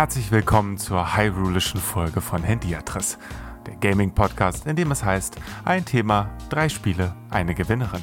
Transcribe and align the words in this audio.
Herzlich 0.00 0.32
willkommen 0.32 0.78
zur 0.78 1.14
Hyrulischen 1.14 1.78
Folge 1.78 2.22
von 2.22 2.42
Handiatris, 2.42 3.18
der 3.66 3.76
Gaming-Podcast, 3.76 4.64
in 4.66 4.74
dem 4.74 4.90
es 4.92 5.04
heißt, 5.04 5.36
ein 5.66 5.84
Thema, 5.84 6.30
drei 6.48 6.70
Spiele, 6.70 7.14
eine 7.28 7.54
Gewinnerin. 7.54 8.02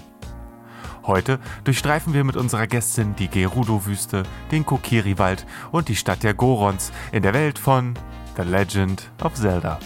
Heute 1.08 1.40
durchstreifen 1.64 2.14
wir 2.14 2.26
mit 2.26 2.36
unserer 2.36 2.68
Gästin 2.68 3.16
die 3.16 3.30
Gerudo-Wüste, 3.30 4.24
den 4.52 4.66
Kokiri-Wald 4.66 5.46
und 5.72 5.88
die 5.88 5.96
Stadt 5.96 6.22
der 6.22 6.34
Gorons 6.34 6.92
in 7.14 7.24
der 7.24 7.34
Welt 7.34 7.58
von 7.58 7.94
The 8.36 8.44
Legend 8.44 9.10
of 9.24 9.34
Zelda. 9.34 9.80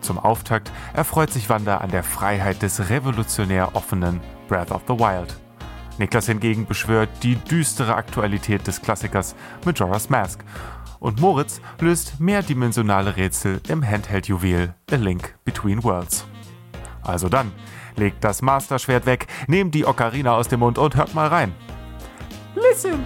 Zum 0.00 0.20
Auftakt 0.20 0.70
erfreut 0.94 1.32
sich 1.32 1.48
Wanda 1.48 1.78
an 1.78 1.90
der 1.90 2.04
Freiheit 2.04 2.62
des 2.62 2.88
revolutionär 2.88 3.74
offenen 3.74 4.20
Breath 4.46 4.70
of 4.70 4.82
the 4.86 4.94
Wild. 4.94 5.36
Niklas 5.98 6.26
hingegen 6.26 6.66
beschwört 6.66 7.08
die 7.24 7.34
düstere 7.34 7.96
Aktualität 7.96 8.64
des 8.66 8.80
Klassikers 8.80 9.34
Majora's 9.64 10.08
Mask 10.08 10.44
und 11.00 11.20
Moritz 11.20 11.60
löst 11.80 12.20
mehrdimensionale 12.20 13.16
Rätsel 13.16 13.60
im 13.68 13.82
Handheld-Juwel 13.84 14.72
A 14.92 14.94
Link 14.94 15.34
Between 15.44 15.82
Worlds. 15.82 16.26
Also 17.02 17.28
dann, 17.28 17.50
legt 17.96 18.22
das 18.22 18.42
Masterschwert 18.42 19.06
weg, 19.06 19.26
nehmt 19.46 19.74
die 19.74 19.84
Ocarina 19.84 20.36
aus 20.36 20.48
dem 20.48 20.60
Mund 20.60 20.78
und 20.78 20.96
hört 20.96 21.14
mal 21.14 21.28
rein. 21.28 21.52
Listen! 22.54 23.04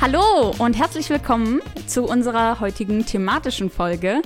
Hallo 0.00 0.52
und 0.58 0.76
herzlich 0.76 1.08
willkommen 1.10 1.60
zu 1.86 2.02
unserer 2.02 2.58
heutigen 2.58 3.06
thematischen 3.06 3.70
Folge. 3.70 4.20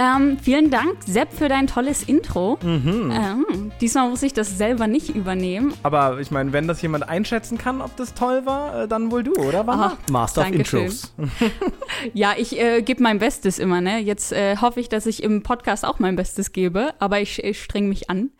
Ähm, 0.00 0.38
vielen 0.40 0.70
Dank, 0.70 0.96
Sepp, 1.04 1.30
für 1.30 1.50
dein 1.50 1.66
tolles 1.66 2.02
Intro. 2.02 2.58
Mhm. 2.62 3.12
Ähm, 3.12 3.72
diesmal 3.82 4.08
muss 4.08 4.22
ich 4.22 4.32
das 4.32 4.56
selber 4.56 4.86
nicht 4.86 5.14
übernehmen. 5.14 5.74
Aber 5.82 6.18
ich 6.20 6.30
meine, 6.30 6.54
wenn 6.54 6.66
das 6.66 6.80
jemand 6.80 7.06
einschätzen 7.06 7.58
kann, 7.58 7.82
ob 7.82 7.94
das 7.96 8.14
toll 8.14 8.46
war, 8.46 8.84
äh, 8.84 8.88
dann 8.88 9.10
wohl 9.10 9.22
du, 9.22 9.34
oder? 9.34 9.66
Wanda? 9.66 9.98
Ah, 9.98 10.10
Master 10.10 10.42
of. 10.42 10.52
Intros. 10.52 11.12
Ja, 12.14 12.32
ich 12.38 12.58
äh, 12.58 12.80
gebe 12.80 13.02
mein 13.02 13.18
Bestes 13.18 13.58
immer, 13.58 13.82
ne? 13.82 13.98
Jetzt 13.98 14.32
äh, 14.32 14.56
hoffe 14.56 14.80
ich, 14.80 14.88
dass 14.88 15.04
ich 15.04 15.22
im 15.22 15.42
Podcast 15.42 15.84
auch 15.84 15.98
mein 15.98 16.16
Bestes 16.16 16.52
gebe, 16.52 16.94
aber 16.98 17.20
ich, 17.20 17.44
ich 17.44 17.62
streng 17.62 17.90
mich 17.90 18.08
an. 18.08 18.30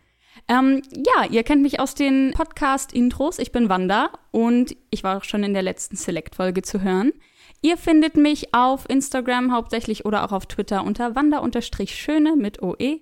Ähm, 0.47 0.81
ja, 0.95 1.29
ihr 1.29 1.43
kennt 1.43 1.61
mich 1.61 1.79
aus 1.79 1.93
den 1.93 2.31
Podcast-Intros. 2.35 3.37
Ich 3.37 3.51
bin 3.51 3.69
Wanda 3.69 4.09
und 4.31 4.75
ich 4.89 5.03
war 5.03 5.17
auch 5.17 5.23
schon 5.23 5.43
in 5.43 5.53
der 5.53 5.61
letzten 5.61 5.95
Select-Folge 5.95 6.63
zu 6.63 6.81
hören. 6.81 7.11
Ihr 7.63 7.77
findet 7.77 8.17
mich 8.17 8.55
auf 8.55 8.89
Instagram 8.89 9.53
hauptsächlich 9.53 10.03
oder 10.05 10.25
auch 10.25 10.31
auf 10.31 10.47
Twitter 10.47 10.83
unter 10.83 11.15
Wanda-Schöne 11.15 12.35
mit 12.35 12.63
OE. 12.63 13.01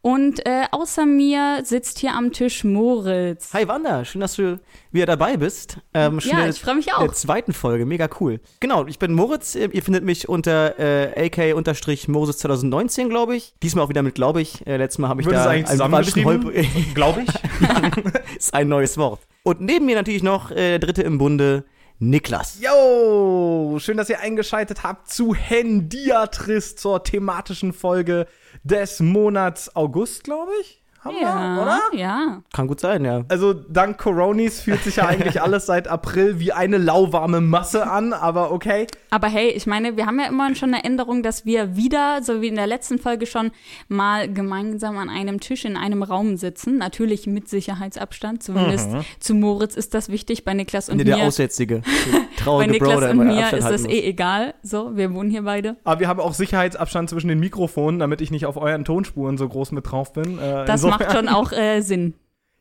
Und 0.00 0.46
äh, 0.46 0.64
außer 0.70 1.04
mir 1.04 1.60
sitzt 1.64 1.98
hier 1.98 2.14
am 2.14 2.32
Tisch 2.32 2.64
Moritz. 2.64 3.52
Hi 3.52 3.68
Wanda, 3.68 4.06
schön, 4.06 4.22
dass 4.22 4.36
du 4.36 4.58
wieder 4.92 5.04
dabei 5.04 5.36
bist. 5.36 5.78
Ähm, 5.92 6.20
schon 6.20 6.30
Ja, 6.30 6.44
in 6.44 6.50
ich 6.50 6.60
freu 6.60 6.74
mich 6.74 6.94
auch. 6.94 7.00
Der 7.00 7.12
zweiten 7.12 7.52
Folge, 7.52 7.84
mega 7.84 8.08
cool. 8.18 8.40
Genau, 8.60 8.86
ich 8.86 8.98
bin 8.98 9.12
Moritz. 9.12 9.54
äh, 9.56 9.68
Ihr 9.72 9.82
findet 9.82 10.04
mich 10.04 10.26
unter 10.26 10.78
äh, 10.78 11.26
AK-Moses 11.26 12.38
2019, 12.38 13.10
glaube 13.10 13.36
ich. 13.36 13.52
Diesmal 13.62 13.84
auch 13.84 13.88
wieder 13.90 14.02
mit, 14.02 14.14
glaube 14.14 14.40
ich. 14.40 14.66
Äh, 14.66 14.78
letztes 14.78 15.00
Mal 15.00 15.08
habe 15.08 15.20
ich 15.20 15.26
Wird 15.26 15.36
es 15.36 15.44
da 15.44 15.50
eigentlich 15.50 15.78
war 15.78 15.92
ein 15.92 16.24
holprig. 16.24 16.68
Glaube 16.94 17.24
ich. 17.24 18.36
ist 18.38 18.54
ein 18.54 18.68
neues 18.68 18.96
Wort. 18.96 19.20
Und 19.42 19.60
neben 19.60 19.84
mir 19.84 19.96
natürlich 19.96 20.22
noch 20.22 20.50
äh, 20.50 20.54
der 20.54 20.78
dritte 20.78 21.02
im 21.02 21.18
Bunde, 21.18 21.64
Niklas. 22.00 22.60
Yo, 22.60 23.78
schön, 23.80 23.96
dass 23.96 24.08
ihr 24.08 24.20
eingeschaltet 24.20 24.84
habt 24.84 25.10
zu 25.10 25.34
Hendiatris 25.34 26.76
zur 26.76 27.02
thematischen 27.02 27.72
Folge 27.72 28.28
des 28.62 29.00
Monats 29.00 29.74
August, 29.74 30.22
glaube 30.22 30.52
ich. 30.60 30.80
Haben 31.04 31.16
wir, 31.16 31.62
oder? 31.62 31.80
ja. 31.92 32.42
Kann 32.52 32.66
gut 32.66 32.80
sein, 32.80 33.04
ja. 33.04 33.22
Also 33.28 33.52
dank 33.52 33.98
Coronis 33.98 34.60
fühlt 34.60 34.82
sich 34.82 34.96
ja 34.96 35.06
eigentlich 35.08 35.40
alles 35.40 35.66
seit 35.66 35.86
April 35.88 36.40
wie 36.40 36.52
eine 36.52 36.76
lauwarme 36.78 37.40
Masse 37.40 37.88
an, 37.88 38.12
aber 38.12 38.50
okay. 38.50 38.86
Aber 39.10 39.28
hey, 39.28 39.50
ich 39.50 39.66
meine, 39.66 39.96
wir 39.96 40.06
haben 40.06 40.18
ja 40.18 40.26
immer 40.26 40.54
schon 40.54 40.74
eine 40.74 40.84
Änderung, 40.84 41.22
dass 41.22 41.46
wir 41.46 41.76
wieder, 41.76 42.20
so 42.22 42.42
wie 42.42 42.48
in 42.48 42.56
der 42.56 42.66
letzten 42.66 42.98
Folge 42.98 43.26
schon, 43.26 43.52
mal 43.88 44.32
gemeinsam 44.32 44.98
an 44.98 45.08
einem 45.08 45.40
Tisch 45.40 45.64
in 45.64 45.76
einem 45.76 46.02
Raum 46.02 46.36
sitzen. 46.36 46.78
Natürlich 46.78 47.26
mit 47.26 47.48
Sicherheitsabstand. 47.48 48.42
Zumindest 48.42 48.90
zu 49.20 49.34
Moritz 49.34 49.76
ist 49.76 49.94
das 49.94 50.08
wichtig. 50.08 50.44
Bei 50.44 50.54
Niklas 50.54 50.88
und 50.88 50.96
Nee, 50.96 51.04
mir, 51.04 51.10
der 51.16 51.26
Aussätzige. 51.26 51.82
Bei 51.82 52.42
traurige 52.42 52.72
Niklas 52.72 52.92
Bro, 52.94 53.00
der 53.00 53.10
und 53.10 53.18
mir 53.18 53.38
Abstand 53.38 53.62
ist 53.62 53.70
das 53.70 53.84
eh 53.84 54.00
egal. 54.02 54.54
So, 54.62 54.96
wir 54.96 55.14
wohnen 55.14 55.30
hier 55.30 55.42
beide. 55.42 55.76
Aber 55.84 56.00
wir 56.00 56.08
haben 56.08 56.20
auch 56.20 56.34
Sicherheitsabstand 56.34 57.08
zwischen 57.10 57.28
den 57.28 57.38
Mikrofonen, 57.40 57.98
damit 58.00 58.20
ich 58.20 58.30
nicht 58.30 58.46
auf 58.46 58.56
euren 58.56 58.84
Tonspuren 58.84 59.38
so 59.38 59.48
groß 59.48 59.72
mit 59.72 59.90
drauf 59.90 60.12
bin. 60.12 60.38
Äh, 60.38 60.64
Das 60.66 60.87
macht 60.88 61.12
schon 61.12 61.28
auch 61.28 61.52
äh, 61.52 61.80
Sinn. 61.80 62.14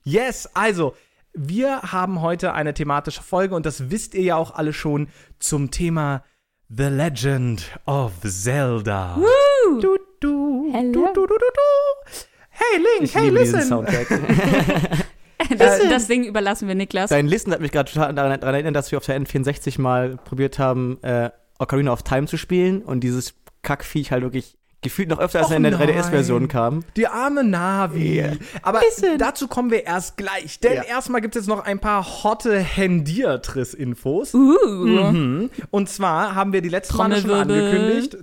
Yes, 0.04 0.50
also, 0.54 0.96
wir 1.34 1.82
haben 1.82 2.22
heute 2.22 2.54
eine 2.54 2.74
thematische 2.74 3.22
Folge 3.22 3.56
und 3.56 3.66
das 3.66 3.90
wisst 3.92 4.14
ihr 4.14 4.24
ja 4.24 4.36
auch 4.38 4.52
alle 4.56 4.74
schon 4.74 5.08
zum 5.40 5.72
Thema 5.72 6.24
The 6.70 6.84
Legend 6.86 7.80
of 7.86 8.12
Zelda. 8.24 9.18
Du, 9.82 9.98
du, 10.20 10.70
Hello. 10.74 10.92
du, 10.92 11.02
du, 11.14 11.28
du, 11.28 11.28
du, 11.28 11.36
du. 11.38 12.18
Hey 12.50 12.78
Link, 12.78 13.04
Ich 13.04 13.16
hey 13.16 13.30
listen. 13.30 13.62
Soundtrack. 13.62 14.08
Das, 15.56 15.80
das 15.80 16.08
Ding 16.08 16.26
überlassen 16.26 16.68
wir 16.68 16.76
Niklas. 16.76 17.10
Dein 17.10 17.28
Listen 17.28 17.54
hat 17.54 17.62
mich 17.62 17.72
gerade 17.72 17.90
total 17.90 18.14
daran, 18.14 18.40
daran 18.40 18.56
erinnert, 18.56 18.76
dass 18.76 18.92
wir 18.92 18.98
auf 18.98 19.06
der 19.06 19.22
N64 19.22 19.80
mal 19.80 20.18
probiert 20.18 20.60
haben, 20.60 21.02
äh, 21.04 21.30
Ocarina 21.60 21.94
of 21.94 22.04
Time 22.04 22.28
zu 22.28 22.38
spielen 22.38 22.82
und 22.82 23.02
dieses 23.02 23.36
Kackviech 23.62 24.12
halt 24.12 24.24
wirklich 24.24 24.57
gefühlt 24.82 25.10
noch 25.10 25.20
öfter 25.20 25.40
als 25.40 25.48
Och 25.48 25.52
er 25.52 25.58
in 25.58 25.64
der 25.64 25.72
nein. 25.78 25.90
3DS-Version 25.90 26.48
kam. 26.48 26.84
Die 26.96 27.08
arme 27.08 27.44
Navi. 27.44 28.18
Ja. 28.20 28.32
Aber 28.62 28.80
Bisschen. 28.80 29.18
dazu 29.18 29.48
kommen 29.48 29.72
wir 29.72 29.86
erst 29.86 30.18
gleich. 30.18 30.60
Denn 30.60 30.74
Ja. 30.76 30.84
erstmal 30.84 31.22
gibt 31.22 31.36
es 31.36 31.42
jetzt 31.44 31.50
noch 31.50 31.66
ein 31.66 31.80
paar 31.80 32.04
hotte 32.24 32.58
Hendiatris-Infos. 32.60 34.34
Uh. 34.34 34.56
Mhm. 34.88 35.50
Und 35.72 35.90
zwar 35.90 36.36
haben 36.36 36.54
wir 36.54 36.62
die 36.62 36.70
letzte 36.70 36.96
Mal 36.96 37.20
schon 37.20 37.32
angekündigt, 37.32 38.18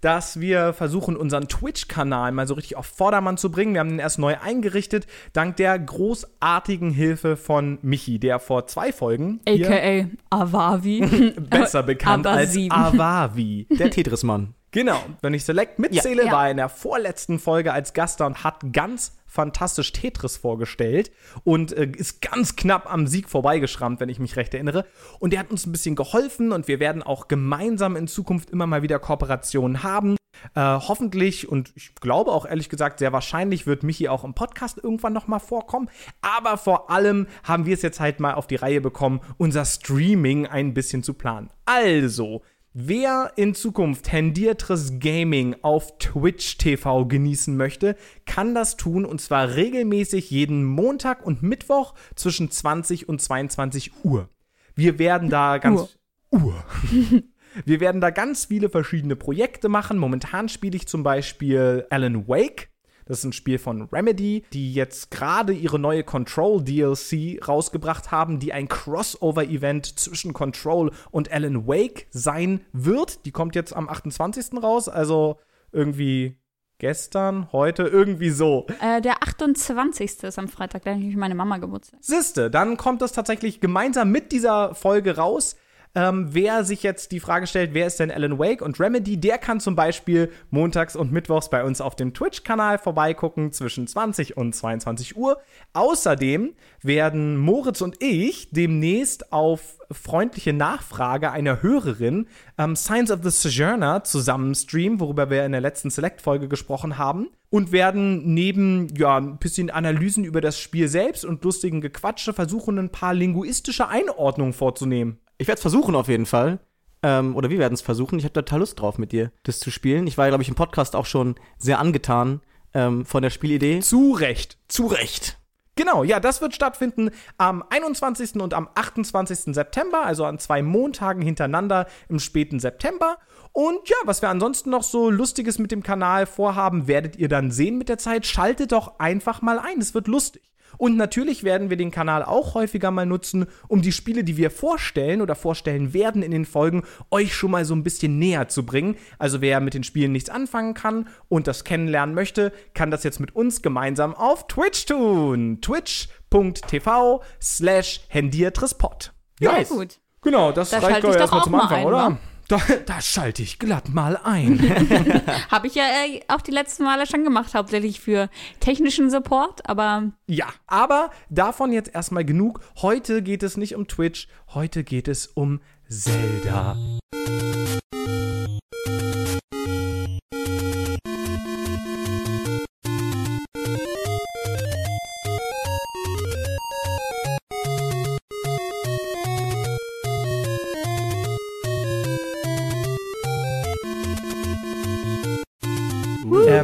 dass 0.00 0.40
wir 0.40 0.72
versuchen, 0.74 1.16
unseren 1.16 1.48
Twitch-Kanal 1.48 2.32
mal 2.32 2.46
so 2.46 2.54
richtig 2.54 2.76
auf 2.76 2.86
Vordermann 2.86 3.36
zu 3.36 3.50
bringen. 3.50 3.74
Wir 3.74 3.80
haben 3.80 3.90
den 3.90 3.98
erst 3.98 4.18
neu 4.18 4.36
eingerichtet, 4.40 5.06
dank 5.32 5.56
der 5.56 5.78
großartigen 5.78 6.90
Hilfe 6.90 7.36
von 7.36 7.78
Michi, 7.82 8.18
der 8.18 8.38
vor 8.38 8.66
zwei 8.66 8.92
Folgen 8.92 9.40
hier 9.48 9.66
AKA 9.68 10.08
Avavi. 10.30 11.00
besser 11.50 11.82
bekannt 11.82 12.26
Aber 12.26 12.36
als. 12.36 12.56
Avavi. 12.70 13.66
Der 13.70 13.90
Tetris-Mann. 13.90 14.54
Genau, 14.70 15.00
wenn 15.22 15.32
ich 15.34 15.44
Select 15.44 15.78
mitzähle, 15.78 16.26
Ja. 16.26 16.32
war 16.32 16.44
er 16.46 16.50
in 16.50 16.56
der 16.58 16.68
vorletzten 16.68 17.38
Folge 17.38 17.72
als 17.72 17.92
Gast 17.94 18.20
da 18.20 18.26
und 18.26 18.44
hat 18.44 18.72
ganz 18.72 19.16
fantastisch 19.26 19.92
Tetris 19.92 20.36
vorgestellt 20.36 21.10
und 21.44 21.72
äh, 21.72 21.86
ist 21.96 22.20
ganz 22.22 22.56
knapp 22.56 22.90
am 22.92 23.06
Sieg 23.06 23.28
vorbeigeschrammt, 23.28 24.00
wenn 24.00 24.08
ich 24.08 24.18
mich 24.18 24.36
recht 24.36 24.52
erinnere. 24.54 24.84
Und 25.20 25.32
er 25.34 25.40
hat 25.40 25.50
uns 25.50 25.66
ein 25.66 25.72
bisschen 25.72 25.96
geholfen 25.96 26.52
und 26.52 26.66
wir 26.68 26.80
werden 26.80 27.02
auch 27.02 27.28
gemeinsam 27.28 27.96
in 27.96 28.08
Zukunft 28.08 28.50
immer 28.50 28.66
mal 28.66 28.82
wieder 28.82 28.98
Kooperationen 28.98 29.82
haben. 29.82 30.16
Äh, 30.54 30.60
hoffentlich 30.60 31.48
und 31.48 31.72
ich 31.74 31.94
glaube 31.96 32.30
auch 32.30 32.46
ehrlich 32.46 32.68
gesagt 32.68 33.00
sehr 33.00 33.12
wahrscheinlich 33.12 33.66
wird 33.66 33.82
Michi 33.82 34.08
auch 34.08 34.22
im 34.24 34.34
Podcast 34.34 34.78
irgendwann 34.78 35.12
noch 35.12 35.26
mal 35.26 35.40
vorkommen. 35.40 35.90
Aber 36.20 36.56
vor 36.56 36.90
allem 36.90 37.26
haben 37.42 37.66
wir 37.66 37.74
es 37.74 37.82
jetzt 37.82 38.00
halt 38.00 38.20
mal 38.20 38.34
auf 38.34 38.46
die 38.46 38.56
Reihe 38.56 38.80
bekommen, 38.80 39.20
unser 39.36 39.64
Streaming 39.64 40.46
ein 40.46 40.74
bisschen 40.74 41.02
zu 41.02 41.14
planen. 41.14 41.50
Also 41.64 42.42
Wer 42.80 43.32
in 43.34 43.56
Zukunft 43.56 44.12
Hendiatris 44.12 45.00
Gaming 45.00 45.56
auf 45.62 45.98
Twitch 45.98 46.58
TV 46.58 47.06
genießen 47.06 47.56
möchte, 47.56 47.96
kann 48.24 48.54
das 48.54 48.76
tun 48.76 49.04
und 49.04 49.20
zwar 49.20 49.56
regelmäßig 49.56 50.30
jeden 50.30 50.64
Montag 50.64 51.26
und 51.26 51.42
Mittwoch 51.42 51.94
zwischen 52.14 52.52
20 52.52 53.08
und 53.08 53.20
22 53.20 54.04
Uhr. 54.04 54.28
Wir 54.76 55.00
werden 55.00 55.28
da 55.28 55.58
ganz 55.58 55.98
Uhr. 56.30 56.64
Wir 57.64 57.80
werden 57.80 58.00
da 58.00 58.10
ganz 58.10 58.44
viele 58.44 58.70
verschiedene 58.70 59.16
Projekte 59.16 59.68
machen. 59.68 59.98
Momentan 59.98 60.48
spiele 60.48 60.76
ich 60.76 60.86
zum 60.86 61.02
Beispiel 61.02 61.84
Alan 61.90 62.28
Wake. 62.28 62.68
Das 63.08 63.20
ist 63.20 63.24
ein 63.24 63.32
Spiel 63.32 63.58
von 63.58 63.88
Remedy, 63.90 64.44
die 64.52 64.74
jetzt 64.74 65.10
gerade 65.10 65.54
ihre 65.54 65.78
neue 65.78 66.04
Control 66.04 66.62
DLC 66.62 67.40
rausgebracht 67.46 68.10
haben, 68.10 68.38
die 68.38 68.52
ein 68.52 68.68
Crossover-Event 68.68 69.98
zwischen 69.98 70.34
Control 70.34 70.92
und 71.10 71.32
Alan 71.32 71.66
Wake 71.66 72.06
sein 72.10 72.60
wird. 72.72 73.24
Die 73.24 73.32
kommt 73.32 73.54
jetzt 73.54 73.74
am 73.74 73.88
28. 73.88 74.62
raus, 74.62 74.90
also 74.90 75.38
irgendwie 75.72 76.36
gestern, 76.76 77.50
heute, 77.50 77.84
irgendwie 77.84 78.30
so. 78.30 78.66
Äh, 78.80 79.00
der 79.00 79.22
28. 79.22 80.24
ist 80.24 80.38
am 80.38 80.48
Freitag, 80.48 80.84
da 80.84 80.92
habe 80.92 81.02
ich 81.02 81.16
meine 81.16 81.34
Mama 81.34 81.56
Geburtstag. 81.56 81.98
Siste, 82.02 82.50
dann 82.50 82.76
kommt 82.76 83.00
das 83.00 83.12
tatsächlich 83.12 83.60
gemeinsam 83.60 84.10
mit 84.10 84.32
dieser 84.32 84.74
Folge 84.74 85.16
raus. 85.16 85.56
Ähm, 85.94 86.28
wer 86.30 86.64
sich 86.64 86.82
jetzt 86.82 87.12
die 87.12 87.20
Frage 87.20 87.46
stellt, 87.46 87.74
wer 87.74 87.86
ist 87.86 87.98
denn 87.98 88.10
Alan 88.10 88.38
Wake 88.38 88.62
und 88.62 88.78
Remedy, 88.78 89.18
der 89.18 89.38
kann 89.38 89.60
zum 89.60 89.74
Beispiel 89.74 90.30
montags 90.50 90.96
und 90.96 91.12
mittwochs 91.12 91.50
bei 91.50 91.64
uns 91.64 91.80
auf 91.80 91.96
dem 91.96 92.14
Twitch-Kanal 92.14 92.78
vorbeigucken 92.78 93.52
zwischen 93.52 93.86
20 93.86 94.36
und 94.36 94.54
22 94.54 95.16
Uhr. 95.16 95.38
Außerdem 95.72 96.54
werden 96.82 97.36
Moritz 97.36 97.80
und 97.80 98.02
ich 98.02 98.50
demnächst 98.50 99.32
auf 99.32 99.78
freundliche 99.90 100.52
Nachfrage 100.52 101.32
einer 101.32 101.62
Hörerin 101.62 102.26
ähm, 102.58 102.76
Signs 102.76 103.10
of 103.10 103.20
the 103.22 103.30
Sojourner 103.30 104.04
zusammen 104.04 104.54
streamen, 104.54 105.00
worüber 105.00 105.30
wir 105.30 105.46
in 105.46 105.52
der 105.52 105.60
letzten 105.60 105.90
Select-Folge 105.90 106.48
gesprochen 106.48 106.98
haben. 106.98 107.28
Und 107.50 107.72
werden 107.72 108.34
neben 108.34 108.94
ja, 108.94 109.16
ein 109.16 109.38
bisschen 109.38 109.70
Analysen 109.70 110.24
über 110.24 110.42
das 110.42 110.58
Spiel 110.58 110.86
selbst 110.86 111.24
und 111.24 111.42
lustigen 111.42 111.80
Gequatsche 111.80 112.34
versuchen, 112.34 112.78
ein 112.78 112.92
paar 112.92 113.14
linguistische 113.14 113.88
Einordnungen 113.88 114.52
vorzunehmen. 114.52 115.18
Ich 115.38 115.46
werde 115.46 115.58
es 115.58 115.62
versuchen 115.62 115.94
auf 115.94 116.08
jeden 116.08 116.26
Fall. 116.26 116.58
Ähm, 117.02 117.36
oder 117.36 117.48
wir 117.48 117.58
werden 117.58 117.74
es 117.74 117.80
versuchen. 117.80 118.18
Ich 118.18 118.24
habe 118.24 118.32
total 118.32 118.58
Lust 118.58 118.80
drauf, 118.80 118.98
mit 118.98 119.12
dir 119.12 119.30
das 119.44 119.60
zu 119.60 119.70
spielen. 119.70 120.06
Ich 120.08 120.18
war 120.18 120.26
ja, 120.26 120.30
glaube 120.30 120.42
ich, 120.42 120.48
im 120.48 120.56
Podcast 120.56 120.96
auch 120.96 121.06
schon 121.06 121.36
sehr 121.56 121.78
angetan 121.78 122.40
ähm, 122.74 123.06
von 123.06 123.22
der 123.22 123.30
Spielidee. 123.30 123.80
Zu 123.80 124.12
Recht. 124.12 124.58
Zu 124.66 124.86
Recht. 124.86 125.38
Genau, 125.76 126.02
ja, 126.02 126.18
das 126.18 126.40
wird 126.40 126.56
stattfinden 126.56 127.10
am 127.36 127.62
21. 127.70 128.34
und 128.40 128.52
am 128.52 128.68
28. 128.74 129.54
September, 129.54 130.04
also 130.04 130.24
an 130.24 130.40
zwei 130.40 130.60
Montagen 130.60 131.22
hintereinander 131.22 131.86
im 132.08 132.18
späten 132.18 132.58
September. 132.58 133.18
Und 133.52 133.88
ja, 133.88 133.96
was 134.04 134.20
wir 134.20 134.28
ansonsten 134.28 134.70
noch 134.70 134.82
so 134.82 135.08
Lustiges 135.08 135.60
mit 135.60 135.70
dem 135.70 135.84
Kanal 135.84 136.26
vorhaben, 136.26 136.88
werdet 136.88 137.14
ihr 137.14 137.28
dann 137.28 137.52
sehen 137.52 137.78
mit 137.78 137.88
der 137.88 137.98
Zeit. 137.98 138.26
Schaltet 138.26 138.72
doch 138.72 138.98
einfach 138.98 139.40
mal 139.40 139.60
ein, 139.60 139.78
es 139.78 139.94
wird 139.94 140.08
lustig. 140.08 140.42
Und 140.76 140.96
natürlich 140.96 141.44
werden 141.44 141.70
wir 141.70 141.76
den 141.76 141.90
Kanal 141.90 142.22
auch 142.22 142.54
häufiger 142.54 142.90
mal 142.90 143.06
nutzen, 143.06 143.46
um 143.68 143.82
die 143.82 143.92
Spiele, 143.92 144.24
die 144.24 144.36
wir 144.36 144.50
vorstellen 144.50 145.20
oder 145.20 145.34
vorstellen 145.34 145.94
werden 145.94 146.22
in 146.22 146.30
den 146.30 146.44
Folgen, 146.44 146.82
euch 147.10 147.34
schon 147.34 147.50
mal 147.50 147.64
so 147.64 147.74
ein 147.74 147.82
bisschen 147.82 148.18
näher 148.18 148.48
zu 148.48 148.66
bringen. 148.66 148.96
Also 149.18 149.40
wer 149.40 149.60
mit 149.60 149.74
den 149.74 149.84
Spielen 149.84 150.12
nichts 150.12 150.30
anfangen 150.30 150.74
kann 150.74 151.08
und 151.28 151.46
das 151.46 151.64
kennenlernen 151.64 152.14
möchte, 152.14 152.52
kann 152.74 152.90
das 152.90 153.04
jetzt 153.04 153.20
mit 153.20 153.34
uns 153.34 153.62
gemeinsam 153.62 154.14
auf 154.14 154.46
Twitch 154.46 154.86
tun. 154.86 155.58
Twitch.tv 155.60 157.22
slash 157.42 158.00
hendiatrispot. 158.08 159.12
Ja, 159.40 159.52
nice. 159.52 159.68
gut. 159.68 159.98
Genau, 160.22 160.52
das 160.52 160.70
da 160.70 160.78
reicht 160.80 161.04
doch 161.04 161.14
erstmal 161.14 161.44
zum 161.44 161.54
Anfang, 161.54 161.78
ein, 161.78 161.86
oder? 161.86 162.18
Da, 162.48 162.58
da 162.86 163.02
schalte 163.02 163.42
ich 163.42 163.58
glatt 163.58 163.90
mal 163.90 164.16
ein. 164.16 164.58
Habe 165.50 165.66
ich 165.66 165.74
ja 165.74 165.84
äh, 165.84 166.22
auch 166.28 166.40
die 166.40 166.50
letzten 166.50 166.84
Male 166.84 167.06
schon 167.06 167.22
gemacht, 167.22 167.54
hauptsächlich 167.54 168.00
für 168.00 168.30
technischen 168.58 169.10
Support, 169.10 169.68
aber. 169.68 170.12
Ja, 170.26 170.46
aber 170.66 171.10
davon 171.28 171.72
jetzt 171.72 171.94
erstmal 171.94 172.24
genug. 172.24 172.60
Heute 172.80 173.22
geht 173.22 173.42
es 173.42 173.58
nicht 173.58 173.74
um 173.74 173.86
Twitch, 173.86 174.28
heute 174.54 174.82
geht 174.82 175.08
es 175.08 175.26
um 175.26 175.60
Zelda. 175.90 176.76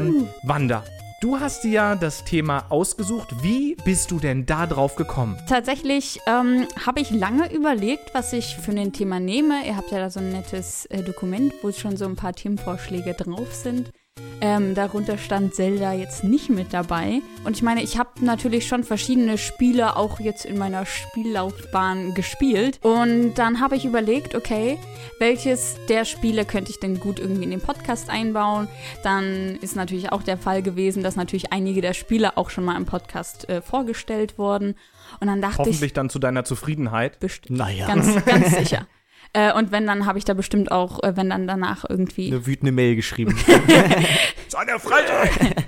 Ähm, 0.08 0.28
Wanda, 0.42 0.84
du 1.20 1.40
hast 1.40 1.64
dir 1.64 1.70
ja 1.70 1.94
das 1.94 2.24
Thema 2.24 2.66
ausgesucht. 2.68 3.42
Wie 3.42 3.76
bist 3.84 4.10
du 4.10 4.18
denn 4.18 4.46
da 4.46 4.66
drauf 4.66 4.96
gekommen? 4.96 5.38
Tatsächlich 5.48 6.20
ähm, 6.26 6.66
habe 6.84 7.00
ich 7.00 7.10
lange 7.10 7.52
überlegt, 7.52 8.14
was 8.14 8.32
ich 8.32 8.56
für 8.56 8.72
ein 8.72 8.92
Thema 8.92 9.20
nehme. 9.20 9.66
Ihr 9.66 9.76
habt 9.76 9.90
ja 9.90 9.98
da 9.98 10.10
so 10.10 10.20
ein 10.20 10.30
nettes 10.30 10.86
äh, 10.86 11.02
Dokument, 11.02 11.52
wo 11.62 11.72
schon 11.72 11.96
so 11.96 12.04
ein 12.04 12.16
paar 12.16 12.32
Themenvorschläge 12.32 13.14
drauf 13.14 13.54
sind. 13.54 13.90
Ähm, 14.40 14.75
darunter 14.75 15.16
stand 15.16 15.55
Zelda 15.55 15.94
jetzt 15.94 16.22
nicht 16.22 16.50
mit 16.50 16.75
dabei. 16.75 17.22
Und 17.44 17.56
ich 17.56 17.62
meine, 17.62 17.82
ich 17.82 17.99
habe 17.99 18.11
natürlich 18.22 18.69
schon 18.69 18.84
verschiedene 18.84 19.38
Spiele 19.38 19.96
auch 19.96 20.20
jetzt 20.20 20.44
in 20.44 20.58
meiner 20.58 20.84
Spiellaufbahn 20.84 22.12
gespielt. 22.12 22.78
Und 22.82 23.34
dann 23.37 23.61
habe 23.61 23.76
ich 23.76 23.87
überlegt, 23.87 24.34
okay, 24.34 24.78
welches 25.19 25.76
der 25.88 26.05
Spiele 26.05 26.44
könnte 26.44 26.70
ich 26.70 26.78
denn 26.78 27.00
gut 27.00 27.19
irgendwie 27.19 27.44
in 27.44 27.50
den 27.52 27.62
Podcast 27.62 28.11
einbauen? 28.11 28.69
Dann 29.02 29.56
ist 29.62 29.76
natürlich 29.76 30.12
auch 30.12 30.22
der 30.22 30.37
Fall 30.37 30.62
gewesen, 30.62 31.02
dass 31.02 31.17
natürlich 31.17 31.52
einige 31.52 31.81
der 31.81 31.94
Spiele 31.94 32.37
auch 32.37 32.50
schon 32.50 32.64
mal 32.64 32.76
im 32.76 32.84
Podcast 32.84 33.49
äh, 33.49 33.62
vorgestellt 33.62 34.37
wurden. 34.37 34.75
Und 35.20 35.26
dann 35.28 35.40
dachte 35.40 35.60
Hoffentlich 35.60 35.82
ich. 35.82 35.93
dann 35.94 36.10
zu 36.10 36.19
deiner 36.19 36.44
Zufriedenheit. 36.44 37.19
Bestimmt. 37.19 37.58
Naja. 37.58 37.87
Ganz, 37.87 38.25
ganz 38.26 38.50
sicher. 38.58 38.87
Äh, 39.34 39.52
und 39.52 39.72
wenn, 39.72 39.84
dann 39.86 40.06
habe 40.06 40.16
ich 40.16 40.25
da 40.25 40.32
bestimmt 40.32 40.70
auch, 40.70 41.02
äh, 41.02 41.16
wenn 41.16 41.28
dann 41.28 41.48
danach 41.48 41.84
irgendwie. 41.88 42.28
Eine 42.28 42.46
wütende 42.46 42.70
Mail 42.70 42.94
geschrieben. 42.94 43.36
Seine 44.48 44.78
Freitag! 44.78 45.31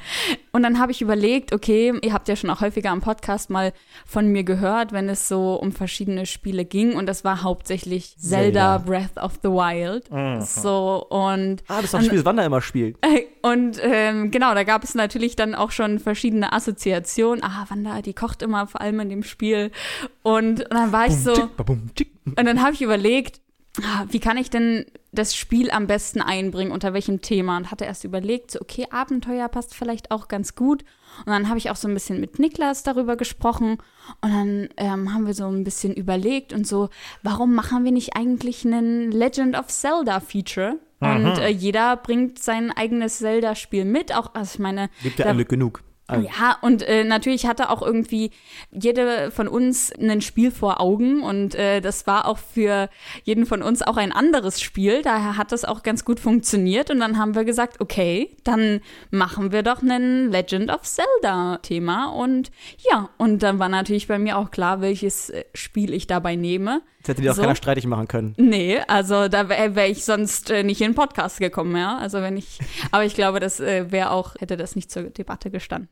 Und 0.52 0.62
dann 0.62 0.78
habe 0.78 0.90
ich 0.90 1.02
überlegt, 1.02 1.52
okay, 1.52 1.92
ihr 2.00 2.12
habt 2.14 2.28
ja 2.28 2.36
schon 2.36 2.48
auch 2.48 2.62
häufiger 2.62 2.90
am 2.90 3.02
Podcast 3.02 3.50
mal 3.50 3.74
von 4.06 4.28
mir 4.28 4.42
gehört, 4.42 4.92
wenn 4.92 5.08
es 5.10 5.28
so 5.28 5.54
um 5.54 5.70
verschiedene 5.70 6.24
Spiele 6.24 6.64
ging. 6.64 6.94
Und 6.94 7.06
das 7.06 7.24
war 7.24 7.42
hauptsächlich 7.42 8.16
Zelda, 8.16 8.78
Zelda. 8.78 8.78
Breath 8.78 9.18
of 9.18 9.32
the 9.42 9.50
Wild. 9.50 10.04
So, 10.46 11.04
und. 11.10 11.62
ah, 11.68 11.82
das 11.82 11.84
ist 11.84 11.94
ein 11.96 12.04
Spiel, 12.04 12.18
das 12.18 12.24
Wanda 12.24 12.46
immer 12.46 12.62
spielt. 12.62 12.96
Und 13.42 13.78
ähm, 13.82 14.30
genau, 14.30 14.54
da 14.54 14.62
gab 14.62 14.82
es 14.82 14.94
natürlich 14.94 15.36
dann 15.36 15.54
auch 15.54 15.72
schon 15.72 15.98
verschiedene 15.98 16.54
Assoziationen. 16.54 17.44
Ah, 17.44 17.66
Wanda, 17.68 18.00
die 18.00 18.14
kocht 18.14 18.40
immer 18.40 18.66
vor 18.66 18.80
allem 18.80 19.00
in 19.00 19.10
dem 19.10 19.22
Spiel. 19.24 19.72
Und, 20.22 20.62
und 20.62 20.72
dann 20.72 20.92
war 20.92 21.06
ich 21.06 21.16
so. 21.16 21.34
Und 21.34 22.44
dann 22.44 22.62
habe 22.62 22.72
ich 22.72 22.80
überlegt, 22.80 23.40
wie 24.08 24.20
kann 24.20 24.37
ich 24.37 24.50
denn 24.50 24.87
das 25.12 25.34
Spiel 25.34 25.70
am 25.70 25.87
besten 25.87 26.20
einbringen, 26.20 26.73
unter 26.73 26.94
welchem 26.94 27.20
Thema? 27.20 27.56
Und 27.56 27.70
hatte 27.70 27.84
erst 27.84 28.05
überlegt, 28.05 28.50
so, 28.50 28.61
okay, 28.61 28.87
Abenteuer 28.90 29.49
passt 29.49 29.75
vielleicht 29.75 30.11
auch 30.11 30.28
ganz 30.28 30.55
gut. 30.55 30.84
Und 31.20 31.28
dann 31.28 31.49
habe 31.49 31.58
ich 31.58 31.70
auch 31.70 31.76
so 31.76 31.88
ein 31.88 31.94
bisschen 31.94 32.20
mit 32.20 32.38
Niklas 32.38 32.82
darüber 32.82 33.17
gesprochen. 33.17 33.78
Und 34.20 34.32
dann 34.32 34.69
ähm, 34.76 35.12
haben 35.12 35.26
wir 35.26 35.34
so 35.34 35.46
ein 35.46 35.64
bisschen 35.64 35.94
überlegt 35.94 36.52
und 36.52 36.67
so, 36.67 36.88
warum 37.23 37.55
machen 37.55 37.84
wir 37.84 37.93
nicht 37.93 38.17
eigentlich 38.17 38.64
einen 38.64 39.11
Legend 39.11 39.56
of 39.58 39.69
Zelda 39.69 40.20
Feature? 40.20 40.78
Und 41.00 41.38
äh, 41.38 41.49
jeder 41.49 41.96
bringt 41.96 42.38
sein 42.38 42.73
eigenes 42.73 43.19
Zelda-Spiel 43.19 43.84
mit. 43.84 44.14
Auch, 44.14 44.34
also 44.34 44.55
ich 44.55 44.58
meine, 44.58 44.88
Gibt 45.02 45.19
ja 45.19 45.26
eine 45.26 45.44
genug. 45.44 45.82
Also, 46.08 46.28
ja, 46.28 46.56
und 46.60 46.82
äh, 46.82 47.02
natürlich 47.02 47.46
hatte 47.46 47.68
auch 47.68 47.82
irgendwie 47.82 48.30
jede 48.70 49.32
von 49.32 49.48
uns 49.48 49.92
ein 49.92 50.20
Spiel 50.20 50.52
vor 50.52 50.80
Augen 50.80 51.22
und 51.22 51.56
äh, 51.56 51.80
das 51.80 52.06
war 52.06 52.26
auch 52.26 52.38
für 52.38 52.88
jeden 53.24 53.44
von 53.44 53.60
uns 53.60 53.82
auch 53.82 53.96
ein 53.96 54.12
anderes 54.12 54.60
Spiel. 54.60 55.02
Daher 55.02 55.36
hat 55.36 55.50
das 55.50 55.64
auch 55.64 55.82
ganz 55.82 56.04
gut 56.04 56.20
funktioniert 56.20 56.90
und 56.90 57.00
dann 57.00 57.18
haben 57.18 57.34
wir 57.34 57.44
gesagt, 57.44 57.80
okay, 57.80 58.36
dann 58.44 58.80
machen 59.10 59.50
wir 59.50 59.64
doch 59.64 59.82
einen 59.82 60.30
Legend 60.30 60.70
of 60.70 60.82
Zelda 60.82 61.58
Thema 61.62 62.06
und 62.06 62.52
ja, 62.88 63.10
und 63.18 63.42
dann 63.42 63.58
war 63.58 63.68
natürlich 63.68 64.06
bei 64.06 64.18
mir 64.18 64.38
auch 64.38 64.52
klar, 64.52 64.80
welches 64.80 65.30
äh, 65.30 65.44
Spiel 65.54 65.92
ich 65.92 66.06
dabei 66.06 66.36
nehme. 66.36 66.82
Jetzt 67.06 67.18
hätte 67.18 67.30
auch 67.30 67.34
So. 67.34 67.42
keiner 67.42 67.56
streitig 67.56 67.86
machen 67.86 68.08
können. 68.08 68.34
Nee, 68.36 68.80
also 68.88 69.28
da 69.28 69.48
wäre 69.48 69.75
wär 69.75 69.88
ich 69.88 70.04
sonst 70.04 70.50
äh, 70.50 70.62
nicht 70.62 70.80
in 70.80 70.92
den 70.92 70.94
Podcast 70.94 71.38
gekommen, 71.38 71.76
ja. 71.76 71.98
Also 71.98 72.20
wenn 72.22 72.36
ich, 72.36 72.58
aber 72.90 73.04
ich 73.04 73.14
glaube, 73.14 73.40
das 73.40 73.60
äh, 73.60 73.90
wäre 73.92 74.10
auch, 74.10 74.34
hätte 74.38 74.56
das 74.56 74.76
nicht 74.76 74.90
zur 74.90 75.04
Debatte 75.04 75.50
gestanden. 75.50 75.88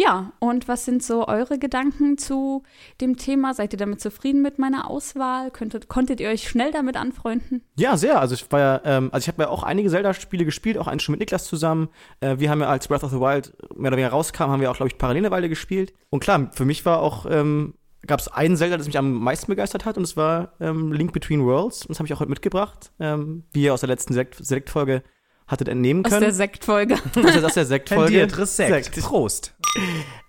Ja, 0.00 0.30
und 0.38 0.68
was 0.68 0.84
sind 0.84 1.02
so 1.02 1.26
eure 1.26 1.58
Gedanken 1.58 2.18
zu 2.18 2.62
dem 3.00 3.16
Thema? 3.16 3.52
Seid 3.52 3.72
ihr 3.72 3.78
damit 3.80 4.00
zufrieden 4.00 4.42
mit 4.42 4.56
meiner 4.56 4.88
Auswahl? 4.88 5.50
Könntet, 5.50 5.88
konntet 5.88 6.20
ihr 6.20 6.28
euch 6.28 6.48
schnell 6.48 6.70
damit 6.70 6.96
anfreunden? 6.96 7.64
Ja, 7.76 7.96
sehr. 7.96 8.20
Also 8.20 8.36
ich 8.36 8.50
war 8.52 8.60
ja, 8.60 8.80
ähm, 8.84 9.08
also 9.12 9.24
ich 9.24 9.28
habe 9.28 9.42
ja 9.42 9.48
auch 9.48 9.64
einige 9.64 9.90
Zelda-Spiele 9.90 10.44
gespielt, 10.44 10.78
auch 10.78 10.86
eins 10.86 11.02
schon 11.02 11.14
mit 11.14 11.18
Niklas 11.18 11.46
zusammen. 11.46 11.88
Äh, 12.20 12.36
wir 12.38 12.48
haben 12.48 12.60
ja, 12.60 12.68
als 12.68 12.86
Breath 12.86 13.02
of 13.02 13.10
the 13.10 13.18
Wild 13.18 13.52
mehr 13.74 13.88
oder 13.88 13.96
weniger 13.96 14.10
rauskam, 14.10 14.42
haben 14.44 14.60
wir 14.60 14.70
auch, 14.70 14.76
glaube 14.76 14.86
ich, 14.88 14.98
parallel 14.98 15.22
eine 15.24 15.30
Weile 15.32 15.48
gespielt. 15.48 15.92
Und 16.10 16.20
klar, 16.20 16.48
für 16.52 16.64
mich 16.64 16.86
war 16.86 17.00
auch, 17.00 17.26
ähm, 17.28 17.74
gab 18.06 18.20
es 18.20 18.28
einen 18.28 18.56
Zelda, 18.56 18.76
das 18.76 18.86
mich 18.86 18.96
am 18.98 19.12
meisten 19.12 19.46
begeistert 19.48 19.84
hat, 19.84 19.96
und 19.96 20.04
es 20.04 20.16
war 20.16 20.52
ähm, 20.60 20.92
Link 20.92 21.12
Between 21.12 21.44
Worlds. 21.44 21.82
Und 21.82 21.90
das 21.90 21.98
habe 21.98 22.06
ich 22.06 22.14
auch 22.14 22.20
heute 22.20 22.30
mitgebracht, 22.30 22.92
ähm, 23.00 23.44
wie 23.52 23.64
ihr 23.64 23.74
aus 23.74 23.80
der 23.80 23.88
letzten 23.88 24.14
Select- 24.14 24.36
Select-Folge 24.44 25.02
hattet 25.46 25.68
entnehmen 25.68 26.04
Aus 26.04 26.10
der 26.10 26.20
können. 26.20 26.32
Sektfolge. 26.32 26.94
aus 26.94 27.32
der, 27.32 27.44
aus 27.44 27.54
der 27.54 27.66
Sekt-Folge. 27.66 28.26
Tendiert 28.26 28.48
Sekt. 28.48 29.00
Prost. 29.00 29.54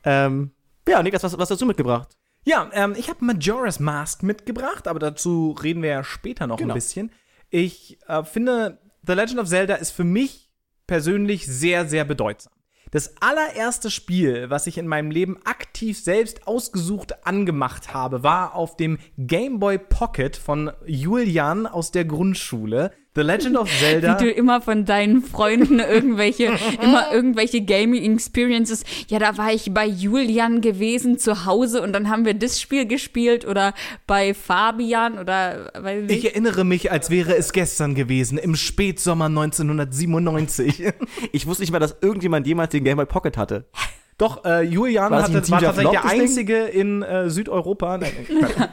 Ähm, 0.04 0.52
ja, 0.88 1.04
Niklas, 1.04 1.24
was, 1.24 1.38
was 1.38 1.52
hast 1.52 1.62
du 1.62 1.66
mitgebracht? 1.66 2.08
Ja, 2.46 2.70
ähm, 2.74 2.96
ich 2.98 3.10
habe 3.10 3.24
Majora's 3.26 3.80
Mask 3.80 4.24
mitgebracht, 4.24 4.88
aber 4.88 5.00
dazu 5.00 5.56
reden 5.62 5.84
wir 5.84 5.90
ja 5.90 6.04
später 6.04 6.48
noch 6.48 6.58
Genau. 6.58 6.74
ein 6.74 6.76
bisschen. 6.78 7.12
Ich 7.50 8.00
äh, 8.08 8.24
finde, 8.24 8.80
The 9.06 9.14
Legend 9.14 9.40
of 9.40 9.48
Zelda 9.48 9.76
ist 9.76 9.92
für 9.92 10.04
mich 10.06 10.50
persönlich 10.88 11.46
sehr, 11.46 11.86
sehr 11.86 12.06
bedeutsam. 12.06 12.54
Das 12.92 13.14
allererste 13.22 13.92
Spiel, 13.92 14.50
was 14.50 14.66
ich 14.66 14.80
in 14.80 14.88
meinem 14.88 15.12
Leben 15.12 15.38
aktiv 15.46 16.00
selbst 16.00 16.48
ausgesucht 16.48 17.28
angemacht 17.28 17.94
habe, 17.94 18.24
war 18.24 18.56
auf 18.56 18.78
dem 18.78 18.98
Game 19.18 19.60
Boy 19.60 19.78
Pocket 19.78 20.36
von 20.36 20.72
Julian 20.88 21.68
aus 21.68 21.92
der 21.92 22.06
Grundschule. 22.06 22.92
The 23.20 23.26
Legend 23.26 23.58
of 23.58 23.70
Zelda. 23.80 24.18
Wie 24.18 24.24
du 24.24 24.32
immer 24.32 24.62
von 24.62 24.86
deinen 24.86 25.22
Freunden 25.22 25.80
irgendwelche, 25.80 26.54
immer 26.82 27.12
irgendwelche 27.12 27.62
Gaming 27.62 28.14
Experiences. 28.14 28.86
Ja, 29.10 29.20
da 29.20 29.38
war 29.38 29.52
ich 29.52 29.74
bei 29.74 29.86
Julian 29.86 30.62
gewesen 30.62 31.20
zu 31.20 31.46
Hause 31.46 31.82
und 31.82 31.92
dann 31.92 32.10
haben 32.10 32.24
wir 32.24 32.34
das 32.34 32.62
Spiel 32.62 32.88
gespielt 32.88 33.46
oder 33.46 33.74
bei 34.08 34.34
Fabian 34.34 35.20
oder 35.20 35.70
weiß 35.78 36.10
ich 36.10 36.26
erinnere 36.26 36.64
mich, 36.64 36.94
als 36.94 37.10
wäre 37.10 37.36
es 37.36 37.52
gestern 37.52 37.94
gewesen, 37.94 38.38
im 38.38 38.56
Spätsommer 38.56 39.26
1997. 39.26 40.94
Ich 41.32 41.46
wusste 41.46 41.64
nicht 41.64 41.72
mal, 41.72 41.80
dass 41.80 41.98
irgendjemand 42.02 42.48
jemals 42.48 42.72
den 42.72 42.84
Game 42.84 42.96
Boy 42.96 43.06
Pocket 43.06 43.38
hatte. 43.38 43.66
Doch, 44.20 44.44
äh, 44.44 44.64
Julian 44.64 45.12
War 45.12 45.24
hatte, 45.24 45.50
war 45.50 45.62
tatsächlich 45.62 46.02
der 46.02 46.12
Ding? 46.12 46.22
einzige 46.22 46.58
in 46.66 47.04
äh, 47.04 47.30
Südeuropa. 47.30 47.98
Nein, 47.98 48.12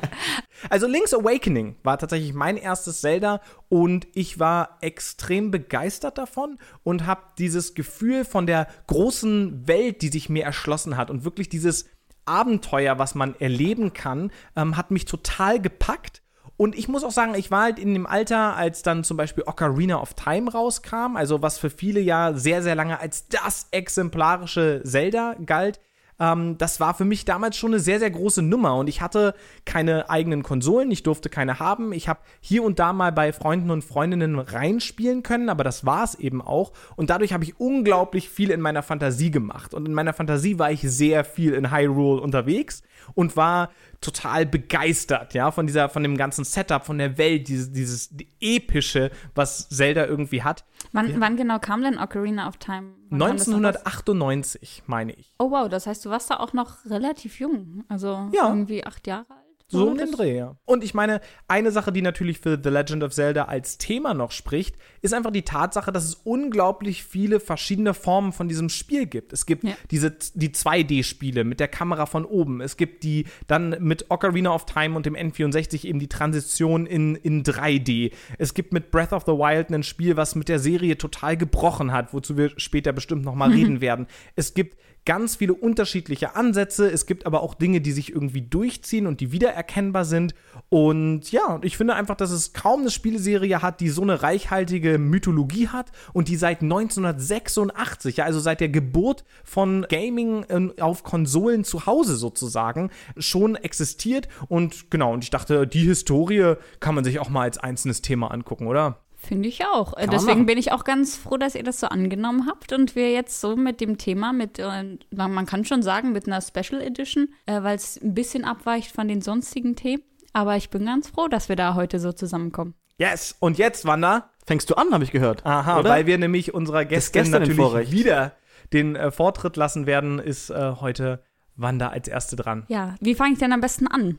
also 0.71 0.89
Link's 0.89 1.15
Awakening 1.15 1.77
war 1.85 1.99
tatsächlich 1.99 2.35
mein 2.35 2.57
erstes 2.57 3.01
Zelda 3.01 3.41
und 3.69 4.09
ich 4.13 4.41
war 4.41 4.77
extrem 4.81 5.53
begeistert 5.53 6.19
davon 6.19 6.59
und 6.83 7.07
habe 7.07 7.21
dieses 7.39 7.75
Gefühl 7.75 8.25
von 8.25 8.47
der 8.47 8.67
großen 8.89 9.69
Welt, 9.69 10.03
die 10.03 10.09
sich 10.09 10.29
mir 10.29 10.43
erschlossen 10.43 10.97
hat 10.97 11.11
und 11.11 11.25
wirklich 11.25 11.49
dieses 11.49 11.87
Abenteuer, 12.25 12.99
was 12.99 13.15
man 13.15 13.37
erleben 13.39 13.93
kann, 13.93 14.33
ähm, 14.57 14.77
hat 14.77 14.91
mich 14.91 15.05
total 15.05 15.61
gepackt. 15.61 16.23
Und 16.57 16.77
ich 16.77 16.89
muss 16.89 17.05
auch 17.05 17.11
sagen, 17.11 17.35
ich 17.35 17.51
war 17.51 17.63
halt 17.63 17.79
in 17.79 17.93
dem 17.93 18.07
Alter, 18.07 18.57
als 18.57 18.83
dann 18.83 19.05
zum 19.05 19.17
Beispiel 19.17 19.45
Ocarina 19.47 20.01
of 20.01 20.15
Time 20.15 20.51
rauskam, 20.51 21.17
also 21.17 21.43
was 21.43 21.59
für 21.59 21.71
viele 21.71 22.01
ja 22.01 22.33
sehr, 22.33 22.63
sehr 22.63 22.75
lange 22.75 22.99
als 22.99 23.29
das 23.29 23.69
exemplarische 23.73 24.81
Zelda 24.85 25.37
galt. 25.45 25.81
Ähm, 26.19 26.57
das 26.59 26.81
war 26.81 26.95
für 26.95 27.05
mich 27.05 27.25
damals 27.25 27.57
schon 27.57 27.73
eine 27.73 27.81
sehr, 27.81 27.99
sehr 27.99 28.11
große 28.11 28.43
Nummer 28.43 28.77
und 28.77 28.89
ich 28.89 29.01
hatte 29.01 29.35
keine 29.65 30.09
eigenen 30.09 30.43
Konsolen, 30.43 30.91
ich 30.91 31.03
durfte 31.03 31.29
keine 31.29 31.59
haben. 31.59 31.93
Ich 31.93 32.09
habe 32.09 32.21
hier 32.41 32.63
und 32.63 32.79
da 32.79 32.93
mal 32.93 33.13
bei 33.13 33.33
Freunden 33.33 33.71
und 33.71 33.83
Freundinnen 33.83 34.39
reinspielen 34.39 35.23
können, 35.23 35.49
aber 35.49 35.65
das 35.65 35.85
war 35.85 36.05
es 36.05 36.15
eben 36.15 36.41
auch. 36.41 36.73
Und 36.97 37.11
dadurch 37.11 37.33
habe 37.33 37.45
ich 37.45 37.61
unglaublich 37.61 38.31
viel 38.31 38.51
in 38.51 38.61
meiner 38.61 38.83
Fantasie 38.83 39.31
gemacht. 39.31 39.75
Und 39.75 39.87
in 39.87 39.95
meiner 39.95 40.15
Fantasie 40.15 40.59
war 40.59 40.71
ich 40.71 40.81
sehr 40.81 41.25
viel 41.25 41.53
in 41.53 41.71
Hyrule 41.71 42.23
unterwegs 42.23 42.83
und 43.15 43.37
war 43.37 43.71
total 44.01 44.47
begeistert, 44.47 45.35
ja, 45.35 45.51
von 45.51 45.67
dieser, 45.67 45.89
von 45.89 46.03
dem 46.03 46.17
ganzen 46.17 46.45
Setup, 46.45 46.85
von 46.85 46.99
der 46.99 47.17
Welt, 47.19 47.49
dieses, 47.49 47.73
dieses 47.73 48.15
epische, 48.41 49.11
was 49.35 49.69
Zelda 49.69 50.07
irgendwie 50.07 50.43
hat. 50.43 50.65
Wann, 50.93 51.21
wann 51.21 51.37
genau 51.37 51.59
kam 51.59 51.83
denn 51.83 51.99
Ocarina 51.99 52.47
of 52.49 52.57
Time? 52.59 52.93
Wann 53.11 53.19
kam 53.21 53.37
das 53.37 53.47
noch 53.47 53.57
raus? 53.57 53.77
1998, 53.77 54.83
meine 54.87 55.13
ich. 55.15 55.35
Oh 55.39 55.51
wow, 55.51 55.69
das 55.69 55.87
heißt, 55.87 56.05
du 56.05 56.11
warst 56.11 56.31
da 56.31 56.37
auch 56.39 56.53
noch 56.53 56.85
relativ 56.87 57.41
jung. 57.41 57.85
Also 57.89 58.29
Ja. 58.33 58.49
irgendwie 58.49 58.85
acht 58.85 59.07
Jahre 59.07 59.27
alt. 59.31 59.46
So 59.69 59.83
oder? 59.83 59.91
um 59.91 59.99
den 59.99 60.13
Dreh, 60.13 60.37
ja. 60.37 60.57
Und 60.65 60.85
ich 60.85 60.95
meine, 60.95 61.21
eine 61.49 61.73
Sache, 61.73 61.93
die 61.93 62.01
natürlich 62.01 62.39
für 62.39 62.57
The 62.63 62.69
Legend 62.71 63.03
of 63.03 63.13
Zelda 63.13 63.47
als 63.47 63.79
Thema 63.79 64.15
noch 64.15 64.31
spricht, 64.31 64.77
ist 65.03 65.13
einfach 65.13 65.33
die 65.33 65.43
Tatsache, 65.43 65.91
dass 65.91 66.05
es 66.05 66.15
unglaublich 66.15 67.03
viele 67.03 67.41
verschiedene 67.41 67.93
Formen 67.93 68.33
von 68.33 68.49
diesem 68.49 68.69
Spiel 68.69 69.07
gibt. 69.07 69.33
Es 69.33 69.45
gibt 69.45 69.65
Ja. 69.65 69.75
diese 69.91 70.13
die 70.35 70.51
2D-Spiele 70.51 71.43
mit 71.43 71.59
der 71.59 71.67
Kamera 71.67 72.07
von 72.07 72.25
oben. 72.25 72.61
Es 72.61 72.77
gibt 72.77 73.03
die 73.03 73.27
dann 73.49 73.77
mit 73.81 74.07
Ocarina 74.09 74.55
of 74.55 74.67
Time 74.67 74.95
und 74.97 75.05
dem 75.05 75.17
N64 75.17 75.85
eben 75.85 75.99
die 75.99 76.09
Transition 76.09 76.87
in, 76.87 77.17
in 77.17 77.43
3D. 77.43 78.13
Es 78.39 78.55
gibt 78.55 78.73
mit 78.73 78.93
Breath 78.93 79.13
of 79.13 79.25
the 79.27 79.33
Wild 79.33 79.71
ein 79.71 79.83
Spiel, 79.83 80.17
was 80.17 80.37
mit 80.37 80.49
der 80.49 80.61
Serie 80.61 80.97
total 80.97 81.37
gebrochen 81.37 81.91
hat, 81.91 82.15
wozu 82.15 82.37
wir 82.37 82.53
später 82.57 82.93
bestimmt 82.93 83.25
noch 83.25 83.35
mal 83.35 83.51
reden 83.53 83.81
werden. 83.81 84.07
Es 84.37 84.55
gibt 84.55 84.77
ganz 85.07 85.37
viele 85.37 85.55
unterschiedliche 85.55 86.37
Ansätze. 86.37 86.91
Es 86.91 87.07
gibt 87.07 87.25
aber 87.25 87.43
auch 87.43 87.55
Dinge, 87.55 87.81
die 87.81 87.93
sich 87.93 88.13
irgendwie 88.13 88.43
durchziehen 88.43 89.07
und 89.07 89.21
die 89.21 89.33
wiedererkennbar 89.33 90.05
sind. 90.05 90.35
Und 90.69 91.33
ja, 91.33 91.59
ich 91.63 91.77
finde 91.79 91.95
einfach, 91.95 92.17
dass 92.17 92.31
es 92.31 92.53
kaum 92.53 92.81
eine 92.81 92.91
Spieleserie 92.91 93.63
hat, 93.63 93.81
die 93.81 93.89
so 93.89 94.03
eine 94.03 94.23
reichhaltige 94.23 94.99
Mythologie 94.99 95.69
hat 95.69 95.93
und 96.13 96.29
die 96.29 96.37
seit 96.37 96.61
1986, 96.61 98.19
ja, 98.19 98.25
also 98.25 98.41
seit 98.41 98.61
der 98.61 98.69
Geburt 98.69 99.25
von 99.45 99.87
Gaming 99.89 100.45
ähm, 100.51 100.73
auf 100.81 101.05
Konsolen 101.05 101.65
zu 101.65 101.87
Hause 101.87 102.17
sozusagen, 102.17 102.91
schon 103.17 103.55
existiert. 103.55 104.29
Und 104.49 104.91
genau, 104.91 105.15
und 105.15 105.25
ich 105.25 105.31
dachte, 105.31 105.67
die 105.67 105.85
Historie 105.85 106.55
kann 106.81 106.95
man 106.95 107.05
sich 107.05 107.21
auch 107.21 107.31
mal 107.31 107.43
als 107.43 107.59
einzelnes 107.59 108.03
Thema 108.03 108.33
angucken, 108.33 108.67
oder? 108.67 109.06
Finde 109.27 109.49
ich 109.49 109.65
auch. 109.67 109.97
Man 109.97 110.11
Deswegen 110.11 110.47
bin 110.47 110.59
ich 110.59 110.73
auch 110.73 110.85
ganz 110.85 111.17
froh, 111.17 111.37
dass 111.37 111.55
ihr 111.55 111.65
das 111.65 111.81
so 111.81 111.89
angenommen 111.89 112.47
habt 112.47 112.73
und 112.73 112.95
wir 112.95 113.13
jetzt 113.13 113.41
so 113.41 113.57
mit 113.57 113.81
dem 113.81 113.99
Thema, 113.99 114.33
mit, 114.33 114.59
äh, 114.59 114.99
man 115.11 115.47
kann 115.47 115.65
schon 115.65 115.83
sagen, 115.83 116.13
mit 116.13 116.27
einer 116.27 116.41
Special 116.41 116.81
Edition, 116.81 117.29
äh, 117.47 117.63
weil 117.63 117.77
es 117.77 118.01
ein 118.01 118.15
bisschen 118.15 118.45
abweicht 118.45 118.93
von 118.93 119.09
den 119.09 119.21
sonstigen 119.23 119.77
Themen. 119.77 120.03
Aber 120.33 120.57
ich 120.57 120.71
bin 120.71 120.87
ganz 120.87 121.09
froh, 121.09 121.29
dass 121.29 121.49
wir 121.49 121.57
da 121.57 121.75
heute 121.75 121.99
so 121.99 122.13
zusammenkommen. 122.13 122.75
Yes! 122.99 123.37
Und 123.41 123.59
jetzt, 123.59 123.85
Wanda, 123.85 124.31
Fängst 124.47 124.71
du 124.71 124.75
an, 124.75 124.93
habe 124.93 125.03
ich 125.03 125.11
gehört. 125.11 125.45
Aha, 125.45 125.81
oder? 125.81 125.91
weil 125.91 126.07
wir 126.07 126.19
nämlich 126.19 126.55
unserer 126.55 126.85
Gästin 126.85 127.25
im 127.25 127.31
natürlich 127.33 127.57
Vorrecht. 127.57 127.91
wieder 127.91 128.33
den 128.73 128.95
äh, 128.95 129.11
Vortritt 129.11 129.57
lassen 129.57 129.87
werden, 129.87 130.21
ist 130.21 130.51
äh, 130.51 130.75
heute 130.81 131.21
Wanda 131.57 131.89
als 131.89 132.07
Erste 132.07 132.37
dran. 132.37 132.65
Ja, 132.69 132.95
wie 133.01 133.17
fange 133.17 133.33
ich 133.33 133.39
denn 133.41 133.53
am 133.53 133.61
besten 133.61 133.89
an? 133.89 134.19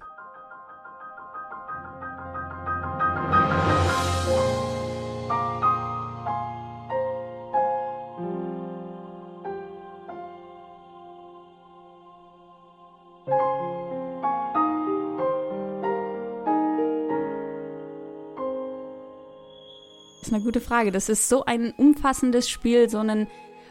Ist 20.28 20.34
eine 20.34 20.44
gute 20.44 20.62
Frage. 20.62 20.92
Das 20.92 21.10
ist 21.10 21.30
so 21.30 21.46
ein 21.46 21.74
umfassendes 21.78 22.50
Spiel, 22.50 22.90
so 22.90 23.00
ein 23.00 23.28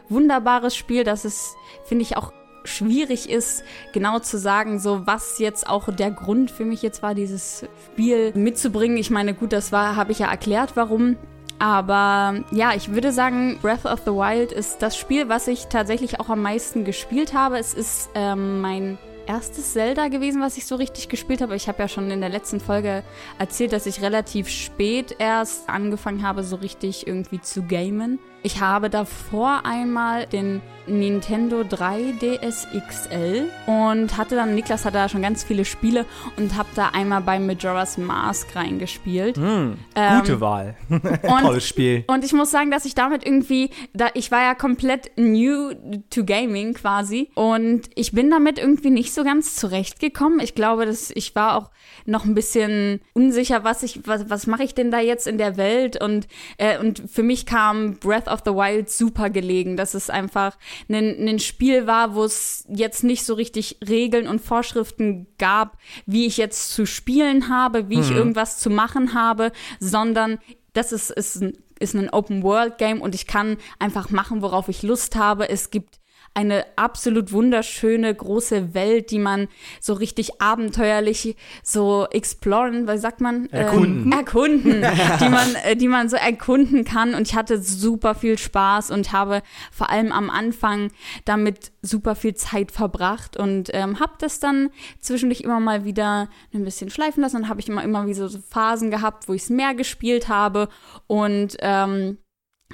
wunderbares 0.09 0.75
Spiel, 0.75 1.03
dass 1.03 1.25
es, 1.25 1.55
finde 1.85 2.03
ich, 2.03 2.17
auch 2.17 2.33
schwierig 2.63 3.29
ist, 3.29 3.63
genau 3.93 4.19
zu 4.19 4.37
sagen, 4.37 4.79
so 4.79 5.07
was 5.07 5.39
jetzt 5.39 5.69
auch 5.69 5.93
der 5.93 6.11
Grund 6.11 6.51
für 6.51 6.65
mich 6.65 6.81
jetzt 6.81 7.01
war, 7.01 7.15
dieses 7.15 7.65
Spiel 7.93 8.33
mitzubringen. 8.35 8.97
Ich 8.97 9.09
meine, 9.09 9.33
gut, 9.33 9.53
das 9.53 9.71
war, 9.71 9.95
habe 9.95 10.11
ich 10.11 10.19
ja 10.19 10.29
erklärt, 10.29 10.71
warum. 10.75 11.15
Aber 11.59 12.43
ja, 12.51 12.73
ich 12.75 12.91
würde 12.93 13.11
sagen, 13.11 13.57
Breath 13.61 13.85
of 13.85 14.01
the 14.05 14.11
Wild 14.11 14.51
ist 14.51 14.81
das 14.81 14.97
Spiel, 14.97 15.29
was 15.29 15.47
ich 15.47 15.67
tatsächlich 15.67 16.19
auch 16.19 16.29
am 16.29 16.41
meisten 16.41 16.83
gespielt 16.83 17.33
habe. 17.33 17.57
Es 17.57 17.73
ist 17.73 18.09
ähm, 18.13 18.61
mein 18.61 18.97
erstes 19.27 19.73
Zelda 19.73 20.07
gewesen, 20.07 20.41
was 20.41 20.57
ich 20.57 20.65
so 20.65 20.75
richtig 20.75 21.09
gespielt 21.09 21.41
habe. 21.41 21.55
Ich 21.55 21.67
habe 21.67 21.79
ja 21.79 21.87
schon 21.87 22.09
in 22.09 22.21
der 22.21 22.29
letzten 22.29 22.59
Folge 22.59 23.03
erzählt, 23.37 23.73
dass 23.73 23.85
ich 23.85 24.01
relativ 24.01 24.49
spät 24.49 25.15
erst 25.19 25.69
angefangen 25.69 26.23
habe, 26.23 26.43
so 26.43 26.55
richtig 26.55 27.05
irgendwie 27.05 27.41
zu 27.41 27.63
gamen. 27.63 28.19
Ich 28.43 28.61
habe 28.61 28.89
davor 28.89 29.65
einmal 29.65 30.25
den 30.25 30.61
Nintendo 30.87 31.61
3DS 31.61 32.67
XL 32.87 33.49
und 33.65 34.17
hatte 34.17 34.35
dann, 34.35 34.55
Niklas 34.55 34.85
hatte 34.85 34.95
da 34.97 35.09
schon 35.09 35.21
ganz 35.21 35.43
viele 35.43 35.65
Spiele 35.65 36.05
und 36.37 36.55
habe 36.55 36.69
da 36.75 36.89
einmal 36.89 37.21
bei 37.21 37.39
Majora's 37.39 37.97
Mask 37.97 38.55
reingespielt. 38.55 39.37
Hm, 39.37 39.77
Ähm, 39.95 40.19
gute 40.19 40.39
Wahl. 40.41 40.75
Und 40.89 41.41
Tolles 41.41 41.67
Spiel. 41.67 42.03
und 42.07 42.23
ich 42.23 42.33
muss 42.33 42.51
sagen, 42.51 42.71
dass 42.71 42.85
ich 42.85 42.95
damit 42.95 43.25
irgendwie, 43.25 43.69
da 43.93 44.07
ich 44.13 44.31
war 44.31 44.41
ja 44.41 44.55
komplett 44.55 45.11
new 45.17 45.71
to 46.09 46.23
gaming 46.23 46.73
quasi 46.73 47.29
und 47.35 47.89
ich 47.95 48.11
bin 48.11 48.29
damit 48.29 48.57
irgendwie 48.59 48.89
nicht 48.89 49.13
so 49.13 49.23
ganz 49.23 49.55
zurechtgekommen. 49.55 50.39
Ich 50.39 50.55
glaube, 50.55 50.85
dass 50.85 51.11
ich 51.13 51.35
war 51.35 51.55
auch 51.57 51.69
noch 52.05 52.25
ein 52.25 52.33
bisschen 52.33 53.01
unsicher, 53.13 53.63
was 53.63 53.83
ich, 53.83 54.01
was, 54.07 54.29
was 54.29 54.47
mache 54.47 54.63
ich 54.63 54.73
denn 54.75 54.91
da 54.91 54.99
jetzt 54.99 55.27
in 55.27 55.37
der 55.37 55.57
Welt 55.57 56.01
und 56.01 56.27
äh, 56.57 56.77
und 56.79 57.03
für 57.09 57.23
mich 57.23 57.45
kam 57.45 57.95
Breath 57.95 58.27
of 58.27 58.41
the 58.45 58.51
Wild 58.51 58.89
super 58.89 59.29
gelegen, 59.29 59.77
dass 59.77 59.93
es 59.93 60.09
einfach 60.09 60.57
ein, 60.89 61.27
ein 61.27 61.39
Spiel 61.39 61.87
war, 61.87 62.15
wo 62.15 62.23
es 62.23 62.65
jetzt 62.69 63.03
nicht 63.03 63.25
so 63.25 63.33
richtig 63.33 63.77
Regeln 63.87 64.27
und 64.27 64.39
Vorschriften 64.39 65.27
gab, 65.37 65.77
wie 66.05 66.25
ich 66.25 66.37
jetzt 66.37 66.73
zu 66.73 66.85
spielen 66.85 67.49
habe, 67.49 67.89
wie 67.89 67.99
ich 67.99 68.11
irgendwas 68.11 68.59
zu 68.59 68.69
machen 68.69 69.13
habe, 69.13 69.51
sondern 69.79 70.39
das 70.73 70.91
ist, 70.91 71.09
ist, 71.09 71.41
ein, 71.41 71.57
ist 71.79 71.95
ein 71.95 72.09
Open-World-Game 72.09 73.01
und 73.01 73.15
ich 73.15 73.27
kann 73.27 73.57
einfach 73.79 74.09
machen, 74.09 74.41
worauf 74.41 74.69
ich 74.69 74.83
Lust 74.83 75.15
habe. 75.15 75.49
Es 75.49 75.71
gibt 75.71 75.99
eine 76.37 76.65
absolut 76.75 77.31
wunderschöne 77.31 78.13
große 78.13 78.75
Welt, 78.75 79.09
die 79.09 79.17
man 79.17 79.47
so 79.81 79.93
richtig 79.93 80.39
abenteuerlich 80.39 81.35
so 81.63 82.05
exploren, 82.11 82.85
was 82.85 83.01
sagt 83.01 83.21
man? 83.21 83.49
Erkunden. 83.49 84.03
Ähm, 84.03 84.11
erkunden, 84.11 84.85
die 85.19 85.29
man, 85.29 85.55
äh, 85.63 85.75
die 85.75 85.87
man 85.87 86.09
so 86.09 86.15
erkunden 86.15 86.85
kann. 86.85 87.15
Und 87.15 87.27
ich 87.27 87.33
hatte 87.33 87.59
super 87.59 88.13
viel 88.13 88.37
Spaß 88.37 88.91
und 88.91 89.11
habe 89.13 89.41
vor 89.71 89.89
allem 89.89 90.11
am 90.11 90.29
Anfang 90.29 90.91
damit 91.25 91.71
super 91.81 92.13
viel 92.13 92.35
Zeit 92.35 92.71
verbracht 92.71 93.35
und 93.35 93.71
ähm, 93.73 93.99
habe 93.99 94.13
das 94.19 94.39
dann 94.39 94.69
zwischendurch 94.99 95.41
immer 95.41 95.59
mal 95.59 95.85
wieder 95.85 96.29
ein 96.53 96.63
bisschen 96.63 96.91
schleifen 96.91 97.23
lassen. 97.23 97.37
Dann 97.37 97.49
habe 97.49 97.61
ich 97.61 97.67
immer, 97.67 97.83
immer 97.83 98.05
wieder 98.05 98.29
so 98.29 98.37
Phasen 98.47 98.91
gehabt, 98.91 99.27
wo 99.27 99.33
ich 99.33 99.41
es 99.41 99.49
mehr 99.49 99.73
gespielt 99.73 100.27
habe 100.27 100.69
und 101.07 101.57
ähm, 101.61 102.19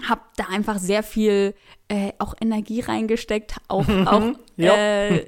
habe 0.08 0.22
da 0.38 0.46
einfach 0.46 0.80
sehr 0.80 1.04
viel 1.04 1.54
äh, 1.88 2.12
auch 2.20 2.34
Energie 2.40 2.82
reingesteckt, 2.82 3.58
auch, 3.68 3.88
auch 4.06 4.34
äh, 4.58 5.28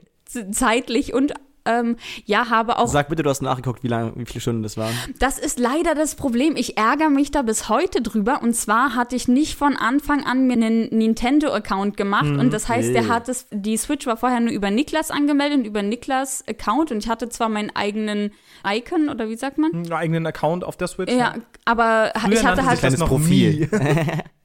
zeitlich 0.51 1.13
und 1.13 1.33
Ähm, 1.65 1.97
ja, 2.25 2.49
habe 2.49 2.77
auch. 2.77 2.87
Sag 2.87 3.09
bitte, 3.09 3.23
du 3.23 3.29
hast 3.29 3.41
nachgeguckt, 3.41 3.83
wie 3.83 3.87
lange, 3.87 4.13
wie 4.15 4.25
viele 4.25 4.41
Stunden 4.41 4.63
das 4.63 4.77
waren. 4.77 4.93
Das 5.19 5.39
ist 5.39 5.59
leider 5.59 5.95
das 5.95 6.15
Problem. 6.15 6.55
Ich 6.55 6.77
ärgere 6.77 7.09
mich 7.09 7.31
da 7.31 7.41
bis 7.41 7.69
heute 7.69 8.01
drüber. 8.01 8.41
Und 8.41 8.55
zwar 8.55 8.95
hatte 8.95 9.15
ich 9.15 9.27
nicht 9.27 9.55
von 9.55 9.75
Anfang 9.75 10.25
an 10.25 10.47
mir 10.47 10.53
einen 10.53 10.89
Nintendo-Account 10.89 11.97
gemacht. 11.97 12.27
Und 12.27 12.53
das 12.53 12.69
heißt, 12.69 12.93
der 12.93 13.07
hat 13.07 13.29
es, 13.29 13.47
die 13.51 13.77
Switch 13.77 14.05
war 14.05 14.17
vorher 14.17 14.39
nur 14.39 14.51
über 14.51 14.71
Niklas 14.71 15.11
angemeldet 15.11 15.59
und 15.59 15.65
über 15.65 15.81
Niklas 15.81 16.43
Account. 16.47 16.91
Und 16.91 16.99
ich 16.99 17.09
hatte 17.09 17.29
zwar 17.29 17.49
meinen 17.49 17.75
eigenen 17.75 18.31
Icon 18.65 19.09
oder 19.09 19.29
wie 19.29 19.35
sagt 19.35 19.57
man? 19.57 19.73
Einen 19.73 19.91
eigenen 19.91 20.25
Account 20.27 20.63
auf 20.63 20.77
der 20.77 20.87
Switch. 20.87 21.11
Ja, 21.11 21.35
aber 21.65 22.11
Früher 22.15 22.33
ich 22.33 22.45
hatte 22.45 22.65
halt 22.65 22.99
noch 22.99 23.07
Profil. 23.07 23.69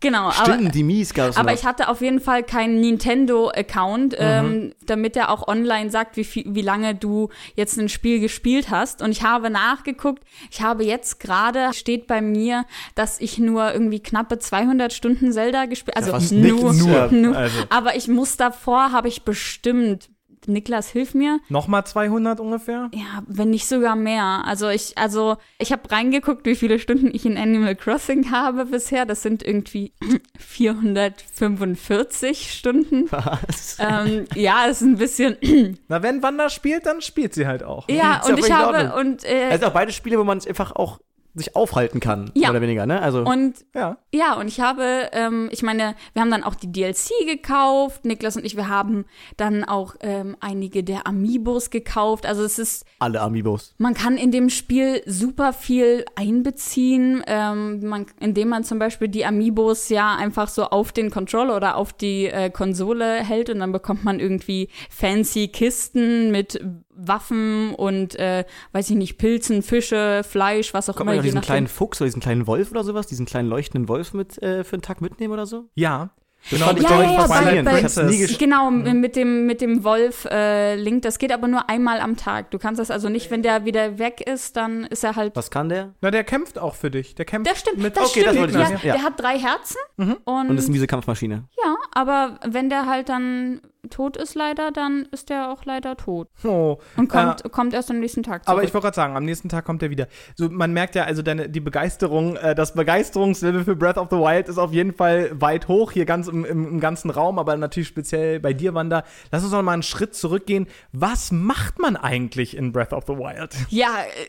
Genau, 0.03 0.31
aber 0.31 0.55
Stimmt, 0.55 0.75
die 0.75 0.83
Mies 0.83 1.12
gab 1.12 1.37
aber 1.37 1.50
noch. 1.50 1.59
ich 1.59 1.67
hatte 1.67 1.91
auf 1.91 2.00
jeden 2.00 2.21
Fall 2.21 2.43
keinen 2.43 2.81
Nintendo-Account, 2.81 4.17
ähm, 4.19 4.73
damit 4.87 5.15
er 5.15 5.29
auch 5.29 5.47
online 5.47 5.91
sagt, 5.91 6.17
wie, 6.17 6.25
viel, 6.25 6.45
wie 6.47 6.62
lange 6.62 6.95
du 6.95 7.10
jetzt 7.55 7.79
ein 7.79 7.88
Spiel 7.88 8.21
gespielt 8.21 8.71
hast. 8.71 9.02
Und 9.02 9.11
ich 9.11 9.23
habe 9.23 9.50
nachgeguckt. 9.50 10.25
Ich 10.50 10.62
habe 10.62 10.85
jetzt 10.85 11.21
gerade, 11.21 11.73
steht 11.73 12.07
bei 12.07 12.21
mir, 12.21 12.64
dass 12.95 13.21
ich 13.21 13.38
nur 13.38 13.73
irgendwie 13.73 14.00
knappe 14.00 14.38
200 14.38 14.93
Stunden 14.93 15.33
Zelda 15.33 15.67
gespielt 15.67 15.97
Also 15.97 16.12
fast 16.12 16.33
nur. 16.33 16.73
Nur, 16.73 17.07
nur. 17.12 17.37
also. 17.37 17.59
Aber 17.69 17.97
ich 17.97 18.09
muss 18.09 18.37
davor, 18.37 18.93
habe 18.93 19.09
ich 19.09 19.23
bestimmt, 19.23 20.11
Niklas, 20.49 20.91
hilf 20.91 21.15
mir. 21.15 21.41
Nochmal 21.49 21.85
200 21.85 22.41
ungefähr? 22.41 22.91
Ja, 22.95 23.23
wenn 23.27 23.51
nicht 23.51 23.67
sogar 23.67 23.97
mehr. 23.97 24.43
Also 24.47 24.69
ich, 24.69 24.97
also 24.97 25.37
ich 25.59 25.73
habe 25.73 25.91
reingeguckt, 25.91 26.47
wie 26.47 26.55
viele 26.55 26.79
Stunden 26.79 27.11
ich 27.13 27.27
in 27.27 27.37
Animal 27.37 27.75
Crossing 27.77 28.31
habe 28.31 28.67
bisher. 28.67 29.07
Das 29.07 29.23
sind 29.23 29.43
irgendwie 29.43 29.93
445 30.39 32.53
Stunden. 32.53 33.07
Was? 33.11 33.79
Ähm, 33.81 34.27
ja, 34.35 34.67
ist 34.67 34.83
ein 34.83 34.97
bisschen. 34.97 35.37
Na, 35.89 36.03
wenn 36.03 36.23
Wanda 36.23 36.49
spielt, 36.49 36.87
dann 36.87 37.01
spielt 37.01 37.35
sie 37.35 37.47
halt 37.47 37.63
auch. 37.63 37.89
ja, 37.89 38.23
und 38.29 38.39
ich 38.39 38.51
habe 38.51 38.95
und 38.99 39.25
äh, 39.25 39.49
Also 39.51 39.67
auch 39.67 39.73
beide 39.73 39.93
Spiele, 39.93 40.19
wo 40.19 40.25
man 40.25 40.39
es 40.39 40.47
einfach 40.47 40.73
auch 40.73 41.01
sich 41.35 41.55
aufhalten 41.57 42.01
kann, 42.01 42.31
Ja. 42.35 42.41
mehr 42.49 42.51
oder 42.51 42.61
weniger, 42.63 42.87
ne? 42.87 43.01
Also 43.01 43.21
und 43.23 43.55
Ja. 43.75 43.99
ja, 44.13 44.35
und 44.35 44.49
ich 44.49 44.61
habe, 44.61 45.09
ähm, 45.13 45.49
ich 45.53 45.63
meine, 45.63 45.95
wir 46.13 46.23
haben 46.23 46.31
dann 46.31 46.43
auch 46.45 46.55
die 46.55 46.71
DLC 46.73 47.11
gekauft, 47.27 48.05
Niklas 48.05 48.37
und 48.37 48.45
ich, 48.45 48.57
wir 48.57 48.69
haben 48.69 49.05
dann 49.37 49.65
auch 49.65 49.95
ähm, 50.01 50.37
einige 50.41 50.83
der 50.83 51.07
Amiibos 51.07 51.71
gekauft. 51.71 52.27
Also 52.27 52.43
es 52.43 52.59
ist 52.59 52.85
alle 52.99 53.21
Amiibos. 53.21 53.75
Man 53.79 53.95
kann 53.95 54.17
in 54.17 54.31
dem 54.33 54.51
Spiel 54.51 55.03
super 55.07 55.53
viel 55.53 56.05
einbeziehen, 56.17 57.23
ähm, 57.27 57.87
man, 57.87 58.07
indem 58.21 58.49
man 58.49 58.65
zum 58.65 58.79
Beispiel 58.79 59.09
die 59.09 59.25
Amiibos 59.25 59.89
ja 59.89 60.17
einfach 60.17 60.49
so 60.49 60.65
auf 60.65 60.93
den 60.93 61.11
Controller 61.11 61.57
oder 61.57 61.77
auf 61.77 61.93
die 61.93 62.27
äh, 62.27 62.51
Konsole 62.51 63.25
hält 63.25 63.51
und 63.51 63.61
dann 63.61 63.73
bekommt 63.73 64.05
man 64.05 64.19
irgendwie 64.21 64.69
fancy 64.91 65.49
Kisten 65.49 66.31
mit 66.31 66.61
Waffen 67.07 67.75
und 67.75 68.14
äh, 68.19 68.45
weiß 68.73 68.90
ich 68.90 68.97
nicht, 68.97 69.19
Pilzen, 69.19 69.62
Fische, 69.62 70.23
Fleisch, 70.28 70.75
was 70.75 70.88
auch 70.88 70.97
Kommt 70.97 71.07
man 71.07 71.14
immer. 71.14 71.23
ja 71.23 71.26
je 71.26 71.30
diesen 71.33 71.40
kleinen 71.42 71.66
Fuchs 71.69 72.00
oder 72.00 72.07
diesen 72.07 72.21
kleinen 72.23 72.47
Wolf 72.47 72.71
oder 72.71 72.85
sowas, 72.85 73.07
diesen 73.07 73.26
kleinen 73.26 73.49
leuchtenden 73.49 73.88
Wolf 73.88 74.12
mit 74.14 74.42
äh, 74.42 74.64
für 74.64 74.75
einen 74.75 74.83
Tag 74.83 75.00
mitnehmen 75.00 75.33
oder 75.33 75.47
so? 75.47 75.69
Ja. 75.75 76.11
Das 76.50 76.59
ich 76.59 76.87
bei- 76.87 78.11
ich. 78.11 78.38
Genau, 78.38 78.71
mit 78.71 79.14
dem, 79.14 79.45
mit 79.45 79.61
dem 79.61 79.85
Wolf 79.85 80.25
äh, 80.25 80.75
Link, 80.75 81.02
das 81.02 81.19
geht 81.19 81.33
aber 81.33 81.49
nur 81.49 81.69
einmal 81.69 82.00
am 82.00 82.16
Tag. 82.16 82.50
Du 82.50 82.59
kannst 82.59 82.80
das 82.80 82.90
also 82.90 83.11
nicht, 83.11 83.30
wenn 83.30 83.42
der 83.42 83.66
wieder 83.66 83.99
weg 83.99 84.23
ist, 84.26 84.57
dann 84.57 84.85
ist 84.85 85.04
er 85.04 85.16
halt. 85.16 85.37
Was 85.37 85.50
kann 85.50 85.69
der? 85.69 85.92
Na, 86.00 86.11
der 86.11 86.25
kämpft 86.25 86.59
auch 86.59 86.76
für 86.76 86.90
dich. 86.90 87.14
Der 87.14 87.26
kämpft 87.26 87.50
Das 87.50 87.61
stimmt, 87.61 87.83
mit 87.83 87.95
das 87.95 88.09
Okay, 88.09 88.23
das 88.25 88.35
stimmt. 88.35 88.54
wollte 88.54 88.75
ich 88.75 88.83
ja. 88.85 88.95
Der 88.95 89.02
hat 89.02 89.21
drei 89.21 89.38
Herzen 89.38 89.76
und, 89.99 90.19
Und 90.25 90.49
das 90.57 90.61
ist 90.61 90.64
eine 90.69 90.73
miese 90.73 90.87
Kampfmaschine. 90.87 91.45
ja, 91.62 91.76
aber 91.92 92.40
wenn 92.49 92.71
der 92.71 92.87
halt 92.87 93.11
dann 93.11 93.61
tot 93.89 94.17
ist 94.17 94.35
leider, 94.35 94.71
dann 94.73 95.09
ist 95.13 95.31
der 95.31 95.51
auch 95.51 95.65
leider 95.65 95.97
tot 95.97 96.29
Oh. 96.45 96.79
und 96.97 97.09
kommt, 97.09 97.45
Äh, 97.45 97.49
kommt 97.49 97.73
erst 97.73 97.91
am 97.91 97.99
nächsten 98.01 98.23
Tag 98.23 98.45
zurück. 98.45 98.59
aber 98.59 98.63
ich 98.65 98.75
wollte 98.75 98.85
gerade 98.87 98.95
sagen, 98.97 99.17
am 99.17 99.25
nächsten 99.25 99.49
Tag 99.49 99.65
kommt 99.65 99.83
er 99.83 99.91
wieder. 99.91 100.07
So, 100.37 100.49
man 100.51 100.73
merkt 100.73 100.95
ja, 100.95 101.05
also 101.05 101.23
deine, 101.23 101.49
die 101.49 101.61
Begeisterung, 101.61 102.37
äh, 102.37 102.55
das 102.55 102.75
Begeisterungslevel 102.75 103.65
für 103.65 103.77
Breath 103.77 103.97
of 103.97 104.09
the 104.11 104.17
Wild 104.17 104.49
ist 104.49 104.59
auf 104.59 104.73
jeden 104.73 104.93
Fall 104.93 105.31
weit 105.41 105.69
hoch, 105.69 105.93
hier 105.93 106.05
ganz 106.05 106.29
im, 106.29 106.45
im, 106.45 106.67
im 106.69 106.81
ganzen 106.81 107.11
Raum, 107.11 107.39
aber 107.39 107.57
natürlich 107.57 107.89
speziell 107.89 108.41
bei 108.41 108.53
dir, 108.53 108.75
Wanda. 108.75 109.05
Lass 109.33 109.43
uns 109.43 109.53
noch 109.53 109.63
mal 109.63 109.73
einen 109.73 109.83
Schritt 109.83 110.15
zurückgehen. 110.15 110.67
Was 110.93 111.33
macht 111.33 111.79
man 111.79 111.97
eigentlich 111.97 112.57
in 112.57 112.73
Breath 112.73 112.93
of 112.93 113.05
the 113.07 113.15
Wild? 113.15 113.55
Ja, 113.71 113.89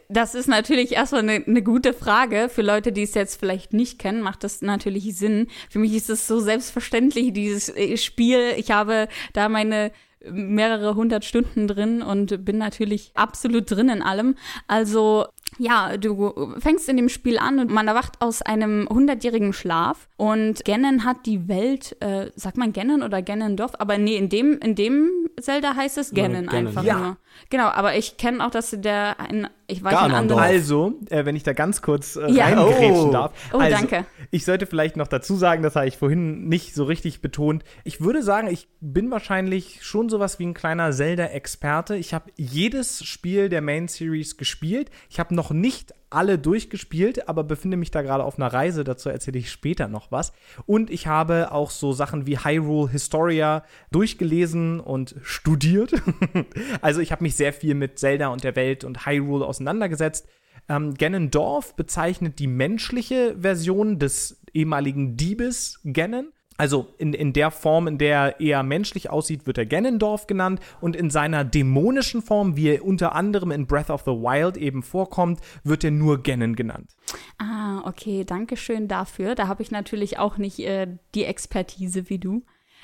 das 0.09 0.35
ist 0.35 0.47
natürlich 0.47 0.93
erstmal 0.93 1.21
eine, 1.21 1.43
eine 1.45 1.61
gute 1.63 1.93
Frage. 1.93 2.47
Für 2.49 2.61
Leute, 2.61 2.91
die 2.91 3.03
es 3.03 3.13
jetzt 3.13 3.39
vielleicht 3.39 3.73
nicht 3.73 3.99
kennen, 3.99 4.21
macht 4.21 4.43
das 4.43 4.61
natürlich 4.61 5.15
Sinn. 5.15 5.47
Für 5.69 5.79
mich 5.79 5.93
ist 5.95 6.09
es 6.09 6.27
so 6.27 6.39
selbstverständlich, 6.39 7.33
dieses 7.33 7.69
äh, 7.75 7.97
Spiel. 7.97 8.53
Ich 8.57 8.71
habe 8.71 9.07
da 9.33 9.40
meine 9.49 9.91
mehrere 10.29 10.95
hundert 10.95 11.25
Stunden 11.25 11.67
drin 11.67 12.01
und 12.03 12.45
bin 12.45 12.57
natürlich 12.59 13.11
absolut 13.15 13.69
drin 13.71 13.89
in 13.89 14.01
allem. 14.03 14.35
Also 14.67 15.25
ja, 15.57 15.97
du 15.97 16.53
fängst 16.59 16.87
in 16.89 16.95
dem 16.97 17.09
Spiel 17.09 17.37
an 17.37 17.59
und 17.59 17.71
man 17.71 17.87
erwacht 17.87 18.21
aus 18.21 18.41
einem 18.41 18.87
hundertjährigen 18.89 19.51
Schlaf 19.51 20.07
und 20.17 20.63
Ganon 20.63 21.03
hat 21.03 21.25
die 21.25 21.47
Welt, 21.47 21.97
äh, 22.01 22.31
sagt 22.35 22.57
man 22.57 22.71
Ganon 22.71 23.03
oder 23.03 23.21
Ganondorf? 23.21 23.73
Aber 23.79 23.97
nee, 23.97 24.15
in 24.15 24.29
dem, 24.29 24.59
in 24.59 24.75
dem 24.75 25.09
Zelda 25.39 25.75
heißt 25.75 25.97
es 25.97 26.11
Ganon 26.13 26.45
Ganon. 26.45 26.67
einfach 26.67 26.83
Ja. 26.83 26.97
nur. 26.99 27.17
Genau, 27.49 27.65
aber 27.67 27.95
ich 27.97 28.17
kenne 28.17 28.45
auch, 28.45 28.51
dass 28.51 28.71
der 28.71 29.19
ein, 29.19 29.47
ich 29.67 29.83
weiß 29.83 29.93
einen 29.97 30.11
Ganondorf. 30.11 30.39
anderen. 30.41 30.55
Also, 30.55 30.93
äh, 31.09 31.25
wenn 31.25 31.35
ich 31.35 31.43
da 31.43 31.53
ganz 31.53 31.81
kurz 31.81 32.15
äh, 32.15 32.31
Ja. 32.31 32.45
reingrätschen 32.45 32.91
Oh. 33.09 33.11
darf. 33.11 33.33
Oh, 33.53 33.57
also, 33.57 33.75
danke. 33.77 34.05
Ich 34.29 34.45
sollte 34.45 34.65
vielleicht 34.65 34.95
noch 34.95 35.07
dazu 35.07 35.35
sagen, 35.35 35.61
das 35.63 35.75
habe 35.75 35.87
ich 35.87 35.97
vorhin 35.97 36.47
nicht 36.47 36.73
so 36.73 36.85
richtig 36.85 37.21
betont. 37.21 37.63
Ich 37.83 37.99
würde 38.01 38.23
sagen, 38.23 38.47
ich 38.47 38.67
bin 38.79 39.11
wahrscheinlich 39.11 39.79
schon 39.83 40.07
sowas 40.09 40.39
wie 40.39 40.45
ein 40.45 40.53
kleiner 40.53 40.91
Zelda-Experte. 40.91 41.95
Ich 41.95 42.13
habe 42.13 42.31
jedes 42.37 43.03
Spiel 43.03 43.49
der 43.49 43.61
Main 43.61 43.87
Series 43.87 44.37
gespielt. 44.37 44.89
Ich 45.09 45.19
habe 45.19 45.35
noch 45.35 45.51
nicht 45.51 45.93
alle 46.11 46.37
durchgespielt, 46.37 47.27
aber 47.27 47.43
befinde 47.43 47.77
mich 47.77 47.91
da 47.91 48.01
gerade 48.01 48.23
auf 48.23 48.37
einer 48.37 48.51
Reise. 48.51 48.83
Dazu 48.83 49.09
erzähle 49.09 49.39
ich 49.39 49.49
später 49.49 49.87
noch 49.87 50.11
was. 50.11 50.33
Und 50.65 50.89
ich 50.89 51.07
habe 51.07 51.51
auch 51.51 51.71
so 51.71 51.93
Sachen 51.93 52.27
wie 52.27 52.37
Hyrule 52.37 52.91
Historia 52.91 53.63
durchgelesen 53.91 54.79
und 54.79 55.15
studiert. 55.23 55.93
also 56.81 57.01
ich 57.01 57.11
habe 57.11 57.23
mich 57.23 57.35
sehr 57.35 57.53
viel 57.53 57.75
mit 57.75 57.97
Zelda 57.97 58.27
und 58.27 58.43
der 58.43 58.55
Welt 58.55 58.83
und 58.83 59.05
Hyrule 59.05 59.45
auseinandergesetzt. 59.45 60.27
Ähm, 60.69 60.93
Ganondorf 60.93 61.75
bezeichnet 61.75 62.39
die 62.39 62.47
menschliche 62.47 63.35
Version 63.39 63.99
des 63.99 64.41
ehemaligen 64.53 65.17
Diebes 65.17 65.79
Ganon. 65.83 66.31
Also 66.61 66.89
in, 66.99 67.13
in 67.13 67.33
der 67.33 67.49
Form, 67.49 67.87
in 67.87 67.97
der 67.97 68.17
er 68.19 68.39
eher 68.39 68.61
menschlich 68.61 69.09
aussieht, 69.09 69.47
wird 69.47 69.57
er 69.57 69.65
Ganondorf 69.65 70.27
genannt. 70.27 70.59
Und 70.79 70.95
in 70.95 71.09
seiner 71.09 71.43
dämonischen 71.43 72.21
Form, 72.21 72.55
wie 72.55 72.67
er 72.67 72.85
unter 72.85 73.15
anderem 73.15 73.49
in 73.49 73.65
Breath 73.65 73.89
of 73.89 74.01
the 74.01 74.11
Wild 74.11 74.57
eben 74.57 74.83
vorkommt, 74.83 75.39
wird 75.63 75.83
er 75.83 75.89
nur 75.89 76.21
Ganon 76.21 76.55
genannt. 76.55 76.91
Ah, 77.39 77.81
okay, 77.85 78.25
danke 78.25 78.57
schön 78.57 78.87
dafür. 78.87 79.33
Da 79.33 79.47
habe 79.47 79.63
ich 79.63 79.71
natürlich 79.71 80.19
auch 80.19 80.37
nicht 80.37 80.59
äh, 80.59 80.85
die 81.15 81.25
Expertise 81.25 82.11
wie 82.11 82.19
du. 82.19 82.43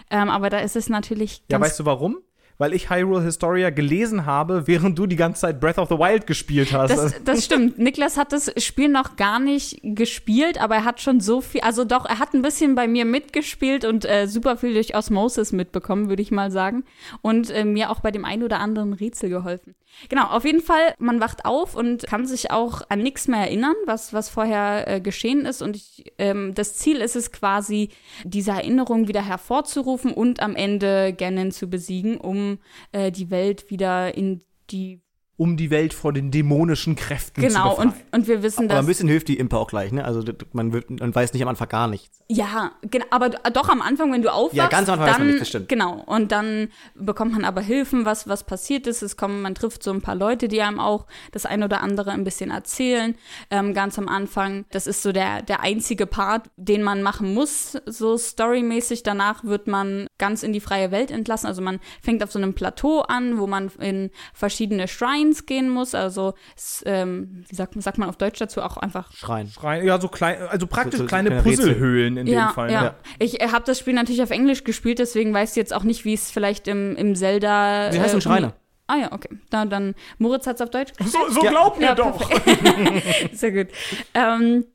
Ähm, 0.09 0.29
aber 0.29 0.49
da 0.49 0.57
ist 0.57 0.75
es 0.75 0.89
natürlich 0.89 1.43
Ja, 1.51 1.61
weißt 1.61 1.79
du 1.79 1.85
warum? 1.85 2.17
Weil 2.57 2.73
ich 2.73 2.89
Hyrule 2.89 3.23
Historia 3.23 3.69
gelesen 3.69 4.25
habe, 4.25 4.65
während 4.65 4.97
du 4.97 5.05
die 5.05 5.15
ganze 5.15 5.41
Zeit 5.41 5.59
Breath 5.59 5.77
of 5.77 5.89
the 5.89 5.95
Wild 5.95 6.25
gespielt 6.25 6.73
hast. 6.73 6.89
Das, 6.89 7.23
das 7.23 7.45
stimmt. 7.45 7.77
Niklas 7.77 8.17
hat 8.17 8.33
das 8.33 8.51
Spiel 8.57 8.89
noch 8.89 9.15
gar 9.15 9.39
nicht 9.39 9.79
gespielt, 9.83 10.59
aber 10.59 10.75
er 10.75 10.85
hat 10.85 10.99
schon 10.99 11.19
so 11.19 11.41
viel, 11.41 11.61
also 11.61 11.85
doch, 11.85 12.05
er 12.05 12.19
hat 12.19 12.33
ein 12.33 12.41
bisschen 12.41 12.73
bei 12.73 12.87
mir 12.87 13.05
mitgespielt 13.05 13.85
und 13.85 14.05
äh, 14.05 14.27
super 14.27 14.57
viel 14.57 14.73
durch 14.73 14.95
Osmosis 14.95 15.51
mitbekommen, 15.51 16.09
würde 16.09 16.21
ich 16.21 16.31
mal 16.31 16.49
sagen. 16.49 16.83
Und 17.21 17.51
äh, 17.51 17.63
mir 17.63 17.91
auch 17.91 17.99
bei 17.99 18.11
dem 18.11 18.25
einen 18.25 18.43
oder 18.43 18.59
anderen 18.59 18.93
Rätsel 18.93 19.29
geholfen. 19.29 19.75
Genau, 20.09 20.25
auf 20.27 20.45
jeden 20.45 20.61
Fall, 20.61 20.93
man 20.99 21.19
wacht 21.19 21.45
auf 21.45 21.75
und 21.75 22.03
kann 22.07 22.25
sich 22.25 22.51
auch 22.51 22.81
an 22.89 22.99
nichts 22.99 23.27
mehr 23.27 23.39
erinnern, 23.39 23.75
was, 23.85 24.13
was 24.13 24.29
vorher 24.29 24.87
äh, 24.87 25.01
geschehen 25.01 25.45
ist. 25.45 25.61
Und 25.61 25.75
ich, 25.75 26.13
ähm, 26.17 26.53
das 26.53 26.75
Ziel 26.75 26.97
ist 26.97 27.15
es 27.15 27.31
quasi, 27.31 27.89
diese 28.23 28.51
Erinnerung 28.51 29.07
wieder 29.07 29.25
hervorzurufen 29.25 30.13
und 30.13 30.39
am 30.39 30.55
Ende 30.55 31.13
Ganon 31.13 31.51
zu 31.51 31.69
besiegen, 31.69 32.17
um 32.17 32.59
äh, 32.91 33.11
die 33.11 33.29
Welt 33.29 33.69
wieder 33.69 34.15
in 34.15 34.41
die 34.69 35.01
um 35.37 35.55
die 35.55 35.69
Welt 35.69 35.93
vor 35.93 36.13
den 36.13 36.31
dämonischen 36.31 36.95
Kräften 36.95 37.41
Genau, 37.41 37.75
zu 37.75 37.81
und, 37.81 37.87
befreien. 37.91 38.07
und 38.11 38.27
wir 38.27 38.41
wissen, 38.43 38.59
Aber 38.65 38.67
dass. 38.69 38.79
ein 38.79 38.85
bisschen 38.87 39.07
hilft 39.07 39.27
die 39.27 39.37
Imper 39.37 39.59
auch 39.59 39.67
gleich, 39.67 39.91
ne? 39.91 40.03
Also 40.03 40.23
man, 40.53 40.73
wird, 40.73 40.89
man 40.99 41.13
weiß 41.13 41.31
nicht 41.33 41.43
am 41.43 41.47
Anfang 41.49 41.69
gar 41.69 41.87
nichts. 41.87 42.19
Ja, 42.27 42.71
genau, 42.81 43.05
aber 43.11 43.29
doch 43.29 43.69
am 43.69 43.81
Anfang, 43.81 44.11
wenn 44.11 44.21
du 44.23 44.33
aufwachst, 44.33 44.55
Ja, 44.57 44.67
ganz 44.67 44.89
am 44.89 44.93
Anfang 44.93 45.07
weiß 45.07 45.17
dann, 45.17 45.21
man 45.21 45.27
nicht, 45.29 45.41
das 45.41 45.49
stimmt. 45.49 45.69
Genau, 45.69 46.03
und 46.07 46.31
dann 46.31 46.69
bekommt 46.95 47.33
man 47.33 47.45
aber 47.45 47.61
Hilfen, 47.61 48.03
was, 48.05 48.27
was 48.27 48.43
passiert 48.45 48.87
ist. 48.87 49.01
Es 49.03 49.15
kommen, 49.15 49.41
man 49.43 49.53
trifft 49.55 49.83
so 49.83 49.91
ein 49.91 50.01
paar 50.01 50.15
Leute, 50.15 50.47
die 50.47 50.61
einem 50.61 50.79
auch 50.79 51.05
das 51.31 51.45
ein 51.45 51.61
oder 51.63 51.81
andere 51.81 52.11
ein 52.11 52.23
bisschen 52.23 52.49
erzählen. 52.49 53.15
Ähm, 53.51 53.73
ganz 53.75 53.97
am 53.99 54.07
Anfang, 54.09 54.65
das 54.71 54.87
ist 54.87 55.03
so 55.03 55.11
der, 55.11 55.43
der 55.43 55.61
einzige 55.61 56.07
Part, 56.07 56.49
den 56.57 56.81
man 56.81 57.03
machen 57.03 57.33
muss, 57.35 57.77
so 57.85 58.17
storymäßig. 58.17 59.03
Danach 59.03 59.43
wird 59.43 59.67
man 59.67 60.07
ganz 60.17 60.41
in 60.41 60.51
die 60.51 60.61
freie 60.61 60.91
Welt 60.91 61.11
entlassen. 61.11 61.45
Also 61.47 61.61
man 61.61 61.79
fängt 62.01 62.23
auf 62.23 62.31
so 62.31 62.39
einem 62.39 62.55
Plateau 62.55 63.01
an, 63.01 63.37
wo 63.37 63.45
man 63.45 63.69
in 63.79 64.09
verschiedene 64.33 64.87
Shrines 64.87 65.26
gehen 65.45 65.69
muss. 65.69 65.93
Also, 65.95 66.33
ähm, 66.85 67.43
wie 67.47 67.55
sagt, 67.55 67.81
sagt 67.81 67.97
man 67.97 68.09
auf 68.09 68.17
Deutsch 68.17 68.39
dazu 68.39 68.61
auch 68.61 68.77
einfach 68.77 69.11
Schreien. 69.13 69.47
Schreien- 69.47 69.85
Ja, 69.85 69.99
so 69.99 70.07
klein, 70.07 70.37
also 70.49 70.67
praktisch 70.67 70.97
So- 70.99 71.03
so 71.03 71.07
kleine 71.07 71.29
kleine. 71.29 71.43
Puzzlehöhlen 71.43 72.17
in 72.17 72.27
ja, 72.27 72.47
dem 72.47 72.53
Fall. 72.53 72.71
Ja. 72.71 72.81
ne? 72.81 72.93
Ich 73.19 73.41
äh, 73.41 73.49
habe 73.49 73.65
das 73.65 73.79
Spiel 73.79 73.93
natürlich 73.93 74.21
auf 74.23 74.31
Englisch 74.31 74.63
gespielt, 74.63 74.99
deswegen 74.99 75.33
weiß 75.33 75.51
ich 75.51 75.55
jetzt 75.57 75.73
auch 75.73 75.83
nicht, 75.83 76.05
wie 76.05 76.13
es 76.13 76.31
vielleicht 76.31 76.67
im, 76.67 76.95
im 76.95 77.15
Zelda. 77.15 77.91
Wie 77.93 77.99
heißt 77.99 78.13
denn 78.13 78.19
äh, 78.19 78.21
Schreiner? 78.21 78.53
Ah 78.87 78.95
ja, 78.95 79.11
okay. 79.11 79.29
Na, 79.51 79.65
dann, 79.65 79.95
Moritz 80.17 80.47
hat 80.47 80.55
es 80.55 80.61
auf 80.61 80.69
Deutsch 80.69 80.93
So, 81.03 81.19
so 81.29 81.41
glaubt 81.41 81.77
mir 81.79 81.87
Ja, 81.87 81.95
doch. 81.95 82.29
Sehr 83.33 83.51
gut. 83.51 83.67
Ähm, 84.13 84.65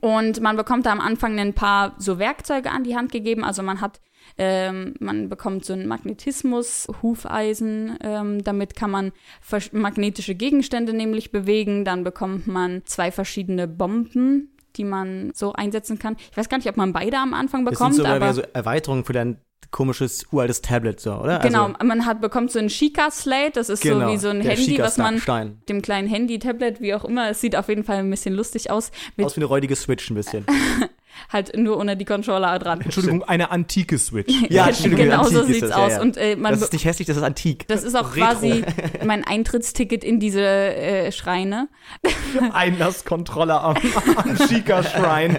und 0.00 0.40
man 0.40 0.56
bekommt 0.56 0.86
da 0.86 0.92
am 0.92 1.00
Anfang 1.00 1.38
ein 1.38 1.52
paar 1.54 1.94
so 1.98 2.18
Werkzeuge 2.18 2.70
an 2.70 2.84
die 2.84 2.96
Hand 2.96 3.12
gegeben. 3.12 3.44
Also 3.44 3.62
man 3.62 3.80
hat, 3.80 4.00
ähm, 4.38 4.94
man 5.00 5.28
bekommt 5.28 5.64
so 5.64 5.72
einen 5.72 5.86
Magnetismus, 5.86 6.88
Hufeisen. 7.02 7.98
Ähm, 8.02 8.42
damit 8.44 8.74
kann 8.76 8.90
man 8.90 9.12
magnetische 9.72 10.34
Gegenstände 10.34 10.92
nämlich 10.92 11.32
bewegen. 11.32 11.84
Dann 11.84 12.04
bekommt 12.04 12.46
man 12.46 12.82
zwei 12.84 13.10
verschiedene 13.10 13.68
Bomben 13.68 14.48
die 14.76 14.84
man 14.84 15.32
so 15.34 15.52
einsetzen 15.52 15.98
kann. 15.98 16.16
Ich 16.30 16.36
weiß 16.36 16.48
gar 16.48 16.56
nicht, 16.56 16.66
ob 16.66 16.78
man 16.78 16.94
beide 16.94 17.18
am 17.18 17.34
Anfang 17.34 17.64
Das 17.66 17.72
bekommt, 17.72 17.94
sind 17.94 18.04
so, 18.04 18.08
mehr 18.08 18.16
aber 18.16 18.32
so 18.32 18.42
Erweiterungen 18.54 19.04
für 19.04 19.12
dein 19.12 19.36
komisches, 19.70 20.26
uraltes 20.30 20.60
Tablet, 20.60 21.00
so, 21.00 21.14
oder? 21.14 21.38
genau, 21.38 21.66
Also, 21.66 21.86
man 21.86 22.04
hat 22.04 22.20
bekommt 22.20 22.52
so 22.52 22.58
ein 22.58 22.68
Sheikah-Slate, 22.68 23.52
das 23.54 23.68
ist 23.68 23.82
genau, 23.82 24.06
so 24.06 24.12
wie 24.12 24.18
so 24.18 24.28
ein 24.28 24.40
Handy, 24.40 24.78
was 24.78 24.98
man 24.98 25.14
Sheikah-Stein. 25.14 25.62
dem 25.68 25.82
kleinen 25.82 26.08
Handy, 26.08 26.38
Tablet, 26.38 26.80
wie 26.80 26.94
auch 26.94 27.04
immer. 27.04 27.30
Es 27.30 27.40
sieht 27.40 27.56
auf 27.56 27.68
jeden 27.68 27.82
Fall 27.84 27.96
ein 27.98 28.10
bisschen 28.10 28.34
lustig 28.34 28.70
aus. 28.70 28.90
Aus 29.20 29.36
wie 29.36 29.40
eine 29.40 29.46
räudige 29.46 29.74
Switch 29.74 30.10
ein 30.10 30.14
bisschen. 30.14 30.44
halt 31.32 31.56
nur 31.56 31.78
ohne 31.78 31.96
die 31.96 32.04
Controller 32.04 32.58
dran. 32.58 32.80
Entschuldigung, 32.80 33.24
eine 33.24 33.50
antike 33.50 33.98
Switch. 33.98 34.32
Ja, 34.52 34.66
Entschuldigung, 34.66 35.06
genau 35.06 35.24
so 35.24 35.44
sieht's 35.44 35.60
das, 35.60 35.70
ja, 35.70 35.76
aus. 35.76 35.92
ja. 35.92 36.00
Und 36.02 36.16
äh, 36.16 36.36
man 36.36 36.52
Das 36.52 36.62
ist 36.62 36.72
nicht 36.72 36.84
hässlich, 36.84 37.06
das 37.06 37.16
ist 37.16 37.22
antik. 37.22 37.66
das 37.68 37.84
ist 37.84 37.94
auch 37.94 38.14
Retro. 38.14 38.26
quasi 38.26 38.64
mein 39.04 39.24
Eintrittsticket 39.24 40.04
in 40.04 40.20
diese 40.20 40.42
äh, 40.42 41.12
Schreine. 41.12 41.68
Einlasskontrolle 42.52 43.60
am, 43.60 43.76
am 44.16 44.36
Shika-Schrein. 44.36 45.38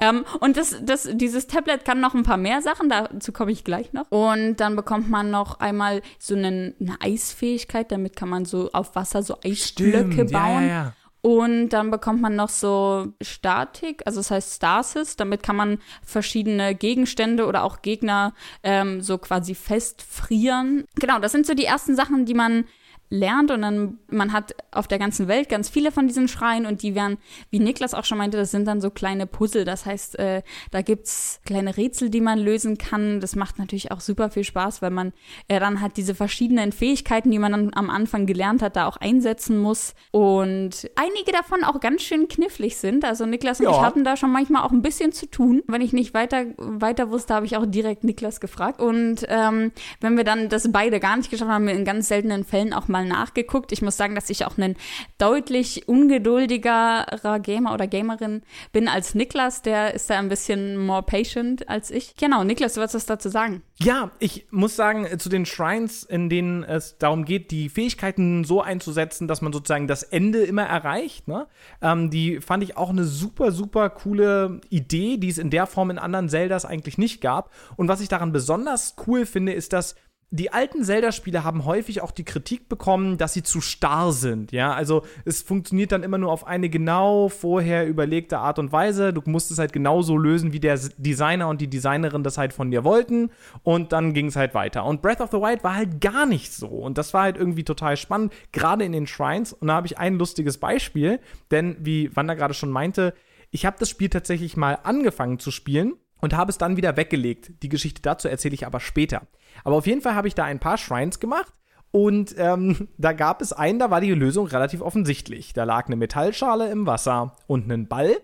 Ähm, 0.00 0.24
und 0.40 0.56
das, 0.56 0.76
das, 0.82 1.08
dieses 1.12 1.46
Tablet 1.46 1.84
kann 1.84 2.00
noch 2.00 2.14
ein 2.14 2.22
paar 2.22 2.36
mehr 2.36 2.62
Sachen, 2.62 2.88
dazu 2.88 3.32
komme 3.32 3.52
ich 3.52 3.64
gleich 3.64 3.92
noch. 3.92 4.10
Und 4.10 4.56
dann 4.56 4.76
bekommt 4.76 5.08
man 5.08 5.30
noch 5.30 5.60
einmal 5.60 6.02
so 6.18 6.34
einen, 6.34 6.74
eine 6.80 7.00
Eisfähigkeit, 7.00 7.90
damit 7.92 8.16
kann 8.16 8.28
man 8.28 8.44
so 8.44 8.70
auf 8.72 8.94
Wasser 8.94 9.22
so 9.22 9.36
Eisblöcke 9.44 10.24
bauen. 10.26 10.32
Ja, 10.32 10.60
ja, 10.60 10.66
ja. 10.66 10.92
Und 11.22 11.70
dann 11.70 11.90
bekommt 11.90 12.22
man 12.22 12.34
noch 12.34 12.48
so 12.48 13.12
Statik, 13.20 14.02
also 14.06 14.20
das 14.20 14.30
heißt 14.30 14.54
Stasis. 14.54 15.16
Damit 15.16 15.42
kann 15.42 15.56
man 15.56 15.78
verschiedene 16.04 16.74
Gegenstände 16.74 17.46
oder 17.46 17.62
auch 17.64 17.82
Gegner 17.82 18.32
ähm, 18.62 19.02
so 19.02 19.18
quasi 19.18 19.54
festfrieren. 19.54 20.84
Genau, 20.94 21.18
das 21.18 21.32
sind 21.32 21.46
so 21.46 21.54
die 21.54 21.66
ersten 21.66 21.94
Sachen, 21.94 22.24
die 22.24 22.34
man 22.34 22.64
lernt 23.10 23.50
und 23.50 23.62
dann 23.62 23.98
man 24.08 24.32
hat 24.32 24.54
auf 24.70 24.86
der 24.86 25.00
ganzen 25.00 25.26
Welt 25.26 25.48
ganz 25.48 25.68
viele 25.68 25.90
von 25.90 26.06
diesen 26.06 26.28
Schreien 26.28 26.64
und 26.64 26.82
die 26.82 26.94
werden, 26.94 27.18
wie 27.50 27.58
Niklas 27.58 27.92
auch 27.92 28.04
schon 28.04 28.18
meinte, 28.18 28.36
das 28.36 28.52
sind 28.52 28.66
dann 28.66 28.80
so 28.80 28.90
kleine 28.90 29.26
Puzzle. 29.26 29.64
Das 29.64 29.84
heißt, 29.84 30.18
äh, 30.20 30.42
da 30.70 30.82
gibt's 30.82 31.40
kleine 31.44 31.76
Rätsel, 31.76 32.08
die 32.08 32.20
man 32.20 32.38
lösen 32.38 32.78
kann. 32.78 33.20
Das 33.20 33.34
macht 33.34 33.58
natürlich 33.58 33.90
auch 33.90 34.00
super 34.00 34.30
viel 34.30 34.44
Spaß, 34.44 34.80
weil 34.80 34.90
man 34.90 35.12
äh, 35.48 35.58
dann 35.58 35.80
hat 35.80 35.96
diese 35.96 36.14
verschiedenen 36.14 36.70
Fähigkeiten, 36.70 37.32
die 37.32 37.40
man 37.40 37.50
dann 37.50 37.70
am 37.74 37.90
Anfang 37.90 38.26
gelernt 38.26 38.62
hat, 38.62 38.76
da 38.76 38.86
auch 38.86 38.96
einsetzen 38.96 39.58
muss. 39.58 39.94
Und 40.12 40.88
einige 40.94 41.32
davon 41.32 41.64
auch 41.64 41.80
ganz 41.80 42.02
schön 42.02 42.28
knifflig 42.28 42.76
sind. 42.76 43.04
Also 43.04 43.26
Niklas 43.26 43.58
und 43.58 43.64
Ja. 43.66 43.72
ich 43.72 43.80
hatten 43.80 44.04
da 44.04 44.16
schon 44.16 44.30
manchmal 44.30 44.62
auch 44.62 44.70
ein 44.72 44.82
bisschen 44.82 45.10
zu 45.12 45.26
tun. 45.26 45.62
Wenn 45.66 45.80
ich 45.80 45.92
nicht 45.92 46.14
weiter, 46.14 46.44
weiter 46.58 47.10
wusste, 47.10 47.34
habe 47.34 47.46
ich 47.46 47.56
auch 47.56 47.66
direkt 47.66 48.04
Niklas 48.04 48.40
gefragt. 48.40 48.80
Und 48.80 49.26
ähm, 49.28 49.72
wenn 50.00 50.16
wir 50.16 50.22
dann 50.24 50.48
das 50.48 50.70
beide 50.70 51.00
gar 51.00 51.16
nicht 51.16 51.28
geschafft 51.30 51.48
haben, 51.50 51.54
haben 51.54 51.66
wir 51.66 51.74
in 51.74 51.84
ganz 51.84 52.06
seltenen 52.06 52.44
Fällen 52.44 52.72
auch 52.72 52.86
mal 52.86 52.99
nachgeguckt. 53.04 53.72
Ich 53.72 53.82
muss 53.82 53.96
sagen, 53.96 54.14
dass 54.14 54.30
ich 54.30 54.44
auch 54.44 54.58
ein 54.58 54.76
deutlich 55.18 55.88
ungeduldigerer 55.88 57.40
Gamer 57.40 57.74
oder 57.74 57.86
Gamerin 57.86 58.42
bin 58.72 58.88
als 58.88 59.14
Niklas. 59.14 59.62
Der 59.62 59.94
ist 59.94 60.10
da 60.10 60.18
ein 60.18 60.28
bisschen 60.28 60.76
more 60.76 61.02
patient 61.02 61.68
als 61.68 61.90
ich. 61.90 62.16
Genau, 62.16 62.44
Niklas, 62.44 62.74
du 62.74 62.80
wolltest 62.80 62.94
was 62.96 63.06
dazu 63.06 63.28
sagen. 63.28 63.62
Ja, 63.82 64.10
ich 64.18 64.46
muss 64.50 64.76
sagen, 64.76 65.06
äh, 65.06 65.16
zu 65.16 65.30
den 65.30 65.46
Shrines, 65.46 66.02
in 66.02 66.28
denen 66.28 66.64
es 66.64 66.98
darum 66.98 67.24
geht, 67.24 67.50
die 67.50 67.70
Fähigkeiten 67.70 68.44
so 68.44 68.60
einzusetzen, 68.60 69.26
dass 69.26 69.40
man 69.40 69.52
sozusagen 69.52 69.86
das 69.86 70.02
Ende 70.02 70.42
immer 70.42 70.64
erreicht, 70.64 71.28
ne? 71.28 71.46
ähm, 71.80 72.10
die 72.10 72.40
fand 72.40 72.62
ich 72.62 72.76
auch 72.76 72.90
eine 72.90 73.04
super, 73.04 73.52
super 73.52 73.88
coole 73.88 74.60
Idee, 74.68 75.16
die 75.16 75.28
es 75.28 75.38
in 75.38 75.48
der 75.48 75.66
Form 75.66 75.90
in 75.90 75.98
anderen 75.98 76.28
Zeldas 76.28 76.66
eigentlich 76.66 76.98
nicht 76.98 77.22
gab. 77.22 77.50
Und 77.76 77.88
was 77.88 78.02
ich 78.02 78.08
daran 78.08 78.32
besonders 78.32 78.96
cool 79.06 79.24
finde, 79.24 79.52
ist, 79.52 79.72
dass 79.72 79.94
die 80.32 80.52
alten 80.52 80.84
Zelda-Spiele 80.84 81.42
haben 81.42 81.64
häufig 81.64 82.02
auch 82.02 82.12
die 82.12 82.24
Kritik 82.24 82.68
bekommen, 82.68 83.18
dass 83.18 83.32
sie 83.32 83.42
zu 83.42 83.60
starr 83.60 84.12
sind. 84.12 84.52
Ja, 84.52 84.72
also 84.72 85.02
es 85.24 85.42
funktioniert 85.42 85.90
dann 85.90 86.04
immer 86.04 86.18
nur 86.18 86.30
auf 86.30 86.46
eine 86.46 86.68
genau 86.68 87.28
vorher 87.28 87.88
überlegte 87.88 88.38
Art 88.38 88.60
und 88.60 88.70
Weise. 88.70 89.12
Du 89.12 89.22
musst 89.26 89.50
es 89.50 89.58
halt 89.58 89.72
genauso 89.72 90.16
lösen, 90.16 90.52
wie 90.52 90.60
der 90.60 90.78
Designer 90.98 91.48
und 91.48 91.60
die 91.60 91.68
Designerin 91.68 92.22
das 92.22 92.38
halt 92.38 92.52
von 92.52 92.70
dir 92.70 92.84
wollten. 92.84 93.30
Und 93.64 93.90
dann 93.90 94.14
ging 94.14 94.26
es 94.26 94.36
halt 94.36 94.54
weiter. 94.54 94.84
Und 94.84 95.02
Breath 95.02 95.20
of 95.20 95.32
the 95.32 95.38
Wild 95.38 95.64
war 95.64 95.74
halt 95.74 96.00
gar 96.00 96.26
nicht 96.26 96.52
so. 96.52 96.68
Und 96.68 96.96
das 96.96 97.12
war 97.12 97.22
halt 97.22 97.36
irgendwie 97.36 97.64
total 97.64 97.96
spannend, 97.96 98.32
gerade 98.52 98.84
in 98.84 98.92
den 98.92 99.08
Shrines. 99.08 99.52
Und 99.52 99.66
da 99.66 99.74
habe 99.74 99.88
ich 99.88 99.98
ein 99.98 100.14
lustiges 100.14 100.58
Beispiel, 100.58 101.18
denn 101.50 101.76
wie 101.80 102.14
Wanda 102.14 102.34
gerade 102.34 102.54
schon 102.54 102.70
meinte, 102.70 103.14
ich 103.50 103.66
habe 103.66 103.78
das 103.80 103.90
Spiel 103.90 104.08
tatsächlich 104.08 104.56
mal 104.56 104.78
angefangen 104.84 105.40
zu 105.40 105.50
spielen 105.50 105.94
und 106.20 106.36
habe 106.36 106.50
es 106.50 106.58
dann 106.58 106.76
wieder 106.76 106.96
weggelegt. 106.96 107.62
Die 107.62 107.68
Geschichte 107.68 108.02
dazu 108.02 108.28
erzähle 108.28 108.54
ich 108.54 108.66
aber 108.66 108.80
später. 108.80 109.22
Aber 109.64 109.76
auf 109.76 109.86
jeden 109.86 110.00
Fall 110.00 110.14
habe 110.14 110.28
ich 110.28 110.34
da 110.34 110.44
ein 110.44 110.60
paar 110.60 110.78
Shrines 110.78 111.20
gemacht 111.20 111.52
und 111.92 112.34
ähm, 112.38 112.88
da 112.98 113.12
gab 113.12 113.42
es 113.42 113.52
einen, 113.52 113.78
da 113.78 113.90
war 113.90 114.00
die 114.00 114.12
Lösung 114.12 114.46
relativ 114.46 114.80
offensichtlich. 114.80 115.52
Da 115.52 115.64
lag 115.64 115.86
eine 115.86 115.96
Metallschale 115.96 116.70
im 116.70 116.86
Wasser 116.86 117.36
und 117.46 117.70
ein 117.70 117.88
Ball. 117.88 118.16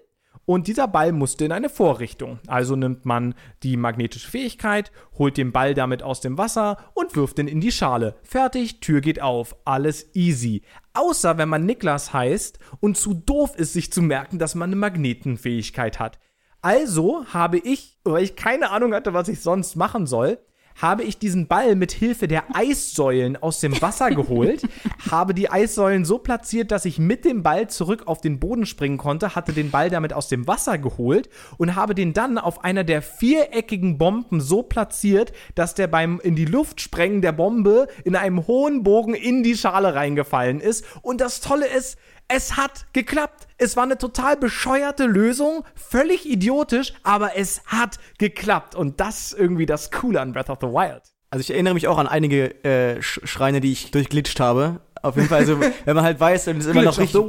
Und 0.44 0.68
dieser 0.68 0.86
Ball 0.86 1.10
musste 1.10 1.44
in 1.44 1.50
eine 1.50 1.68
Vorrichtung. 1.68 2.38
Also 2.46 2.76
nimmt 2.76 3.04
man 3.04 3.34
die 3.64 3.76
magnetische 3.76 4.30
Fähigkeit, 4.30 4.92
holt 5.18 5.36
den 5.36 5.50
Ball 5.50 5.74
damit 5.74 6.04
aus 6.04 6.20
dem 6.20 6.38
Wasser 6.38 6.78
und 6.94 7.16
wirft 7.16 7.40
ihn 7.40 7.48
in 7.48 7.60
die 7.60 7.72
Schale. 7.72 8.14
Fertig, 8.22 8.78
Tür 8.78 9.00
geht 9.00 9.20
auf. 9.20 9.56
Alles 9.64 10.14
easy. 10.14 10.62
Außer 10.94 11.36
wenn 11.36 11.48
man 11.48 11.66
Niklas 11.66 12.12
heißt 12.12 12.60
und 12.78 12.96
zu 12.96 13.14
doof 13.14 13.56
ist, 13.56 13.72
sich 13.72 13.92
zu 13.92 14.02
merken, 14.02 14.38
dass 14.38 14.54
man 14.54 14.68
eine 14.68 14.76
Magnetenfähigkeit 14.76 15.98
hat. 15.98 16.20
Also 16.66 17.24
habe 17.32 17.58
ich, 17.58 17.96
weil 18.02 18.24
ich 18.24 18.34
keine 18.34 18.70
Ahnung 18.70 18.92
hatte, 18.92 19.14
was 19.14 19.28
ich 19.28 19.40
sonst 19.40 19.76
machen 19.76 20.04
soll, 20.04 20.40
habe 20.74 21.04
ich 21.04 21.16
diesen 21.16 21.46
Ball 21.46 21.76
mit 21.76 21.92
Hilfe 21.92 22.26
der 22.26 22.56
Eissäulen 22.56 23.36
aus 23.36 23.60
dem 23.60 23.80
Wasser 23.80 24.10
geholt, 24.10 24.62
habe 25.10 25.32
die 25.32 25.48
Eissäulen 25.48 26.04
so 26.04 26.18
platziert, 26.18 26.72
dass 26.72 26.84
ich 26.84 26.98
mit 26.98 27.24
dem 27.24 27.44
Ball 27.44 27.70
zurück 27.70 28.02
auf 28.06 28.20
den 28.20 28.40
Boden 28.40 28.66
springen 28.66 28.98
konnte, 28.98 29.36
hatte 29.36 29.52
den 29.52 29.70
Ball 29.70 29.90
damit 29.90 30.12
aus 30.12 30.26
dem 30.26 30.48
Wasser 30.48 30.76
geholt 30.76 31.28
und 31.56 31.76
habe 31.76 31.94
den 31.94 32.12
dann 32.12 32.36
auf 32.36 32.64
einer 32.64 32.82
der 32.82 33.00
viereckigen 33.00 33.96
Bomben 33.96 34.40
so 34.40 34.64
platziert, 34.64 35.32
dass 35.54 35.74
der 35.74 35.86
beim 35.86 36.18
in 36.18 36.34
die 36.34 36.46
Luft 36.46 36.80
sprengen 36.80 37.22
der 37.22 37.32
Bombe 37.32 37.86
in 38.02 38.16
einem 38.16 38.44
hohen 38.48 38.82
Bogen 38.82 39.14
in 39.14 39.44
die 39.44 39.56
Schale 39.56 39.94
reingefallen 39.94 40.58
ist. 40.58 40.84
Und 41.00 41.20
das 41.20 41.40
Tolle 41.40 41.68
ist, 41.68 41.96
es 42.28 42.56
hat 42.56 42.86
geklappt. 42.92 43.46
Es 43.58 43.76
war 43.76 43.84
eine 43.84 43.98
total 43.98 44.36
bescheuerte 44.36 45.06
Lösung, 45.06 45.64
völlig 45.74 46.28
idiotisch, 46.28 46.92
aber 47.02 47.36
es 47.36 47.62
hat 47.66 47.98
geklappt. 48.18 48.74
Und 48.74 49.00
das 49.00 49.32
ist 49.32 49.38
irgendwie 49.38 49.66
das 49.66 49.90
Coole 49.90 50.20
an 50.20 50.32
Breath 50.32 50.50
of 50.50 50.58
the 50.60 50.66
Wild. 50.66 51.02
Also 51.30 51.40
ich 51.40 51.50
erinnere 51.50 51.74
mich 51.74 51.88
auch 51.88 51.98
an 51.98 52.06
einige 52.06 52.64
äh, 52.64 53.02
Sch 53.02 53.20
Schreine, 53.24 53.60
die 53.60 53.72
ich 53.72 53.90
durchglitscht 53.90 54.40
habe. 54.40 54.80
Auf 55.02 55.16
jeden 55.16 55.28
Fall, 55.28 55.40
also, 55.40 55.60
wenn 55.84 55.94
man 55.94 56.04
halt 56.04 56.18
weiß, 56.18 56.46
dann 56.46 56.58
ist 56.58 56.66
immer 56.66 56.82
noch 56.82 56.98
richtig 56.98 57.22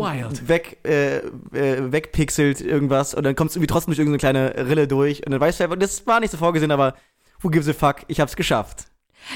weg, 0.47 0.79
äh, 0.83 1.17
äh, 1.17 1.91
wegpixelt 1.91 2.61
irgendwas 2.61 3.13
und 3.13 3.23
dann 3.23 3.35
kommt 3.35 3.51
es 3.51 3.55
irgendwie 3.55 3.67
trotzdem 3.67 3.93
durch 3.93 3.99
irgendeine 3.99 4.53
kleine 4.53 4.69
Rille 4.69 4.87
durch 4.87 5.25
und 5.25 5.31
dann 5.31 5.41
weißt 5.41 5.59
du 5.59 5.65
einfach, 5.65 5.77
das 5.77 6.07
war 6.07 6.19
nicht 6.19 6.31
so 6.31 6.37
vorgesehen, 6.37 6.71
aber 6.71 6.95
who 7.41 7.49
gives 7.49 7.67
a 7.67 7.73
fuck, 7.73 7.97
ich 8.07 8.19
hab's 8.19 8.35
geschafft. 8.35 8.85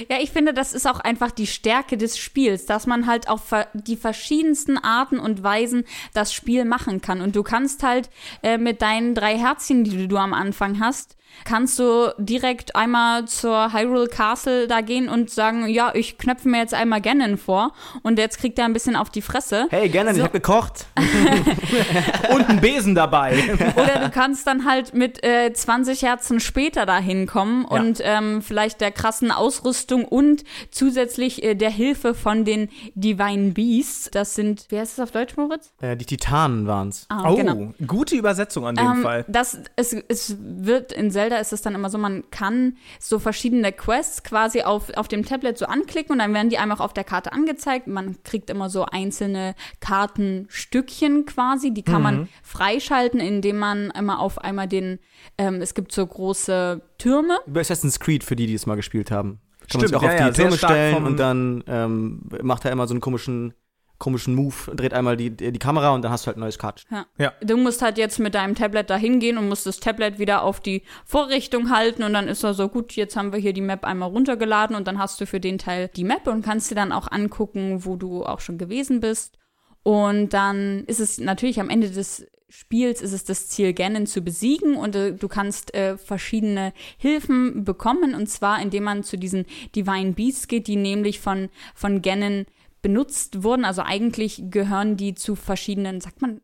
Ja, 0.09 0.17
ich 0.19 0.31
finde, 0.31 0.53
das 0.53 0.73
ist 0.73 0.87
auch 0.87 0.99
einfach 0.99 1.31
die 1.31 1.47
Stärke 1.47 1.97
des 1.97 2.17
Spiels, 2.17 2.65
dass 2.65 2.87
man 2.87 3.07
halt 3.07 3.27
auf 3.29 3.53
die 3.73 3.97
verschiedensten 3.97 4.77
Arten 4.77 5.19
und 5.19 5.43
Weisen 5.43 5.85
das 6.13 6.33
Spiel 6.33 6.65
machen 6.65 7.01
kann. 7.01 7.21
Und 7.21 7.35
du 7.35 7.43
kannst 7.43 7.83
halt 7.83 8.09
äh, 8.43 8.57
mit 8.57 8.81
deinen 8.81 9.15
drei 9.15 9.37
Herzchen, 9.37 9.83
die 9.83 10.07
du 10.07 10.17
am 10.17 10.33
Anfang 10.33 10.79
hast, 10.79 11.17
kannst 11.45 11.79
du 11.79 12.13
direkt 12.17 12.75
einmal 12.75 13.25
zur 13.25 13.73
Hyrule 13.73 14.07
Castle 14.07 14.67
da 14.67 14.81
gehen 14.81 15.09
und 15.09 15.29
sagen, 15.29 15.67
ja, 15.67 15.91
ich 15.95 16.17
knöpfe 16.17 16.47
mir 16.49 16.59
jetzt 16.59 16.73
einmal 16.73 17.01
Ganon 17.01 17.37
vor 17.37 17.73
und 18.03 18.19
jetzt 18.19 18.39
kriegt 18.39 18.59
er 18.59 18.65
ein 18.65 18.73
bisschen 18.73 18.95
auf 18.95 19.09
die 19.09 19.21
Fresse. 19.21 19.67
Hey, 19.69 19.89
gerne, 19.89 20.11
So. 20.11 20.17
ich 20.19 20.23
hab 20.23 20.33
gekocht. 20.33 20.85
Und 22.33 22.49
ein 22.49 22.61
Besen 22.61 22.95
dabei. 22.95 23.37
Oder 23.75 23.99
du 23.99 24.09
kannst 24.09 24.47
dann 24.47 24.65
halt 24.65 24.93
mit 24.93 25.23
äh, 25.23 25.51
20 25.53 26.01
Herzen 26.03 26.39
später 26.39 26.85
dahin 26.85 27.27
kommen 27.27 27.65
Ja. 27.69 27.79
und 27.79 27.99
ähm, 28.03 28.41
vielleicht 28.41 28.81
der 28.81 28.91
krassen 28.91 29.31
Ausrüstung 29.31 30.05
und 30.05 30.43
zusätzlich 30.71 31.43
äh, 31.43 31.55
der 31.55 31.69
Hilfe 31.69 32.13
von 32.13 32.45
den 32.45 32.69
Divine 32.95 33.51
Beasts. 33.51 34.09
Das 34.11 34.35
sind, 34.35 34.65
wie 34.69 34.79
heißt 34.79 34.93
es 34.93 34.99
auf 34.99 35.11
Deutsch, 35.11 35.35
Moritz? 35.37 35.71
Äh, 35.81 35.95
die 35.97 36.05
Titanen 36.05 36.67
waren's. 36.67 37.05
Ah, 37.09 37.29
Oh, 37.31 37.35
genau. 37.35 37.73
gute 37.85 38.15
Übersetzung 38.15 38.65
an 38.65 38.75
dem 38.75 38.85
Ähm, 38.85 39.01
Fall. 39.01 39.25
das, 39.27 39.57
es, 39.75 39.93
es 40.07 40.35
wird 40.39 40.91
in 40.91 41.11
Zelda 41.21 41.37
ist 41.37 41.53
es 41.53 41.61
dann 41.61 41.75
immer 41.75 41.91
so, 41.91 41.99
man 41.99 42.23
kann 42.31 42.77
so 42.99 43.19
verschiedene 43.19 43.71
Quests 43.71 44.23
quasi 44.23 44.63
auf, 44.63 44.89
auf 44.95 45.07
dem 45.07 45.23
Tablet 45.23 45.55
so 45.55 45.67
anklicken 45.67 46.13
und 46.13 46.19
dann 46.19 46.33
werden 46.33 46.49
die 46.49 46.57
einfach 46.57 46.79
auf 46.79 46.93
der 46.93 47.03
Karte 47.03 47.31
angezeigt. 47.31 47.85
Man 47.85 48.23
kriegt 48.23 48.49
immer 48.49 48.71
so 48.71 48.85
einzelne 48.85 49.53
Kartenstückchen 49.81 51.27
quasi, 51.27 51.73
die 51.75 51.83
kann 51.83 52.01
man 52.01 52.29
freischalten, 52.41 53.19
indem 53.19 53.59
man 53.59 53.91
immer 53.91 54.19
auf 54.19 54.39
einmal 54.39 54.67
den, 54.67 54.97
ähm, 55.37 55.61
es 55.61 55.75
gibt 55.75 55.91
so 55.91 56.07
große 56.07 56.81
Türme. 56.97 57.37
Über 57.45 57.59
Assassin's 57.59 57.99
Creed, 57.99 58.23
für 58.23 58.35
die, 58.35 58.47
die 58.47 58.55
es 58.55 58.65
mal 58.65 58.75
gespielt 58.75 59.11
haben. 59.11 59.39
kann 59.69 59.81
man 59.81 59.87
sich 59.87 59.89
Stimmt, 59.89 59.95
auch 59.95 60.03
ja, 60.03 60.09
auf 60.09 60.19
ja, 60.19 60.29
die 60.29 60.35
sehr 60.35 60.45
Türme 60.45 60.57
stellen 60.57 61.05
und 61.05 61.17
dann 61.17 61.63
ähm, 61.67 62.21
macht 62.41 62.65
er 62.65 62.71
immer 62.71 62.87
so 62.87 62.95
einen 62.95 63.01
komischen, 63.01 63.53
komischen 64.01 64.33
Move, 64.35 64.75
dreht 64.75 64.93
einmal 64.93 65.15
die, 65.15 65.29
die 65.29 65.59
Kamera 65.59 65.91
und 65.91 66.01
dann 66.01 66.11
hast 66.11 66.25
du 66.25 66.27
halt 66.27 66.37
ein 66.37 66.41
neues 66.41 66.57
Kartenspiel. 66.57 66.97
Du 67.41 67.55
musst 67.55 67.83
halt 67.83 67.99
jetzt 67.99 68.19
mit 68.19 68.33
deinem 68.33 68.55
Tablet 68.55 68.89
da 68.89 68.97
hingehen 68.97 69.37
und 69.37 69.47
musst 69.47 69.67
das 69.67 69.79
Tablet 69.79 70.17
wieder 70.17 70.41
auf 70.41 70.59
die 70.59 70.81
Vorrichtung 71.05 71.69
halten 71.69 72.03
und 72.03 72.13
dann 72.13 72.27
ist 72.27 72.43
er 72.43 72.55
so, 72.55 72.67
gut, 72.67 72.93
jetzt 72.93 73.15
haben 73.15 73.31
wir 73.31 73.39
hier 73.39 73.53
die 73.53 73.61
Map 73.61 73.85
einmal 73.85 74.09
runtergeladen 74.09 74.75
und 74.75 74.87
dann 74.87 74.97
hast 74.97 75.21
du 75.21 75.27
für 75.27 75.39
den 75.39 75.59
Teil 75.59 75.89
die 75.95 76.03
Map 76.03 76.27
und 76.27 76.43
kannst 76.43 76.71
dir 76.71 76.75
dann 76.75 76.91
auch 76.91 77.11
angucken, 77.11 77.85
wo 77.85 77.95
du 77.95 78.25
auch 78.25 78.39
schon 78.39 78.57
gewesen 78.57 78.99
bist. 78.99 79.37
Und 79.83 80.29
dann 80.29 80.83
ist 80.85 80.99
es 80.99 81.19
natürlich 81.19 81.59
am 81.59 81.69
Ende 81.69 81.89
des 81.89 82.25
Spiels 82.49 83.01
ist 83.01 83.13
es 83.13 83.23
das 83.23 83.47
Ziel, 83.47 83.71
Ganon 83.71 84.05
zu 84.07 84.21
besiegen 84.21 84.75
und 84.75 84.93
äh, 84.93 85.13
du 85.13 85.29
kannst 85.29 85.73
äh, 85.73 85.97
verschiedene 85.97 86.73
Hilfen 86.97 87.63
bekommen 87.63 88.13
und 88.13 88.27
zwar 88.27 88.61
indem 88.61 88.83
man 88.83 89.03
zu 89.03 89.17
diesen 89.17 89.45
Divine 89.73 90.11
Beasts 90.11 90.49
geht, 90.49 90.67
die 90.67 90.75
nämlich 90.75 91.21
von, 91.21 91.47
von 91.75 92.01
Ganon 92.01 92.45
benutzt 92.81 93.43
wurden. 93.43 93.65
Also 93.65 93.81
eigentlich 93.83 94.43
gehören 94.49 94.97
die 94.97 95.13
zu 95.15 95.35
verschiedenen, 95.35 96.01
sagt 96.01 96.21
man, 96.21 96.41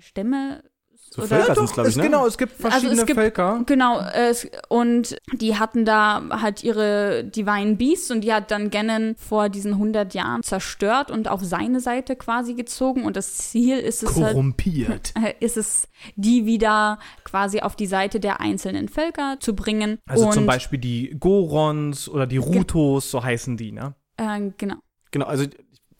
Stämme? 0.00 0.62
So 1.10 1.22
Oder- 1.22 1.28
Völker 1.28 1.48
Ja, 1.48 1.54
doch, 1.54 1.78
ich, 1.78 1.78
es, 1.86 1.96
ne? 1.96 2.02
genau, 2.02 2.26
es 2.26 2.36
gibt 2.36 2.52
verschiedene 2.52 2.90
Also 2.90 3.00
es 3.02 3.06
gibt- 3.06 3.18
Völker. 3.18 3.62
Genau, 3.66 3.98
es- 4.14 4.46
und 4.68 5.16
die 5.32 5.56
hatten 5.56 5.84
da 5.86 6.22
halt 6.42 6.62
ihre 6.62 7.24
Divine 7.24 7.76
Beasts 7.76 8.10
und 8.10 8.20
die 8.20 8.32
hat 8.32 8.50
dann 8.50 8.68
Ganon 8.70 9.14
vor 9.16 9.48
diesen 9.48 9.72
100 9.78 10.12
Jahren 10.12 10.42
zerstört 10.42 11.10
und 11.10 11.26
auf 11.28 11.42
seine 11.42 11.80
Seite 11.80 12.14
quasi 12.14 12.52
gezogen 12.54 13.04
und 13.06 13.16
das 13.16 13.38
Ziel 13.38 13.78
ist 13.78 14.02
es 14.02 14.16
halt, 14.16 14.32
Korrumpiert. 14.34 15.14
äh, 15.20 15.32
ist 15.40 15.56
es, 15.56 15.88
die 16.16 16.44
wieder 16.44 16.98
quasi 17.24 17.60
auf 17.60 17.74
die 17.74 17.86
Seite 17.86 18.20
der 18.20 18.40
einzelnen 18.42 18.88
Völker 18.88 19.38
zu 19.40 19.56
bringen. 19.56 19.98
Also 20.06 20.26
und, 20.26 20.32
zum 20.34 20.44
Beispiel 20.46 20.78
die 20.78 21.16
Gorons 21.18 22.08
oder 22.10 22.26
die 22.26 22.36
Rutos, 22.36 23.10
so 23.10 23.24
heißen 23.24 23.56
die, 23.56 23.72
ne? 23.72 23.94
Äh, 24.18 24.50
genau. 24.58 24.76
Genau, 25.10 25.24
also 25.24 25.46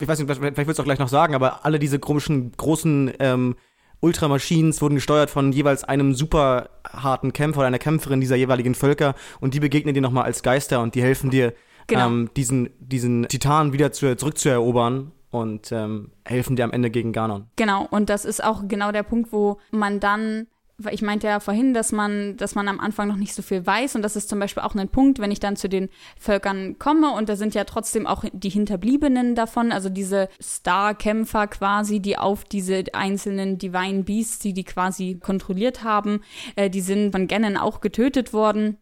ich 0.00 0.08
weiß 0.08 0.18
nicht, 0.18 0.36
vielleicht 0.36 0.56
willst 0.56 0.78
du 0.78 0.82
auch 0.82 0.86
gleich 0.86 0.98
noch 0.98 1.08
sagen, 1.08 1.34
aber 1.34 1.64
alle 1.64 1.78
diese 1.78 1.98
komischen 1.98 2.52
großen 2.56 3.12
ähm, 3.18 3.56
Ultramachines 4.00 4.80
wurden 4.80 4.94
gesteuert 4.94 5.28
von 5.30 5.52
jeweils 5.52 5.84
einem 5.84 6.14
super 6.14 6.70
harten 6.88 7.32
Kämpfer 7.32 7.60
oder 7.60 7.66
einer 7.66 7.78
Kämpferin 7.78 8.20
dieser 8.20 8.36
jeweiligen 8.36 8.74
Völker 8.74 9.14
und 9.40 9.54
die 9.54 9.60
begegnen 9.60 9.94
dir 9.94 10.00
nochmal 10.00 10.24
als 10.24 10.42
Geister 10.42 10.80
und 10.80 10.94
die 10.94 11.02
helfen 11.02 11.30
dir, 11.30 11.52
Genau. 11.88 12.06
ähm, 12.06 12.30
diesen, 12.36 12.68
diesen 12.78 13.26
Titan 13.28 13.72
wieder 13.72 13.92
zu, 13.92 14.14
zurückzuerobern 14.14 15.10
und 15.30 15.72
ähm, 15.72 16.12
helfen 16.24 16.54
dir 16.54 16.64
am 16.64 16.70
Ende 16.70 16.90
gegen 16.90 17.12
Ganon. 17.12 17.46
Genau, 17.56 17.86
und 17.90 18.10
das 18.10 18.24
ist 18.26 18.44
auch 18.44 18.68
genau 18.68 18.92
der 18.92 19.02
Punkt, 19.02 19.32
wo 19.32 19.58
man 19.70 19.98
dann, 19.98 20.46
ich 20.90 21.02
meinte 21.02 21.26
ja 21.26 21.40
vorhin, 21.40 21.74
dass 21.74 21.90
man, 21.90 22.36
dass 22.36 22.54
man 22.54 22.68
am 22.68 22.78
Anfang 22.78 23.08
noch 23.08 23.16
nicht 23.16 23.34
so 23.34 23.42
viel 23.42 23.66
weiß. 23.66 23.96
Und 23.96 24.02
das 24.02 24.14
ist 24.14 24.28
zum 24.28 24.38
Beispiel 24.38 24.62
auch 24.62 24.74
ein 24.74 24.88
Punkt, 24.88 25.18
wenn 25.18 25.32
ich 25.32 25.40
dann 25.40 25.56
zu 25.56 25.68
den 25.68 25.88
Völkern 26.18 26.78
komme. 26.78 27.12
Und 27.12 27.28
da 27.28 27.36
sind 27.36 27.54
ja 27.54 27.64
trotzdem 27.64 28.06
auch 28.06 28.24
die 28.32 28.48
Hinterbliebenen 28.48 29.34
davon, 29.34 29.72
also 29.72 29.88
diese 29.88 30.28
Star-Kämpfer 30.40 31.48
quasi, 31.48 32.00
die 32.00 32.16
auf 32.16 32.44
diese 32.44 32.84
einzelnen 32.92 33.58
Divine 33.58 34.04
Beasts, 34.04 34.38
die 34.38 34.52
die 34.52 34.64
quasi 34.64 35.18
kontrolliert 35.20 35.82
haben, 35.82 36.20
äh, 36.54 36.70
die 36.70 36.80
sind 36.80 37.10
von 37.10 37.26
Ganon 37.26 37.56
auch 37.56 37.80
getötet 37.80 38.32
worden. 38.32 38.78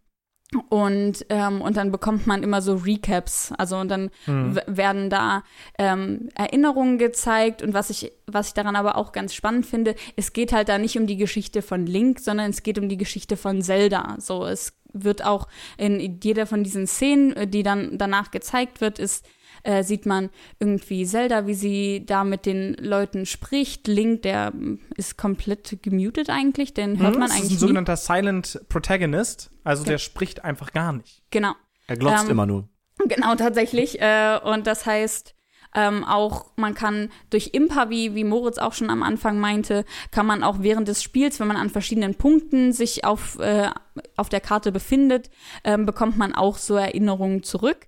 Und, 0.68 1.26
ähm, 1.28 1.60
und 1.60 1.76
dann 1.76 1.90
bekommt 1.90 2.26
man 2.28 2.44
immer 2.44 2.62
so 2.62 2.76
Recaps. 2.76 3.52
Also 3.58 3.76
und 3.78 3.88
dann 3.88 4.10
w- 4.26 4.60
werden 4.66 5.10
da 5.10 5.42
ähm, 5.76 6.28
Erinnerungen 6.36 6.98
gezeigt. 6.98 7.62
Und 7.62 7.74
was 7.74 7.90
ich, 7.90 8.12
was 8.26 8.48
ich 8.48 8.54
daran 8.54 8.76
aber 8.76 8.96
auch 8.96 9.10
ganz 9.10 9.34
spannend 9.34 9.66
finde, 9.66 9.96
es 10.14 10.32
geht 10.32 10.52
halt 10.52 10.68
da 10.68 10.78
nicht 10.78 10.96
um 10.98 11.06
die 11.08 11.16
Geschichte 11.16 11.62
von 11.62 11.84
Link, 11.86 12.20
sondern 12.20 12.50
es 12.50 12.62
geht 12.62 12.78
um 12.78 12.88
die 12.88 12.96
Geschichte 12.96 13.36
von 13.36 13.60
Zelda. 13.60 14.16
So, 14.18 14.46
es 14.46 14.72
wird 14.92 15.24
auch 15.24 15.48
in 15.78 16.20
jeder 16.22 16.46
von 16.46 16.62
diesen 16.62 16.86
Szenen, 16.86 17.32
äh, 17.34 17.46
die 17.48 17.64
dann 17.64 17.98
danach 17.98 18.30
gezeigt 18.30 18.80
wird, 18.80 18.98
ist 19.00 19.26
äh, 19.66 19.82
sieht 19.82 20.06
man 20.06 20.30
irgendwie 20.58 21.04
Zelda, 21.04 21.46
wie 21.46 21.54
sie 21.54 22.04
da 22.06 22.24
mit 22.24 22.46
den 22.46 22.74
Leuten 22.74 23.26
spricht. 23.26 23.88
Link, 23.88 24.22
der 24.22 24.52
ist 24.96 25.18
komplett 25.18 25.82
gemutet 25.82 26.30
eigentlich, 26.30 26.72
den 26.74 26.98
hört 26.98 27.14
Hm, 27.14 27.20
man 27.20 27.28
das 27.28 27.30
ist 27.30 27.36
eigentlich 27.36 27.50
ein 27.50 27.54
nie. 27.54 27.60
sogenannter 27.60 27.96
Silent 27.96 28.60
Protagonist. 28.68 29.50
Also 29.64 29.82
Ja. 29.84 29.90
der 29.90 29.98
spricht 29.98 30.44
einfach 30.44 30.72
gar 30.72 30.92
nicht. 30.92 31.22
Genau. 31.30 31.52
Er 31.86 31.96
glotzt 31.96 32.24
Ähm, 32.24 32.30
immer 32.30 32.46
nur. 32.46 32.68
Genau, 33.06 33.34
tatsächlich. 33.34 34.00
Äh, 34.00 34.38
und 34.42 34.66
das 34.66 34.86
heißt, 34.86 35.34
ähm, 35.74 36.04
auch 36.04 36.46
man 36.56 36.74
kann 36.74 37.10
durch 37.30 37.50
Impa, 37.52 37.90
wie, 37.90 38.14
wie 38.14 38.24
Moritz 38.24 38.56
auch 38.58 38.72
schon 38.72 38.88
am 38.88 39.02
Anfang 39.02 39.38
meinte, 39.38 39.84
kann 40.10 40.24
man 40.24 40.42
auch 40.42 40.56
während 40.60 40.88
des 40.88 41.02
Spiels, 41.02 41.38
wenn 41.38 41.48
man 41.48 41.56
an 41.58 41.68
verschiedenen 41.68 42.14
Punkten 42.14 42.72
sich 42.72 43.04
auf, 43.04 43.38
äh, 43.40 43.68
auf 44.16 44.28
der 44.30 44.40
Karte 44.40 44.72
befindet, 44.72 45.28
ähm, 45.64 45.84
bekommt 45.84 46.16
man 46.16 46.34
auch 46.34 46.56
so 46.56 46.76
Erinnerungen 46.76 47.42
zurück. 47.42 47.86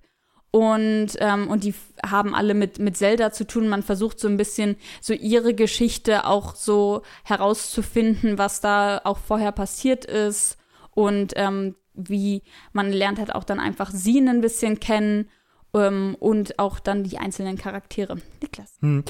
Und, 0.51 1.09
ähm, 1.19 1.47
und 1.47 1.63
die 1.63 1.75
haben 2.03 2.33
alle 2.33 2.53
mit, 2.53 2.79
mit 2.79 2.97
Zelda 2.97 3.31
zu 3.31 3.45
tun. 3.45 3.67
Man 3.67 3.83
versucht 3.83 4.19
so 4.19 4.27
ein 4.27 4.37
bisschen 4.37 4.77
so 4.99 5.13
ihre 5.13 5.53
Geschichte 5.53 6.25
auch 6.25 6.55
so 6.55 7.03
herauszufinden, 7.23 8.37
was 8.37 8.61
da 8.61 9.01
auch 9.03 9.19
vorher 9.19 9.51
passiert 9.51 10.05
ist. 10.05 10.57
Und 10.91 11.33
ähm, 11.35 11.75
wie 11.93 12.43
man 12.73 12.91
lernt 12.91 13.19
halt 13.19 13.35
auch 13.35 13.43
dann 13.43 13.59
einfach 13.59 13.91
sie 13.91 14.19
ein 14.19 14.41
bisschen 14.41 14.79
kennen 14.79 15.29
ähm, 15.73 16.15
und 16.19 16.57
auch 16.57 16.79
dann 16.79 17.03
die 17.03 17.17
einzelnen 17.17 17.57
Charaktere. 17.57 18.17
Niklas. 18.41 18.77
Hm. 18.81 19.03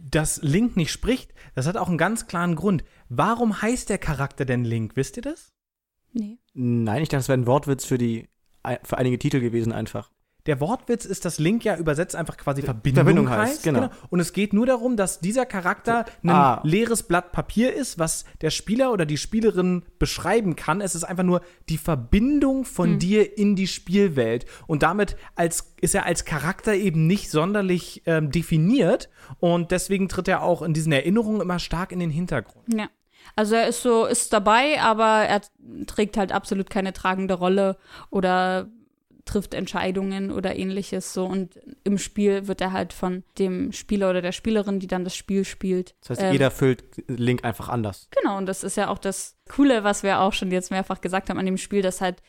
Dass 0.00 0.42
Link 0.42 0.76
nicht 0.76 0.92
spricht, 0.92 1.32
das 1.54 1.66
hat 1.66 1.76
auch 1.76 1.88
einen 1.88 1.98
ganz 1.98 2.26
klaren 2.26 2.54
Grund. 2.54 2.84
Warum 3.08 3.60
heißt 3.62 3.88
der 3.88 3.98
Charakter 3.98 4.44
denn 4.44 4.64
Link? 4.64 4.92
Wisst 4.94 5.16
ihr 5.16 5.22
das? 5.22 5.52
Nee. 6.12 6.38
Nein, 6.54 7.02
ich 7.02 7.08
dachte, 7.08 7.20
das 7.20 7.28
wäre 7.28 7.38
ein 7.38 7.46
Wortwitz 7.46 7.84
für 7.84 7.98
die 7.98 8.28
für 8.82 8.98
einige 8.98 9.18
Titel 9.18 9.40
gewesen 9.40 9.72
einfach. 9.72 10.10
Der 10.46 10.60
Wortwitz 10.60 11.04
ist, 11.04 11.24
dass 11.24 11.40
Link 11.40 11.64
ja 11.64 11.76
übersetzt 11.76 12.14
einfach 12.14 12.36
quasi 12.36 12.62
Verbindung, 12.62 13.04
Verbindung 13.04 13.30
heißt. 13.30 13.52
heißt, 13.54 13.62
genau. 13.64 13.90
Und 14.10 14.20
es 14.20 14.32
geht 14.32 14.52
nur 14.52 14.64
darum, 14.64 14.96
dass 14.96 15.18
dieser 15.18 15.44
Charakter 15.44 16.04
ein 16.22 16.30
Ah. 16.30 16.60
leeres 16.62 17.02
Blatt 17.02 17.32
Papier 17.32 17.74
ist, 17.74 17.98
was 17.98 18.24
der 18.42 18.50
Spieler 18.50 18.92
oder 18.92 19.06
die 19.06 19.16
Spielerin 19.16 19.82
beschreiben 19.98 20.54
kann. 20.54 20.80
Es 20.80 20.94
ist 20.94 21.02
einfach 21.02 21.24
nur 21.24 21.40
die 21.68 21.78
Verbindung 21.78 22.64
von 22.64 22.90
Hm. 22.92 22.98
dir 23.00 23.36
in 23.36 23.56
die 23.56 23.66
Spielwelt. 23.66 24.46
Und 24.68 24.84
damit 24.84 25.16
als, 25.34 25.74
ist 25.80 25.96
er 25.96 26.06
als 26.06 26.24
Charakter 26.24 26.74
eben 26.76 27.08
nicht 27.08 27.28
sonderlich 27.32 28.02
ähm, 28.06 28.30
definiert. 28.30 29.08
Und 29.40 29.72
deswegen 29.72 30.08
tritt 30.08 30.28
er 30.28 30.42
auch 30.44 30.62
in 30.62 30.74
diesen 30.74 30.92
Erinnerungen 30.92 31.40
immer 31.40 31.58
stark 31.58 31.90
in 31.90 31.98
den 31.98 32.10
Hintergrund. 32.10 32.72
Ja. 32.72 32.86
Also 33.36 33.54
er 33.54 33.68
ist 33.68 33.82
so, 33.82 34.06
ist 34.06 34.32
dabei, 34.32 34.80
aber 34.80 35.24
er 35.26 35.42
trägt 35.86 36.16
halt 36.16 36.32
absolut 36.32 36.70
keine 36.70 36.92
tragende 36.92 37.34
Rolle 37.34 37.76
oder 38.10 38.68
trifft 39.26 39.54
Entscheidungen 39.54 40.30
oder 40.30 40.56
ähnliches 40.56 41.12
so 41.12 41.26
und 41.26 41.60
im 41.84 41.98
Spiel 41.98 42.46
wird 42.46 42.60
er 42.60 42.72
halt 42.72 42.92
von 42.92 43.24
dem 43.38 43.72
Spieler 43.72 44.08
oder 44.08 44.22
der 44.22 44.32
Spielerin, 44.32 44.78
die 44.78 44.86
dann 44.86 45.04
das 45.04 45.16
Spiel 45.16 45.44
spielt. 45.44 45.96
Das 46.00 46.10
heißt, 46.10 46.22
ähm, 46.22 46.32
jeder 46.32 46.50
füllt 46.50 46.84
Link 47.08 47.44
einfach 47.44 47.68
anders. 47.68 48.08
Genau, 48.12 48.38
und 48.38 48.46
das 48.46 48.64
ist 48.64 48.76
ja 48.76 48.88
auch 48.88 48.98
das 48.98 49.36
Coole, 49.48 49.84
was 49.84 50.02
wir 50.02 50.20
auch 50.20 50.32
schon 50.32 50.50
jetzt 50.50 50.70
mehrfach 50.70 51.00
gesagt 51.00 51.28
haben 51.28 51.38
an 51.38 51.46
dem 51.46 51.58
Spiel, 51.58 51.82
dass 51.82 52.00
halt 52.00 52.22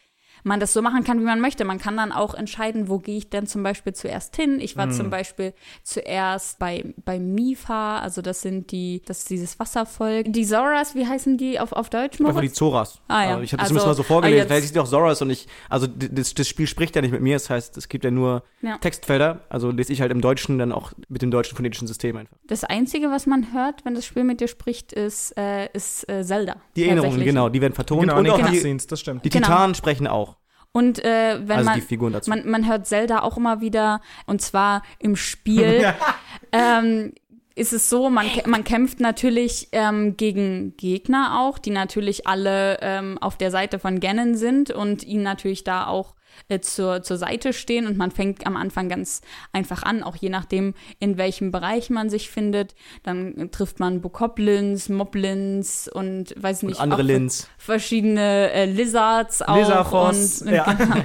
man 0.47 0.59
das 0.59 0.73
so 0.73 0.81
machen 0.81 1.03
kann, 1.03 1.19
wie 1.19 1.23
man 1.25 1.39
möchte. 1.39 1.63
Man 1.65 1.77
kann 1.77 1.95
dann 1.97 2.11
auch 2.11 2.33
entscheiden, 2.33 2.89
wo 2.89 2.97
gehe 2.99 3.17
ich 3.17 3.29
denn 3.29 3.45
zum 3.47 3.61
Beispiel 3.63 3.93
zuerst 3.93 4.35
hin. 4.35 4.59
Ich 4.59 4.75
war 4.77 4.87
Mhm. 4.87 4.91
zum 4.91 5.09
Beispiel 5.09 5.53
zuerst 5.83 6.59
bei, 6.59 6.93
bei 7.05 7.19
Mifa, 7.19 7.99
also 7.99 8.21
das 8.21 8.41
sind 8.41 8.71
die, 8.71 9.01
das 9.05 9.19
ist 9.19 9.29
dieses 9.29 9.59
Wasservolk. 9.59 10.25
Die 10.33 10.45
Zoras, 10.45 10.95
wie 10.95 11.05
heißen 11.07 11.37
die 11.37 11.59
auf, 11.59 11.71
auf 11.71 11.89
Deutsch? 11.89 12.19
Einfach 12.19 12.31
die 12.31 12.33
Moritz? 12.33 12.53
Zoras. 12.55 13.01
Ah, 13.07 13.23
ja. 13.23 13.29
Also 13.31 13.41
ich 13.43 13.53
habe 13.53 13.61
das 13.61 13.71
Also, 13.71 13.79
zumindest 13.79 13.87
mal 13.87 13.93
so 13.95 14.01
ah, 14.01 14.05
vorgelesen. 14.05 14.37
jetzt- 14.37 14.47
Vielleicht 14.47 14.75
es 14.75 14.77
auch 14.77 14.87
Zoras 14.87 15.21
und 15.21 15.29
ich, 15.29 15.47
also 15.69 15.87
das, 15.87 16.33
das 16.33 16.47
Spiel 16.47 16.67
spricht 16.67 16.95
ja 16.95 17.01
nicht 17.01 17.11
mit 17.11 17.21
mir, 17.21 17.35
das 17.35 17.49
heißt, 17.49 17.77
es 17.77 17.89
gibt 17.89 18.03
ja 18.03 18.11
nur 18.11 18.43
Ja. 18.61 18.77
Textfelder. 18.77 19.41
Also 19.49 19.71
lese 19.71 19.93
ich 19.93 20.01
halt 20.01 20.11
im 20.11 20.21
Deutschen 20.21 20.57
dann 20.59 20.71
auch 20.71 20.93
mit 21.09 21.21
dem 21.21 21.31
deutschen 21.31 21.55
phonetischen 21.55 21.87
System 21.87 22.17
einfach. 22.17 22.37
Das 22.47 22.63
Einzige, 22.63 23.09
was 23.11 23.25
man 23.25 23.53
hört, 23.53 23.85
wenn 23.85 23.95
das 23.95 24.05
Spiel 24.05 24.23
mit 24.23 24.39
dir 24.41 24.47
spricht, 24.47 24.93
ist, 24.93 25.37
äh, 25.37 25.67
ist 25.73 26.07
äh, 26.09 26.23
Zelda. 26.23 26.55
Die 26.75 26.85
Erinnerungen, 26.85 27.19
genau, 27.23 27.49
die 27.49 27.61
werden 27.61 27.73
vertont. 27.73 28.01
Genau, 28.01 28.13
in 28.13 28.19
und 28.19 28.25
den 28.25 28.33
auch 28.45 28.49
die, 28.51 28.87
das 28.87 28.99
stimmt. 28.99 29.25
die 29.25 29.29
Genau. 29.29 29.47
Titanen 29.47 29.75
sprechen 29.75 30.07
auch. 30.07 30.36
Und 30.71 31.03
äh, 31.03 31.39
wenn 31.41 31.57
also 31.57 31.69
man, 31.69 31.79
die 31.79 31.85
Figuren 31.85 32.13
dazu. 32.13 32.29
man, 32.29 32.47
man 32.47 32.67
hört 32.67 32.85
Zelda 32.87 33.21
auch 33.21 33.37
immer 33.37 33.61
wieder, 33.61 34.01
und 34.25 34.41
zwar 34.41 34.83
im 34.99 35.15
Spiel. 35.15 35.93
ähm, 36.51 37.13
ist 37.57 37.73
es 37.73 37.89
so, 37.89 38.09
man, 38.09 38.27
man 38.45 38.63
kämpft 38.63 38.99
natürlich 38.99 39.69
ähm, 39.71 40.15
gegen 40.15 40.77
Gegner 40.77 41.39
auch, 41.41 41.57
die 41.57 41.71
natürlich 41.71 42.27
alle 42.27 42.77
ähm, 42.81 43.17
auf 43.19 43.37
der 43.37 43.49
Seite 43.51 43.79
von 43.79 43.99
Ganon 43.99 44.35
sind 44.35 44.69
und 44.69 45.03
ihn 45.03 45.23
natürlich 45.23 45.63
da 45.63 45.87
auch 45.87 46.13
äh, 46.49 46.59
zur, 46.59 47.01
zur 47.01 47.17
Seite 47.17 47.53
stehen. 47.53 47.87
Und 47.87 47.97
man 47.97 48.11
fängt 48.11 48.45
am 48.45 48.55
Anfang 48.55 48.89
ganz 48.89 49.21
einfach 49.53 49.81
an, 49.81 50.03
auch 50.03 50.15
je 50.15 50.29
nachdem, 50.29 50.75
in 50.99 51.17
welchem 51.17 51.51
Bereich 51.51 51.89
man 51.89 52.09
sich 52.09 52.29
findet. 52.29 52.75
Dann 53.01 53.49
trifft 53.51 53.79
man 53.79 54.01
Bokoblins, 54.01 54.89
Moblins 54.89 55.87
und 55.87 56.35
weiß 56.41 56.61
nicht, 56.63 56.79
andere 56.79 57.01
auch 57.01 57.05
Lins. 57.05 57.49
verschiedene 57.57 58.51
äh, 58.51 58.65
Lizards 58.65 59.41
auch. 59.41 59.57
Lizarfos, 59.57 60.43
und, 60.43 60.51
ja. 60.51 60.73
genau. 60.73 60.95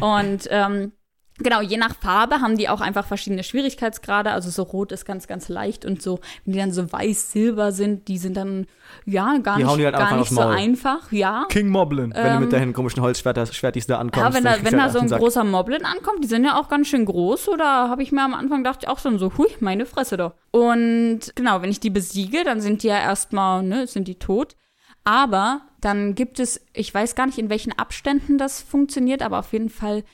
und 0.18 0.48
ähm, 0.50 0.92
Genau, 1.38 1.60
je 1.60 1.76
nach 1.76 1.94
Farbe 1.94 2.40
haben 2.40 2.56
die 2.56 2.68
auch 2.68 2.80
einfach 2.80 3.06
verschiedene 3.06 3.44
Schwierigkeitsgrade. 3.44 4.30
Also 4.30 4.50
so 4.50 4.62
rot 4.64 4.92
ist 4.92 5.04
ganz, 5.04 5.26
ganz 5.26 5.48
leicht 5.48 5.84
und 5.84 6.02
so, 6.02 6.20
wenn 6.44 6.52
die 6.52 6.58
dann 6.58 6.72
so 6.72 6.90
weiß-silber 6.90 7.72
sind, 7.72 8.08
die 8.08 8.18
sind 8.18 8.36
dann 8.36 8.66
ja 9.04 9.38
gar 9.38 9.56
Die 9.56 9.64
hauen 9.64 9.76
nicht, 9.76 9.84
halt 9.84 9.94
gar 9.94 10.08
einfach 10.08 10.18
nicht 10.18 10.30
so 10.30 10.40
einfach, 10.40 11.12
ja. 11.12 11.46
King 11.48 11.68
Moblin. 11.68 12.12
Wenn 12.14 12.34
du 12.34 12.40
mit 12.40 12.52
deinen 12.52 12.72
komischen 12.72 13.02
Holzschwertis 13.02 13.54
Schwertis 13.54 13.86
da 13.86 13.98
ankommst. 13.98 14.28
Ja, 14.30 14.34
wenn 14.34 14.44
dann 14.44 14.58
da, 14.58 14.64
wenn 14.64 14.76
da 14.76 14.82
halt 14.84 14.92
so 14.92 14.98
ein 14.98 15.08
großer 15.08 15.44
Moblin 15.44 15.84
ankommt, 15.84 16.24
die 16.24 16.28
sind 16.28 16.44
ja 16.44 16.58
auch 16.58 16.68
ganz 16.68 16.88
schön 16.88 17.04
groß, 17.04 17.48
oder 17.48 17.88
habe 17.88 18.02
ich 18.02 18.12
mir 18.12 18.22
am 18.22 18.34
Anfang 18.34 18.64
gedacht, 18.64 18.88
auch 18.88 18.98
schon 18.98 19.18
so, 19.18 19.32
hui, 19.38 19.48
meine 19.60 19.86
Fresse 19.86 20.16
doch. 20.16 20.34
Und 20.50 21.20
genau, 21.34 21.62
wenn 21.62 21.70
ich 21.70 21.80
die 21.80 21.90
besiege, 21.90 22.44
dann 22.44 22.60
sind 22.60 22.82
die 22.82 22.88
ja 22.88 22.98
erstmal, 22.98 23.62
ne, 23.62 23.86
sind 23.86 24.08
die 24.08 24.16
tot. 24.16 24.56
Aber 25.04 25.62
dann 25.80 26.14
gibt 26.14 26.40
es, 26.40 26.60
ich 26.74 26.92
weiß 26.92 27.14
gar 27.14 27.26
nicht, 27.26 27.38
in 27.38 27.50
welchen 27.50 27.72
Abständen 27.72 28.36
das 28.36 28.60
funktioniert, 28.60 29.22
aber 29.22 29.38
auf 29.38 29.52
jeden 29.52 29.70
Fall 29.70 30.04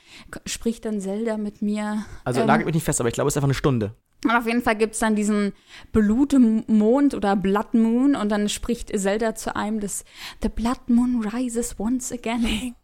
spricht 0.45 0.85
dann 0.85 1.01
Zelda 1.01 1.37
mit 1.37 1.61
mir. 1.61 2.05
Also 2.23 2.41
ähm, 2.41 2.47
nagelt 2.47 2.65
mich 2.65 2.75
nicht 2.75 2.85
fest, 2.85 2.99
aber 2.99 3.09
ich 3.09 3.15
glaube, 3.15 3.27
es 3.27 3.33
ist 3.33 3.37
einfach 3.37 3.47
eine 3.47 3.53
Stunde. 3.55 3.95
und 4.23 4.31
auf 4.31 4.45
jeden 4.45 4.61
Fall 4.61 4.75
gibt 4.75 4.93
es 4.93 4.99
dann 4.99 5.15
diesen 5.15 5.53
Blutmond 5.91 7.13
oder 7.13 7.35
Blood 7.35 7.73
Moon 7.73 8.15
und 8.15 8.29
dann 8.29 8.47
spricht 8.47 8.97
Zelda 8.97 9.35
zu 9.35 9.55
einem, 9.55 9.79
das 9.79 10.05
The 10.41 10.49
Blood 10.49 10.87
Moon 10.87 11.27
rises 11.27 11.75
once 11.79 12.11
again. 12.11 12.75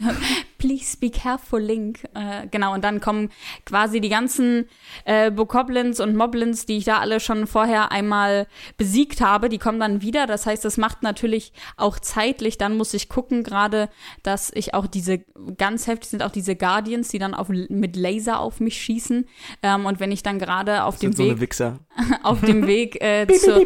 Please 0.58 0.96
be 0.98 1.10
careful, 1.10 1.60
Link. 1.60 2.04
Äh, 2.14 2.46
genau, 2.50 2.74
und 2.74 2.84
dann 2.84 3.00
kommen 3.00 3.30
quasi 3.64 4.00
die 4.00 4.08
ganzen 4.08 4.68
äh, 5.04 5.30
Bokoblins 5.30 6.00
und 6.00 6.16
Moblins, 6.16 6.66
die 6.66 6.78
ich 6.78 6.84
da 6.84 6.98
alle 6.98 7.20
schon 7.20 7.46
vorher 7.46 7.92
einmal 7.92 8.46
besiegt 8.76 9.20
habe, 9.20 9.48
die 9.48 9.58
kommen 9.58 9.80
dann 9.80 10.02
wieder. 10.02 10.26
Das 10.26 10.46
heißt, 10.46 10.64
das 10.64 10.76
macht 10.76 11.02
natürlich 11.02 11.52
auch 11.76 11.98
zeitlich. 11.98 12.58
Dann 12.58 12.76
muss 12.76 12.92
ich 12.94 13.08
gucken, 13.08 13.42
gerade, 13.42 13.88
dass 14.22 14.50
ich 14.54 14.74
auch 14.74 14.86
diese, 14.86 15.20
ganz 15.56 15.86
heftig 15.86 16.10
sind 16.10 16.22
auch 16.22 16.30
diese 16.30 16.56
Guardians, 16.56 17.08
die 17.08 17.18
dann 17.18 17.34
auf, 17.34 17.48
mit 17.48 17.96
Laser 17.96 18.40
auf 18.40 18.60
mich 18.60 18.80
schießen. 18.82 19.26
Ähm, 19.62 19.86
und 19.86 20.00
wenn 20.00 20.12
ich 20.12 20.22
dann 20.22 20.38
gerade 20.38 20.84
auf 20.84 20.98
dem 20.98 21.12
so 21.12 21.24
Weg 21.24 21.50
auf 22.22 22.40
dem 22.40 22.66
Weg 22.66 23.02
äh, 23.02 23.26
zur, 23.26 23.62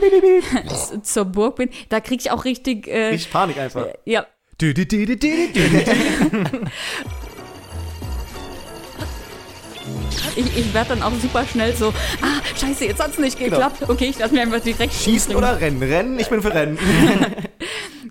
zur 1.02 1.24
Burg 1.24 1.56
bin, 1.56 1.70
da 1.88 2.00
kriege 2.00 2.20
ich 2.20 2.30
auch 2.30 2.44
richtig, 2.44 2.86
äh, 2.88 3.06
Richtig 3.06 3.32
Panik 3.32 3.58
einfach. 3.58 3.86
ja, 4.04 4.26
Dü, 4.60 4.74
dü, 4.74 4.84
dü, 4.90 5.06
dü, 5.06 5.20
dü, 5.20 5.54
dü, 5.54 5.70
dü. 5.70 5.84
ich, 10.36 10.56
ich 10.56 10.74
werde 10.74 10.90
dann 10.90 11.02
auch 11.02 11.12
super 11.20 11.44
schnell 11.44 11.74
so, 11.74 11.92
ah, 12.22 12.40
scheiße, 12.56 12.84
jetzt 12.86 13.02
hat's 13.02 13.18
nicht 13.18 13.38
geklappt. 13.38 13.88
Okay, 13.88 14.06
ich 14.06 14.18
lasse 14.18 14.34
mir 14.34 14.42
einfach 14.42 14.60
direkt 14.60 14.78
Genau. 14.92 15.02
Schießen 15.04 15.34
umbringen. 15.34 15.54
oder 15.54 15.60
rennen? 15.60 15.82
Rennen, 15.82 16.18
ich 16.18 16.28
bin 16.28 16.42
für 16.42 16.54
Rennen. 16.54 16.78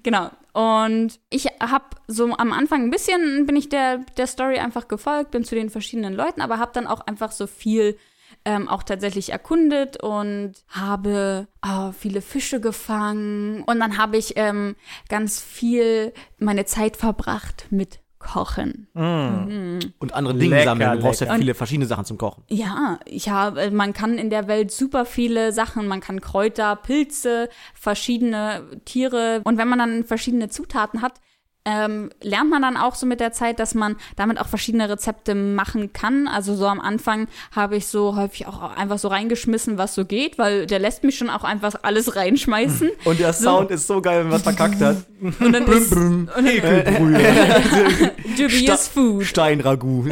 Genau. 0.03 0.29
Und 0.51 1.17
ich 1.29 1.45
habe 1.61 1.85
so 2.09 2.25
am 2.35 2.51
Anfang 2.51 2.83
ein 2.83 2.89
bisschen, 2.89 3.45
bin 3.45 3.55
ich 3.55 3.69
der, 3.69 3.99
der 4.17 4.27
Story 4.27 4.59
einfach 4.59 4.89
gefolgt, 4.89 5.31
bin 5.31 5.45
zu 5.45 5.55
den 5.55 5.69
verschiedenen 5.69 6.13
Leuten, 6.13 6.41
aber 6.41 6.59
habe 6.59 6.71
dann 6.73 6.87
auch 6.87 7.07
einfach 7.07 7.31
so 7.31 7.47
viel 7.47 7.97
ähm, 8.45 8.67
auch 8.67 8.83
tatsächlich 8.83 9.31
erkundet 9.31 10.01
und 10.01 10.53
habe 10.69 11.47
äh, 11.63 11.91
viele 11.97 12.21
Fische 12.21 12.59
gefangen. 12.59 13.63
Und 13.63 13.79
dann 13.79 13.97
habe 13.97 14.17
ich 14.17 14.33
ähm, 14.35 14.75
ganz 15.09 15.41
viel 15.41 16.13
meine 16.39 16.65
Zeit 16.65 16.97
verbracht 16.97 17.67
mit 17.69 17.99
Kochen. 18.23 18.87
Und 18.93 20.13
andere 20.13 20.33
Dinge 20.35 20.55
Lecker, 20.55 20.63
sammeln. 20.63 20.91
Du 20.93 20.99
brauchst 21.03 21.21
ja 21.21 21.27
lecker. 21.27 21.39
viele 21.39 21.53
verschiedene 21.53 21.85
Sachen 21.85 22.05
zum 22.05 22.17
Kochen. 22.17 22.43
Ja, 22.47 22.99
ich 23.05 23.29
habe, 23.29 23.69
man 23.69 23.93
kann 23.93 24.17
in 24.17 24.29
der 24.29 24.47
Welt 24.47 24.71
super 24.71 25.05
viele 25.05 25.51
Sachen, 25.51 25.87
man 25.87 25.99
kann 25.99 26.21
Kräuter, 26.21 26.75
Pilze, 26.77 27.49
verschiedene 27.73 28.63
Tiere 28.85 29.41
und 29.43 29.57
wenn 29.57 29.67
man 29.67 29.79
dann 29.79 30.03
verschiedene 30.05 30.49
Zutaten 30.49 31.01
hat, 31.01 31.19
ähm, 31.65 32.09
lernt 32.21 32.49
man 32.49 32.61
dann 32.61 32.75
auch 32.77 32.95
so 32.95 33.05
mit 33.05 33.19
der 33.19 33.31
Zeit, 33.31 33.59
dass 33.59 33.73
man 33.73 33.95
damit 34.15 34.39
auch 34.39 34.47
verschiedene 34.47 34.89
Rezepte 34.89 35.33
machen 35.33 35.93
kann. 35.93 36.27
Also 36.27 36.55
so 36.55 36.67
am 36.67 36.81
Anfang 36.81 37.27
habe 37.55 37.77
ich 37.77 37.87
so 37.87 38.15
häufig 38.15 38.47
auch 38.47 38.75
einfach 38.75 38.97
so 38.97 39.07
reingeschmissen, 39.07 39.77
was 39.77 39.95
so 39.95 40.03
geht, 40.05 40.37
weil 40.37 40.65
der 40.65 40.79
lässt 40.79 41.03
mich 41.03 41.17
schon 41.17 41.29
auch 41.29 41.43
einfach 41.43 41.75
alles 41.83 42.15
reinschmeißen. 42.15 42.91
Und 43.05 43.19
der 43.19 43.33
So. 43.33 43.43
Sound 43.45 43.71
ist 43.71 43.87
so 43.87 44.01
geil, 44.01 44.19
wenn 44.19 44.27
man 44.27 44.35
was 44.35 44.43
verkackt 44.43 44.81
hat. 44.81 44.97
Und 45.21 45.53
dann 45.53 45.65
ist 45.71 45.93
und 45.93 46.27
dann 46.35 48.11
dubious 48.37 48.87
food. 48.89 49.25
Steinragout. 49.25 50.09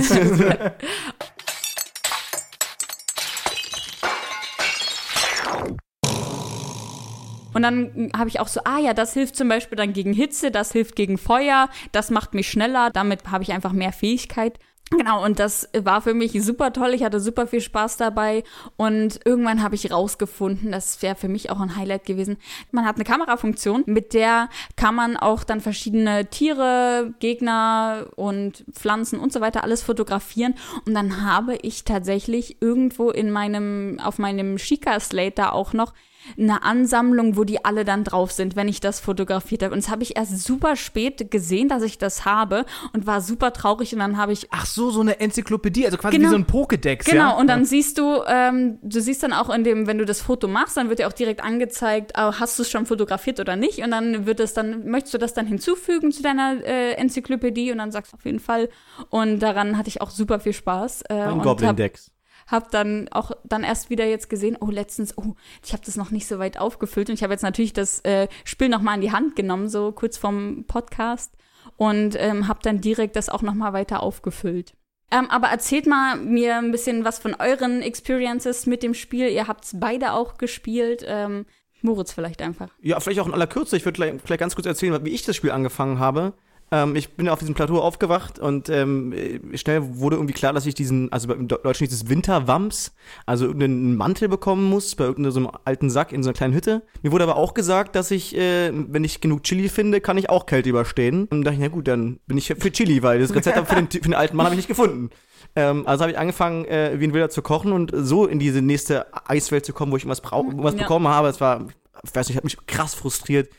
Und 7.53 7.61
dann 7.63 8.11
habe 8.15 8.29
ich 8.29 8.39
auch 8.39 8.47
so, 8.47 8.61
ah 8.63 8.79
ja, 8.79 8.93
das 8.93 9.13
hilft 9.13 9.35
zum 9.35 9.49
Beispiel 9.49 9.75
dann 9.75 9.93
gegen 9.93 10.13
Hitze, 10.13 10.51
das 10.51 10.71
hilft 10.71 10.95
gegen 10.95 11.17
Feuer, 11.17 11.69
das 11.91 12.09
macht 12.09 12.33
mich 12.33 12.49
schneller, 12.49 12.89
damit 12.91 13.29
habe 13.29 13.43
ich 13.43 13.51
einfach 13.51 13.73
mehr 13.73 13.91
Fähigkeit. 13.91 14.59
Genau, 14.91 15.23
und 15.23 15.39
das 15.39 15.69
war 15.73 16.01
für 16.01 16.13
mich 16.13 16.33
super 16.43 16.73
toll. 16.73 16.93
Ich 16.93 17.03
hatte 17.03 17.21
super 17.21 17.47
viel 17.47 17.61
Spaß 17.61 17.95
dabei. 17.95 18.43
Und 18.75 19.21
irgendwann 19.23 19.63
habe 19.63 19.75
ich 19.75 19.89
rausgefunden, 19.89 20.69
das 20.71 21.01
wäre 21.01 21.15
für 21.15 21.29
mich 21.29 21.49
auch 21.49 21.61
ein 21.61 21.77
Highlight 21.77 22.05
gewesen. 22.05 22.37
Man 22.71 22.85
hat 22.85 22.95
eine 22.95 23.05
Kamerafunktion, 23.05 23.83
mit 23.85 24.13
der 24.13 24.49
kann 24.75 24.93
man 24.93 25.15
auch 25.15 25.45
dann 25.45 25.61
verschiedene 25.61 26.29
Tiere, 26.29 27.13
Gegner 27.19 28.07
und 28.17 28.65
Pflanzen 28.73 29.17
und 29.17 29.31
so 29.31 29.39
weiter 29.39 29.63
alles 29.63 29.81
fotografieren. 29.81 30.55
Und 30.85 30.93
dann 30.93 31.25
habe 31.25 31.55
ich 31.55 31.85
tatsächlich 31.85 32.61
irgendwo 32.61 33.11
in 33.11 33.31
meinem, 33.31 33.97
auf 34.03 34.19
meinem 34.19 34.57
Shika-Slate 34.57 35.35
da 35.35 35.51
auch 35.51 35.71
noch 35.71 35.93
eine 36.37 36.63
Ansammlung, 36.63 37.35
wo 37.37 37.43
die 37.43 37.65
alle 37.65 37.85
dann 37.85 38.03
drauf 38.03 38.31
sind, 38.31 38.55
wenn 38.55 38.67
ich 38.67 38.79
das 38.79 38.99
fotografiert 38.99 39.63
habe. 39.63 39.73
Und 39.73 39.83
das 39.83 39.89
habe 39.89 40.03
ich 40.03 40.17
erst 40.17 40.43
super 40.43 40.75
spät 40.75 41.31
gesehen, 41.31 41.67
dass 41.67 41.83
ich 41.83 41.97
das 41.97 42.25
habe 42.25 42.65
und 42.93 43.07
war 43.07 43.21
super 43.21 43.53
traurig. 43.53 43.93
Und 43.93 43.99
dann 43.99 44.17
habe 44.17 44.33
ich 44.33 44.47
Ach 44.51 44.65
so, 44.65 44.91
so 44.91 45.01
eine 45.01 45.19
Enzyklopädie, 45.19 45.85
also 45.85 45.97
quasi 45.97 46.17
Genau. 46.17 46.29
wie 46.29 46.31
so 46.31 46.37
ein 46.37 46.45
Pokédex, 46.45 47.05
Genau, 47.05 47.29
ja? 47.31 47.37
und 47.37 47.47
dann 47.47 47.65
siehst 47.65 47.97
du, 47.97 48.21
ähm, 48.27 48.77
du 48.81 48.99
siehst 49.01 49.23
dann 49.23 49.33
auch 49.33 49.49
in 49.49 49.63
dem, 49.63 49.87
wenn 49.87 49.97
du 49.97 50.05
das 50.05 50.21
Foto 50.21 50.47
machst, 50.47 50.77
dann 50.77 50.89
wird 50.89 50.99
dir 50.99 51.07
auch 51.07 51.13
direkt 51.13 51.43
angezeigt, 51.43 52.15
ah, 52.15 52.39
hast 52.39 52.57
du 52.59 52.63
es 52.63 52.69
schon 52.69 52.85
fotografiert 52.85 53.39
oder 53.39 53.55
nicht? 53.55 53.79
Und 53.79 53.91
dann 53.91 54.25
wird 54.25 54.39
es 54.39 54.53
dann, 54.53 54.85
möchtest 54.89 55.13
du 55.13 55.17
das 55.17 55.33
dann 55.33 55.47
hinzufügen 55.47 56.11
zu 56.11 56.21
deiner 56.23 56.63
äh, 56.63 56.93
Enzyklopädie? 56.93 57.71
Und 57.71 57.79
dann 57.79 57.91
sagst 57.91 58.13
du 58.13 58.17
auf 58.17 58.25
jeden 58.25 58.39
Fall. 58.39 58.69
Und 59.09 59.39
daran 59.39 59.77
hatte 59.77 59.89
ich 59.89 60.01
auch 60.01 60.09
super 60.09 60.39
viel 60.39 60.53
Spaß. 60.53 61.03
Äh, 61.09 61.13
Ein 61.13 61.31
und 61.33 61.39
hab, 61.39 61.43
Goblin-Dex. 61.45 62.11
Hab 62.47 62.71
dann 62.71 63.07
auch 63.09 63.31
dann 63.43 63.63
erst 63.63 63.89
wieder 63.89 64.05
jetzt 64.05 64.29
gesehen, 64.29 64.57
oh, 64.59 64.69
letztens, 64.69 65.17
oh, 65.17 65.35
ich 65.63 65.73
habe 65.73 65.83
das 65.85 65.95
noch 65.95 66.11
nicht 66.11 66.27
so 66.27 66.39
weit 66.39 66.59
aufgefüllt. 66.59 67.09
Und 67.09 67.15
ich 67.15 67.23
habe 67.23 67.33
jetzt 67.33 67.43
natürlich 67.43 67.73
das 67.73 67.99
äh, 68.01 68.27
Spiel 68.43 68.69
noch 68.69 68.81
mal 68.81 68.95
in 68.95 69.01
die 69.01 69.11
Hand 69.11 69.35
genommen, 69.35 69.69
so 69.69 69.91
kurz 69.91 70.17
vorm 70.17 70.65
Podcast. 70.67 71.33
Und 71.77 72.15
ähm, 72.17 72.47
habe 72.47 72.59
dann 72.63 72.81
direkt 72.81 73.15
das 73.15 73.29
auch 73.29 73.41
noch 73.41 73.53
mal 73.53 73.73
weiter 73.73 74.03
aufgefüllt. 74.03 74.73
Ähm, 75.11 75.29
aber 75.29 75.47
erzählt 75.47 75.87
mal 75.87 76.15
mir 76.15 76.57
ein 76.57 76.71
bisschen 76.71 77.03
was 77.03 77.19
von 77.19 77.35
euren 77.35 77.81
Experiences 77.81 78.65
mit 78.65 78.81
dem 78.81 78.93
Spiel. 78.93 79.27
Ihr 79.27 79.47
habt 79.47 79.65
es 79.65 79.75
beide 79.79 80.13
auch 80.13 80.37
gespielt. 80.37 81.03
Ähm, 81.05 81.45
Moritz 81.81 82.13
vielleicht 82.13 82.41
einfach. 82.41 82.69
Ja, 82.81 82.99
vielleicht 82.99 83.19
auch 83.19 83.27
in 83.27 83.33
aller 83.33 83.47
Kürze. 83.47 83.75
Ich 83.75 83.85
würde 83.85 84.19
vielleicht 84.23 84.39
ganz 84.39 84.55
kurz 84.55 84.67
erzählen, 84.67 85.03
wie 85.03 85.09
ich 85.09 85.23
das 85.23 85.35
Spiel 85.35 85.51
angefangen 85.51 85.99
habe. 85.99 86.33
Ähm, 86.73 86.95
ich 86.95 87.15
bin 87.15 87.27
auf 87.27 87.39
diesem 87.39 87.53
Plateau 87.53 87.79
aufgewacht 87.81 88.39
und 88.39 88.69
ähm, 88.69 89.11
äh, 89.11 89.57
schnell 89.57 89.97
wurde 89.97 90.15
irgendwie 90.15 90.33
klar, 90.33 90.53
dass 90.53 90.65
ich 90.65 90.73
diesen, 90.73 91.11
also 91.11 91.31
im 91.33 91.49
Deutschen 91.49 91.85
dieses 91.85 92.07
Winterwams, 92.07 92.93
also 93.25 93.45
irgendeinen 93.45 93.97
Mantel 93.97 94.29
bekommen 94.29 94.63
muss, 94.69 94.95
bei 94.95 95.03
irgendeinem 95.03 95.31
so 95.33 95.51
alten 95.65 95.89
Sack 95.89 96.13
in 96.13 96.23
so 96.23 96.29
einer 96.29 96.37
kleinen 96.37 96.53
Hütte. 96.53 96.81
Mir 97.03 97.11
wurde 97.11 97.25
aber 97.25 97.35
auch 97.35 97.53
gesagt, 97.53 97.95
dass 97.97 98.09
ich, 98.09 98.37
äh, 98.37 98.71
wenn 98.73 99.03
ich 99.03 99.19
genug 99.19 99.43
Chili 99.43 99.67
finde, 99.67 99.99
kann 99.99 100.17
ich 100.17 100.29
auch 100.29 100.45
Kälte 100.45 100.69
überstehen. 100.69 101.23
Und 101.23 101.31
dann 101.31 101.43
dachte 101.43 101.55
ich, 101.55 101.61
na 101.61 101.67
gut, 101.67 101.87
dann 101.89 102.19
bin 102.25 102.37
ich 102.37 102.47
für 102.47 102.71
Chili, 102.71 103.03
weil 103.03 103.19
das 103.19 103.35
Rezept 103.35 103.67
für 103.67 103.75
den, 103.75 103.91
für 103.91 103.99
den 103.99 104.13
alten 104.13 104.37
Mann 104.37 104.45
habe 104.45 104.55
ich 104.55 104.59
nicht 104.59 104.69
gefunden. 104.69 105.09
Ähm, 105.57 105.85
also 105.85 106.03
habe 106.03 106.13
ich 106.13 106.17
angefangen, 106.17 106.63
äh, 106.65 106.93
wie 106.99 107.03
ein 107.05 107.13
Wilder 107.13 107.29
zu 107.29 107.41
kochen 107.41 107.73
und 107.73 107.91
so 107.93 108.25
in 108.27 108.39
diese 108.39 108.61
nächste 108.61 109.07
Eiswelt 109.27 109.65
zu 109.65 109.73
kommen, 109.73 109.91
wo 109.91 109.97
ich 109.97 110.03
irgendwas, 110.03 110.21
brau 110.21 110.45
was 110.55 110.75
Ja. 110.75 110.81
bekommen 110.83 111.09
habe. 111.09 111.27
Es 111.27 111.41
war, 111.41 111.65
ich 112.05 112.15
weiß 112.15 112.29
nicht, 112.29 112.37
hat 112.37 112.45
mich 112.45 112.57
krass 112.65 112.93
frustriert. 112.93 113.49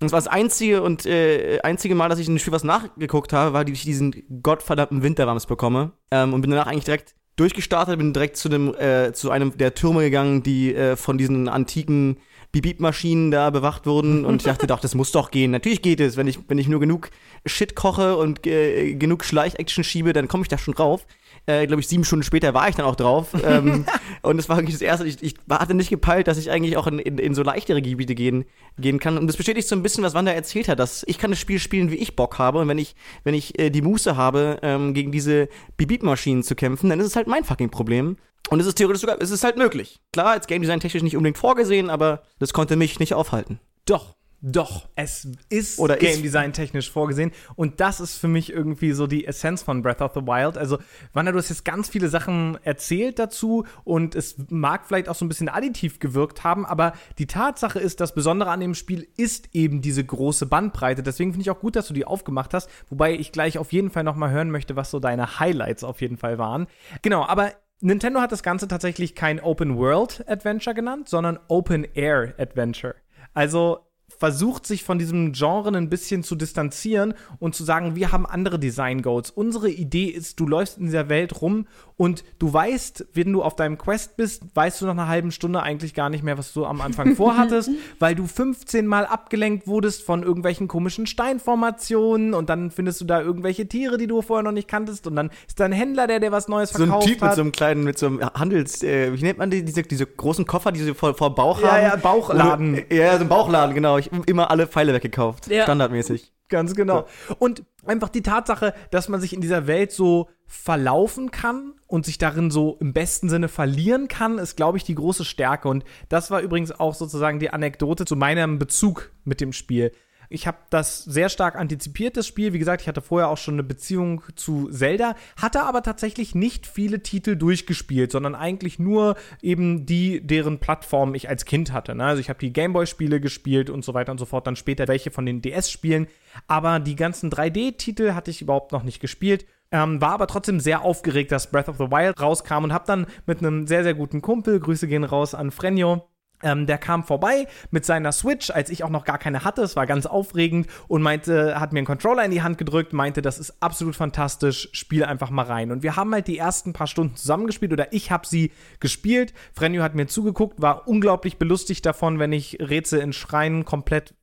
Und 0.00 0.06
es 0.06 0.12
war 0.12 0.18
das 0.18 0.28
einzige 0.28 0.82
und 0.82 1.04
äh, 1.04 1.60
einzige 1.62 1.94
Mal, 1.94 2.08
dass 2.08 2.18
ich 2.18 2.26
in 2.26 2.34
dem 2.34 2.38
Spiel 2.38 2.54
was 2.54 2.64
nachgeguckt 2.64 3.34
habe, 3.34 3.52
war, 3.52 3.66
wie 3.66 3.72
ich 3.72 3.82
diesen 3.82 4.14
gottverdammten 4.42 5.02
Winterwams 5.02 5.44
bekomme. 5.44 5.92
Ähm, 6.10 6.32
und 6.32 6.40
bin 6.40 6.50
danach 6.50 6.66
eigentlich 6.66 6.84
direkt 6.84 7.14
durchgestartet, 7.36 7.98
bin 7.98 8.14
direkt 8.14 8.38
zu 8.38 8.48
dem, 8.48 8.74
äh, 8.74 9.12
zu 9.12 9.30
einem 9.30 9.56
der 9.58 9.74
Türme 9.74 10.00
gegangen, 10.00 10.42
die 10.42 10.74
äh, 10.74 10.96
von 10.96 11.18
diesen 11.18 11.48
antiken 11.48 12.16
Bibip-Maschinen 12.52 13.30
da 13.30 13.50
bewacht 13.50 13.86
wurden. 13.86 14.24
Und 14.24 14.36
ich 14.36 14.44
dachte, 14.44 14.66
doch, 14.68 14.80
das 14.80 14.94
muss 14.94 15.12
doch 15.12 15.30
gehen. 15.30 15.50
Natürlich 15.50 15.82
geht 15.82 16.00
es. 16.00 16.16
Wenn 16.16 16.26
ich, 16.26 16.38
wenn 16.48 16.58
ich 16.58 16.68
nur 16.68 16.80
genug 16.80 17.10
Shit 17.44 17.74
koche 17.74 18.16
und 18.16 18.46
äh, 18.46 18.94
genug 18.94 19.22
Schleich-Action 19.22 19.84
schiebe, 19.84 20.14
dann 20.14 20.28
komme 20.28 20.42
ich 20.42 20.48
da 20.48 20.56
schon 20.56 20.74
drauf. 20.74 21.06
Äh, 21.46 21.66
glaube 21.66 21.80
ich, 21.80 21.88
sieben 21.88 22.04
Stunden 22.04 22.22
später 22.22 22.54
war 22.54 22.68
ich 22.68 22.76
dann 22.76 22.86
auch 22.86 22.96
drauf. 22.96 23.28
ähm, 23.44 23.86
und 24.22 24.36
das 24.36 24.48
war 24.48 24.56
wirklich 24.56 24.74
das 24.74 24.82
Erste. 24.82 25.06
Ich, 25.06 25.22
ich 25.22 25.34
hatte 25.48 25.74
nicht 25.74 25.90
gepeilt, 25.90 26.28
dass 26.28 26.38
ich 26.38 26.50
eigentlich 26.50 26.76
auch 26.76 26.86
in, 26.86 26.98
in, 26.98 27.18
in 27.18 27.34
so 27.34 27.42
leichtere 27.42 27.82
Gebiete 27.82 28.14
gehen, 28.14 28.44
gehen 28.78 28.98
kann. 29.00 29.18
Und 29.18 29.26
das 29.26 29.36
bestätigt 29.36 29.68
so 29.68 29.76
ein 29.76 29.82
bisschen, 29.82 30.04
was 30.04 30.14
Wanda 30.14 30.32
erzählt 30.32 30.68
hat, 30.68 30.78
dass 30.78 31.04
ich 31.06 31.18
kann 31.18 31.30
das 31.30 31.40
Spiel 31.40 31.58
spielen, 31.58 31.90
wie 31.90 31.96
ich 31.96 32.16
Bock 32.16 32.38
habe. 32.38 32.58
Und 32.58 32.68
wenn 32.68 32.78
ich, 32.78 32.94
wenn 33.24 33.34
ich 33.34 33.58
äh, 33.58 33.70
die 33.70 33.82
Muße 33.82 34.16
habe, 34.16 34.58
ähm, 34.62 34.94
gegen 34.94 35.12
diese 35.12 35.48
Bibip-Maschinen 35.76 36.42
zu 36.42 36.54
kämpfen, 36.54 36.90
dann 36.90 37.00
ist 37.00 37.06
es 37.06 37.16
halt 37.16 37.26
mein 37.26 37.44
fucking 37.44 37.70
Problem. 37.70 38.16
Und 38.48 38.60
es 38.60 38.66
ist 38.66 38.76
theoretisch 38.76 39.02
sogar, 39.02 39.20
es 39.20 39.30
ist 39.30 39.44
halt 39.44 39.56
möglich. 39.56 40.00
Klar, 40.12 40.30
als 40.30 40.46
Game 40.46 40.62
Design 40.62 40.80
technisch 40.80 41.02
nicht 41.02 41.16
unbedingt 41.16 41.38
vorgesehen, 41.38 41.90
aber 41.90 42.22
das 42.38 42.52
konnte 42.52 42.76
mich 42.76 42.98
nicht 42.98 43.14
aufhalten. 43.14 43.60
Doch. 43.86 44.16
Doch, 44.42 44.88
es 44.94 45.28
ist 45.50 45.78
Oder 45.78 45.96
Game 45.96 46.12
ist- 46.14 46.22
Design 46.24 46.52
technisch 46.54 46.90
vorgesehen 46.90 47.30
und 47.56 47.80
das 47.80 48.00
ist 48.00 48.16
für 48.16 48.28
mich 48.28 48.50
irgendwie 48.50 48.92
so 48.92 49.06
die 49.06 49.26
Essenz 49.26 49.62
von 49.62 49.82
Breath 49.82 50.00
of 50.00 50.12
the 50.14 50.22
Wild. 50.22 50.56
Also, 50.56 50.78
Wanda, 51.12 51.30
du 51.32 51.38
hast 51.38 51.50
jetzt 51.50 51.64
ganz 51.66 51.90
viele 51.90 52.08
Sachen 52.08 52.58
erzählt 52.64 53.18
dazu 53.18 53.66
und 53.84 54.14
es 54.14 54.36
mag 54.48 54.86
vielleicht 54.86 55.10
auch 55.10 55.14
so 55.14 55.26
ein 55.26 55.28
bisschen 55.28 55.50
additiv 55.50 55.98
gewirkt 55.98 56.42
haben, 56.42 56.64
aber 56.64 56.94
die 57.18 57.26
Tatsache 57.26 57.78
ist, 57.78 58.00
das 58.00 58.14
Besondere 58.14 58.50
an 58.50 58.60
dem 58.60 58.74
Spiel 58.74 59.06
ist 59.18 59.50
eben 59.52 59.82
diese 59.82 60.02
große 60.04 60.46
Bandbreite. 60.46 61.02
Deswegen 61.02 61.32
finde 61.32 61.42
ich 61.42 61.50
auch 61.50 61.60
gut, 61.60 61.76
dass 61.76 61.88
du 61.88 61.94
die 61.94 62.06
aufgemacht 62.06 62.54
hast, 62.54 62.70
wobei 62.88 63.12
ich 63.12 63.32
gleich 63.32 63.58
auf 63.58 63.72
jeden 63.72 63.90
Fall 63.90 64.04
noch 64.04 64.16
mal 64.16 64.30
hören 64.30 64.50
möchte, 64.50 64.74
was 64.74 64.90
so 64.90 65.00
deine 65.00 65.38
Highlights 65.38 65.84
auf 65.84 66.00
jeden 66.00 66.16
Fall 66.16 66.38
waren. 66.38 66.66
Genau, 67.02 67.26
aber 67.26 67.52
Nintendo 67.82 68.20
hat 68.20 68.32
das 68.32 68.42
Ganze 68.42 68.68
tatsächlich 68.68 69.14
kein 69.14 69.38
Open 69.40 69.76
World 69.76 70.24
Adventure 70.28 70.74
genannt, 70.74 71.08
sondern 71.10 71.38
Open 71.48 71.86
Air 71.94 72.34
Adventure. 72.38 72.94
Also 73.34 73.80
versucht 74.20 74.66
sich 74.66 74.84
von 74.84 74.98
diesem 74.98 75.32
Genre 75.32 75.74
ein 75.76 75.88
bisschen 75.88 76.22
zu 76.22 76.36
distanzieren 76.36 77.14
und 77.38 77.54
zu 77.54 77.64
sagen, 77.64 77.96
wir 77.96 78.12
haben 78.12 78.26
andere 78.26 78.58
Design 78.58 79.00
Goals. 79.00 79.30
Unsere 79.30 79.70
Idee 79.70 80.04
ist, 80.04 80.38
du 80.38 80.46
läufst 80.46 80.76
in 80.76 80.84
dieser 80.84 81.08
Welt 81.08 81.40
rum 81.40 81.66
und 82.00 82.24
du 82.38 82.50
weißt, 82.50 83.08
wenn 83.12 83.30
du 83.30 83.42
auf 83.42 83.56
deinem 83.56 83.76
Quest 83.76 84.16
bist, 84.16 84.44
weißt 84.54 84.80
du 84.80 84.86
nach 84.86 84.92
einer 84.92 85.06
halben 85.08 85.32
Stunde 85.32 85.62
eigentlich 85.62 85.92
gar 85.92 86.08
nicht 86.08 86.24
mehr, 86.24 86.38
was 86.38 86.54
du 86.54 86.64
am 86.64 86.80
Anfang 86.80 87.14
vorhattest, 87.16 87.68
weil 87.98 88.14
du 88.14 88.26
15 88.26 88.86
Mal 88.86 89.04
abgelenkt 89.04 89.66
wurdest 89.66 90.02
von 90.02 90.22
irgendwelchen 90.22 90.66
komischen 90.66 91.06
Steinformationen 91.06 92.32
und 92.32 92.48
dann 92.48 92.70
findest 92.70 93.00
du 93.02 93.04
da 93.04 93.20
irgendwelche 93.20 93.68
Tiere, 93.68 93.98
die 93.98 94.06
du 94.06 94.22
vorher 94.22 94.42
noch 94.42 94.52
nicht 94.52 94.66
kanntest 94.68 95.06
und 95.06 95.14
dann 95.16 95.30
ist 95.46 95.60
da 95.60 95.66
ein 95.66 95.72
Händler, 95.72 96.06
der 96.06 96.20
dir 96.20 96.32
was 96.32 96.48
Neues 96.48 96.70
So 96.70 96.82
ein 96.82 96.88
verkauft 96.88 97.06
Typ 97.06 97.20
mit 97.20 97.30
hat. 97.30 97.36
so 97.36 97.42
einem 97.42 97.52
kleinen, 97.52 97.84
mit 97.84 97.98
so 97.98 98.06
einem 98.06 98.20
Handels, 98.34 98.82
äh, 98.82 99.12
wie 99.12 99.22
nennt 99.22 99.38
man 99.38 99.50
die, 99.50 99.62
diese, 99.62 99.82
diese 99.82 100.06
großen 100.06 100.46
Koffer, 100.46 100.72
die 100.72 100.80
sie 100.80 100.94
vor, 100.94 101.14
vor 101.14 101.34
Bauch 101.34 101.60
Ja, 101.60 101.72
haben? 101.72 101.82
ja, 101.82 101.96
Bauchladen. 101.96 102.76
Du- 102.88 102.94
Ja, 102.96 103.16
so 103.16 103.22
ein 103.24 103.28
Bauchladen, 103.28 103.74
genau. 103.74 103.98
Ich 103.98 104.10
hab 104.10 104.26
immer 104.28 104.50
alle 104.50 104.66
Pfeile 104.66 104.94
weggekauft. 104.94 105.48
Ja. 105.48 105.64
Standardmäßig. 105.64 106.32
Ganz 106.48 106.74
genau. 106.74 107.06
Und 107.38 107.62
einfach 107.86 108.08
die 108.08 108.22
Tatsache, 108.22 108.74
dass 108.90 109.08
man 109.08 109.20
sich 109.20 109.32
in 109.32 109.40
dieser 109.40 109.66
Welt 109.68 109.92
so 109.92 110.28
verlaufen 110.46 111.30
kann 111.30 111.74
und 111.90 112.06
sich 112.06 112.18
darin 112.18 112.50
so 112.50 112.76
im 112.80 112.92
besten 112.92 113.28
Sinne 113.28 113.48
verlieren 113.48 114.08
kann, 114.08 114.38
ist, 114.38 114.56
glaube 114.56 114.78
ich, 114.78 114.84
die 114.84 114.94
große 114.94 115.24
Stärke. 115.24 115.68
Und 115.68 115.84
das 116.08 116.30
war 116.30 116.40
übrigens 116.40 116.72
auch 116.72 116.94
sozusagen 116.94 117.40
die 117.40 117.50
Anekdote 117.50 118.04
zu 118.04 118.16
meinem 118.16 118.58
Bezug 118.58 119.10
mit 119.24 119.40
dem 119.40 119.52
Spiel. 119.52 119.92
Ich 120.32 120.46
habe 120.46 120.58
das 120.70 121.02
sehr 121.02 121.28
stark 121.28 121.56
antizipiert, 121.56 122.16
das 122.16 122.24
Spiel. 122.24 122.52
Wie 122.52 122.60
gesagt, 122.60 122.82
ich 122.82 122.88
hatte 122.88 123.00
vorher 123.00 123.28
auch 123.28 123.36
schon 123.36 123.54
eine 123.54 123.64
Beziehung 123.64 124.22
zu 124.36 124.70
Zelda, 124.70 125.16
hatte 125.36 125.64
aber 125.64 125.82
tatsächlich 125.82 126.36
nicht 126.36 126.68
viele 126.68 127.02
Titel 127.02 127.34
durchgespielt, 127.34 128.12
sondern 128.12 128.36
eigentlich 128.36 128.78
nur 128.78 129.16
eben 129.42 129.86
die, 129.86 130.24
deren 130.24 130.60
Plattform 130.60 131.16
ich 131.16 131.28
als 131.28 131.46
Kind 131.46 131.72
hatte. 131.72 131.96
Ne? 131.96 132.04
Also 132.04 132.20
ich 132.20 132.28
habe 132.28 132.38
die 132.38 132.52
Gameboy-Spiele 132.52 133.20
gespielt 133.20 133.70
und 133.70 133.84
so 133.84 133.92
weiter 133.92 134.12
und 134.12 134.18
so 134.18 134.24
fort, 134.24 134.46
dann 134.46 134.54
später 134.54 134.86
welche 134.86 135.10
von 135.10 135.26
den 135.26 135.42
DS-Spielen. 135.42 136.06
Aber 136.46 136.78
die 136.78 136.94
ganzen 136.94 137.28
3D-Titel 137.28 138.12
hatte 138.12 138.30
ich 138.30 138.40
überhaupt 138.40 138.70
noch 138.70 138.84
nicht 138.84 139.00
gespielt. 139.00 139.46
Ähm, 139.72 140.00
war 140.00 140.12
aber 140.12 140.26
trotzdem 140.26 140.58
sehr 140.58 140.82
aufgeregt, 140.82 141.30
dass 141.30 141.50
Breath 141.50 141.68
of 141.68 141.76
the 141.76 141.90
Wild 141.90 142.20
rauskam 142.20 142.64
und 142.64 142.72
habe 142.72 142.86
dann 142.86 143.06
mit 143.26 143.38
einem 143.38 143.66
sehr, 143.66 143.84
sehr 143.84 143.94
guten 143.94 144.20
Kumpel, 144.20 144.58
Grüße 144.58 144.88
gehen 144.88 145.04
raus 145.04 145.34
an 145.34 145.52
Frenjo, 145.52 146.10
ähm, 146.42 146.66
der 146.66 146.78
kam 146.78 147.04
vorbei 147.04 147.46
mit 147.70 147.84
seiner 147.84 148.12
Switch, 148.12 148.50
als 148.50 148.70
ich 148.70 148.84
auch 148.84 148.90
noch 148.90 149.04
gar 149.04 149.18
keine 149.18 149.44
hatte. 149.44 149.62
Es 149.62 149.76
war 149.76 149.86
ganz 149.86 150.06
aufregend 150.06 150.68
und 150.88 151.02
meinte, 151.02 151.60
hat 151.60 151.72
mir 151.72 151.80
einen 151.80 151.86
Controller 151.86 152.24
in 152.24 152.30
die 152.30 152.42
Hand 152.42 152.58
gedrückt, 152.58 152.92
meinte, 152.92 153.22
das 153.22 153.38
ist 153.38 153.62
absolut 153.62 153.94
fantastisch, 153.94 154.68
spiel 154.72 155.04
einfach 155.04 155.30
mal 155.30 155.44
rein. 155.44 155.70
Und 155.70 155.82
wir 155.82 155.96
haben 155.96 156.12
halt 156.12 156.26
die 156.26 156.38
ersten 156.38 156.72
paar 156.72 156.86
Stunden 156.86 157.16
zusammengespielt 157.16 157.72
oder 157.72 157.92
ich 157.92 158.10
habe 158.10 158.26
sie 158.26 158.52
gespielt. 158.80 159.34
Frenjo 159.52 159.82
hat 159.82 159.94
mir 159.94 160.06
zugeguckt, 160.06 160.60
war 160.60 160.88
unglaublich 160.88 161.36
belustigt 161.36 161.84
davon, 161.84 162.18
wenn 162.18 162.32
ich 162.32 162.58
Rätsel 162.60 163.00
in 163.00 163.12
Schreien 163.12 163.64
komplett 163.64 164.14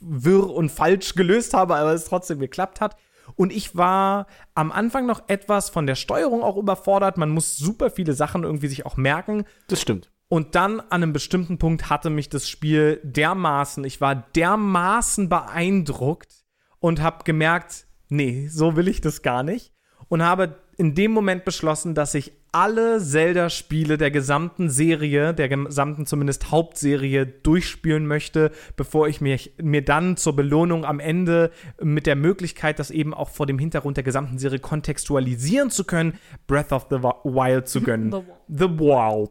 wirr 0.00 0.50
und 0.50 0.70
falsch 0.70 1.14
gelöst 1.14 1.54
habe, 1.54 1.76
aber 1.76 1.92
es 1.92 2.04
trotzdem 2.04 2.40
geklappt 2.40 2.80
hat. 2.80 2.96
Und 3.34 3.52
ich 3.52 3.76
war 3.76 4.26
am 4.54 4.72
Anfang 4.72 5.06
noch 5.06 5.28
etwas 5.28 5.70
von 5.70 5.86
der 5.86 5.94
Steuerung 5.94 6.42
auch 6.42 6.56
überfordert. 6.56 7.18
Man 7.18 7.30
muss 7.30 7.56
super 7.56 7.90
viele 7.90 8.14
Sachen 8.14 8.44
irgendwie 8.44 8.68
sich 8.68 8.86
auch 8.86 8.96
merken. 8.96 9.44
Das 9.68 9.80
stimmt. 9.80 10.10
Und 10.28 10.54
dann 10.54 10.80
an 10.80 11.02
einem 11.02 11.12
bestimmten 11.12 11.58
Punkt 11.58 11.88
hatte 11.88 12.10
mich 12.10 12.28
das 12.28 12.48
Spiel 12.48 13.00
dermaßen, 13.02 13.82
ich 13.84 14.00
war 14.02 14.14
dermaßen 14.14 15.30
beeindruckt 15.30 16.44
und 16.80 17.00
habe 17.00 17.24
gemerkt, 17.24 17.86
nee, 18.08 18.46
so 18.48 18.76
will 18.76 18.88
ich 18.88 19.00
das 19.00 19.22
gar 19.22 19.42
nicht. 19.42 19.72
Und 20.08 20.22
habe 20.22 20.58
in 20.76 20.94
dem 20.94 21.12
Moment 21.12 21.44
beschlossen, 21.44 21.94
dass 21.94 22.14
ich 22.14 22.32
alle 22.58 23.00
Zelda-Spiele 23.00 23.98
der 23.98 24.10
gesamten 24.10 24.68
Serie, 24.68 25.32
der 25.32 25.48
gesamten 25.48 26.06
zumindest 26.06 26.50
Hauptserie 26.50 27.24
durchspielen 27.24 28.04
möchte, 28.04 28.50
bevor 28.76 29.06
ich 29.06 29.20
mich, 29.20 29.52
mir 29.62 29.84
dann 29.84 30.16
zur 30.16 30.34
Belohnung 30.34 30.84
am 30.84 30.98
Ende 30.98 31.52
mit 31.80 32.06
der 32.06 32.16
Möglichkeit, 32.16 32.80
das 32.80 32.90
eben 32.90 33.14
auch 33.14 33.28
vor 33.28 33.46
dem 33.46 33.60
Hintergrund 33.60 33.96
der 33.96 34.02
gesamten 34.02 34.38
Serie 34.38 34.58
kontextualisieren 34.58 35.70
zu 35.70 35.84
können, 35.84 36.18
Breath 36.48 36.72
of 36.72 36.88
the 36.90 36.96
Wild 36.96 37.68
zu 37.68 37.80
gönnen. 37.80 38.10
The 38.10 38.22
The 38.48 38.68
Wild. 38.68 39.30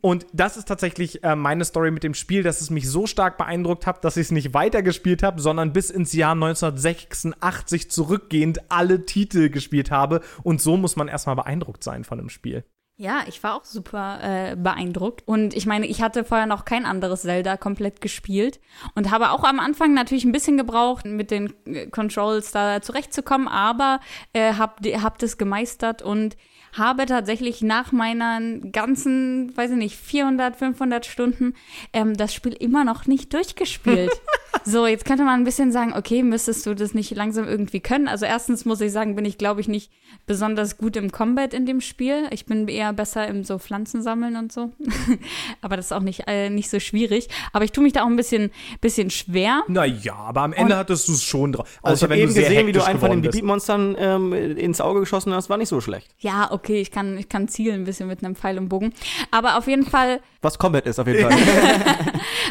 Und 0.00 0.26
das 0.32 0.56
ist 0.56 0.68
tatsächlich 0.68 1.24
äh, 1.24 1.34
meine 1.34 1.64
Story 1.64 1.90
mit 1.90 2.04
dem 2.04 2.14
Spiel, 2.14 2.42
dass 2.42 2.60
es 2.60 2.70
mich 2.70 2.88
so 2.88 3.06
stark 3.06 3.38
beeindruckt 3.38 3.86
hat, 3.86 4.04
dass 4.04 4.16
ich 4.16 4.26
es 4.26 4.30
nicht 4.30 4.54
weitergespielt 4.54 5.22
habe, 5.22 5.40
sondern 5.40 5.72
bis 5.72 5.90
ins 5.90 6.12
Jahr 6.12 6.32
1986 6.32 7.90
zurückgehend 7.90 8.70
alle 8.70 9.06
Titel 9.06 9.48
gespielt 9.48 9.90
habe. 9.90 10.20
Und 10.42 10.60
so 10.60 10.76
muss 10.76 10.96
man 10.96 11.08
erstmal 11.08 11.36
beeindruckt 11.36 11.82
sein 11.82 12.04
von 12.04 12.18
einem 12.18 12.28
Spiel. 12.28 12.64
Ja, 13.00 13.22
ich 13.28 13.40
war 13.44 13.54
auch 13.54 13.64
super 13.64 14.18
äh, 14.22 14.56
beeindruckt. 14.56 15.22
Und 15.24 15.54
ich 15.54 15.66
meine, 15.66 15.86
ich 15.86 16.02
hatte 16.02 16.24
vorher 16.24 16.48
noch 16.48 16.64
kein 16.64 16.84
anderes 16.84 17.22
Zelda 17.22 17.56
komplett 17.56 18.00
gespielt 18.00 18.58
und 18.96 19.12
habe 19.12 19.30
auch 19.30 19.44
am 19.44 19.60
Anfang 19.60 19.94
natürlich 19.94 20.24
ein 20.24 20.32
bisschen 20.32 20.56
gebraucht, 20.56 21.04
mit 21.04 21.30
den 21.30 21.54
äh, 21.64 21.86
Controls 21.86 22.50
da 22.50 22.82
zurechtzukommen, 22.82 23.46
aber 23.46 24.00
äh, 24.32 24.54
hab, 24.54 24.84
hab 24.84 25.18
das 25.18 25.38
gemeistert 25.38 26.02
und 26.02 26.36
habe 26.78 27.06
tatsächlich 27.06 27.62
nach 27.62 27.92
meinen 27.92 28.72
ganzen, 28.72 29.56
weiß 29.56 29.72
ich 29.72 29.76
nicht, 29.76 29.96
400, 29.96 30.56
500 30.56 31.06
Stunden 31.06 31.54
ähm, 31.92 32.16
das 32.16 32.32
Spiel 32.34 32.52
immer 32.52 32.84
noch 32.84 33.06
nicht 33.06 33.32
durchgespielt. 33.34 34.12
so, 34.64 34.86
jetzt 34.86 35.04
könnte 35.04 35.24
man 35.24 35.40
ein 35.40 35.44
bisschen 35.44 35.72
sagen, 35.72 35.92
okay, 35.96 36.22
müsstest 36.22 36.66
du 36.66 36.74
das 36.74 36.94
nicht 36.94 37.10
langsam 37.14 37.46
irgendwie 37.46 37.80
können? 37.80 38.08
Also 38.08 38.26
erstens 38.26 38.64
muss 38.64 38.80
ich 38.80 38.92
sagen, 38.92 39.16
bin 39.16 39.24
ich, 39.24 39.38
glaube 39.38 39.60
ich, 39.60 39.68
nicht 39.68 39.90
besonders 40.26 40.78
gut 40.78 40.96
im 40.96 41.10
Combat 41.10 41.54
in 41.54 41.66
dem 41.66 41.80
Spiel. 41.80 42.26
Ich 42.30 42.46
bin 42.46 42.68
eher 42.68 42.92
besser 42.92 43.26
im 43.26 43.44
so 43.44 43.58
Pflanzen 43.58 44.02
sammeln 44.02 44.36
und 44.36 44.52
so. 44.52 44.70
aber 45.62 45.76
das 45.76 45.86
ist 45.86 45.92
auch 45.92 46.00
nicht, 46.02 46.24
äh, 46.26 46.50
nicht 46.50 46.70
so 46.70 46.80
schwierig. 46.80 47.28
Aber 47.52 47.64
ich 47.64 47.72
tue 47.72 47.82
mich 47.82 47.92
da 47.92 48.02
auch 48.02 48.06
ein 48.08 48.16
bisschen, 48.16 48.50
bisschen 48.80 49.10
schwer. 49.10 49.62
Naja, 49.68 50.14
aber 50.14 50.42
am 50.42 50.52
Ende 50.52 50.74
Und- 50.74 50.78
hattest 50.78 51.08
du 51.08 51.12
es 51.12 51.22
schon 51.22 51.52
drauf. 51.52 51.78
Also 51.82 51.96
ich 51.96 52.10
habe 52.10 52.20
eben 52.20 52.34
gesehen, 52.34 52.66
wie 52.66 52.72
du 52.72 52.84
einen 52.84 52.98
von 53.00 53.10
den 53.10 53.22
bist. 53.22 53.32
Beat-Monstern 53.32 53.96
ähm, 53.98 54.32
ins 54.32 54.80
Auge 54.80 55.00
geschossen 55.00 55.32
hast, 55.32 55.48
war 55.50 55.56
nicht 55.56 55.68
so 55.68 55.80
schlecht. 55.80 56.14
Ja, 56.18 56.50
okay, 56.52 56.67
ich 56.76 56.90
kann, 56.90 57.18
ich 57.18 57.28
kann 57.28 57.48
zielen 57.48 57.82
ein 57.82 57.84
bisschen 57.84 58.08
mit 58.08 58.24
einem 58.24 58.36
Pfeil 58.36 58.58
und 58.58 58.68
Bogen. 58.68 58.92
Aber 59.30 59.56
auf 59.58 59.66
jeden 59.66 59.84
Fall 59.86 60.20
Was 60.42 60.58
Combat 60.58 60.86
ist 60.86 60.98
auf 60.98 61.06
jeden 61.06 61.20
Fall. 61.30 61.38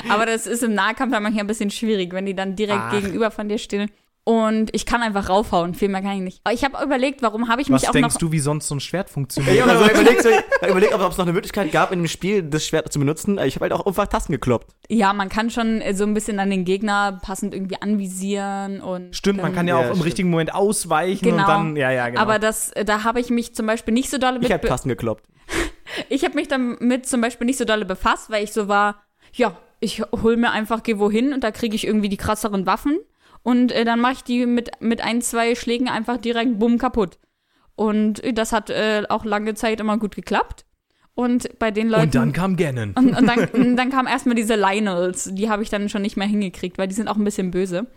Aber 0.10 0.26
das 0.26 0.48
ist 0.48 0.64
im 0.64 0.74
Nahkampf 0.74 1.12
dann 1.14 1.24
manchmal 1.24 1.44
ein 1.44 1.48
bisschen 1.48 1.72
schwierig, 1.72 2.14
wenn 2.14 2.26
die 2.26 2.36
dann 2.36 2.56
direkt 2.56 2.80
Ach. 2.88 2.92
gegenüber 2.92 3.32
von 3.32 3.50
dir 3.50 3.58
stehen. 3.58 3.90
Und 4.28 4.76
ich 4.76 4.86
kann 4.86 5.02
einfach 5.04 5.30
raufhauen, 5.30 5.74
viel 5.74 5.88
mehr 5.88 6.02
kann 6.02 6.18
ich 6.18 6.22
nicht. 6.22 6.42
Aber 6.44 6.54
ich 6.54 6.66
habe 6.66 6.84
überlegt, 6.84 7.22
warum 7.22 7.48
habe 7.48 7.62
ich 7.62 7.70
Was 7.72 7.82
mich 7.84 7.88
auch 7.90 7.94
denkst 7.94 8.16
noch. 8.16 8.20
du, 8.20 8.32
wie 8.34 8.40
sonst 8.40 8.68
so 8.68 8.76
ein 8.76 8.82
Schwert 8.82 9.10
funktioniert? 9.10 9.56
Ich 9.56 9.62
habe 9.62 9.72
also 9.72 9.86
überlegt, 9.90 10.26
überlegt, 10.70 10.94
ob 10.94 11.00
es 11.10 11.18
noch 11.18 11.24
eine 11.24 11.32
Möglichkeit 11.32 11.72
gab, 11.72 11.94
in 11.94 12.00
dem 12.00 12.10
Spiel 12.10 12.44
das 12.44 12.66
Schwert 12.66 12.92
zu 12.92 13.00
benutzen. 13.00 13.38
Ich 13.40 13.56
habe 13.56 13.64
halt 13.64 13.72
auch 13.72 13.86
einfach 13.86 14.06
Tasten 14.08 14.34
gekloppt. 14.34 14.68
Ja, 14.90 15.14
man 15.14 15.30
kann 15.30 15.50
schon 15.50 15.82
so 15.94 16.04
ein 16.04 16.14
bisschen 16.14 16.40
an 16.40 16.50
den 16.50 16.66
Gegner 16.66 17.20
passend 17.22 17.54
irgendwie 17.54 17.82
anvisieren 17.82 18.82
und. 18.82 19.16
Stimmt, 19.16 19.38
man 19.38 19.46
dann- 19.46 19.56
kann 19.56 19.68
ja 19.70 19.76
Ja, 19.76 19.80
auch 19.80 19.84
im 19.86 19.92
stimmt. 19.94 20.06
richtigen 20.08 20.30
Moment 20.30 20.54
ausweichen 20.54 21.24
Genau. 21.24 21.44
und 21.44 21.48
dann, 21.48 21.76
ja, 21.78 21.92
ja, 21.92 22.10
genau. 22.10 22.20
Aber 22.22 22.38
das, 22.38 22.72
da 22.86 23.06
habe 23.06 23.22
ich 23.22 23.30
mich 23.30 23.56
zum 23.56 23.66
Beispiel 23.66 23.94
nicht 23.94 24.10
so 24.10 24.18
dolle 24.18 24.36
Ich 24.38 24.42
mit. 24.44 24.52
habe 24.52 24.68
Tasten 24.68 24.90
gekloppt. 24.90 25.24
Ich 26.10 26.26
habe 26.26 26.36
mich 26.36 26.50
damit 26.50 27.08
zum 27.08 27.22
Beispiel 27.22 27.46
nicht 27.46 27.58
so 27.58 27.64
dolle 27.64 27.86
befasst, 27.86 28.30
weil 28.30 28.44
ich 28.44 28.52
so 28.52 28.68
war, 28.68 29.04
ja, 29.34 29.56
ich 29.80 30.02
hol 30.22 30.36
mir 30.36 30.52
einfach, 30.52 30.84
geh 30.84 31.00
wohin 31.00 31.32
und 31.34 31.46
da 31.46 31.52
kriege 31.52 31.76
ich 31.78 31.88
irgendwie 31.88 32.10
die 32.10 32.18
krasseren 32.18 32.66
Waffen 32.66 33.00
und 33.48 33.72
äh, 33.72 33.86
dann 33.86 34.02
mache 34.02 34.12
ich 34.12 34.24
die 34.26 34.46
mit, 34.46 34.72
mit 34.82 35.00
ein, 35.00 35.22
zwei 35.22 35.56
Schlägen 35.56 35.88
einfach 35.88 36.18
direkt 36.18 36.60
bumm 36.60 36.78
kaputt. 36.78 37.18
Und 37.78 38.22
äh, 38.22 38.34
das 38.34 38.52
hat 38.52 38.70
äh, 38.70 39.04
auch 39.08 39.24
lange 39.24 39.54
Zeit 39.54 39.80
immer 39.80 39.98
gut 39.98 40.16
geklappt. 40.16 40.66
Und 41.14 41.58
bei 41.58 41.72
den 41.72 41.88
Leuten. 41.88 42.04
und 42.04 42.16
dann 42.16 42.34
kam 42.34 42.58
Ganon. 42.58 42.92
und, 42.98 43.18
und 43.18 43.26
dann, 43.26 43.78
dann 43.78 43.90
kamen 43.90 44.10
erstmal 44.10 44.36
diese 44.36 44.56
Lionels, 44.56 45.30
die 45.32 45.50
habe 45.50 45.64
ich 45.64 45.70
dann 45.70 45.88
schon 45.88 46.02
nicht 46.02 46.18
mehr 46.18 46.28
hingekriegt, 46.28 46.78
weil 46.78 46.90
die 46.90 46.94
sind 46.94 47.08
auch 47.08 47.16
ein 47.16 47.24
bisschen 47.24 47.52
böse. 47.52 47.88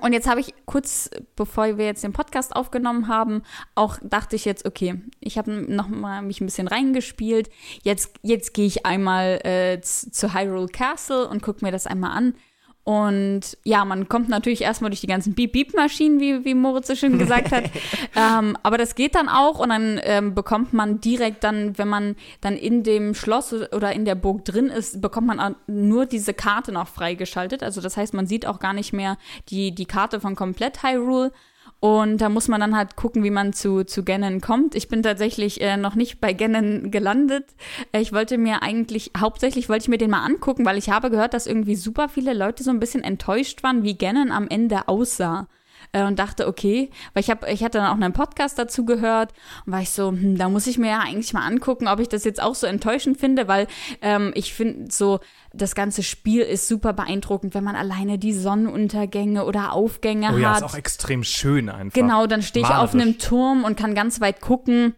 Und 0.00 0.12
jetzt 0.12 0.28
habe 0.28 0.38
ich 0.38 0.54
kurz, 0.64 1.10
bevor 1.34 1.76
wir 1.76 1.86
jetzt 1.86 2.04
den 2.04 2.12
Podcast 2.12 2.54
aufgenommen 2.54 3.08
haben, 3.08 3.42
auch 3.74 3.98
dachte 4.04 4.36
ich 4.36 4.44
jetzt, 4.44 4.64
okay, 4.64 5.02
ich 5.18 5.38
habe 5.38 5.50
noch 5.50 5.88
mal 5.88 6.22
mich 6.22 6.40
ein 6.40 6.46
bisschen 6.46 6.68
reingespielt. 6.68 7.50
Jetzt, 7.82 8.14
jetzt 8.22 8.54
gehe 8.54 8.66
ich 8.66 8.86
einmal 8.86 9.40
äh, 9.42 9.80
zu 9.80 10.34
Hyrule 10.34 10.68
Castle 10.68 11.26
und 11.26 11.42
gucke 11.42 11.64
mir 11.64 11.72
das 11.72 11.88
einmal 11.88 12.16
an. 12.16 12.34
Und 12.82 13.58
ja, 13.62 13.84
man 13.84 14.08
kommt 14.08 14.30
natürlich 14.30 14.62
erstmal 14.62 14.90
durch 14.90 15.02
die 15.02 15.06
ganzen 15.06 15.34
Beep-Beep-Maschinen, 15.34 16.18
wie, 16.18 16.44
wie 16.44 16.54
Moritz 16.54 16.88
so 16.88 16.94
schön 16.94 17.18
gesagt 17.18 17.52
hat. 17.52 17.64
ähm, 18.16 18.56
aber 18.62 18.78
das 18.78 18.94
geht 18.94 19.14
dann 19.14 19.28
auch 19.28 19.58
und 19.58 19.68
dann 19.68 20.00
ähm, 20.02 20.34
bekommt 20.34 20.72
man 20.72 21.00
direkt 21.00 21.44
dann, 21.44 21.76
wenn 21.76 21.88
man 21.88 22.16
dann 22.40 22.56
in 22.56 22.82
dem 22.82 23.14
Schloss 23.14 23.52
oder 23.52 23.92
in 23.92 24.06
der 24.06 24.14
Burg 24.14 24.44
drin 24.46 24.66
ist, 24.66 25.00
bekommt 25.00 25.26
man 25.26 25.56
nur 25.66 26.06
diese 26.06 26.32
Karte 26.32 26.72
noch 26.72 26.88
freigeschaltet. 26.88 27.62
Also 27.62 27.80
das 27.82 27.96
heißt, 27.96 28.14
man 28.14 28.26
sieht 28.26 28.46
auch 28.46 28.58
gar 28.58 28.72
nicht 28.72 28.92
mehr 28.92 29.18
die, 29.50 29.74
die 29.74 29.86
Karte 29.86 30.18
von 30.18 30.34
komplett 30.34 30.82
Hyrule. 30.82 31.32
Und 31.80 32.18
da 32.18 32.28
muss 32.28 32.46
man 32.46 32.60
dann 32.60 32.76
halt 32.76 32.94
gucken, 32.94 33.24
wie 33.24 33.30
man 33.30 33.54
zu, 33.54 33.84
zu 33.84 34.04
Ganon 34.04 34.42
kommt. 34.42 34.74
Ich 34.74 34.88
bin 34.88 35.02
tatsächlich 35.02 35.62
äh, 35.62 35.78
noch 35.78 35.94
nicht 35.94 36.20
bei 36.20 36.34
Ganon 36.34 36.90
gelandet. 36.90 37.46
Äh, 37.92 38.00
ich 38.00 38.12
wollte 38.12 38.36
mir 38.36 38.62
eigentlich, 38.62 39.12
hauptsächlich 39.16 39.70
wollte 39.70 39.84
ich 39.84 39.88
mir 39.88 39.98
den 39.98 40.10
mal 40.10 40.24
angucken, 40.24 40.66
weil 40.66 40.76
ich 40.76 40.90
habe 40.90 41.10
gehört, 41.10 41.32
dass 41.32 41.46
irgendwie 41.46 41.76
super 41.76 42.10
viele 42.10 42.34
Leute 42.34 42.62
so 42.62 42.70
ein 42.70 42.80
bisschen 42.80 43.02
enttäuscht 43.02 43.62
waren, 43.62 43.82
wie 43.82 43.96
Ganon 43.96 44.30
am 44.30 44.46
Ende 44.48 44.88
aussah 44.88 45.48
äh, 45.92 46.04
und 46.04 46.18
dachte, 46.18 46.46
okay, 46.46 46.90
weil 47.14 47.22
ich 47.22 47.30
habe, 47.30 47.50
ich 47.50 47.62
hatte 47.64 47.78
dann 47.78 47.88
auch 47.88 48.00
einen 48.00 48.12
Podcast 48.12 48.58
dazu 48.58 48.84
gehört 48.84 49.32
und 49.66 49.72
war 49.72 49.80
ich 49.80 49.90
so, 49.90 50.08
hm, 50.08 50.36
da 50.36 50.48
muss 50.48 50.66
ich 50.66 50.78
mir 50.78 50.90
ja 50.90 51.00
eigentlich 51.00 51.32
mal 51.32 51.46
angucken, 51.46 51.88
ob 51.88 52.00
ich 52.00 52.08
das 52.08 52.24
jetzt 52.24 52.42
auch 52.42 52.54
so 52.54 52.66
enttäuschend 52.66 53.18
finde, 53.18 53.48
weil 53.48 53.66
ähm, 54.02 54.32
ich 54.34 54.54
finde 54.54 54.90
so, 54.90 55.20
das 55.52 55.74
ganze 55.74 56.02
Spiel 56.02 56.42
ist 56.42 56.68
super 56.68 56.92
beeindruckend, 56.92 57.54
wenn 57.54 57.64
man 57.64 57.76
alleine 57.76 58.18
die 58.18 58.32
Sonnenuntergänge 58.32 59.44
oder 59.44 59.72
Aufgänge 59.72 60.28
oh, 60.28 60.32
hat. 60.32 60.40
Ja, 60.40 60.56
ist 60.56 60.62
auch 60.62 60.74
extrem 60.74 61.24
schön 61.24 61.68
einfach. 61.68 61.94
Genau, 61.94 62.26
dann 62.26 62.42
stehe 62.42 62.64
ich 62.64 62.72
auf 62.72 62.94
einem 62.94 63.18
Turm 63.18 63.64
und 63.64 63.76
kann 63.76 63.94
ganz 63.94 64.20
weit 64.20 64.40
gucken. 64.40 64.94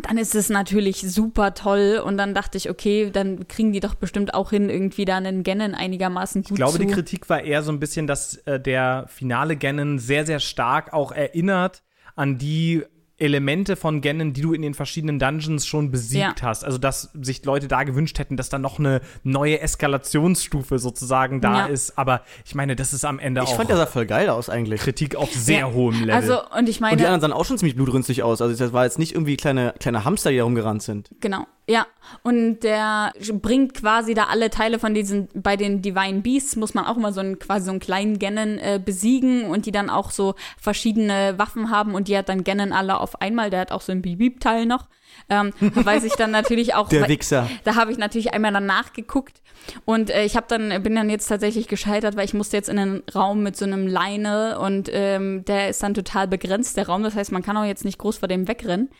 Dann 0.00 0.16
ist 0.16 0.34
es 0.34 0.48
natürlich 0.48 1.00
super 1.02 1.52
toll 1.52 2.02
und 2.04 2.16
dann 2.16 2.32
dachte 2.32 2.56
ich, 2.56 2.70
okay, 2.70 3.10
dann 3.12 3.46
kriegen 3.46 3.72
die 3.72 3.80
doch 3.80 3.94
bestimmt 3.94 4.32
auch 4.32 4.50
hin, 4.50 4.70
irgendwie 4.70 5.04
da 5.04 5.18
einen 5.18 5.42
Ganon 5.42 5.74
einigermaßen 5.74 6.42
gut 6.42 6.52
Ich 6.52 6.56
glaube, 6.56 6.78
zu. 6.78 6.78
die 6.78 6.86
Kritik 6.86 7.28
war 7.28 7.42
eher 7.42 7.62
so 7.62 7.70
ein 7.72 7.78
bisschen, 7.78 8.06
dass 8.06 8.36
äh, 8.46 8.58
der 8.58 9.04
finale 9.08 9.56
Ganon 9.56 9.98
sehr, 9.98 10.24
sehr 10.24 10.40
stark 10.40 10.94
auch 10.94 11.12
erinnert 11.12 11.82
an 12.14 12.38
die 12.38 12.84
Elemente 13.22 13.76
von 13.76 14.00
Ganon, 14.00 14.32
die 14.32 14.40
du 14.42 14.52
in 14.52 14.62
den 14.62 14.74
verschiedenen 14.74 15.18
Dungeons 15.18 15.66
schon 15.66 15.90
besiegt 15.90 16.40
Ja. 16.40 16.48
hast. 16.48 16.64
Also, 16.64 16.76
dass 16.78 17.10
sich 17.20 17.44
Leute 17.44 17.68
da 17.68 17.84
gewünscht 17.84 18.18
hätten, 18.18 18.36
dass 18.36 18.48
da 18.48 18.58
noch 18.58 18.78
eine 18.78 19.00
neue 19.22 19.60
Eskalationsstufe 19.60 20.78
sozusagen 20.78 21.40
da 21.40 21.60
Ja. 21.60 21.66
ist. 21.66 21.96
Aber 21.98 22.22
ich 22.44 22.54
meine, 22.54 22.76
das 22.76 22.92
ist 22.92 23.04
am 23.04 23.18
Ende 23.18 23.42
Ich 23.42 23.48
auch 23.48 23.56
fand, 23.56 23.70
der 23.70 23.76
sah 23.76 23.86
voll 23.86 24.06
geil 24.06 24.28
aus 24.28 24.48
eigentlich. 24.50 24.80
Kritik 24.82 25.16
auf 25.16 25.32
sehr 25.32 25.60
Ja. 25.60 25.72
hohem 25.72 26.00
Level. 26.00 26.10
Also, 26.14 26.40
und 26.58 26.68
ich 26.68 26.80
meine. 26.80 26.92
Und 26.92 27.00
die 27.00 27.04
anderen 27.06 27.20
sahen 27.20 27.32
auch 27.32 27.44
schon 27.44 27.58
ziemlich 27.58 27.76
blutrünstig 27.76 28.22
aus. 28.22 28.42
Also 28.42 28.54
das 28.56 28.72
war 28.72 28.84
jetzt 28.84 28.98
nicht 28.98 29.12
irgendwie 29.14 29.36
kleine, 29.36 29.74
kleine 29.78 30.04
Hamster, 30.04 30.30
die 30.30 30.38
da 30.38 30.44
rumgerannt 30.44 30.82
sind. 30.82 31.10
Genau, 31.20 31.46
ja. 31.68 31.86
Und 32.22 32.60
der 32.60 33.12
bringt 33.40 33.74
quasi 33.74 34.14
da 34.14 34.24
alle 34.24 34.50
Teile 34.50 34.78
von 34.78 34.94
diesen, 34.94 35.28
bei 35.34 35.56
den 35.56 35.80
Divine 35.80 36.20
Beasts 36.20 36.56
muss 36.56 36.74
man 36.74 36.84
auch 36.84 36.96
immer 36.96 37.12
so 37.12 37.20
einen, 37.20 37.38
quasi 37.38 37.66
so 37.66 37.70
einen 37.70 37.80
kleinen 37.80 38.18
Ganon 38.18 38.58
äh, 38.58 38.80
besiegen 38.84 39.44
und 39.46 39.66
die 39.66 39.72
dann 39.72 39.88
auch 39.88 40.10
so 40.10 40.34
verschiedene 40.60 41.34
Waffen 41.38 41.70
haben 41.70 41.94
und 41.94 42.08
die 42.08 42.16
hat 42.18 42.28
dann 42.28 42.44
Ganon 42.44 42.72
alle 42.72 42.98
auf 42.98 43.20
einmal. 43.20 43.50
Der 43.50 43.60
hat 43.60 43.72
auch 43.72 43.80
so 43.80 43.92
ein 43.92 44.02
Bibib-Teil 44.02 44.66
noch. 44.66 44.88
Ähm, 45.28 45.52
weiß 45.60 46.04
ich 46.04 46.14
dann 46.14 46.30
natürlich 46.30 46.74
auch. 46.74 46.88
Der 46.88 47.02
weil- 47.02 47.08
Wichser. 47.10 47.48
Da 47.64 47.76
habe 47.76 47.92
ich 47.92 47.98
natürlich 47.98 48.32
einmal 48.34 48.52
dann 48.52 48.66
nachgeguckt 48.66 49.40
und 49.84 50.10
äh, 50.10 50.24
ich 50.24 50.36
habe 50.36 50.46
dann 50.48 50.82
bin 50.82 50.94
dann 50.94 51.08
jetzt 51.10 51.28
tatsächlich 51.28 51.68
gescheitert, 51.68 52.16
weil 52.16 52.24
ich 52.24 52.34
musste 52.34 52.56
jetzt 52.56 52.68
in 52.68 52.78
einen 52.78 53.02
Raum 53.14 53.42
mit 53.42 53.56
so 53.56 53.64
einem 53.64 53.86
Leine 53.86 54.58
und 54.58 54.88
ähm, 54.92 55.44
der 55.44 55.68
ist 55.68 55.82
dann 55.82 55.94
total 55.94 56.26
begrenzt 56.28 56.76
der 56.76 56.86
Raum. 56.88 57.02
Das 57.04 57.14
heißt, 57.14 57.30
man 57.30 57.42
kann 57.42 57.56
auch 57.56 57.64
jetzt 57.64 57.84
nicht 57.84 57.98
groß 57.98 58.18
vor 58.18 58.28
dem 58.28 58.48
wegrennen. 58.48 58.90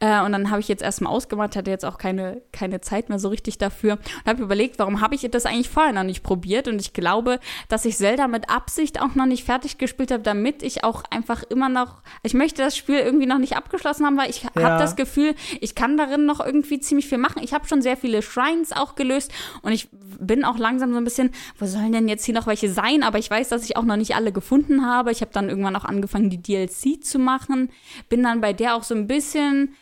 Äh, 0.00 0.22
und 0.22 0.32
dann 0.32 0.50
habe 0.50 0.60
ich 0.60 0.68
jetzt 0.68 0.82
erstmal 0.82 1.12
ausgemacht, 1.12 1.56
hatte 1.56 1.70
jetzt 1.70 1.84
auch 1.84 1.98
keine, 1.98 2.40
keine 2.52 2.80
Zeit 2.80 3.08
mehr 3.10 3.18
so 3.18 3.28
richtig 3.28 3.58
dafür. 3.58 3.92
Und 3.94 4.26
habe 4.26 4.42
überlegt, 4.42 4.78
warum 4.78 5.00
habe 5.02 5.14
ich 5.14 5.28
das 5.30 5.44
eigentlich 5.46 5.68
vorher 5.68 5.92
noch 5.92 6.02
nicht 6.04 6.22
probiert? 6.22 6.68
Und 6.68 6.80
ich 6.80 6.92
glaube, 6.94 7.38
dass 7.68 7.84
ich 7.84 7.96
Zelda 7.98 8.26
mit 8.26 8.48
Absicht 8.48 9.00
auch 9.00 9.14
noch 9.14 9.26
nicht 9.26 9.44
fertig 9.44 9.76
gespielt 9.78 10.10
habe, 10.10 10.22
damit 10.22 10.62
ich 10.62 10.84
auch 10.84 11.04
einfach 11.10 11.42
immer 11.44 11.68
noch, 11.68 12.02
ich 12.22 12.32
möchte 12.34 12.62
das 12.62 12.76
Spiel 12.76 12.96
irgendwie 12.98 13.26
noch 13.26 13.38
nicht 13.38 13.56
abgeschlossen 13.56 14.06
haben, 14.06 14.16
weil 14.16 14.30
ich 14.30 14.42
Ja. 14.42 14.50
habe 14.62 14.78
das 14.78 14.96
Gefühl, 14.96 15.34
ich 15.60 15.74
kann 15.74 15.96
darin 15.98 16.24
noch 16.24 16.40
irgendwie 16.44 16.80
ziemlich 16.80 17.06
viel 17.06 17.18
machen. 17.18 17.42
Ich 17.42 17.52
habe 17.52 17.68
schon 17.68 17.82
sehr 17.82 17.96
viele 17.98 18.22
Shrines 18.22 18.72
auch 18.72 18.94
gelöst 18.94 19.30
und 19.62 19.72
ich 19.72 19.88
bin 19.92 20.44
auch 20.44 20.56
langsam 20.58 20.92
so 20.92 20.98
ein 20.98 21.04
bisschen, 21.04 21.30
wo 21.58 21.66
sollen 21.66 21.92
denn 21.92 22.08
jetzt 22.08 22.24
hier 22.24 22.34
noch 22.34 22.46
welche 22.46 22.70
sein? 22.70 23.02
Aber 23.02 23.18
ich 23.18 23.30
weiß, 23.30 23.50
dass 23.50 23.64
ich 23.64 23.76
auch 23.76 23.84
noch 23.84 23.96
nicht 23.96 24.14
alle 24.14 24.32
gefunden 24.32 24.84
habe. 24.86 25.12
Ich 25.12 25.20
habe 25.20 25.30
dann 25.32 25.48
irgendwann 25.50 25.76
auch 25.76 25.84
angefangen, 25.84 26.30
die 26.30 26.40
DLC 26.42 27.02
zu 27.04 27.18
machen. 27.18 27.70
Bin 28.08 28.22
dann 28.22 28.40
bei 28.40 28.52
der 28.54 28.74
auch 28.76 28.82
so 28.82 28.94
ein 28.94 29.06
bisschen 29.06 29.74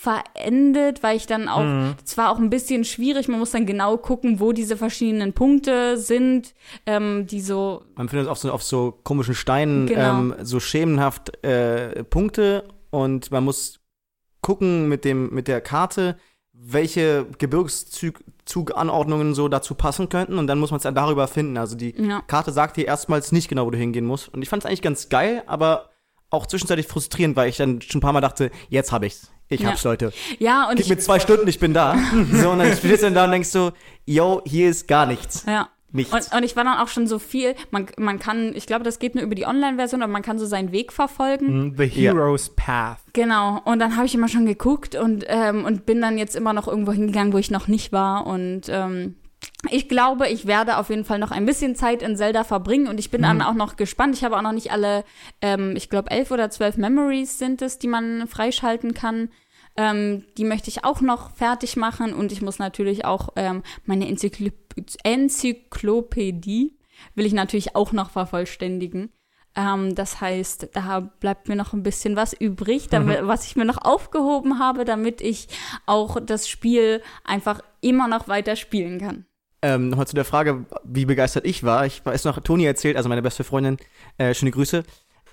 verendet, 0.00 1.02
weil 1.02 1.16
ich 1.16 1.26
dann 1.26 1.48
auch, 1.48 1.94
es 2.04 2.16
war 2.16 2.30
auch 2.30 2.38
ein 2.38 2.50
bisschen 2.50 2.84
schwierig, 2.84 3.26
man 3.26 3.40
muss 3.40 3.50
dann 3.50 3.66
genau 3.66 3.96
gucken, 3.96 4.38
wo 4.38 4.52
diese 4.52 4.76
verschiedenen 4.76 5.32
Punkte 5.32 5.96
sind, 5.98 6.54
ähm, 6.86 7.26
die 7.26 7.40
so, 7.40 7.82
Man 7.96 8.08
findet 8.08 8.28
auf 8.28 8.38
so, 8.38 8.52
auf 8.52 8.62
so 8.62 8.92
komischen 9.02 9.34
Steinen 9.34 9.86
Genau. 9.86 10.00
ähm, 10.20 10.34
so 10.42 10.60
schemenhaft 10.60 11.44
äh, 11.44 12.04
Punkte 12.04 12.68
und 12.90 13.32
man 13.32 13.42
muss 13.42 13.80
gucken 14.40 14.88
mit, 14.88 15.04
dem, 15.04 15.34
mit 15.34 15.48
der 15.48 15.60
Karte, 15.60 16.16
welche 16.52 17.26
Gebirgszuganordnungen 17.38 19.34
so 19.34 19.48
dazu 19.48 19.74
passen 19.74 20.08
könnten 20.08 20.38
und 20.38 20.46
dann 20.46 20.60
muss 20.60 20.70
man 20.70 20.76
es 20.78 20.84
dann 20.84 20.94
darüber 20.94 21.26
finden. 21.26 21.56
Also 21.56 21.76
die 21.76 21.94
Ja. 22.00 22.22
Karte 22.28 22.52
sagt 22.52 22.76
dir 22.76 22.86
erstmals 22.86 23.32
nicht 23.32 23.48
genau, 23.48 23.66
wo 23.66 23.70
du 23.70 23.78
hingehen 23.78 24.04
musst. 24.06 24.32
Und 24.32 24.42
ich 24.42 24.48
fand 24.48 24.62
es 24.62 24.66
eigentlich 24.66 24.82
ganz 24.82 25.08
geil, 25.08 25.42
aber 25.46 25.90
auch 26.30 26.46
zwischenzeitlich 26.46 26.86
frustrierend, 26.86 27.36
weil 27.36 27.48
ich 27.48 27.56
dann 27.56 27.80
schon 27.80 27.98
ein 27.98 28.02
paar 28.02 28.12
Mal 28.12 28.20
dachte, 28.20 28.50
jetzt 28.68 28.92
hab 28.92 29.02
ich's. 29.02 29.30
Ich 29.50 29.60
Ja. 29.60 29.70
hab's, 29.70 29.82
Leute. 29.84 30.12
ja, 30.38 30.68
und 30.68 30.76
Gib 30.76 30.84
ich, 30.84 30.90
mir 30.90 30.98
zwei 30.98 31.18
Stunden, 31.20 31.48
ich 31.48 31.58
bin 31.58 31.72
da. 31.72 31.96
so, 32.32 32.50
und 32.50 32.58
dann 32.58 32.76
stehst 32.76 33.02
du 33.02 33.06
dann 33.06 33.14
da 33.14 33.24
und 33.24 33.30
denkst 33.32 33.48
so, 33.48 33.72
yo, 34.04 34.42
hier 34.44 34.68
ist 34.68 34.86
gar 34.88 35.06
nichts. 35.06 35.44
ja. 35.46 35.68
Nichts. 35.90 36.12
Und, 36.12 36.36
und 36.36 36.42
ich 36.44 36.54
war 36.54 36.64
dann 36.64 36.76
auch 36.76 36.88
schon 36.88 37.06
so 37.06 37.18
viel, 37.18 37.54
man, 37.70 37.86
man 37.96 38.18
kann, 38.18 38.54
ich 38.54 38.66
glaube, 38.66 38.84
das 38.84 38.98
geht 38.98 39.14
nur 39.14 39.24
über 39.24 39.34
die 39.34 39.46
Online-Version, 39.46 40.02
aber 40.02 40.12
man 40.12 40.20
kann 40.20 40.38
so 40.38 40.44
seinen 40.44 40.70
Weg 40.70 40.92
verfolgen. 40.92 41.76
The 41.78 41.84
Ja. 41.84 42.12
Hero's 42.12 42.50
Path. 42.54 42.98
Genau, 43.14 43.62
und 43.64 43.78
dann 43.78 43.96
habe 43.96 44.04
ich 44.04 44.14
immer 44.14 44.28
schon 44.28 44.44
geguckt 44.44 44.96
und, 44.96 45.24
ähm, 45.28 45.64
und 45.64 45.86
bin 45.86 46.02
dann 46.02 46.18
jetzt 46.18 46.36
immer 46.36 46.52
noch 46.52 46.68
irgendwo 46.68 46.92
hingegangen, 46.92 47.32
wo 47.32 47.38
ich 47.38 47.50
noch 47.50 47.68
nicht 47.68 47.90
war. 47.90 48.26
Und 48.26 48.64
ähm, 48.68 49.14
ich 49.70 49.88
glaube, 49.88 50.28
ich 50.28 50.46
werde 50.46 50.78
auf 50.78 50.88
jeden 50.88 51.04
Fall 51.04 51.18
noch 51.18 51.30
ein 51.30 51.44
bisschen 51.44 51.74
Zeit 51.74 52.02
in 52.02 52.16
Zelda 52.16 52.44
verbringen 52.44 52.86
und 52.86 53.00
ich 53.00 53.10
bin 53.10 53.22
dann 53.22 53.42
auch 53.42 53.54
noch 53.54 53.76
gespannt. 53.76 54.14
Ich 54.14 54.24
habe 54.24 54.36
auch 54.36 54.42
noch 54.42 54.52
nicht 54.52 54.70
alle, 54.70 55.04
ähm, 55.42 55.74
ich 55.76 55.90
glaube, 55.90 56.10
elf 56.10 56.30
oder 56.30 56.48
zwölf 56.50 56.76
Memories 56.76 57.38
sind 57.38 57.60
es, 57.60 57.78
die 57.78 57.88
man 57.88 58.28
freischalten 58.28 58.94
kann. 58.94 59.30
Ähm, 59.76 60.24
die 60.36 60.44
möchte 60.44 60.70
ich 60.70 60.84
auch 60.84 61.00
noch 61.00 61.32
fertig 61.34 61.76
machen 61.76 62.12
und 62.12 62.32
ich 62.32 62.40
muss 62.40 62.58
natürlich 62.58 63.04
auch 63.04 63.30
ähm, 63.36 63.62
meine 63.84 64.08
Enzyklo 64.08 64.50
Enzyklopädie 65.02 66.78
will 67.14 67.26
ich 67.26 67.32
natürlich 67.32 67.74
auch 67.74 67.92
noch 67.92 68.10
vervollständigen. 68.10 69.12
Ähm, 69.56 69.94
das 69.94 70.20
heißt, 70.20 70.70
da 70.72 71.00
bleibt 71.00 71.48
mir 71.48 71.56
noch 71.56 71.72
ein 71.72 71.82
bisschen 71.82 72.14
was 72.16 72.32
übrig, 72.32 72.88
damit, 72.88 73.26
was 73.26 73.46
ich 73.46 73.56
mir 73.56 73.64
noch 73.64 73.84
aufgehoben 73.84 74.60
habe, 74.60 74.84
damit 74.84 75.20
ich 75.20 75.48
auch 75.86 76.18
das 76.20 76.48
Spiel 76.48 77.02
einfach 77.24 77.60
immer 77.80 78.06
noch 78.06 78.28
weiter 78.28 78.54
spielen 78.56 79.00
kann. 79.00 79.26
Ähm, 79.60 79.88
nochmal 79.88 80.06
zu 80.06 80.14
der 80.14 80.24
Frage, 80.24 80.66
wie 80.84 81.04
begeistert 81.04 81.44
ich 81.44 81.64
war. 81.64 81.84
Ich 81.84 82.04
weiß 82.04 82.24
noch, 82.24 82.38
Toni 82.40 82.64
erzählt, 82.64 82.96
also 82.96 83.08
meine 83.08 83.22
beste 83.22 83.42
Freundin, 83.42 83.76
äh, 84.16 84.32
schöne 84.32 84.52
Grüße, 84.52 84.84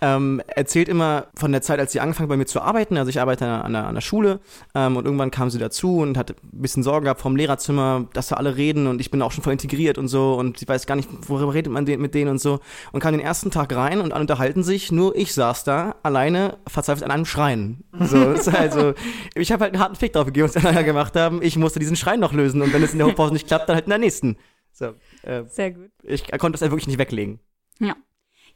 ähm, 0.05 0.39
erzählt 0.45 0.87
immer 0.87 1.27
von 1.35 1.51
der 1.51 1.63
Zeit, 1.63 1.79
als 1.79 1.91
sie 1.91 1.99
angefangen 1.99 2.29
bei 2.29 2.37
mir 2.37 2.45
zu 2.45 2.61
arbeiten. 2.61 2.95
Also 2.97 3.09
ich 3.09 3.19
arbeite 3.19 3.47
an 3.47 3.73
der, 3.73 3.87
an 3.87 3.95
der 3.95 4.01
Schule 4.01 4.39
ähm, 4.75 4.97
und 4.97 5.05
irgendwann 5.05 5.31
kam 5.31 5.49
sie 5.49 5.57
dazu 5.57 5.97
und 5.97 6.15
hatte 6.15 6.35
ein 6.43 6.61
bisschen 6.61 6.83
Sorgen 6.83 7.05
gehabt 7.05 7.21
vom 7.21 7.35
Lehrerzimmer, 7.35 8.07
dass 8.13 8.27
da 8.27 8.35
alle 8.35 8.55
reden 8.55 8.85
und 8.85 9.01
ich 9.01 9.09
bin 9.09 9.21
auch 9.23 9.31
schon 9.31 9.43
voll 9.43 9.53
integriert 9.53 9.97
und 9.97 10.07
so 10.07 10.35
und 10.35 10.59
sie 10.59 10.67
weiß 10.67 10.85
gar 10.85 10.95
nicht, 10.95 11.09
worüber 11.27 11.55
redet 11.55 11.73
man 11.73 11.85
mit 11.85 12.13
denen 12.13 12.29
und 12.29 12.39
so. 12.39 12.59
Und 12.91 12.99
kam 12.99 13.13
den 13.13 13.21
ersten 13.21 13.49
Tag 13.49 13.75
rein 13.75 13.99
und 13.99 14.13
alle 14.13 14.21
unterhalten 14.21 14.63
sich, 14.63 14.91
nur 14.91 15.15
ich 15.15 15.33
saß 15.33 15.63
da 15.63 15.95
alleine 16.03 16.57
verzweifelt 16.67 17.03
an 17.03 17.11
einem 17.11 17.25
Schrein. 17.25 17.83
So, 17.99 18.17
also, 18.57 18.93
ich 19.33 19.51
habe 19.51 19.63
halt 19.63 19.73
einen 19.73 19.81
harten 19.81 19.95
Fick 19.95 20.13
drauf 20.13 20.25
gegeben, 20.25 20.47
was 20.47 20.57
anderen 20.57 20.85
gemacht 20.85 21.15
haben. 21.15 21.41
Ich 21.41 21.57
musste 21.57 21.79
diesen 21.79 21.95
Schrein 21.95 22.19
noch 22.19 22.33
lösen 22.33 22.61
und 22.61 22.73
wenn 22.73 22.83
es 22.83 22.91
in 22.91 22.99
der 22.99 23.07
Hochpause 23.07 23.33
nicht 23.33 23.47
klappt, 23.47 23.69
dann 23.69 23.75
halt 23.75 23.85
in 23.85 23.89
der 23.89 23.99
nächsten. 23.99 24.37
So, 24.71 24.93
äh, 25.23 25.45
Sehr 25.47 25.71
gut. 25.71 25.89
ich 26.03 26.27
konnte 26.37 26.51
das 26.51 26.61
ja 26.61 26.69
wirklich 26.69 26.87
nicht 26.87 26.99
weglegen. 26.99 27.39
Ja. 27.79 27.95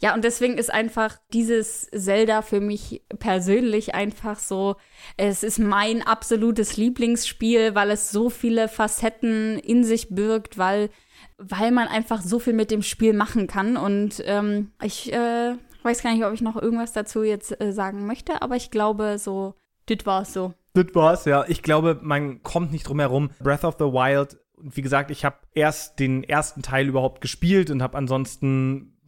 Ja, 0.01 0.13
und 0.13 0.23
deswegen 0.23 0.57
ist 0.57 0.71
einfach 0.73 1.17
dieses 1.33 1.89
Zelda 1.91 2.41
für 2.41 2.61
mich 2.61 3.03
persönlich 3.19 3.93
einfach 3.95 4.39
so, 4.39 4.77
es 5.17 5.43
ist 5.43 5.59
mein 5.59 6.01
absolutes 6.01 6.77
Lieblingsspiel, 6.77 7.75
weil 7.75 7.91
es 7.91 8.09
so 8.09 8.29
viele 8.29 8.69
Facetten 8.69 9.59
in 9.59 9.83
sich 9.83 10.09
birgt, 10.09 10.57
weil, 10.57 10.89
weil 11.37 11.71
man 11.71 11.89
einfach 11.89 12.21
so 12.21 12.39
viel 12.39 12.53
mit 12.53 12.71
dem 12.71 12.81
Spiel 12.81 13.11
machen 13.13 13.47
kann. 13.47 13.75
Und 13.75 14.23
ähm, 14.25 14.71
ich 14.81 15.11
äh, 15.11 15.55
weiß 15.83 16.01
gar 16.01 16.13
nicht, 16.13 16.23
ob 16.23 16.33
ich 16.33 16.41
noch 16.41 16.55
irgendwas 16.55 16.93
dazu 16.93 17.23
jetzt 17.23 17.59
äh, 17.59 17.73
sagen 17.73 18.05
möchte, 18.05 18.41
aber 18.41 18.55
ich 18.55 18.71
glaube, 18.71 19.17
so, 19.19 19.55
das 19.87 20.05
war's 20.05 20.31
so. 20.31 20.53
Das 20.75 20.87
war's, 20.93 21.25
ja. 21.25 21.43
Ich 21.49 21.61
glaube, 21.61 21.99
man 22.01 22.41
kommt 22.41 22.71
nicht 22.71 22.87
drum 22.87 22.99
herum. 22.99 23.31
Breath 23.41 23.65
of 23.65 23.75
the 23.79 23.85
Wild, 23.85 24.37
und 24.59 24.75
wie 24.75 24.81
gesagt, 24.81 25.09
ich 25.11 25.25
habe 25.25 25.37
erst 25.53 25.99
den 25.99 26.23
ersten 26.23 26.61
Teil 26.61 26.87
überhaupt 26.87 27.21
gespielt 27.21 27.69
und 27.69 27.81
habe 27.81 27.97
ansonsten 27.97 28.98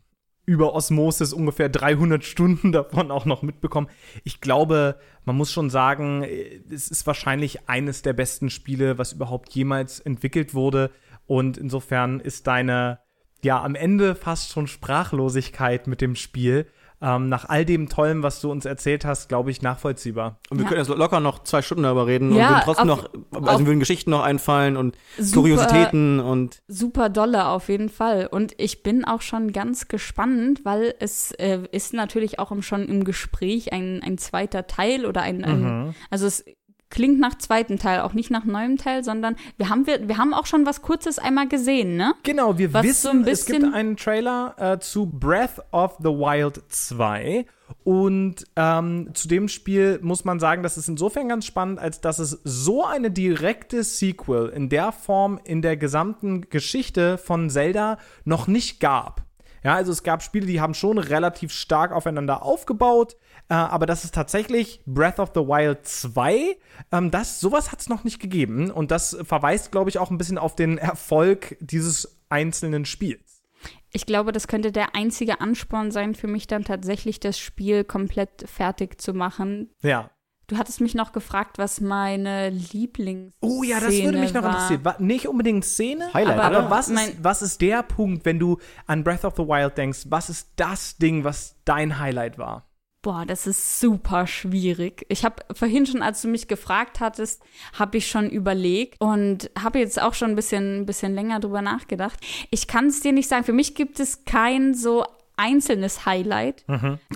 über 0.46 0.74
Osmosis 0.74 1.34
ungefähr 1.34 1.70
300 1.70 2.24
Stunden 2.24 2.72
davon 2.72 3.12
auch 3.12 3.26
noch 3.26 3.42
mitbekommen. 3.42 3.88
Ich 4.24 4.42
glaube, 4.42 4.98
man 5.26 5.36
muss 5.36 5.52
schon 5.52 5.70
sagen, 5.70 6.24
äh, 6.24 6.62
es 6.70 6.90
ist 6.90 7.08
wahrscheinlich 7.08 7.70
eines 7.70 8.02
der 8.02 8.14
besten 8.14 8.50
Spiele, 8.50 8.98
was 8.98 9.14
überhaupt 9.14 9.54
jemals 9.54 10.00
entwickelt 10.00 10.54
wurde. 10.54 10.92
Und 11.28 11.58
insofern 11.58 12.20
ist 12.20 12.48
deine 12.48 13.00
ja, 13.44 13.62
am 13.62 13.76
Ende 13.76 14.16
fast 14.16 14.52
schon 14.52 14.68
Sprachlosigkeit 14.68 15.88
mit 15.88 16.02
dem 16.02 16.16
Spiel. 16.16 16.68
Ähm, 17.04 17.30
nach 17.30 17.50
all 17.50 17.66
dem 17.66 17.90
Tollen, 17.90 18.22
was 18.22 18.42
du 18.42 18.52
uns 18.52 18.66
erzählt 18.66 19.06
hast, 19.06 19.28
glaube 19.28 19.50
ich, 19.50 19.62
nachvollziehbar. 19.64 20.40
Und 20.52 20.60
wir 20.60 20.64
Ja. 20.66 20.70
können 20.70 20.82
jetzt 20.86 20.96
locker 20.96 21.20
noch 21.20 21.44
zwei 21.44 21.62
Stunden 21.64 21.84
darüber 21.84 22.06
reden 22.06 22.36
Ja, 22.36 22.48
und 22.48 22.50
würden 22.54 22.62
trotzdem 22.64 22.90
auf- 22.92 23.10
noch, 23.32 23.48
also 23.48 23.66
würden 23.66 23.80
Geschichten 23.80 24.12
noch 24.12 24.22
einfallen 24.22 24.78
und 24.78 24.96
Super- 25.18 25.42
Kuriositäten 25.42 26.20
und 26.20 26.62
Super 26.68 27.10
dolle 27.10 27.48
auf 27.48 27.70
jeden 27.70 27.90
Fall. 27.90 28.28
Und 28.28 28.54
ich 28.58 28.84
bin 28.84 29.04
auch 29.04 29.22
schon 29.22 29.52
ganz 29.52 29.88
gespannt, 29.88 30.62
weil 30.64 30.94
es 31.00 31.32
äh, 31.34 31.60
ist 31.72 31.94
natürlich 31.94 32.38
auch 32.40 32.52
im, 32.52 32.62
schon 32.62 32.88
im 32.88 33.04
Gespräch 33.04 33.74
ein, 33.74 34.02
ein 34.04 34.18
zweiter 34.18 34.68
Teil 34.68 35.06
oder 35.06 35.22
ein, 35.24 35.44
ein 35.44 35.96
also 36.12 36.28
es 36.28 36.46
klingt 36.92 37.20
nach 37.20 37.36
zweiten 37.36 37.80
Teil, 37.80 38.02
auch 38.02 38.14
nicht 38.14 38.30
nach 38.30 38.46
neuem 38.46 38.78
Teil, 38.78 39.04
sondern 39.04 39.36
wir 39.58 39.70
haben, 39.70 39.88
wir, 39.88 40.08
wir 40.08 40.18
haben 40.18 40.34
auch 40.34 40.46
schon 40.46 40.66
was 40.66 40.82
Kurzes 40.84 41.18
einmal 41.18 41.48
gesehen, 41.48 41.96
ne? 41.96 42.14
Genau, 42.24 42.58
wir 42.58 42.74
Was 42.74 42.84
wissen, 42.84 43.24
so 43.24 43.32
es 43.32 43.46
gibt 43.46 43.64
einen 43.74 43.98
Trailer 43.98 44.56
äh, 44.58 44.80
zu 44.80 45.08
Breath 45.08 45.60
of 45.72 45.96
the 46.00 46.10
Wild 46.10 46.62
2. 46.70 47.46
Und 47.84 48.46
ähm, 48.58 49.10
zu 49.14 49.28
dem 49.28 49.48
Spiel 49.48 50.00
muss 50.02 50.26
man 50.26 50.40
sagen, 50.40 50.62
das 50.62 50.78
ist 50.78 50.90
insofern 50.90 51.30
ganz 51.30 51.46
spannend, 51.46 51.80
als 51.80 52.02
dass 52.02 52.20
es 52.20 52.42
so 52.44 52.86
eine 52.86 53.10
direkte 53.10 53.84
Sequel 53.84 54.50
in 54.50 54.70
der 54.70 54.92
Form 54.92 55.40
in 55.46 55.62
der 55.62 55.78
gesamten 55.78 56.50
Geschichte 56.50 57.18
von 57.18 57.50
Zelda 57.50 57.98
noch 58.26 58.48
nicht 58.48 58.80
gab. 58.82 59.24
Ja, 59.64 59.76
also 59.76 59.92
es 59.92 60.04
gab 60.04 60.24
Spiele, 60.24 60.48
die 60.48 60.60
haben 60.60 60.74
schon 60.74 60.98
relativ 60.98 61.52
stark 61.52 61.92
aufeinander 61.92 62.44
aufgebaut, 62.44 63.16
äh, 63.52 63.54
aber 63.54 63.86
das 63.86 64.06
ist 64.06 64.16
tatsächlich 64.16 64.82
Breath 64.86 65.20
of 65.20 65.32
the 65.36 65.42
Wild 65.42 65.86
2. 65.86 66.56
Ähm, 66.94 67.12
das, 67.12 67.42
sowas 67.42 67.74
hat 67.74 67.82
es 67.82 67.90
noch 67.90 68.06
nicht 68.06 68.22
gegeben 68.22 68.72
und 68.72 68.92
das 68.92 69.18
verweist, 69.24 69.74
glaube 69.74 69.90
ich, 69.90 70.00
auch 70.00 70.10
ein 70.10 70.18
bisschen 70.18 70.38
auf 70.38 70.56
den 70.56 70.78
Erfolg 70.78 71.58
dieses 71.60 72.18
einzelnen 72.30 72.86
Spiels. 72.86 73.44
Ich 73.92 74.06
glaube, 74.06 74.32
das 74.32 74.48
könnte 74.48 74.72
der 74.72 74.96
einzige 74.96 75.42
Ansporn 75.42 75.92
sein 75.92 76.16
für 76.16 76.28
mich, 76.28 76.48
dann 76.48 76.64
tatsächlich 76.64 77.20
das 77.20 77.40
Spiel 77.40 77.84
komplett 77.84 78.46
fertig 78.50 79.02
zu 79.02 79.14
machen. 79.14 79.70
Ja. 79.82 80.12
Du 80.48 80.58
hattest 80.58 80.80
mich 80.80 80.96
noch 80.96 81.12
gefragt, 81.12 81.58
was 81.58 81.82
meine 81.82 82.52
Lieblings. 82.52 83.34
Oh 83.42 83.64
ja, 83.64 83.82
das 83.82 84.02
würde 84.02 84.18
mich 84.18 84.34
noch 84.34 84.44
war. 84.44 84.72
interessieren. 84.72 85.06
Nicht 85.06 85.28
unbedingt 85.28 85.66
Szene, 85.66 86.14
Highlight, 86.14 86.40
aber 86.40 86.60
oder? 86.60 86.70
was 86.70 86.88
ist, 86.88 87.22
was 87.22 87.42
ist 87.42 87.60
der 87.60 87.84
Punkt, 87.84 88.24
wenn 88.24 88.40
du 88.40 88.60
an 88.88 89.04
Breath 89.04 89.26
of 89.26 89.34
the 89.36 89.44
Wild 89.44 89.78
denkst? 89.78 90.06
Was 90.08 90.30
ist 90.30 90.52
das 90.56 90.96
Ding, 90.96 91.26
was 91.26 91.58
dein 91.66 92.00
Highlight 92.00 92.38
war? 92.38 92.71
Boah, 93.04 93.26
das 93.26 93.48
ist 93.48 93.80
super 93.80 94.28
schwierig. 94.28 95.08
Ich 95.10 95.26
habe 95.26 95.44
vorhin 95.56 95.88
schon, 95.88 96.04
als 96.04 96.22
du 96.22 96.28
mich 96.28 96.48
gefragt 96.48 97.00
hattest, 97.00 97.42
habe 97.74 97.98
ich 97.98 98.08
schon 98.08 98.30
überlegt 98.30 99.02
und 99.02 99.50
habe 99.58 99.80
jetzt 99.80 100.00
auch 100.00 100.14
schon 100.14 100.30
ein 100.30 100.36
bisschen, 100.36 100.82
ein 100.82 100.86
bisschen 100.86 101.16
länger 101.16 101.40
drüber 101.40 101.64
nachgedacht. 101.64 102.20
Ich 102.52 102.68
kann 102.68 102.88
es 102.88 103.00
dir 103.00 103.12
nicht 103.12 103.28
sagen. 103.28 103.44
Für 103.44 103.54
mich 103.54 103.74
gibt 103.74 104.00
es 104.00 104.24
kein 104.26 104.76
so 104.76 105.04
einzelnes 105.42 106.06
Highlight. 106.06 106.64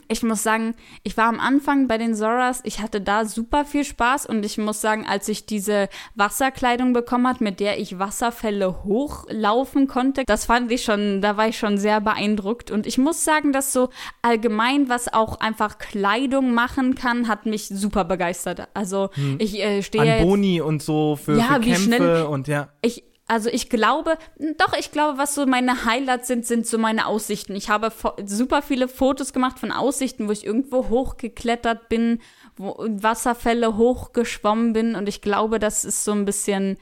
Ich 0.07 0.23
muss 0.23 0.41
sagen, 0.41 0.73
ich 1.03 1.15
war 1.15 1.27
am 1.27 1.39
Anfang 1.39 1.87
bei 1.87 1.97
den 1.97 2.15
Zoras, 2.15 2.61
ich 2.63 2.81
hatte 2.81 2.99
da 2.99 3.25
super 3.25 3.65
viel 3.65 3.83
Spaß 3.83 4.25
und 4.25 4.43
ich 4.43 4.57
muss 4.57 4.81
sagen, 4.81 5.05
als 5.07 5.27
ich 5.29 5.45
diese 5.45 5.87
Wasserkleidung 6.15 6.93
bekommen 6.93 7.27
hat, 7.27 7.39
mit 7.39 7.59
der 7.59 7.79
ich 7.79 7.99
Wasserfälle 7.99 8.83
hochlaufen 8.83 9.87
konnte, 9.87 10.23
das 10.25 10.45
fand 10.45 10.71
ich 10.71 10.83
schon, 10.83 11.21
da 11.21 11.37
war 11.37 11.47
ich 11.47 11.57
schon 11.57 11.77
sehr 11.77 12.01
beeindruckt 12.01 12.71
und 12.71 12.87
ich 12.87 12.97
muss 12.97 13.23
sagen, 13.23 13.51
dass 13.51 13.71
so 13.71 13.89
allgemein, 14.21 14.89
was 14.89 15.13
auch 15.13 15.39
einfach 15.39 15.77
Kleidung 15.77 16.53
machen 16.53 16.95
kann, 16.95 17.27
hat 17.27 17.45
mich 17.45 17.67
super 17.67 18.05
begeistert. 18.05 18.67
Also 18.73 19.09
ich 19.37 19.59
äh, 19.61 19.83
stehe 19.83 20.17
An 20.17 20.27
Boni 20.27 20.61
und 20.61 20.81
so 20.81 21.15
für, 21.15 21.37
Ja, 21.37 21.55
für 21.55 21.61
wie 21.61 21.71
Kämpfe 21.71 21.83
schnell- 21.83 22.23
und 22.23 22.47
ja. 22.47 22.69
ich, 22.81 23.03
also 23.27 23.49
ich 23.49 23.69
glaube, 23.69 24.17
doch, 24.57 24.73
ich 24.77 24.91
glaube, 24.91 25.17
was 25.17 25.33
so 25.33 25.45
meine 25.47 25.85
Highlights 25.85 26.27
sind, 26.27 26.45
sind 26.45 26.67
so 26.67 26.77
meine 26.77 27.07
Aussichten. 27.07 27.55
Ich 27.55 27.69
habe 27.69 27.91
super 28.25 28.61
viele 28.61 28.87
Fotos 28.87 29.33
gemacht 29.33 29.57
von 29.57 29.71
Aussichten, 29.71 30.27
wo 30.27 30.31
ich 30.31 30.45
irgendwo 30.45 30.89
hochgeklettert 30.89 31.89
bin, 31.89 32.21
wo 32.55 32.75
Wasserfälle 32.77 33.77
hochgeschwommen 33.77 34.73
bin 34.73 34.95
und 34.95 35.09
ich 35.09 35.21
glaube, 35.21 35.57
das 35.57 35.85
ist 35.85 36.03
so 36.03 36.11
ein 36.11 36.25
bisschen, 36.25 36.77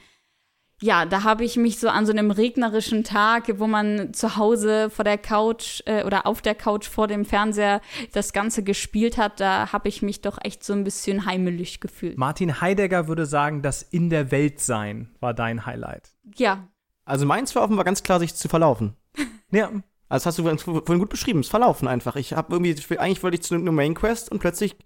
ja, 0.84 1.06
da 1.06 1.22
habe 1.24 1.44
ich 1.44 1.56
mich 1.56 1.78
so 1.78 1.88
an 1.88 2.04
so 2.04 2.12
einem 2.12 2.30
regnerischen 2.30 3.04
Tag, 3.04 3.58
wo 3.58 3.66
man 3.66 4.12
zu 4.12 4.36
Hause 4.36 4.90
vor 4.90 5.02
der 5.04 5.16
Couch 5.16 5.82
äh, 5.86 6.04
oder 6.04 6.26
auf 6.26 6.42
der 6.42 6.54
Couch 6.54 6.86
vor 6.88 7.06
dem 7.06 7.24
Fernseher 7.24 7.80
das 8.12 8.34
Ganze 8.34 8.62
gespielt 8.62 9.16
hat, 9.16 9.40
da 9.40 9.72
habe 9.72 9.88
ich 9.88 10.02
mich 10.02 10.20
doch 10.20 10.36
echt 10.42 10.62
so 10.62 10.74
ein 10.74 10.84
bisschen 10.84 11.24
heimelig 11.24 11.80
gefühlt. 11.80 12.18
Martin 12.18 12.60
Heidegger 12.60 13.08
würde 13.08 13.24
sagen, 13.24 13.62
das 13.62 13.80
in 13.80 14.10
der 14.10 14.30
Welt 14.30 14.60
sein 14.60 15.08
war 15.20 15.32
dein 15.32 15.64
Highlight. 15.64 16.10
Ja, 16.36 16.68
also 17.06 17.24
meins 17.24 17.54
war 17.54 17.62
offenbar 17.62 17.84
ganz 17.86 18.02
klar, 18.02 18.20
sich 18.20 18.34
zu 18.34 18.48
verlaufen. 18.48 18.94
Ja, 19.50 19.66
Also 19.68 19.82
das 20.08 20.26
hast 20.26 20.38
du 20.38 20.42
vorhin- 20.42 20.58
vorhin 20.58 20.98
gut 20.98 21.08
beschrieben, 21.08 21.40
das 21.40 21.48
Verlaufen 21.48 21.88
einfach. 21.88 22.16
Ich 22.16 22.32
habe 22.34 22.52
irgendwie, 22.52 22.76
eigentlich 22.98 23.22
wollte 23.22 23.36
ich 23.36 23.42
zu 23.42 23.54
einer 23.54 23.72
Main 23.72 23.94
Quest 23.94 24.30
und 24.30 24.38
plötzlich 24.40 24.76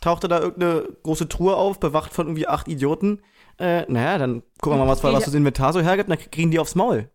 tauchte 0.00 0.28
da 0.28 0.40
irgendeine 0.40 0.88
große 1.02 1.28
Truhe 1.28 1.56
auf, 1.56 1.80
bewacht 1.80 2.12
von 2.12 2.26
irgendwie 2.26 2.48
acht 2.48 2.68
Idioten. 2.68 3.20
Äh, 3.58 3.90
naja, 3.90 4.18
dann 4.18 4.42
gucken 4.60 4.78
wir 4.78 4.84
mal, 4.84 4.90
was, 4.90 5.02
was 5.02 5.24
das 5.24 5.34
Inventar 5.34 5.72
so 5.72 5.80
hergibt, 5.80 6.10
dann 6.10 6.18
kriegen 6.18 6.50
die 6.50 6.58
aufs 6.58 6.74
Maul. 6.74 7.10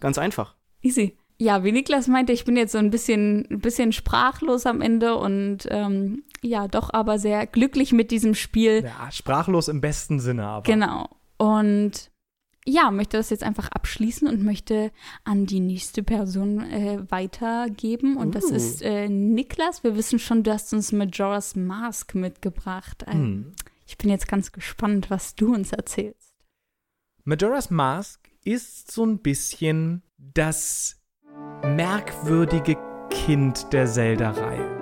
Ganz 0.00 0.18
einfach. 0.18 0.54
Easy. 0.82 1.16
Ja, 1.38 1.64
wie 1.64 1.72
Niklas 1.72 2.08
meinte, 2.08 2.32
ich 2.32 2.44
bin 2.44 2.56
jetzt 2.56 2.72
so 2.72 2.78
ein 2.78 2.90
bisschen, 2.90 3.46
ein 3.50 3.60
bisschen 3.60 3.92
sprachlos 3.92 4.64
am 4.64 4.80
Ende 4.80 5.16
und 5.16 5.66
ähm, 5.70 6.24
ja, 6.40 6.66
doch 6.66 6.92
aber 6.92 7.18
sehr 7.18 7.46
glücklich 7.46 7.92
mit 7.92 8.10
diesem 8.10 8.34
Spiel. 8.34 8.84
ja, 8.84 9.10
sprachlos 9.10 9.68
im 9.68 9.80
besten 9.80 10.18
Sinne 10.18 10.46
aber. 10.46 10.62
Genau. 10.62 11.08
Und 11.36 12.10
ja, 12.66 12.90
möchte 12.90 13.16
das 13.16 13.30
jetzt 13.30 13.42
einfach 13.44 13.68
abschließen 13.68 14.26
und 14.28 14.42
möchte 14.42 14.90
an 15.24 15.46
die 15.46 15.60
nächste 15.60 16.02
Person 16.02 16.60
äh, 16.70 17.10
weitergeben. 17.10 18.16
Und 18.16 18.34
das 18.34 18.46
Uh. 18.46 18.54
ist 18.54 18.82
äh, 18.82 19.08
Niklas. 19.08 19.84
Wir 19.84 19.96
wissen 19.96 20.18
schon, 20.18 20.42
du 20.42 20.52
hast 20.52 20.72
uns 20.72 20.92
Majora's 20.92 21.54
Mask 21.56 22.14
mitgebracht. 22.14 23.04
Ähm, 23.06 23.12
Hm. 23.12 23.52
Ich 23.86 23.96
bin 23.98 24.10
jetzt 24.10 24.26
ganz 24.26 24.50
gespannt, 24.50 25.10
was 25.10 25.36
du 25.36 25.54
uns 25.54 25.72
erzählst. 25.72 26.34
Majora's 27.24 27.70
Mask 27.70 28.28
ist 28.44 28.90
so 28.90 29.04
ein 29.06 29.18
bisschen 29.20 30.02
das 30.18 30.96
merkwürdige 31.64 32.76
Kind 33.10 33.72
der 33.72 33.86
Zelda-Reihe. 33.86 34.75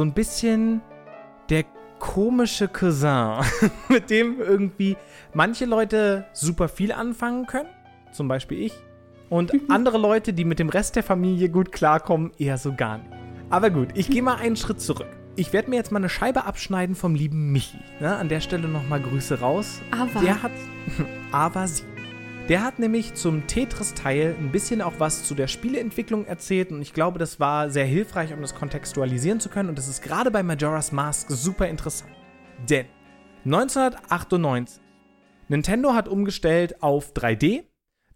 So 0.00 0.04
ein 0.06 0.14
bisschen 0.14 0.80
der 1.50 1.66
komische 1.98 2.68
Cousin, 2.68 3.44
mit 3.90 4.08
dem 4.08 4.40
irgendwie 4.40 4.96
manche 5.34 5.66
Leute 5.66 6.24
super 6.32 6.68
viel 6.68 6.90
anfangen 6.90 7.44
können, 7.44 7.68
zum 8.10 8.26
Beispiel 8.26 8.62
ich, 8.62 8.72
und 9.28 9.52
andere 9.68 9.98
Leute, 9.98 10.32
die 10.32 10.46
mit 10.46 10.58
dem 10.58 10.70
Rest 10.70 10.96
der 10.96 11.02
Familie 11.02 11.50
gut 11.50 11.70
klarkommen, 11.70 12.32
eher 12.38 12.56
so 12.56 12.72
gar 12.74 12.96
nicht. 12.96 13.10
Aber 13.50 13.68
gut, 13.68 13.88
ich 13.92 14.08
gehe 14.08 14.22
mal 14.22 14.36
einen 14.36 14.56
Schritt 14.56 14.80
zurück. 14.80 15.14
Ich 15.36 15.52
werde 15.52 15.68
mir 15.68 15.76
jetzt 15.76 15.92
mal 15.92 15.98
eine 15.98 16.08
Scheibe 16.08 16.46
abschneiden 16.46 16.94
vom 16.94 17.14
lieben 17.14 17.52
Michi. 17.52 17.76
Ne? 18.00 18.16
An 18.16 18.30
der 18.30 18.40
Stelle 18.40 18.68
nochmal 18.68 19.02
Grüße 19.02 19.40
raus. 19.40 19.82
Aber 19.90 20.20
Der 20.22 20.42
hat. 20.42 20.52
Aber 21.30 21.68
sie. 21.68 21.82
Der 22.50 22.64
hat 22.64 22.80
nämlich 22.80 23.14
zum 23.14 23.46
Tetris-Teil 23.46 24.34
ein 24.36 24.50
bisschen 24.50 24.82
auch 24.82 24.94
was 24.98 25.22
zu 25.22 25.36
der 25.36 25.46
Spieleentwicklung 25.46 26.26
erzählt 26.26 26.72
und 26.72 26.82
ich 26.82 26.92
glaube, 26.92 27.20
das 27.20 27.38
war 27.38 27.70
sehr 27.70 27.84
hilfreich, 27.84 28.32
um 28.32 28.40
das 28.40 28.56
kontextualisieren 28.56 29.38
zu 29.38 29.48
können 29.50 29.68
und 29.68 29.78
das 29.78 29.86
ist 29.86 30.02
gerade 30.02 30.32
bei 30.32 30.42
Majora's 30.42 30.90
Mask 30.90 31.30
super 31.30 31.68
interessant. 31.68 32.10
Denn 32.68 32.86
1998, 33.44 34.82
Nintendo 35.46 35.94
hat 35.94 36.08
umgestellt 36.08 36.82
auf 36.82 37.12
3D. 37.12 37.66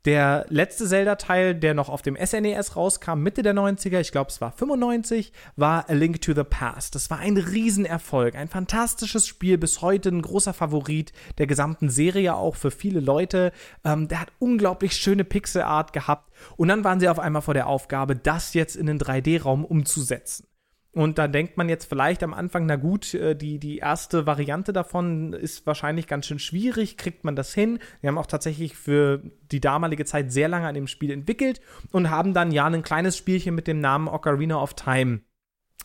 Der 0.04 0.44
letzte 0.50 0.86
Zelda-Teil, 0.86 1.54
der 1.54 1.72
noch 1.72 1.88
auf 1.88 2.02
dem 2.02 2.14
SNES 2.14 2.76
rauskam, 2.76 3.20
Mitte 3.20 3.42
der 3.42 3.54
90er, 3.54 4.00
ich 4.00 4.12
glaube 4.12 4.28
es 4.28 4.38
war 4.42 4.52
95, 4.52 5.32
war 5.56 5.88
A 5.88 5.94
Link 5.94 6.20
to 6.20 6.34
the 6.34 6.44
Past. 6.44 6.94
Das 6.94 7.08
war 7.08 7.20
ein 7.20 7.38
Riesenerfolg, 7.38 8.34
ein 8.34 8.48
fantastisches 8.48 9.26
Spiel, 9.26 9.56
bis 9.56 9.80
heute 9.80 10.10
ein 10.10 10.20
großer 10.20 10.52
Favorit 10.52 11.14
der 11.38 11.46
gesamten 11.46 11.88
Serie, 11.88 12.34
auch 12.34 12.54
für 12.54 12.70
viele 12.70 13.00
Leute. 13.00 13.50
Ähm, 13.82 14.06
der 14.06 14.20
hat 14.20 14.28
unglaublich 14.38 14.94
schöne 14.94 15.24
Pixelart 15.24 15.94
gehabt 15.94 16.30
und 16.58 16.68
dann 16.68 16.84
waren 16.84 17.00
sie 17.00 17.08
auf 17.08 17.18
einmal 17.18 17.40
vor 17.40 17.54
der 17.54 17.66
Aufgabe, 17.66 18.14
das 18.14 18.52
jetzt 18.52 18.76
in 18.76 18.84
den 18.84 18.98
3D-Raum 18.98 19.64
umzusetzen. 19.64 20.46
Und 20.94 21.18
da 21.18 21.26
denkt 21.26 21.56
man 21.56 21.68
jetzt 21.68 21.86
vielleicht 21.86 22.22
am 22.22 22.32
Anfang, 22.32 22.66
na 22.66 22.76
gut, 22.76 23.14
äh, 23.14 23.34
die, 23.34 23.58
die 23.58 23.78
erste 23.78 24.26
Variante 24.26 24.72
davon 24.72 25.32
ist 25.32 25.66
wahrscheinlich 25.66 26.06
ganz 26.06 26.26
schön 26.26 26.38
schwierig, 26.38 26.96
kriegt 26.96 27.24
man 27.24 27.34
das 27.34 27.52
hin? 27.52 27.80
Wir 28.00 28.08
haben 28.08 28.18
auch 28.18 28.26
tatsächlich 28.26 28.76
für 28.76 29.20
die 29.50 29.60
damalige 29.60 30.04
Zeit 30.04 30.32
sehr 30.32 30.48
lange 30.48 30.68
an 30.68 30.74
dem 30.74 30.86
Spiel 30.86 31.10
entwickelt 31.10 31.60
und 31.90 32.10
haben 32.10 32.32
dann 32.32 32.52
ja 32.52 32.66
ein 32.66 32.82
kleines 32.82 33.16
Spielchen 33.16 33.54
mit 33.56 33.66
dem 33.66 33.80
Namen 33.80 34.06
Ocarina 34.08 34.62
of 34.62 34.74
Time 34.74 35.20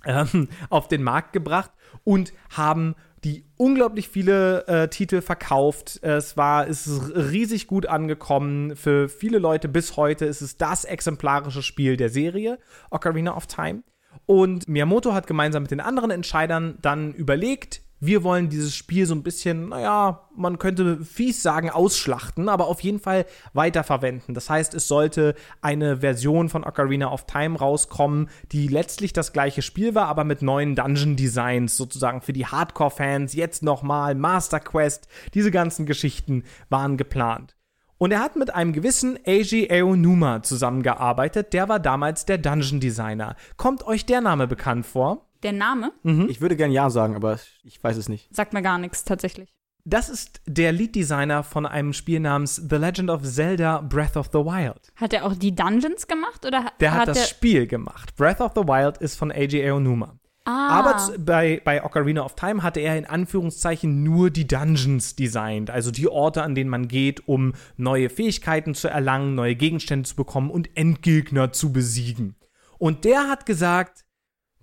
ähm, 0.05 0.47
auf 0.69 0.87
den 0.87 1.01
Markt 1.01 1.33
gebracht 1.33 1.71
und 2.03 2.31
haben 2.51 2.95
die 3.23 3.45
unglaublich 3.57 4.07
viele 4.09 4.65
äh, 4.67 4.87
Titel 4.87 5.21
verkauft. 5.21 5.99
Es 6.03 6.37
war, 6.37 6.67
es 6.67 6.87
ist 6.87 7.15
riesig 7.15 7.67
gut 7.67 7.85
angekommen. 7.85 8.75
Für 8.75 9.09
viele 9.09 9.39
Leute 9.39 9.67
bis 9.67 9.97
heute 9.97 10.25
ist 10.25 10.41
es 10.41 10.57
das 10.57 10.85
exemplarische 10.85 11.63
Spiel 11.63 11.97
der 11.97 12.09
Serie, 12.09 12.59
Ocarina 12.91 13.35
of 13.35 13.47
Time. 13.47 13.83
Und 14.29 14.67
Miyamoto 14.67 15.15
hat 15.15 15.25
gemeinsam 15.25 15.63
mit 15.63 15.71
den 15.71 15.79
anderen 15.79 16.11
Entscheidern 16.11 16.77
dann 16.83 17.13
überlegt, 17.15 17.81
wir 17.99 18.23
wollen 18.23 18.47
dieses 18.47 18.75
Spiel 18.75 19.07
so 19.07 19.15
ein 19.15 19.23
bisschen, 19.23 19.69
naja, 19.69 20.29
man 20.35 20.59
könnte 20.59 21.03
fies 21.03 21.41
sagen, 21.41 21.71
ausschlachten, 21.71 22.47
aber 22.47 22.67
auf 22.67 22.81
jeden 22.81 22.99
Fall 22.99 23.25
weiterverwenden. 23.53 24.35
Das 24.35 24.47
heißt, 24.47 24.75
es 24.75 24.87
sollte 24.87 25.33
eine 25.63 26.01
Version 26.01 26.47
von 26.47 26.63
Ocarina 26.63 27.11
of 27.11 27.25
Time 27.25 27.57
rauskommen, 27.57 28.29
die 28.51 28.67
letztlich 28.67 29.13
das 29.13 29.33
gleiche 29.33 29.63
Spiel 29.63 29.95
war, 29.95 30.05
aber 30.05 30.25
mit 30.25 30.43
neuen 30.43 30.75
Dungeon-Designs 30.75 31.75
sozusagen 31.75 32.21
für 32.21 32.31
die 32.31 32.45
Hardcore-Fans. 32.45 33.33
Jetzt 33.33 33.63
nochmal 33.63 34.13
Master 34.13 34.59
Quest, 34.59 35.07
diese 35.33 35.49
ganzen 35.49 35.87
Geschichten 35.87 36.43
waren 36.69 36.97
geplant. 36.97 37.55
Und 37.99 38.11
er 38.11 38.21
hat 38.21 38.37
mit 38.37 38.53
einem 38.55 38.71
gewissen 38.71 39.19
Eiji 39.27 39.69
Aonuma 39.69 40.41
zusammengearbeitet, 40.41 41.51
der 41.53 41.67
war 41.67 41.79
damals 41.79 42.25
der 42.25 42.37
Dungeon 42.37 42.79
Designer. 42.79 43.35
Kommt 43.57 43.85
euch 43.85 44.05
der 44.05 44.21
Name 44.21 44.47
bekannt 44.47 44.85
vor? 44.85 45.27
Der 45.43 45.51
Name 45.51 45.91
Ich 46.29 46.41
würde 46.41 46.55
gern 46.55 46.71
Ja 46.71 46.89
sagen, 46.89 47.15
aber 47.15 47.37
ich 47.63 47.83
weiß 47.83 47.97
es 47.97 48.09
nicht. 48.09 48.33
sagt 48.33 48.53
mir 48.53 48.61
gar 48.61 48.77
nichts 48.77 49.03
tatsächlich. 49.03 49.53
Das 49.85 50.07
ist 50.09 50.41
der 50.45 50.71
Lead-Designer 50.71 51.43
von 51.43 51.65
einem 51.65 51.93
Spiel 51.93 52.19
namens 52.19 52.55
The 52.57 52.75
Legend 52.75 53.09
of 53.09 53.23
Zelda 53.23 53.81
Breath 53.81 54.15
of 54.17 54.27
the 54.31 54.39
Wild. 54.39 54.91
Hat 54.95 55.13
er 55.13 55.25
auch 55.25 55.35
die 55.35 55.55
Dungeons 55.55 56.07
gemacht 56.07 56.45
oder 56.45 56.65
Der 56.79 56.91
hat, 56.91 56.99
hat 57.01 57.07
das 57.09 57.29
Spiel 57.29 57.67
gemacht. 57.67 58.15
Breath 58.15 58.39
of 58.39 58.51
the 58.55 58.61
Wild 58.61 58.97
ist 58.97 59.15
von 59.17 59.31
AJ 59.31 59.69
Aonuma. 59.69 60.18
Ah, 60.49 60.69
Aber 60.69 61.17
bei, 61.17 61.61
bei 61.63 61.83
Ocarina 61.83 62.23
of 62.23 62.35
Time 62.35 62.63
hatte 62.63 62.79
er 62.79 62.97
in 62.97 63.05
Anführungszeichen 63.05 64.03
nur 64.03 64.29
die 64.29 64.47
Dungeons 64.47 65.15
designt, 65.15 65.69
also 65.69 65.91
die 65.91 66.07
Orte, 66.07 66.43
an 66.43 66.55
denen 66.55 66.69
man 66.69 66.87
geht, 66.87 67.27
um 67.27 67.53
neue 67.77 68.09
Fähigkeiten 68.09 68.75
zu 68.75 68.87
erlangen, 68.87 69.35
neue 69.35 69.55
Gegenstände 69.55 70.07
zu 70.07 70.15
bekommen 70.15 70.49
und 70.49 70.75
Endgegner 70.75 71.51
zu 71.51 71.71
besiegen. 71.71 72.35
Und 72.77 73.05
der 73.05 73.27
hat 73.27 73.45
gesagt, 73.45 74.05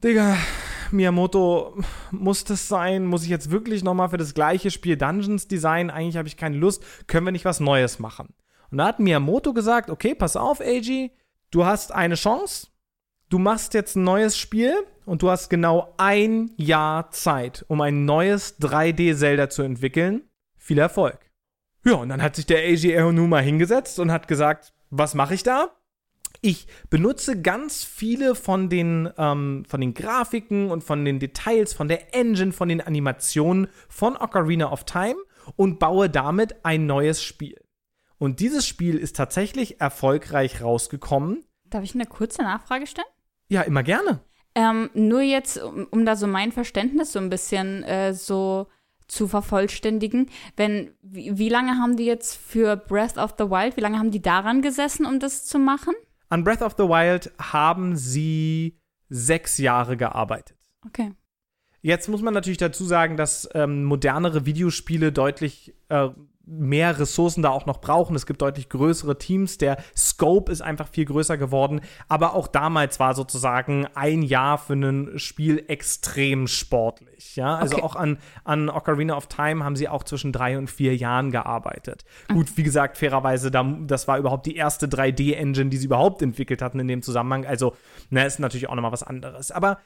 Digga, 0.02 0.36
Miyamoto, 0.90 1.78
muss 2.10 2.44
das 2.44 2.68
sein? 2.68 3.06
Muss 3.06 3.22
ich 3.22 3.28
jetzt 3.28 3.50
wirklich 3.50 3.82
nochmal 3.82 4.08
für 4.08 4.16
das 4.16 4.34
gleiche 4.34 4.70
Spiel 4.70 4.96
Dungeons 4.96 5.48
designen? 5.48 5.90
Eigentlich 5.90 6.16
habe 6.16 6.28
ich 6.28 6.36
keine 6.36 6.56
Lust. 6.56 6.84
Können 7.06 7.26
wir 7.26 7.32
nicht 7.32 7.44
was 7.44 7.60
Neues 7.60 7.98
machen? 7.98 8.34
Und 8.70 8.78
da 8.78 8.86
hat 8.86 9.00
Miyamoto 9.00 9.52
gesagt, 9.52 9.90
okay, 9.90 10.14
pass 10.14 10.36
auf, 10.36 10.60
Eiji, 10.60 11.12
du 11.50 11.64
hast 11.64 11.92
eine 11.92 12.14
Chance. 12.14 12.68
Du 13.28 13.40
machst 13.40 13.74
jetzt 13.74 13.96
ein 13.96 14.04
neues 14.04 14.38
Spiel 14.38 14.72
und 15.04 15.22
du 15.22 15.30
hast 15.30 15.50
genau 15.50 15.94
ein 15.96 16.52
Jahr 16.56 17.10
Zeit, 17.10 17.64
um 17.66 17.80
ein 17.80 18.04
neues 18.04 18.60
3D-Zelda 18.60 19.50
zu 19.50 19.62
entwickeln. 19.62 20.22
Viel 20.56 20.78
Erfolg. 20.78 21.18
Ja, 21.84 21.94
und 21.94 22.08
dann 22.08 22.22
hat 22.22 22.36
sich 22.36 22.46
der 22.46 22.58
Eiji 22.58 22.96
Aonuma 22.96 23.38
hingesetzt 23.38 23.98
und 23.98 24.12
hat 24.12 24.28
gesagt, 24.28 24.74
was 24.90 25.14
mache 25.14 25.34
ich 25.34 25.42
da? 25.42 25.72
Ich 26.40 26.68
benutze 26.88 27.42
ganz 27.42 27.82
viele 27.82 28.36
von 28.36 28.68
den, 28.68 29.10
ähm, 29.18 29.64
von 29.68 29.80
den 29.80 29.94
Grafiken 29.94 30.70
und 30.70 30.84
von 30.84 31.04
den 31.04 31.18
Details, 31.18 31.72
von 31.72 31.88
der 31.88 32.14
Engine, 32.14 32.52
von 32.52 32.68
den 32.68 32.80
Animationen 32.80 33.66
von 33.88 34.16
Ocarina 34.16 34.70
of 34.70 34.84
Time 34.84 35.16
und 35.56 35.80
baue 35.80 36.08
damit 36.08 36.64
ein 36.64 36.86
neues 36.86 37.24
Spiel. 37.24 37.60
Und 38.18 38.38
dieses 38.38 38.68
Spiel 38.68 38.96
ist 38.96 39.16
tatsächlich 39.16 39.80
erfolgreich 39.80 40.62
rausgekommen. 40.62 41.44
darf 41.70 41.82
ich 41.82 41.96
eine 41.96 42.06
kurze 42.06 42.42
Nachfrage 42.42 42.86
stellen? 42.86 43.06
Ja, 43.48 43.62
immer 43.62 43.82
gerne. 43.82 44.20
Ähm, 44.54 44.90
nur 44.94 45.20
jetzt, 45.20 45.62
um, 45.62 45.86
um 45.90 46.06
da 46.06 46.16
so 46.16 46.26
mein 46.26 46.52
Verständnis 46.52 47.12
so 47.12 47.18
ein 47.18 47.30
bisschen 47.30 47.82
äh, 47.82 48.14
so 48.14 48.68
zu 49.06 49.28
vervollständigen. 49.28 50.30
Wenn, 50.56 50.90
wie, 51.02 51.38
wie 51.38 51.48
lange 51.48 51.72
haben 51.78 51.96
die 51.96 52.06
jetzt 52.06 52.36
für 52.36 52.76
Breath 52.76 53.18
of 53.18 53.34
the 53.38 53.44
Wild, 53.44 53.76
wie 53.76 53.82
lange 53.82 53.98
haben 53.98 54.10
die 54.10 54.22
daran 54.22 54.62
gesessen, 54.62 55.06
um 55.06 55.20
das 55.20 55.44
zu 55.44 55.58
machen? 55.58 55.94
An 56.28 56.42
Breath 56.42 56.62
of 56.62 56.74
the 56.76 56.84
Wild 56.84 57.30
haben 57.40 57.96
sie 57.96 58.78
sechs 59.08 59.58
Jahre 59.58 59.96
gearbeitet. 59.96 60.56
Okay. 60.84 61.12
Jetzt 61.82 62.08
muss 62.08 62.22
man 62.22 62.34
natürlich 62.34 62.58
dazu 62.58 62.84
sagen, 62.84 63.16
dass 63.16 63.48
ähm, 63.54 63.84
modernere 63.84 64.44
Videospiele 64.44 65.12
deutlich 65.12 65.74
äh, 65.88 66.08
mehr 66.48 66.98
Ressourcen 67.00 67.42
da 67.42 67.50
auch 67.50 67.66
noch 67.66 67.80
brauchen. 67.80 68.14
Es 68.14 68.24
gibt 68.24 68.40
deutlich 68.40 68.68
größere 68.68 69.18
Teams. 69.18 69.58
Der 69.58 69.78
Scope 69.96 70.52
ist 70.52 70.62
einfach 70.62 70.86
viel 70.88 71.04
größer 71.04 71.36
geworden. 71.36 71.80
Aber 72.08 72.34
auch 72.34 72.46
damals 72.46 73.00
war 73.00 73.14
sozusagen 73.14 73.86
ein 73.94 74.22
Jahr 74.22 74.56
für 74.56 74.74
ein 74.74 75.18
Spiel 75.18 75.64
extrem 75.66 76.46
sportlich. 76.46 77.34
Ja, 77.36 77.56
also 77.56 77.76
Okay. 77.76 77.84
auch 77.84 77.96
an, 77.96 78.18
an 78.44 78.68
Ocarina 78.70 79.16
of 79.16 79.26
Time 79.26 79.64
haben 79.64 79.74
sie 79.76 79.88
auch 79.88 80.04
zwischen 80.04 80.32
drei 80.32 80.56
und 80.56 80.70
vier 80.70 80.96
Jahren 80.96 81.32
gearbeitet. 81.32 82.04
Gut, 82.32 82.56
wie 82.56 82.62
gesagt, 82.62 82.96
fairerweise, 82.96 83.50
da, 83.50 83.64
das 83.80 84.06
war 84.06 84.16
überhaupt 84.18 84.46
die 84.46 84.54
erste 84.56 84.86
3D-Engine, 84.86 85.68
die 85.68 85.76
sie 85.78 85.86
überhaupt 85.86 86.22
entwickelt 86.22 86.62
hatten 86.62 86.78
in 86.78 86.86
dem 86.86 87.02
Zusammenhang. 87.02 87.44
Also, 87.44 87.74
na, 88.10 88.22
ist 88.22 88.38
natürlich 88.38 88.68
auch 88.68 88.74
nochmal 88.76 88.92
was 88.92 89.02
anderes. 89.02 89.50
Aber 89.50 89.78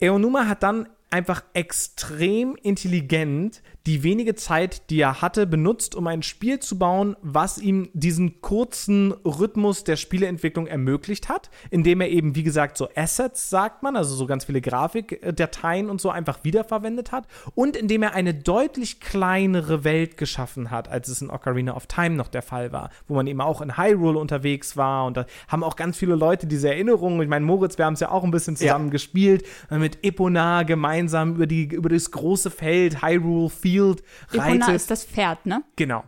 Eonuma 0.00 0.46
hat 0.48 0.62
dann 0.62 0.88
einfach 1.16 1.42
extrem 1.54 2.56
intelligent 2.62 3.62
die 3.86 4.02
wenige 4.02 4.34
Zeit, 4.34 4.90
die 4.90 5.00
er 5.00 5.22
hatte, 5.22 5.46
benutzt, 5.46 5.94
um 5.94 6.08
ein 6.08 6.22
Spiel 6.22 6.58
zu 6.58 6.76
bauen, 6.76 7.16
was 7.22 7.58
ihm 7.58 7.88
diesen 7.94 8.40
kurzen 8.40 9.12
Rhythmus 9.24 9.84
der 9.84 9.96
Spieleentwicklung 9.96 10.66
ermöglicht 10.66 11.28
hat, 11.28 11.50
indem 11.70 12.00
er 12.00 12.08
eben, 12.08 12.34
wie 12.34 12.42
gesagt, 12.42 12.76
so 12.76 12.88
Assets, 12.96 13.48
sagt 13.48 13.84
man, 13.84 13.96
also 13.96 14.14
so 14.14 14.26
ganz 14.26 14.44
viele 14.44 14.60
Grafikdateien 14.60 15.88
und 15.88 16.00
so 16.00 16.10
einfach 16.10 16.42
wiederverwendet 16.42 17.12
hat 17.12 17.28
und 17.54 17.76
indem 17.76 18.02
er 18.02 18.14
eine 18.14 18.34
deutlich 18.34 18.98
kleinere 18.98 19.84
Welt 19.84 20.16
geschaffen 20.16 20.72
hat, 20.72 20.88
als 20.88 21.08
es 21.08 21.22
in 21.22 21.30
Ocarina 21.30 21.76
of 21.76 21.86
Time 21.86 22.16
noch 22.16 22.28
der 22.28 22.42
Fall 22.42 22.72
war, 22.72 22.90
wo 23.06 23.14
man 23.14 23.28
eben 23.28 23.40
auch 23.40 23.60
in 23.60 23.78
Hyrule 23.78 24.18
unterwegs 24.18 24.76
war 24.76 25.06
und 25.06 25.16
da 25.16 25.26
haben 25.46 25.62
auch 25.62 25.76
ganz 25.76 25.96
viele 25.96 26.16
Leute 26.16 26.48
diese 26.48 26.68
Erinnerungen, 26.68 27.22
ich 27.22 27.28
meine, 27.28 27.46
Moritz, 27.46 27.78
wir 27.78 27.84
haben 27.84 27.94
es 27.94 28.00
ja 28.00 28.10
auch 28.10 28.24
ein 28.24 28.32
bisschen 28.32 28.56
zusammen 28.56 28.90
gespielt, 28.90 29.46
äh, 29.70 29.78
mit 29.78 30.04
Epona 30.04 30.64
gemeinsam 30.64 31.05
über, 31.14 31.46
die, 31.46 31.64
über 31.64 31.88
das 31.88 32.10
große 32.10 32.50
Feld, 32.50 33.02
Hyrule 33.02 33.50
Field 33.50 34.02
Epona 34.32 34.66
reitet. 34.66 34.76
ist 34.76 34.90
das 34.90 35.04
Pferd, 35.04 35.46
ne? 35.46 35.64
Genau. 35.76 36.04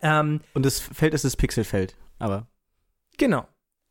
Ähm, 0.00 0.40
Und 0.54 0.64
das 0.64 0.80
Feld 0.80 1.14
ist 1.14 1.24
das 1.24 1.36
Pixelfeld. 1.36 1.96
Aber 2.18 2.46
Genau. 3.18 3.46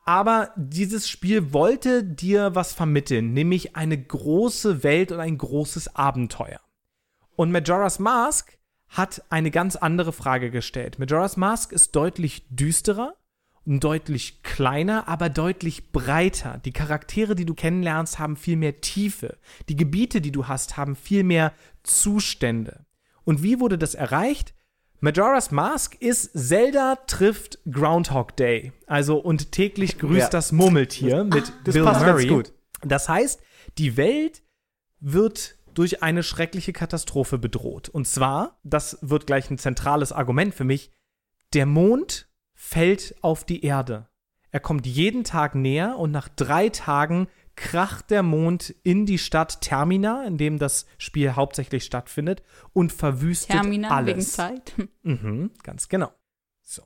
Aber 0.06 0.52
dieses 0.56 1.10
Spiel 1.10 1.52
wollte 1.52 2.02
dir 2.02 2.56
was 2.56 2.74
vermitteln, 2.74 3.34
nämlich 3.34 3.76
eine 3.76 4.02
große 4.02 4.82
Welt 4.82 5.12
und 5.12 5.20
ein 5.20 5.38
großes 5.38 5.96
Abenteuer. 5.98 6.62
Und 7.36 7.52
Majora's 7.52 8.00
Mask 8.00 8.58
hat 8.88 9.22
eine 9.30 9.52
ganz 9.52 9.76
andere 9.76 10.14
Frage 10.14 10.50
gestellt. 10.50 10.98
Majora's 10.98 11.36
Mask 11.36 11.74
ist 11.74 11.94
deutlich 11.94 12.48
düsterer 12.50 13.17
deutlich 13.68 14.42
kleiner, 14.44 15.08
aber 15.10 15.30
deutlich 15.30 15.92
breiter. 15.92 16.60
Die 16.64 16.72
Charaktere, 16.72 17.36
die 17.36 17.46
du 17.46 17.54
kennenlernst, 17.54 18.18
haben 18.18 18.38
viel 18.38 18.56
mehr 18.56 18.80
Tiefe. 18.80 19.38
Die 19.68 19.76
Gebiete, 19.76 20.22
die 20.22 20.32
du 20.32 20.48
hast, 20.48 20.78
haben 20.78 20.96
viel 20.96 21.24
mehr 21.24 21.54
Zustände. 21.84 22.86
Und 23.26 23.44
wie 23.44 23.60
wurde 23.60 23.78
das 23.78 23.94
erreicht? 23.94 24.54
Majora's 25.02 25.52
Mask 25.52 25.96
ist 26.02 26.32
Zelda 26.34 26.96
trifft 27.08 27.60
Groundhog 27.70 28.36
Day. 28.38 28.72
Also 28.88 29.18
und 29.18 29.52
täglich 29.52 30.00
grüßt 30.00 30.20
Ja. 30.22 30.30
das 30.30 30.52
Murmeltier 30.52 31.24
mit 31.26 31.52
das 31.66 31.74
Bill 31.76 31.84
passt 31.84 32.06
ganz 32.06 32.24
Murray. 32.24 32.28
gut. 32.28 32.54
Das 32.82 33.10
heißt, 33.10 33.42
die 33.78 33.98
Welt 33.98 34.42
wird 35.00 35.56
durch 35.74 36.02
eine 36.02 36.24
schreckliche 36.24 36.74
Katastrophe 36.74 37.38
bedroht. 37.38 37.90
Und 37.90 38.08
zwar, 38.08 38.60
das 38.64 38.98
wird 39.02 39.28
gleich 39.28 39.52
ein 39.52 39.58
zentrales 39.60 40.12
Argument 40.12 40.56
für 40.56 40.64
mich, 40.64 40.92
der 41.54 41.66
Mond 41.68 42.27
fällt 42.68 43.16
auf 43.22 43.46
die 43.46 43.64
Erde. 43.64 44.08
Er 44.52 44.60
kommt 44.60 44.86
jeden 44.86 45.24
Tag 45.24 45.56
näher 45.56 45.98
und 45.98 46.12
nach 46.12 46.28
drei 46.28 46.68
Tagen 46.68 47.28
kracht 47.56 48.12
der 48.12 48.24
Mond 48.24 48.76
in 48.84 49.06
die 49.06 49.18
Stadt 49.18 49.62
Termina, 49.62 50.26
in 50.28 50.38
dem 50.38 50.60
das 50.60 50.86
Spiel 50.98 51.36
hauptsächlich 51.36 51.86
stattfindet, 51.86 52.44
und 52.74 52.92
verwüstet 52.92 53.52
Termina 53.52 53.90
alles. 53.90 54.08
wegen 54.08 54.22
Zeit. 54.22 54.74
Mhm, 55.04 55.52
ganz 55.64 55.88
genau. 55.88 56.12
So. 56.62 56.84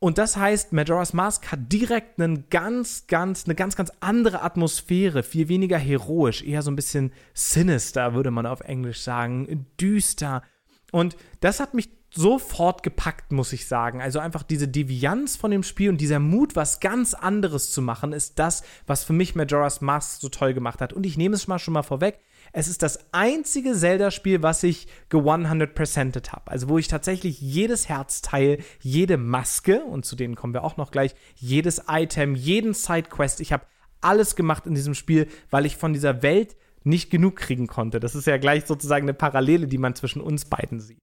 Und 0.00 0.18
das 0.18 0.36
heißt, 0.36 0.72
Majora's 0.72 1.12
Mask 1.12 1.52
hat 1.52 1.72
direkt 1.72 2.20
einen 2.20 2.48
ganz, 2.50 3.06
ganz, 3.06 3.44
eine 3.44 3.54
ganz, 3.54 3.76
ganz 3.76 3.92
andere 4.00 4.42
Atmosphäre, 4.42 5.22
viel 5.22 5.48
weniger 5.48 5.78
heroisch, 5.78 6.42
eher 6.42 6.62
so 6.62 6.72
ein 6.72 6.76
bisschen 6.76 7.12
sinister, 7.34 8.14
würde 8.14 8.32
man 8.32 8.46
auf 8.46 8.60
Englisch 8.62 9.00
sagen, 9.00 9.68
düster. 9.80 10.42
Und 10.90 11.16
das 11.40 11.60
hat 11.60 11.72
mich 11.72 12.03
sofort 12.14 12.82
gepackt, 12.82 13.32
muss 13.32 13.52
ich 13.52 13.66
sagen. 13.66 14.00
Also 14.00 14.18
einfach 14.18 14.42
diese 14.42 14.68
Devianz 14.68 15.36
von 15.36 15.50
dem 15.50 15.62
Spiel 15.62 15.90
und 15.90 16.00
dieser 16.00 16.20
Mut, 16.20 16.56
was 16.56 16.80
ganz 16.80 17.14
anderes 17.14 17.70
zu 17.70 17.82
machen, 17.82 18.12
ist 18.12 18.38
das, 18.38 18.62
was 18.86 19.04
für 19.04 19.12
mich 19.12 19.34
Majora's 19.34 19.80
Mask 19.80 20.20
so 20.20 20.28
toll 20.28 20.54
gemacht 20.54 20.80
hat. 20.80 20.92
Und 20.92 21.06
ich 21.06 21.16
nehme 21.16 21.34
es 21.34 21.48
mal 21.48 21.58
schon 21.58 21.74
mal 21.74 21.82
vorweg. 21.82 22.20
Es 22.52 22.68
ist 22.68 22.82
das 22.82 23.12
einzige 23.12 23.74
Zelda-Spiel, 23.74 24.42
was 24.42 24.62
ich 24.62 24.86
ge-100%ed 25.08 26.32
habe. 26.32 26.50
Also 26.50 26.68
wo 26.68 26.78
ich 26.78 26.88
tatsächlich 26.88 27.40
jedes 27.40 27.88
Herzteil, 27.88 28.58
jede 28.80 29.16
Maske, 29.16 29.82
und 29.82 30.04
zu 30.04 30.14
denen 30.14 30.36
kommen 30.36 30.54
wir 30.54 30.62
auch 30.62 30.76
noch 30.76 30.90
gleich, 30.90 31.14
jedes 31.34 31.82
Item, 31.88 32.34
jeden 32.34 32.74
Sidequest, 32.74 33.40
ich 33.40 33.52
habe 33.52 33.66
alles 34.00 34.36
gemacht 34.36 34.66
in 34.66 34.74
diesem 34.74 34.94
Spiel, 34.94 35.26
weil 35.50 35.66
ich 35.66 35.76
von 35.76 35.92
dieser 35.92 36.22
Welt 36.22 36.56
nicht 36.84 37.10
genug 37.10 37.36
kriegen 37.36 37.66
konnte. 37.66 37.98
Das 37.98 38.14
ist 38.14 38.26
ja 38.26 38.36
gleich 38.36 38.66
sozusagen 38.66 39.06
eine 39.06 39.14
Parallele, 39.14 39.66
die 39.66 39.78
man 39.78 39.94
zwischen 39.94 40.20
uns 40.20 40.44
beiden 40.44 40.80
sieht. 40.80 40.98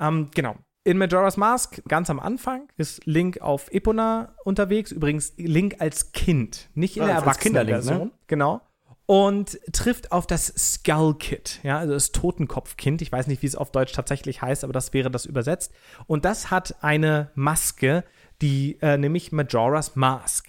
Ähm, 0.00 0.30
genau. 0.34 0.56
In 0.86 0.98
Majora's 0.98 1.36
Mask, 1.38 1.82
ganz 1.88 2.10
am 2.10 2.20
Anfang, 2.20 2.68
ist 2.76 3.06
Link 3.06 3.40
auf 3.40 3.72
Epona 3.72 4.34
unterwegs. 4.44 4.92
Übrigens 4.92 5.32
Link 5.38 5.76
als 5.78 6.12
Kind, 6.12 6.68
nicht 6.74 6.96
in 6.98 7.04
Ah, 7.04 7.06
der 7.06 7.14
Erwachsenenversion. 7.16 7.98
ne? 7.98 8.10
Genau. 8.26 8.60
Und 9.06 9.58
trifft 9.72 10.12
auf 10.12 10.26
das 10.26 10.46
Skull 10.56 11.14
Kid, 11.18 11.60
ja, 11.62 11.78
also 11.78 11.92
das 11.92 12.12
Totenkopfkind. 12.12 13.02
Ich 13.02 13.12
weiß 13.12 13.26
nicht, 13.26 13.42
wie 13.42 13.46
es 13.46 13.56
auf 13.56 13.70
Deutsch 13.70 13.92
tatsächlich 13.92 14.40
heißt, 14.40 14.64
aber 14.64 14.72
das 14.72 14.92
wäre 14.94 15.10
das 15.10 15.26
übersetzt. 15.26 15.72
Und 16.06 16.24
das 16.24 16.50
hat 16.50 16.82
eine 16.82 17.30
Maske, 17.34 18.04
die 18.40 18.78
äh, 18.80 18.96
nämlich 18.96 19.30
Majora's 19.32 19.94
Mask. 19.96 20.48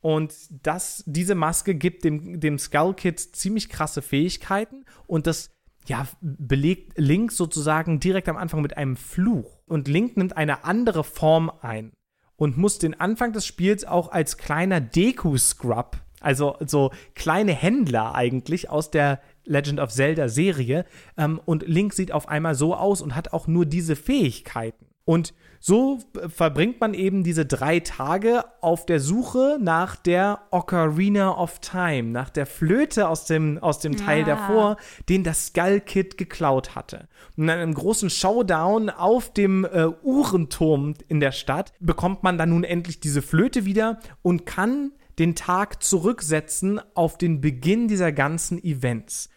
Und 0.00 0.34
das, 0.50 1.02
diese 1.06 1.34
Maske 1.34 1.74
gibt 1.74 2.04
dem, 2.04 2.40
dem 2.40 2.58
Skull 2.58 2.92
Kid 2.92 3.18
ziemlich 3.20 3.70
krasse 3.70 4.02
Fähigkeiten 4.02 4.84
und 5.06 5.26
das 5.26 5.53
ja, 5.86 6.06
belegt 6.20 6.92
Link 6.96 7.32
sozusagen 7.32 8.00
direkt 8.00 8.28
am 8.28 8.36
Anfang 8.36 8.62
mit 8.62 8.76
einem 8.76 8.96
Fluch. 8.96 9.62
Und 9.66 9.88
Link 9.88 10.16
nimmt 10.16 10.36
eine 10.36 10.64
andere 10.64 11.04
Form 11.04 11.50
ein 11.60 11.92
und 12.36 12.56
muss 12.56 12.78
den 12.78 12.98
Anfang 12.98 13.32
des 13.32 13.46
Spiels 13.46 13.84
auch 13.84 14.10
als 14.10 14.36
kleiner 14.36 14.80
Deku-Scrub, 14.80 15.98
also 16.20 16.56
so 16.66 16.90
kleine 17.14 17.52
Händler 17.52 18.14
eigentlich 18.14 18.70
aus 18.70 18.90
der 18.90 19.20
Legend 19.44 19.78
of 19.80 19.90
Zelda 19.90 20.28
Serie. 20.28 20.86
Ähm, 21.16 21.40
und 21.44 21.66
Link 21.66 21.92
sieht 21.92 22.12
auf 22.12 22.28
einmal 22.28 22.54
so 22.54 22.74
aus 22.74 23.02
und 23.02 23.14
hat 23.14 23.32
auch 23.32 23.46
nur 23.46 23.66
diese 23.66 23.96
Fähigkeiten. 23.96 24.86
Und 25.04 25.34
so 25.66 25.98
äh, 26.20 26.28
verbringt 26.28 26.78
man 26.82 26.92
eben 26.92 27.24
diese 27.24 27.46
drei 27.46 27.80
Tage 27.80 28.44
auf 28.60 28.84
der 28.84 29.00
Suche 29.00 29.56
nach 29.58 29.96
der 29.96 30.40
Ocarina 30.50 31.38
of 31.38 31.58
Time, 31.60 32.10
nach 32.10 32.28
der 32.28 32.44
Flöte 32.44 33.08
aus 33.08 33.24
dem, 33.24 33.56
aus 33.56 33.78
dem 33.78 33.96
Teil 33.96 34.24
Ah. 34.24 34.26
davor, 34.26 34.76
den 35.08 35.24
das 35.24 35.46
Skull 35.46 35.80
Kid 35.80 36.18
geklaut 36.18 36.74
hatte. 36.74 37.08
Und 37.38 37.44
in 37.44 37.50
einem 37.50 37.72
großen 37.72 38.10
Showdown 38.10 38.90
auf 38.90 39.32
dem 39.32 39.64
äh, 39.64 39.86
Uhrenturm 40.02 40.94
in 41.08 41.20
der 41.20 41.32
Stadt 41.32 41.72
bekommt 41.80 42.22
man 42.22 42.36
dann 42.36 42.50
nun 42.50 42.64
endlich 42.64 43.00
diese 43.00 43.22
Flöte 43.22 43.64
wieder 43.64 44.00
und 44.20 44.44
kann 44.44 44.92
den 45.18 45.34
Tag 45.34 45.82
zurücksetzen 45.82 46.78
auf 46.94 47.16
den 47.16 47.40
Beginn 47.40 47.88
dieser 47.88 48.12
ganzen 48.12 48.62
Events. 48.62 49.30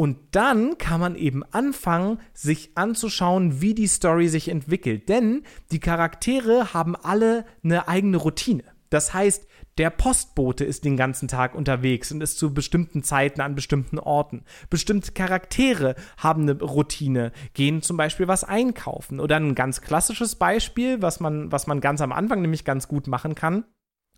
Und 0.00 0.16
dann 0.30 0.78
kann 0.78 1.00
man 1.00 1.16
eben 1.16 1.42
anfangen, 1.42 2.20
sich 2.32 2.70
anzuschauen, 2.76 3.60
wie 3.60 3.74
die 3.74 3.88
Story 3.88 4.28
sich 4.28 4.48
entwickelt. 4.48 5.08
Denn 5.08 5.42
die 5.72 5.80
Charaktere 5.80 6.72
haben 6.72 6.94
alle 6.94 7.44
eine 7.64 7.88
eigene 7.88 8.18
Routine. 8.18 8.62
Das 8.90 9.12
heißt, 9.12 9.48
der 9.76 9.90
Postbote 9.90 10.64
ist 10.64 10.84
den 10.84 10.96
ganzen 10.96 11.26
Tag 11.26 11.56
unterwegs 11.56 12.12
und 12.12 12.20
ist 12.20 12.38
zu 12.38 12.54
bestimmten 12.54 13.02
Zeiten 13.02 13.40
an 13.40 13.56
bestimmten 13.56 13.98
Orten. 13.98 14.44
Bestimmte 14.70 15.10
Charaktere 15.10 15.96
haben 16.16 16.42
eine 16.42 16.60
Routine, 16.60 17.32
gehen 17.54 17.82
zum 17.82 17.96
Beispiel 17.96 18.28
was 18.28 18.44
einkaufen. 18.44 19.18
Oder 19.18 19.34
ein 19.34 19.56
ganz 19.56 19.80
klassisches 19.80 20.36
Beispiel, 20.36 21.02
was 21.02 21.18
man, 21.18 21.50
was 21.50 21.66
man 21.66 21.80
ganz 21.80 22.00
am 22.02 22.12
Anfang 22.12 22.40
nämlich 22.40 22.64
ganz 22.64 22.86
gut 22.86 23.08
machen 23.08 23.34
kann. 23.34 23.64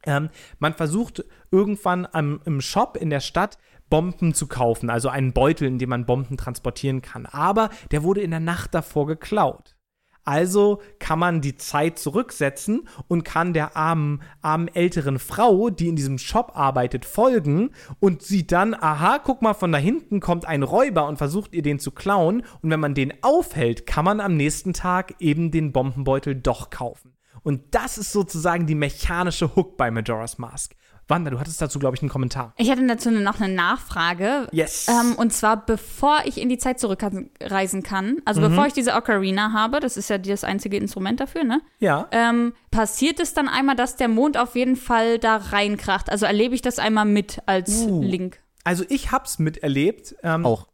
Ähm, 0.04 0.28
man 0.58 0.74
versucht 0.74 1.24
irgendwann 1.50 2.06
am, 2.12 2.42
im 2.44 2.60
Shop 2.60 2.98
in 2.98 3.08
der 3.08 3.20
Stadt 3.20 3.56
Bomben 3.90 4.32
zu 4.32 4.46
kaufen, 4.46 4.88
also 4.88 5.08
einen 5.08 5.32
Beutel, 5.32 5.68
in 5.68 5.78
dem 5.78 5.90
man 5.90 6.06
Bomben 6.06 6.36
transportieren 6.36 7.02
kann. 7.02 7.26
Aber 7.26 7.68
der 7.90 8.02
wurde 8.02 8.22
in 8.22 8.30
der 8.30 8.40
Nacht 8.40 8.74
davor 8.74 9.06
geklaut. 9.06 9.76
Also 10.24 10.80
kann 10.98 11.18
man 11.18 11.40
die 11.40 11.56
Zeit 11.56 11.98
zurücksetzen 11.98 12.88
und 13.08 13.24
kann 13.24 13.52
der 13.52 13.76
armen, 13.76 14.22
armen 14.42 14.68
älteren 14.68 15.18
Frau, 15.18 15.70
die 15.70 15.88
in 15.88 15.96
diesem 15.96 16.18
Shop 16.18 16.52
arbeitet, 16.54 17.04
folgen 17.04 17.70
und 18.00 18.22
sieht 18.22 18.52
dann, 18.52 18.74
aha, 18.74 19.18
guck 19.18 19.40
mal, 19.42 19.54
von 19.54 19.72
da 19.72 19.78
hinten 19.78 20.20
kommt 20.20 20.44
ein 20.44 20.62
Räuber 20.62 21.08
und 21.08 21.16
versucht 21.16 21.54
ihr 21.54 21.62
den 21.62 21.78
zu 21.78 21.90
klauen. 21.90 22.42
Und 22.60 22.70
wenn 22.70 22.80
man 22.80 22.94
den 22.94 23.14
aufhält, 23.22 23.86
kann 23.86 24.04
man 24.04 24.20
am 24.20 24.36
nächsten 24.36 24.72
Tag 24.72 25.14
eben 25.20 25.50
den 25.50 25.72
Bombenbeutel 25.72 26.34
doch 26.34 26.70
kaufen. 26.70 27.16
Und 27.42 27.74
das 27.74 27.96
ist 27.96 28.12
sozusagen 28.12 28.66
die 28.66 28.74
mechanische 28.74 29.56
Hook 29.56 29.78
bei 29.78 29.90
Majora's 29.90 30.38
Mask. 30.38 30.76
Wanda, 31.10 31.30
du 31.30 31.38
hattest 31.40 31.60
dazu, 31.60 31.78
glaube 31.78 31.96
ich, 31.96 32.02
einen 32.02 32.08
Kommentar. 32.08 32.54
Ich 32.56 32.70
hätte 32.70 32.86
dazu 32.86 33.10
noch 33.10 33.40
eine 33.40 33.52
Nachfrage. 33.52 34.48
Yes. 34.52 34.86
Ähm, 34.88 35.14
und 35.16 35.32
zwar, 35.32 35.66
bevor 35.66 36.20
ich 36.24 36.40
in 36.40 36.48
die 36.48 36.58
Zeit 36.58 36.80
zurückreisen 36.80 37.82
kann, 37.82 38.18
also 38.24 38.40
Mhm. 38.40 38.48
bevor 38.50 38.66
ich 38.66 38.72
diese 38.72 38.94
Ocarina 38.94 39.52
habe, 39.52 39.80
das 39.80 39.96
ist 39.96 40.08
ja 40.10 40.18
das 40.18 40.44
einzige 40.44 40.76
Instrument 40.76 41.20
dafür, 41.20 41.44
ne? 41.44 41.60
Ja. 41.78 42.08
Ähm, 42.12 42.54
passiert 42.70 43.20
es 43.20 43.34
dann 43.34 43.48
einmal, 43.48 43.76
dass 43.76 43.96
der 43.96 44.08
Mond 44.08 44.36
auf 44.36 44.54
jeden 44.56 44.76
Fall 44.76 45.18
da 45.18 45.36
reinkracht? 45.36 46.10
Also 46.10 46.26
erlebe 46.26 46.54
ich 46.54 46.62
das 46.62 46.78
einmal 46.78 47.04
mit 47.04 47.40
als 47.46 47.70
Uh. 47.86 48.02
Link? 48.02 48.40
Also 48.64 48.84
ich 48.88 49.10
hab's 49.12 49.38
miterlebt. 49.38 50.14
Ähm, 50.22 50.44
Auch. 50.46 50.68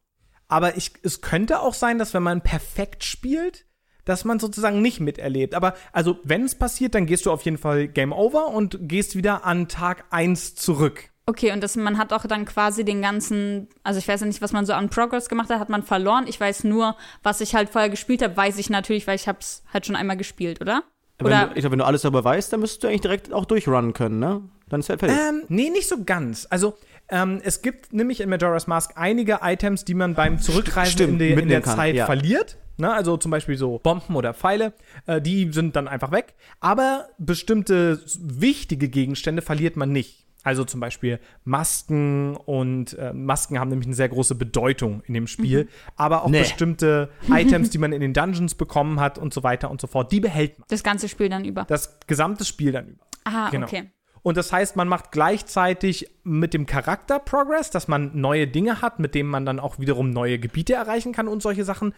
Aber 0.49 0.77
ich, 0.77 0.93
es 1.03 1.21
könnte 1.23 1.61
auch 1.61 1.75
sein, 1.75 1.99
dass 1.99 2.15
wenn 2.15 2.23
man 2.23 2.41
perfekt 2.41 3.03
spielt, 3.05 3.66
dass 4.07 4.25
man 4.25 4.39
sozusagen 4.39 4.81
nicht 4.81 5.01
miterlebt. 5.01 5.55
Aber 5.55 5.75
also, 5.93 6.19
wenn 6.25 6.45
es 6.45 6.55
passiert, 6.55 6.95
dann 6.95 7.05
gehst 7.05 7.27
du 7.27 7.31
auf 7.31 7.43
jeden 7.43 7.59
Fall 7.59 7.87
Game 7.89 8.13
Over 8.13 8.49
und 8.49 8.79
gehst 8.81 9.15
wieder 9.17 9.45
an 9.45 9.69
Tag 9.69 10.05
1 10.11 10.55
zurück. 10.55 11.11
Okay, 11.29 11.51
und 11.51 11.61
das, 11.61 11.75
man 11.75 11.99
hat 11.99 12.13
auch 12.13 12.25
dann 12.27 12.45
quasi 12.45 12.85
den 12.85 13.03
ganzen, 13.03 13.69
also 13.83 13.99
ich 13.99 14.07
weiß 14.07 14.21
ja 14.21 14.27
nicht, 14.29 14.41
was 14.41 14.53
man 14.53 14.65
so 14.65 14.73
an 14.75 14.89
Progress 14.91 15.29
gemacht 15.29 15.51
hat, 15.51 15.59
hat 15.59 15.69
man 15.69 15.83
verloren. 15.83 16.25
Ich 16.29 16.41
weiß 16.41 16.63
nur, 16.65 16.97
was 17.25 17.41
ich 17.41 17.57
halt 17.57 17.69
vorher 17.69 17.91
gespielt 17.91 18.23
habe, 18.23 18.37
weiß 18.37 18.59
ich 18.59 18.71
natürlich, 18.71 19.09
weil 19.09 19.17
ich 19.17 19.27
hab's 19.27 19.65
halt 19.73 19.87
schon 19.87 19.97
einmal 19.97 20.17
gespielt, 20.17 20.61
oder? 20.61 20.85
Wenn 21.19 21.27
Oder 21.27 21.47
du, 21.47 21.55
ich 21.55 21.61
glaube, 21.61 21.73
wenn 21.73 21.79
du 21.81 21.85
alles 21.87 22.03
darüber 22.03 22.23
weißt, 22.23 22.53
dann 22.53 22.61
müsstest 22.61 22.85
du 22.85 22.89
eigentlich 22.89 23.01
direkt 23.01 23.33
auch 23.33 23.45
durchrunnen 23.45 23.93
können, 23.93 24.21
ne? 24.21 24.43
Dann 24.69 24.81
ist 24.81 24.89
halt 24.89 25.01
fertig. 25.01 25.17
Ähm, 25.19 25.43
nee, 25.49 25.71
nicht 25.71 25.89
so 25.89 26.05
ganz. 26.05 26.47
Also, 26.49 26.77
ähm, 27.09 27.41
es 27.43 27.63
gibt 27.63 27.93
nämlich 27.93 28.21
in 28.21 28.29
Majora's 28.29 28.67
Mask 28.69 28.93
einige 28.95 29.39
Items, 29.43 29.85
die 29.85 29.95
man 29.95 30.15
beim 30.15 30.41
Zurückreisen 30.41 30.93
Stimmt, 30.93 31.13
in, 31.15 31.19
der- 31.19 31.39
in 31.39 31.49
der 31.49 31.63
Zeit 31.65 31.97
ja. 31.97 32.07
verliert. 32.07 32.57
Ne? 32.79 32.93
Also 32.93 33.17
zum 33.17 33.31
Beispiel 33.31 33.57
so 33.57 33.79
Bomben 33.83 34.15
oder 34.17 34.35
Pfeile, 34.35 34.73
äh, 35.07 35.21
die 35.21 35.51
sind 35.53 35.77
dann 35.77 35.89
einfach 35.89 36.11
weg. 36.13 36.35
Aber 36.61 37.09
bestimmte 37.19 38.01
wichtige 38.21 38.89
Gegenstände 38.89 39.43
verliert 39.43 39.77
man 39.77 39.93
nicht. 39.93 40.25
Also 40.43 40.65
zum 40.65 40.79
Beispiel 40.79 41.19
Masken 41.45 42.37
und 42.37 42.97
äh, 42.99 43.13
Masken 43.13 43.59
haben 43.59 43.69
nämlich 43.69 43.87
eine 43.89 43.97
sehr 43.97 44.09
große 44.09 44.37
Bedeutung 44.37 45.03
in 45.07 45.15
dem 45.15 45.27
Spiel. 45.27 45.69
Aber 45.97 46.23
auch 46.23 46.29
Nee. 46.29 46.41
bestimmte 46.41 47.09
Items, 47.29 47.71
die 47.71 47.79
man 47.79 47.93
in 47.93 48.01
den 48.01 48.13
Dungeons 48.13 48.55
bekommen 48.55 49.01
hat 49.01 49.19
und 49.19 49.35
so 49.35 49.43
weiter 49.43 49.71
und 49.71 49.81
so 49.81 49.89
fort, 49.89 50.13
die 50.13 50.21
behält 50.21 50.59
man. 50.59 50.67
das 50.69 50.85
ganze 50.85 51.09
Spiel 51.09 51.29
dann 51.29 51.45
über? 51.45 51.65
Das 51.65 51.99
gesamte 52.07 52.45
Spiel 52.45 52.71
dann 52.73 52.87
über. 52.89 53.05
Aha, 53.25 53.51
Genau. 53.51 53.67
okay. 53.67 53.91
Und 54.23 54.37
das 54.37 54.53
heißt, 54.53 54.77
man 54.77 54.89
macht 54.89 55.13
gleichzeitig 55.13 56.11
mit 56.25 56.53
dem 56.55 56.67
Charakter 56.67 57.19
Progress, 57.21 57.71
dass 57.71 57.87
man 57.89 58.11
neue 58.15 58.47
Dinge 58.49 58.83
hat, 58.83 58.99
mit 58.99 59.15
denen 59.15 59.29
man 59.29 59.47
dann 59.47 59.61
auch 59.61 59.79
wiederum 59.79 60.11
neue 60.11 60.39
Gebiete 60.39 60.75
erreichen 60.75 61.13
kann 61.13 61.29
und 61.29 61.43
solche 61.43 61.65
Sachen. 61.65 61.95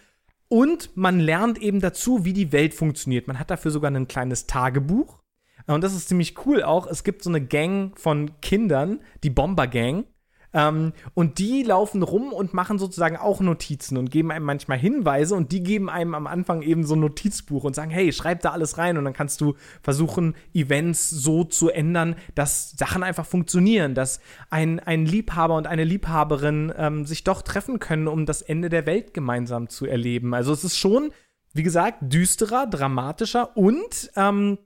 Und 0.49 0.97
man 0.97 1.21
lernt 1.21 1.59
eben 1.59 1.81
dazu, 1.81 2.25
wie 2.25 2.33
die 2.33 2.53
Welt 2.53 2.75
funktioniert. 2.75 3.27
Man 3.27 3.39
hat 3.39 3.51
dafür 3.51 3.71
sogar 3.71 3.91
ein 3.91 4.09
kleines 4.09 4.47
Tagebuch. 4.47 5.19
Und 5.67 5.85
das 5.85 5.95
ist 5.95 6.09
ziemlich 6.09 6.47
cool 6.47 6.63
auch. 6.63 6.87
Es 6.87 7.05
gibt 7.05 7.23
so 7.23 7.31
eine 7.31 7.45
Gang 7.45 7.99
von 7.99 8.41
Kindern, 8.41 9.01
die 9.23 9.31
Bomber 9.31 9.67
Gang. 9.67 10.07
Ähm, 10.55 10.93
und 11.15 11.39
die 11.39 11.63
laufen 11.63 12.03
rum 12.03 12.33
und 12.33 12.55
machen 12.55 12.79
sozusagen 12.79 13.17
auch 13.17 13.41
Notizen 13.41 13.99
und 13.99 14.11
geben 14.11 14.31
einem 14.31 14.47
manchmal 14.47 14.79
Hinweise 14.79 15.35
und 15.35 15.53
die 15.53 15.63
geben 15.63 15.91
einem 15.91 16.15
am 16.15 16.27
Anfang 16.27 16.63
eben 16.63 16.85
so 16.85 16.95
ein 16.95 17.01
Notizbuch 17.01 17.65
und 17.65 17.75
sagen, 17.75 17.91
hey, 17.91 18.13
schreib 18.13 18.41
da 18.41 18.51
alles 18.51 18.79
rein 18.79 18.97
und 18.97 19.05
dann 19.05 19.13
kannst 19.13 19.41
du 19.41 19.55
versuchen, 19.83 20.35
Events 20.55 21.11
so 21.11 21.45
zu 21.45 21.69
ändern, 21.69 22.17
dass 22.35 22.71
Sachen 22.73 23.03
einfach 23.03 23.27
funktionieren, 23.27 23.95
dass 23.95 24.21
ein, 24.49 24.81
ein 24.81 25.05
Liebhaber 25.05 25.57
und 25.57 25.67
eine 25.67 25.85
Liebhaberin 25.85 26.73
ähm, 26.77 27.05
sich 27.05 27.25
doch 27.25 27.43
treffen 27.43 27.79
können, 27.79 28.09
um 28.09 28.25
das 28.25 28.41
Ende 28.41 28.71
der 28.71 28.87
Welt 28.87 29.13
gemeinsam 29.13 29.69
zu 29.69 29.85
erleben. 29.85 30.33
Also 30.33 30.53
es 30.53 30.65
ist 30.65 30.79
schon, 30.79 31.13
wie 31.53 31.63
gesagt, 31.63 31.99
düsterer, 32.01 32.67
dramatischer 32.67 33.57
und, 33.57 34.11
ähm, 34.17 34.59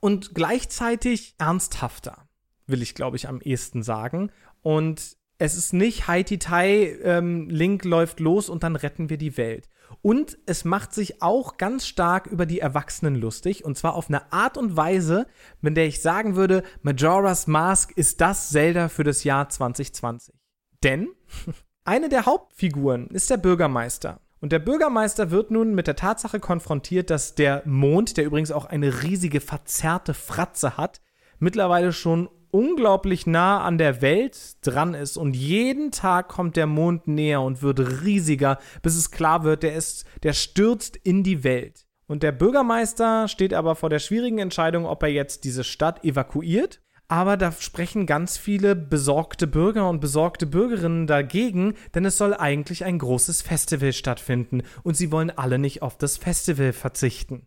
und 0.00 0.34
gleichzeitig 0.34 1.34
ernsthafter, 1.38 2.28
will 2.66 2.82
ich, 2.82 2.94
glaube 2.94 3.16
ich, 3.16 3.28
am 3.28 3.40
ehesten 3.40 3.82
sagen. 3.82 4.30
Und 4.64 5.18
es 5.36 5.56
ist 5.56 5.74
nicht 5.74 6.08
Haiti-Tai, 6.08 6.98
ähm, 7.02 7.50
Link 7.50 7.84
läuft 7.84 8.18
los 8.18 8.48
und 8.48 8.62
dann 8.62 8.76
retten 8.76 9.10
wir 9.10 9.18
die 9.18 9.36
Welt. 9.36 9.68
Und 10.00 10.38
es 10.46 10.64
macht 10.64 10.94
sich 10.94 11.20
auch 11.22 11.58
ganz 11.58 11.86
stark 11.86 12.26
über 12.26 12.46
die 12.46 12.60
Erwachsenen 12.60 13.14
lustig. 13.14 13.64
Und 13.64 13.76
zwar 13.76 13.94
auf 13.94 14.08
eine 14.08 14.32
Art 14.32 14.56
und 14.56 14.74
Weise, 14.74 15.26
mit 15.60 15.76
der 15.76 15.86
ich 15.86 16.00
sagen 16.00 16.34
würde, 16.34 16.62
Majora's 16.80 17.46
Mask 17.46 17.92
ist 17.92 18.22
das 18.22 18.48
Zelda 18.48 18.88
für 18.88 19.04
das 19.04 19.22
Jahr 19.22 19.50
2020. 19.50 20.34
Denn 20.82 21.08
eine 21.84 22.08
der 22.08 22.24
Hauptfiguren 22.24 23.08
ist 23.08 23.28
der 23.28 23.36
Bürgermeister. 23.36 24.20
Und 24.40 24.50
der 24.50 24.60
Bürgermeister 24.60 25.30
wird 25.30 25.50
nun 25.50 25.74
mit 25.74 25.86
der 25.86 25.96
Tatsache 25.96 26.40
konfrontiert, 26.40 27.10
dass 27.10 27.34
der 27.34 27.62
Mond, 27.66 28.16
der 28.16 28.24
übrigens 28.24 28.50
auch 28.50 28.64
eine 28.64 29.02
riesige 29.02 29.42
verzerrte 29.42 30.14
Fratze 30.14 30.78
hat, 30.78 31.02
mittlerweile 31.38 31.92
schon 31.92 32.30
unglaublich 32.54 33.26
nah 33.26 33.62
an 33.62 33.78
der 33.78 34.00
Welt 34.00 34.64
dran 34.64 34.94
ist 34.94 35.16
und 35.16 35.34
jeden 35.34 35.90
Tag 35.90 36.28
kommt 36.28 36.54
der 36.54 36.68
Mond 36.68 37.08
näher 37.08 37.40
und 37.42 37.62
wird 37.62 37.80
riesiger, 38.04 38.58
bis 38.80 38.94
es 38.94 39.10
klar 39.10 39.42
wird, 39.42 39.64
der 39.64 39.74
ist, 39.74 40.04
der 40.22 40.34
stürzt 40.34 40.96
in 40.96 41.24
die 41.24 41.42
Welt. 41.42 41.84
Und 42.06 42.22
der 42.22 42.30
Bürgermeister 42.30 43.26
steht 43.26 43.54
aber 43.54 43.74
vor 43.74 43.90
der 43.90 43.98
schwierigen 43.98 44.38
Entscheidung, 44.38 44.86
ob 44.86 45.02
er 45.02 45.08
jetzt 45.08 45.42
diese 45.42 45.64
Stadt 45.64 46.04
evakuiert, 46.04 46.80
Aber 47.06 47.36
da 47.36 47.52
sprechen 47.52 48.06
ganz 48.06 48.38
viele 48.38 48.74
besorgte 48.74 49.46
Bürger 49.46 49.88
und 49.90 50.00
besorgte 50.00 50.46
Bürgerinnen 50.46 51.06
dagegen, 51.06 51.74
denn 51.94 52.06
es 52.06 52.16
soll 52.16 52.34
eigentlich 52.34 52.84
ein 52.84 52.98
großes 52.98 53.42
Festival 53.42 53.92
stattfinden 53.92 54.62
und 54.84 54.96
sie 54.96 55.12
wollen 55.12 55.30
alle 55.30 55.58
nicht 55.58 55.82
auf 55.82 55.98
das 55.98 56.16
Festival 56.16 56.72
verzichten. 56.72 57.46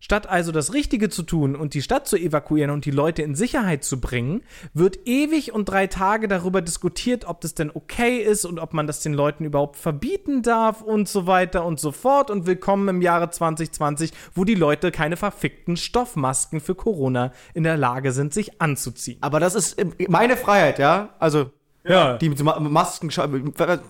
Statt 0.00 0.28
also 0.28 0.52
das 0.52 0.74
Richtige 0.74 1.08
zu 1.08 1.24
tun 1.24 1.56
und 1.56 1.74
die 1.74 1.82
Stadt 1.82 2.06
zu 2.06 2.16
evakuieren 2.16 2.70
und 2.70 2.84
die 2.84 2.92
Leute 2.92 3.22
in 3.22 3.34
Sicherheit 3.34 3.82
zu 3.82 4.00
bringen, 4.00 4.42
wird 4.72 5.06
ewig 5.06 5.52
und 5.52 5.68
drei 5.68 5.88
Tage 5.88 6.28
darüber 6.28 6.62
diskutiert, 6.62 7.24
ob 7.24 7.40
das 7.40 7.54
denn 7.54 7.72
okay 7.74 8.18
ist 8.18 8.44
und 8.44 8.60
ob 8.60 8.74
man 8.74 8.86
das 8.86 9.00
den 9.00 9.12
Leuten 9.12 9.44
überhaupt 9.44 9.76
verbieten 9.76 10.42
darf 10.42 10.82
und 10.82 11.08
so 11.08 11.26
weiter 11.26 11.64
und 11.64 11.80
so 11.80 11.90
fort. 11.90 12.30
Und 12.30 12.46
willkommen 12.46 12.86
im 12.88 13.02
Jahre 13.02 13.30
2020, 13.30 14.12
wo 14.34 14.44
die 14.44 14.54
Leute 14.54 14.92
keine 14.92 15.16
verfickten 15.16 15.76
Stoffmasken 15.76 16.60
für 16.60 16.76
Corona 16.76 17.32
in 17.52 17.64
der 17.64 17.76
Lage 17.76 18.12
sind, 18.12 18.32
sich 18.32 18.62
anzuziehen. 18.62 19.18
Aber 19.20 19.40
das 19.40 19.56
ist 19.56 19.76
meine 20.08 20.36
Freiheit, 20.36 20.78
ja? 20.78 21.08
Also, 21.18 21.50
Ja, 21.82 22.18
die 22.18 22.28
Masken, 22.28 23.10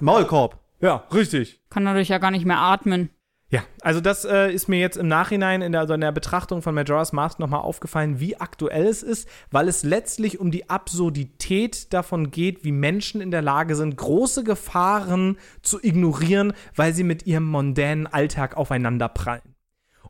Maulkorb. 0.00 0.58
ja, 0.80 1.04
richtig. 1.12 1.60
Kann 1.68 1.84
dadurch 1.84 2.08
ja 2.08 2.16
gar 2.16 2.30
nicht 2.30 2.46
mehr 2.46 2.58
atmen. 2.58 3.10
Ja, 3.50 3.62
also 3.80 4.02
das 4.02 4.26
äh, 4.26 4.52
ist 4.52 4.68
mir 4.68 4.78
jetzt 4.78 4.98
im 4.98 5.08
Nachhinein 5.08 5.62
in 5.62 5.72
der, 5.72 5.80
also 5.80 5.94
in 5.94 6.02
der 6.02 6.12
Betrachtung 6.12 6.60
von 6.60 6.74
Majora's 6.74 7.14
Mask 7.14 7.38
nochmal 7.38 7.62
aufgefallen, 7.62 8.20
wie 8.20 8.36
aktuell 8.36 8.86
es 8.86 9.02
ist, 9.02 9.26
weil 9.50 9.68
es 9.68 9.84
letztlich 9.84 10.38
um 10.38 10.50
die 10.50 10.68
Absurdität 10.68 11.94
davon 11.94 12.30
geht, 12.30 12.62
wie 12.64 12.72
Menschen 12.72 13.22
in 13.22 13.30
der 13.30 13.40
Lage 13.40 13.74
sind, 13.74 13.96
große 13.96 14.44
Gefahren 14.44 15.38
zu 15.62 15.82
ignorieren, 15.82 16.52
weil 16.76 16.92
sie 16.92 17.04
mit 17.04 17.26
ihrem 17.26 17.46
mondänen 17.46 18.06
Alltag 18.06 18.54
aufeinander 18.58 19.08
prallen. 19.08 19.54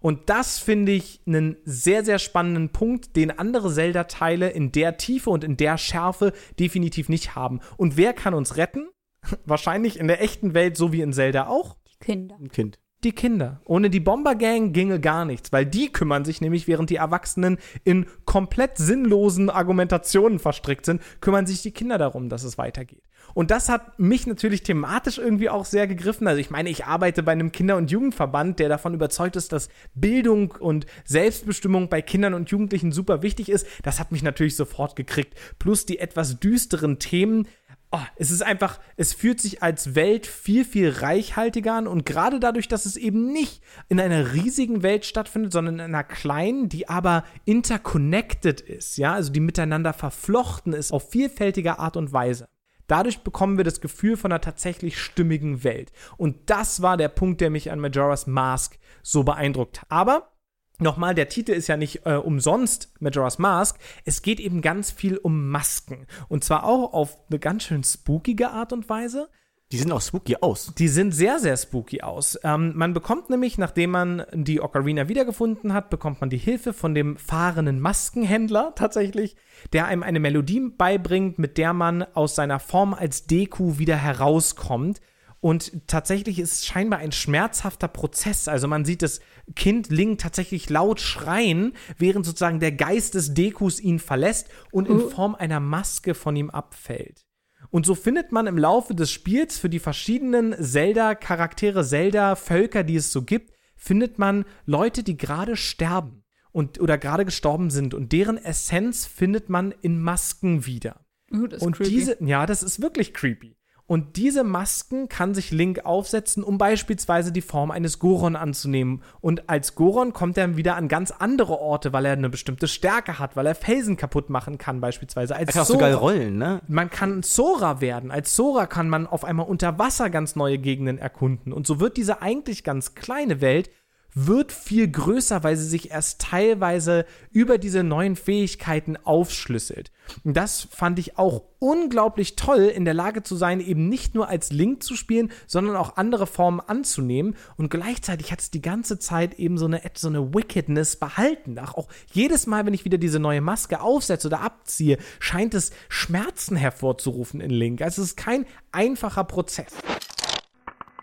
Und 0.01 0.31
das 0.31 0.59
finde 0.59 0.93
ich 0.93 1.21
einen 1.27 1.57
sehr, 1.65 2.05
sehr 2.05 2.19
spannenden 2.19 2.71
Punkt, 2.71 3.15
den 3.15 3.37
andere 3.39 3.73
Zelda-Teile 3.73 4.51
in 4.51 4.73
der 4.73 4.97
Tiefe 4.97 5.31
und 5.31 5.45
in 5.45 5.57
der 5.57 5.79
Schärfe 5.79 6.33
definitiv 6.59 7.09
nicht 7.09 7.37
haben. 7.37 7.61
Und 7.77 7.97
wer 7.97 8.15
kann 8.15 8.35
uns 8.35 8.57
retten? 8.57 8.89
Wahrscheinlich 9.45 9.99
in 9.99 10.09
der 10.09 10.23
echten 10.23 10.55
Welt, 10.55 10.77
so 10.77 10.93
wie 10.93 11.03
in 11.03 11.13
Zelda 11.13 11.47
auch 11.47 11.77
Die 11.87 12.05
Kinder. 12.05 12.37
Ein 12.37 12.49
Kind. 12.49 12.79
Die 13.05 13.13
Kinder. 13.13 13.61
Ohne 13.65 13.91
die 13.91 14.01
Bombergang 14.01 14.73
ginge 14.73 15.01
gar 15.01 15.25
nichts, 15.25 15.53
weil 15.53 15.67
die 15.67 15.93
kümmern 15.93 16.25
sich 16.25 16.41
nämlich, 16.41 16.67
während 16.67 16.91
die 16.91 16.97
Erwachsenen 16.97 17.59
in 17.85 18.07
komplett 18.25 18.77
sinnlosen 18.77 19.51
Argumentationen 19.51 20.39
verstrickt 20.39 20.85
sind, 20.85 21.01
kümmern 21.21 21.47
sich 21.47 21.63
die 21.63 21.71
Kinder 21.71 21.99
darum, 21.99 22.29
dass 22.29 22.43
es 22.43 22.59
weitergeht. 22.59 23.03
Und 23.35 23.51
das 23.51 23.69
hat 23.69 23.99
mich 23.99 24.27
natürlich 24.27 24.63
thematisch 24.63 25.19
irgendwie 25.19 25.51
auch 25.51 25.65
sehr 25.65 25.87
gegriffen. 25.87 26.27
Also 26.27 26.41
ich 26.41 26.51
meine, 26.51 26.71
ich 26.71 26.87
arbeite 26.87 27.23
bei 27.23 27.33
einem 27.33 27.53
Kinder- 27.53 27.77
und 27.77 27.91
Jugendverband, 27.91 28.59
der 28.59 28.69
davon 28.69 28.95
überzeugt 28.95 29.37
ist, 29.37 29.53
dass 29.53 29.69
Bildung 29.95 30.53
und 30.59 30.87
Selbstbestimmung 31.05 31.89
bei 31.89 32.03
Kindern 32.03 32.35
und 32.35 32.51
Jugendlichen 32.51 32.91
super 32.91 33.23
wichtig 33.23 33.49
ist. 33.49 33.67
Das 33.83 34.01
hat 34.01 34.13
mich 34.13 34.23
natürlich 34.23 34.57
sofort 34.57 34.97
gekriegt. 34.97 35.35
Plus 35.59 35.87
die 35.87 35.99
etwas 35.99 36.41
düsteren 36.41 36.99
Themen, 36.99 37.47
Oh, 37.91 38.01
es 38.17 38.31
ist 38.31 38.43
einfach, 38.43 38.79
es 38.97 39.15
fühlt 39.15 39.41
sich 39.41 39.63
als 39.63 39.95
Welt 39.95 40.27
viel, 40.27 40.67
viel 40.67 40.91
reichhaltiger 40.91 41.73
an 41.73 41.87
und 41.87 42.05
gerade 42.05 42.39
dadurch, 42.39 42.69
dass 42.69 42.85
es 42.85 42.97
eben 42.97 43.33
nicht 43.33 43.63
in 43.89 43.99
einer 43.99 44.35
riesigen 44.35 44.83
Welt 44.83 45.07
stattfindet, 45.07 45.53
sondern 45.53 45.77
in 45.77 45.81
einer 45.81 46.05
kleinen, 46.05 46.69
die 46.69 46.89
aber 46.89 47.25
interconnected 47.47 48.61
ist, 48.61 48.99
ja, 48.99 49.15
also 49.15 49.33
die 49.33 49.41
miteinander 49.41 49.95
verflochten 49.95 50.75
ist 50.75 50.93
auf 50.93 51.11
vielfältige 51.11 51.79
Art 51.79 51.97
und 51.97 52.13
Weise. 52.13 52.49
Dadurch 52.89 53.21
bekommen 53.21 53.59
wir 53.59 53.65
das 53.65 53.81
Gefühl 53.81 54.17
von 54.17 54.33
einer 54.33 54.41
tatsächlich 54.41 54.99
stimmigen 54.99 55.63
Welt. 55.63 55.93
Und 56.17 56.51
das 56.51 56.81
war 56.83 56.97
der 56.97 57.09
Punkt, 57.09 57.41
der 57.41 57.51
mich 57.51 57.71
an 57.71 57.81
Majora's 57.81 58.27
Mask 58.27 58.79
so 59.03 59.25
beeindruckt. 59.25 59.83
Aber 59.91 60.33
Nochmal, 60.81 61.15
der 61.15 61.29
Titel 61.29 61.53
ist 61.53 61.67
ja 61.67 61.77
nicht 61.77 62.07
äh, 62.07 62.15
umsonst 62.15 62.93
Majora's 63.01 63.39
Mask. 63.39 63.79
Es 64.05 64.23
geht 64.23 64.39
eben 64.39 64.63
ganz 64.63 64.91
viel 64.93 65.17
um 65.17 65.49
Masken. 65.51 66.07
Und 66.29 66.45
zwar 66.45 66.65
auch 66.65 66.93
auf 66.93 67.19
eine 67.29 67.41
ganz 67.41 67.65
schön 67.65 67.83
spookige 67.83 68.51
Art 68.51 68.73
und 68.73 68.89
Weise. 68.89 69.29
Die 69.71 69.77
sehen 69.77 69.93
auch 69.93 70.01
spooky 70.01 70.37
aus. 70.41 70.73
Die 70.79 70.89
sind 70.89 71.13
sehr, 71.13 71.41
sehr 71.41 71.57
spooky 71.57 72.01
aus. 72.01 72.39
Ähm, 72.43 72.73
man 72.75 72.95
bekommt 72.95 73.29
nämlich, 73.29 73.59
nachdem 73.59 73.91
man 73.91 74.25
die 74.33 74.63
Ocarina 74.63 75.09
wiedergefunden 75.09 75.75
hat, 75.75 75.91
bekommt 75.91 76.23
man 76.23 76.31
die 76.31 76.39
Hilfe 76.39 76.73
von 76.73 76.95
dem 76.95 77.19
fahrenden 77.19 77.79
Maskenhändler 77.81 78.73
tatsächlich, 78.77 79.37
der 79.75 79.87
einem 79.87 80.03
eine 80.03 80.21
Melodie 80.21 80.61
beibringt, 80.61 81.39
mit 81.39 81.59
der 81.59 81.75
man 81.75 82.03
aus 82.03 82.35
seiner 82.35 82.61
Form 82.61 82.95
als 82.95 83.27
Deku 83.27 83.79
wieder 83.79 83.97
herauskommt. 83.97 85.03
Und 85.41 85.87
tatsächlich 85.87 86.39
ist 86.41 86.53
es 86.53 86.67
scheinbar 86.67 86.99
ein 86.99 87.13
schmerzhafter 87.13 87.87
Prozess. 87.87 88.49
Also 88.49 88.67
man 88.67 88.85
sieht 88.85 89.03
das 89.03 89.21
Kind 89.55 89.89
Link 89.89 90.19
tatsächlich 90.19 90.69
laut 90.69 91.01
schreien, 91.01 91.75
während 91.97 92.27
sozusagen 92.27 92.59
der 92.59 92.73
Geist 92.73 93.15
des 93.15 93.35
Dekus 93.35 93.79
ihn 93.81 94.01
verlässt 94.01 94.49
und 94.73 94.89
in 94.89 95.01
Form 95.11 95.35
einer 95.37 95.61
Maske 95.61 96.15
von 96.15 96.35
ihm 96.35 96.51
abfällt. 96.51 97.25
Und 97.71 97.87
so 97.87 97.95
findet 97.95 98.33
man 98.33 98.47
im 98.47 98.59
Laufe 98.59 98.95
des 98.95 99.11
Spiels 99.11 99.59
für 99.59 99.69
die 99.69 99.79
verschiedenen 99.79 100.55
Zelda-Charaktere, 100.61 101.85
Zelda-Völker, 101.85 102.83
die 102.83 102.97
es 102.97 103.13
so 103.13 103.23
gibt, 103.23 103.53
findet 103.77 104.19
man 104.19 104.45
Leute, 104.65 105.03
die 105.03 105.17
gerade 105.17 105.57
sterben 105.57 106.25
und 106.51 106.81
oder 106.81 106.99
gerade 106.99 107.25
gestorben 107.25 107.71
sind 107.71 107.95
und 107.95 108.13
deren 108.13 108.39
Essenz 108.39 109.07
findet 109.07 109.49
man 109.49 109.73
in 109.83 110.01
Masken 110.01 110.67
wieder. 110.67 111.05
Uh, 111.31 111.47
Und 111.61 111.77
creepy. 111.77 111.91
diese, 111.91 112.17
ja, 112.25 112.47
das 112.47 112.63
ist 112.63 112.81
wirklich 112.81 113.13
creepy. 113.13 113.58
Und 113.89 114.17
diese 114.19 114.45
Masken 114.45 115.09
kann 115.09 115.35
sich 115.35 115.51
Link 115.51 115.87
aufsetzen, 115.87 116.45
um 116.45 116.59
beispielsweise 116.59 117.33
die 117.33 117.41
Form 117.41 117.71
eines 117.71 117.99
Goron 117.99 118.37
anzunehmen. 118.37 119.03
Und 119.23 119.49
als 119.49 119.75
Goron 119.75 120.13
kommt 120.13 120.37
er 120.37 120.59
wieder 120.59 120.77
an 120.77 120.89
ganz 120.89 121.11
andere 121.11 121.59
Orte, 121.59 121.91
weil 121.93 122.05
er 122.05 122.13
eine 122.13 122.29
bestimmte 122.29 122.69
Stärke 122.69 123.19
hat, 123.19 123.35
weil 123.35 123.47
er 123.47 123.55
Felsen 123.55 123.97
kaputt 123.97 124.29
machen 124.29 124.59
kann, 124.59 124.83
beispielsweise. 124.83 125.35
Als 125.35 125.49
Er 125.49 125.53
kann 125.55 125.63
auch 125.63 125.67
so 125.67 125.73
Sora- 125.73 125.87
geil 125.87 125.95
rollen, 125.95 126.37
ne? 126.37 126.61
man 126.69 126.91
kann 126.91 127.23
Sora 127.23 127.81
werden. 127.81 128.11
Als 128.11 128.37
Sora 128.37 128.67
kann 128.67 128.91
man 128.91 129.07
auf 129.07 129.25
einmal 129.25 129.47
unter 129.47 129.79
Wasser 129.79 130.11
ganz 130.11 130.37
neue 130.37 130.59
Gegenden 130.59 130.99
erkunden. 130.99 131.51
Und 131.55 131.67
so 131.67 131.81
wird 131.81 131.97
diese 131.97 132.21
eigentlich 132.21 132.65
ganz 132.65 132.95
kleine 132.95 133.41
Welt 133.41 133.71
wird 134.15 134.53
viel 134.53 134.89
größer, 134.91 135.45
weil 135.45 135.57
sie 135.57 135.67
sich 135.67 135.91
erst 135.91 136.21
teilweise 136.21 137.05
über 137.31 137.59
diese 137.59 137.83
neuen 137.83 138.17
Fähigkeiten 138.17 138.97
aufschlüsselt. 138.97 139.91
Und 140.25 140.37
das 140.37 140.67
fand 140.71 140.99
ich 140.99 141.19
auch 141.19 141.43
unglaublich 141.59 142.35
toll, 142.35 142.65
in 142.65 142.85
der 142.85 142.95
Lage 142.95 143.23
zu 143.23 143.37
sein, 143.37 143.61
eben 143.61 143.89
nicht 143.89 144.15
nur 144.15 144.29
als 144.29 144.51
Link 144.51 144.83
zu 144.83 144.97
spielen, 144.97 145.31
sondern 145.47 145.77
auch 145.77 145.97
andere 145.97 146.27
Formen 146.27 146.61
anzunehmen. 146.61 147.37
Und 147.57 147.69
gleichzeitig 147.69 148.33
hat 148.33 148.41
es 148.41 148.51
die 148.51 148.63
ganze 148.63 148.99
Zeit 148.99 149.35
eben 149.35 149.59
so 149.59 149.67
eine, 149.67 149.83
so 149.95 150.09
eine 150.09 150.35
Wickedness 150.35 150.97
behalten. 150.97 151.57
Ach, 151.61 151.75
auch 151.75 151.89
jedes 152.13 152.47
Mal, 152.47 152.65
wenn 152.67 152.75
ich 152.75 152.85
wieder 152.85 152.99
diese 152.99 153.21
neue 153.21 153.41
Maske 153.41 153.81
aufsetze 153.81 154.29
oder 154.29 154.41
abziehe, 154.41 154.99
scheint 155.21 155.55
es 155.55 155.71
Schmerzen 155.89 156.57
hervorzurufen 156.57 157.41
in 157.41 157.51
Link. 157.51 157.83
Also 157.83 158.03
es 158.03 158.09
ist 158.09 158.17
kein 158.17 158.47
einfacher 158.73 159.25
Prozess. 159.25 159.73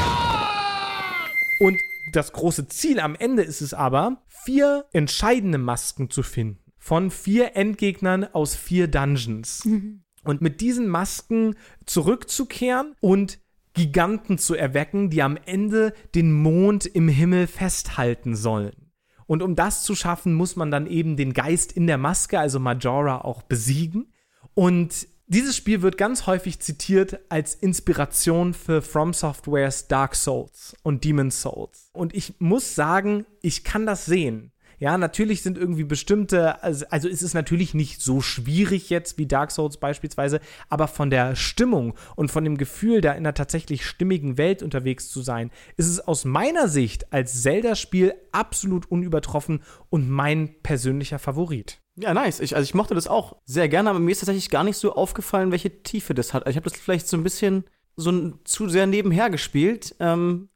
Und 1.61 1.79
das 2.13 2.33
große 2.33 2.69
Ziel 2.69 2.99
am 3.01 3.15
Ende 3.15 3.43
ist 3.43 3.61
es 3.61 3.75
aber, 3.75 4.23
vier 4.27 4.87
entscheidende 4.93 5.59
Masken 5.59 6.09
zu 6.09 6.23
finden. 6.23 6.73
Von 6.79 7.11
vier 7.11 7.55
Endgegnern 7.55 8.25
aus 8.25 8.57
vier 8.57 8.89
Dungeons. 8.89 9.69
Und 10.25 10.41
mit 10.43 10.61
diesen 10.61 10.89
Masken 10.89 11.55
zurückzukehren 11.87 12.95
und 13.01 13.39
Giganten 13.73 14.37
zu 14.37 14.55
erwecken, 14.55 15.09
die 15.09 15.23
am 15.23 15.39
Ende 15.47 15.95
den 16.15 16.31
Mond 16.31 16.85
im 16.85 17.09
Himmel 17.09 17.47
festhalten 17.47 18.37
sollen. 18.37 18.93
Und 19.27 19.43
um 19.43 19.57
das 19.57 19.83
zu 19.83 19.95
schaffen, 19.95 20.35
muss 20.35 20.57
man 20.57 20.71
dann 20.71 20.87
eben 20.87 21.17
den 21.17 21.33
Geist 21.33 21.73
in 21.73 21.87
der 21.87 21.97
Maske, 21.97 22.39
also 22.39 22.61
Majora, 22.61 23.23
auch 23.23 23.41
besiegen. 23.41 24.13
Und 24.53 25.09
dieses 25.31 25.57
Spiel 25.57 25.81
wird 25.81 25.97
ganz 25.97 26.27
häufig 26.27 26.59
zitiert 26.59 27.21
als 27.29 27.55
Inspiration 27.55 28.53
für 28.53 28.83
From 28.83 29.13
Softwares 29.13 29.87
Dark 29.87 30.17
Souls 30.17 30.77
und 30.83 31.05
Demon's 31.05 31.41
Souls. 31.41 31.89
Und 31.93 32.15
ich 32.15 32.35
muss 32.41 32.75
sagen, 32.75 33.25
ich 33.41 33.63
kann 33.63 33.87
das 33.87 34.07
sehen. 34.07 34.51
Ja, 34.81 34.97
natürlich 34.97 35.43
sind 35.43 35.59
irgendwie 35.59 35.85
bestimmte, 35.85 36.63
also, 36.63 36.87
also 36.89 37.07
es 37.07 37.35
natürlich 37.35 37.75
nicht 37.75 38.01
so 38.01 38.23
schwierig 38.23 38.89
jetzt 38.89 39.19
wie 39.19 39.27
Dark 39.27 39.51
Souls 39.51 39.77
beispielsweise, 39.77 40.41
aber 40.71 40.89
von 40.89 41.11
der 41.11 41.37
Stimmung 41.37 41.95
und 42.17 42.31
von 42.31 42.45
dem 42.45 42.57
Gefühl, 42.57 43.03
da 43.03 43.13
in 43.13 43.19
einer 43.19 43.35
tatsächlich 43.35 43.85
stimmigen 43.85 44.39
Welt 44.39 44.63
unterwegs 44.63 45.11
zu 45.11 45.21
sein, 45.21 45.51
ist 45.77 45.87
es 45.87 46.01
aus 46.01 46.25
meiner 46.25 46.67
Sicht 46.67 47.13
als 47.13 47.43
Zelda-Spiel 47.43 48.15
absolut 48.33 48.91
unübertroffen 48.91 49.63
und 49.91 50.09
mein 50.09 50.55
persönlicher 50.63 51.19
Favorit. 51.19 51.79
Ja, 51.97 52.15
nice. 52.15 52.41
Ich, 52.41 52.57
also 52.57 52.65
ich 52.65 52.75
mochte 52.75 52.95
das 52.95 53.07
auch 53.07 53.37
sehr 53.45 53.69
gerne, 53.69 53.91
aber 53.91 53.99
mir 53.99 54.13
ist 54.13 54.21
tatsächlich 54.21 54.49
gar 54.49 54.65
nicht 54.65 54.79
so 54.79 54.95
aufgefallen, 54.95 55.51
welche 55.51 55.83
Tiefe 55.83 56.15
das 56.15 56.33
hat. 56.33 56.47
Also 56.47 56.53
ich 56.53 56.57
habe 56.57 56.71
das 56.71 56.81
vielleicht 56.81 57.07
so 57.07 57.19
ein 57.19 57.23
bisschen 57.23 57.65
so 57.97 58.11
ein, 58.11 58.39
zu 58.45 58.71
sehr 58.71 58.87
nebenher 58.87 59.29
gespielt, 59.29 59.95
ähm, 60.01 60.49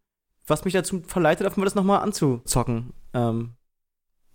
was 0.47 0.65
mich 0.65 0.73
dazu 0.73 1.03
verleitet, 1.07 1.45
einfach 1.45 1.59
mal 1.59 1.65
das 1.65 1.75
nochmal 1.75 2.01
anzuzocken. 2.01 2.95
Ähm, 3.13 3.51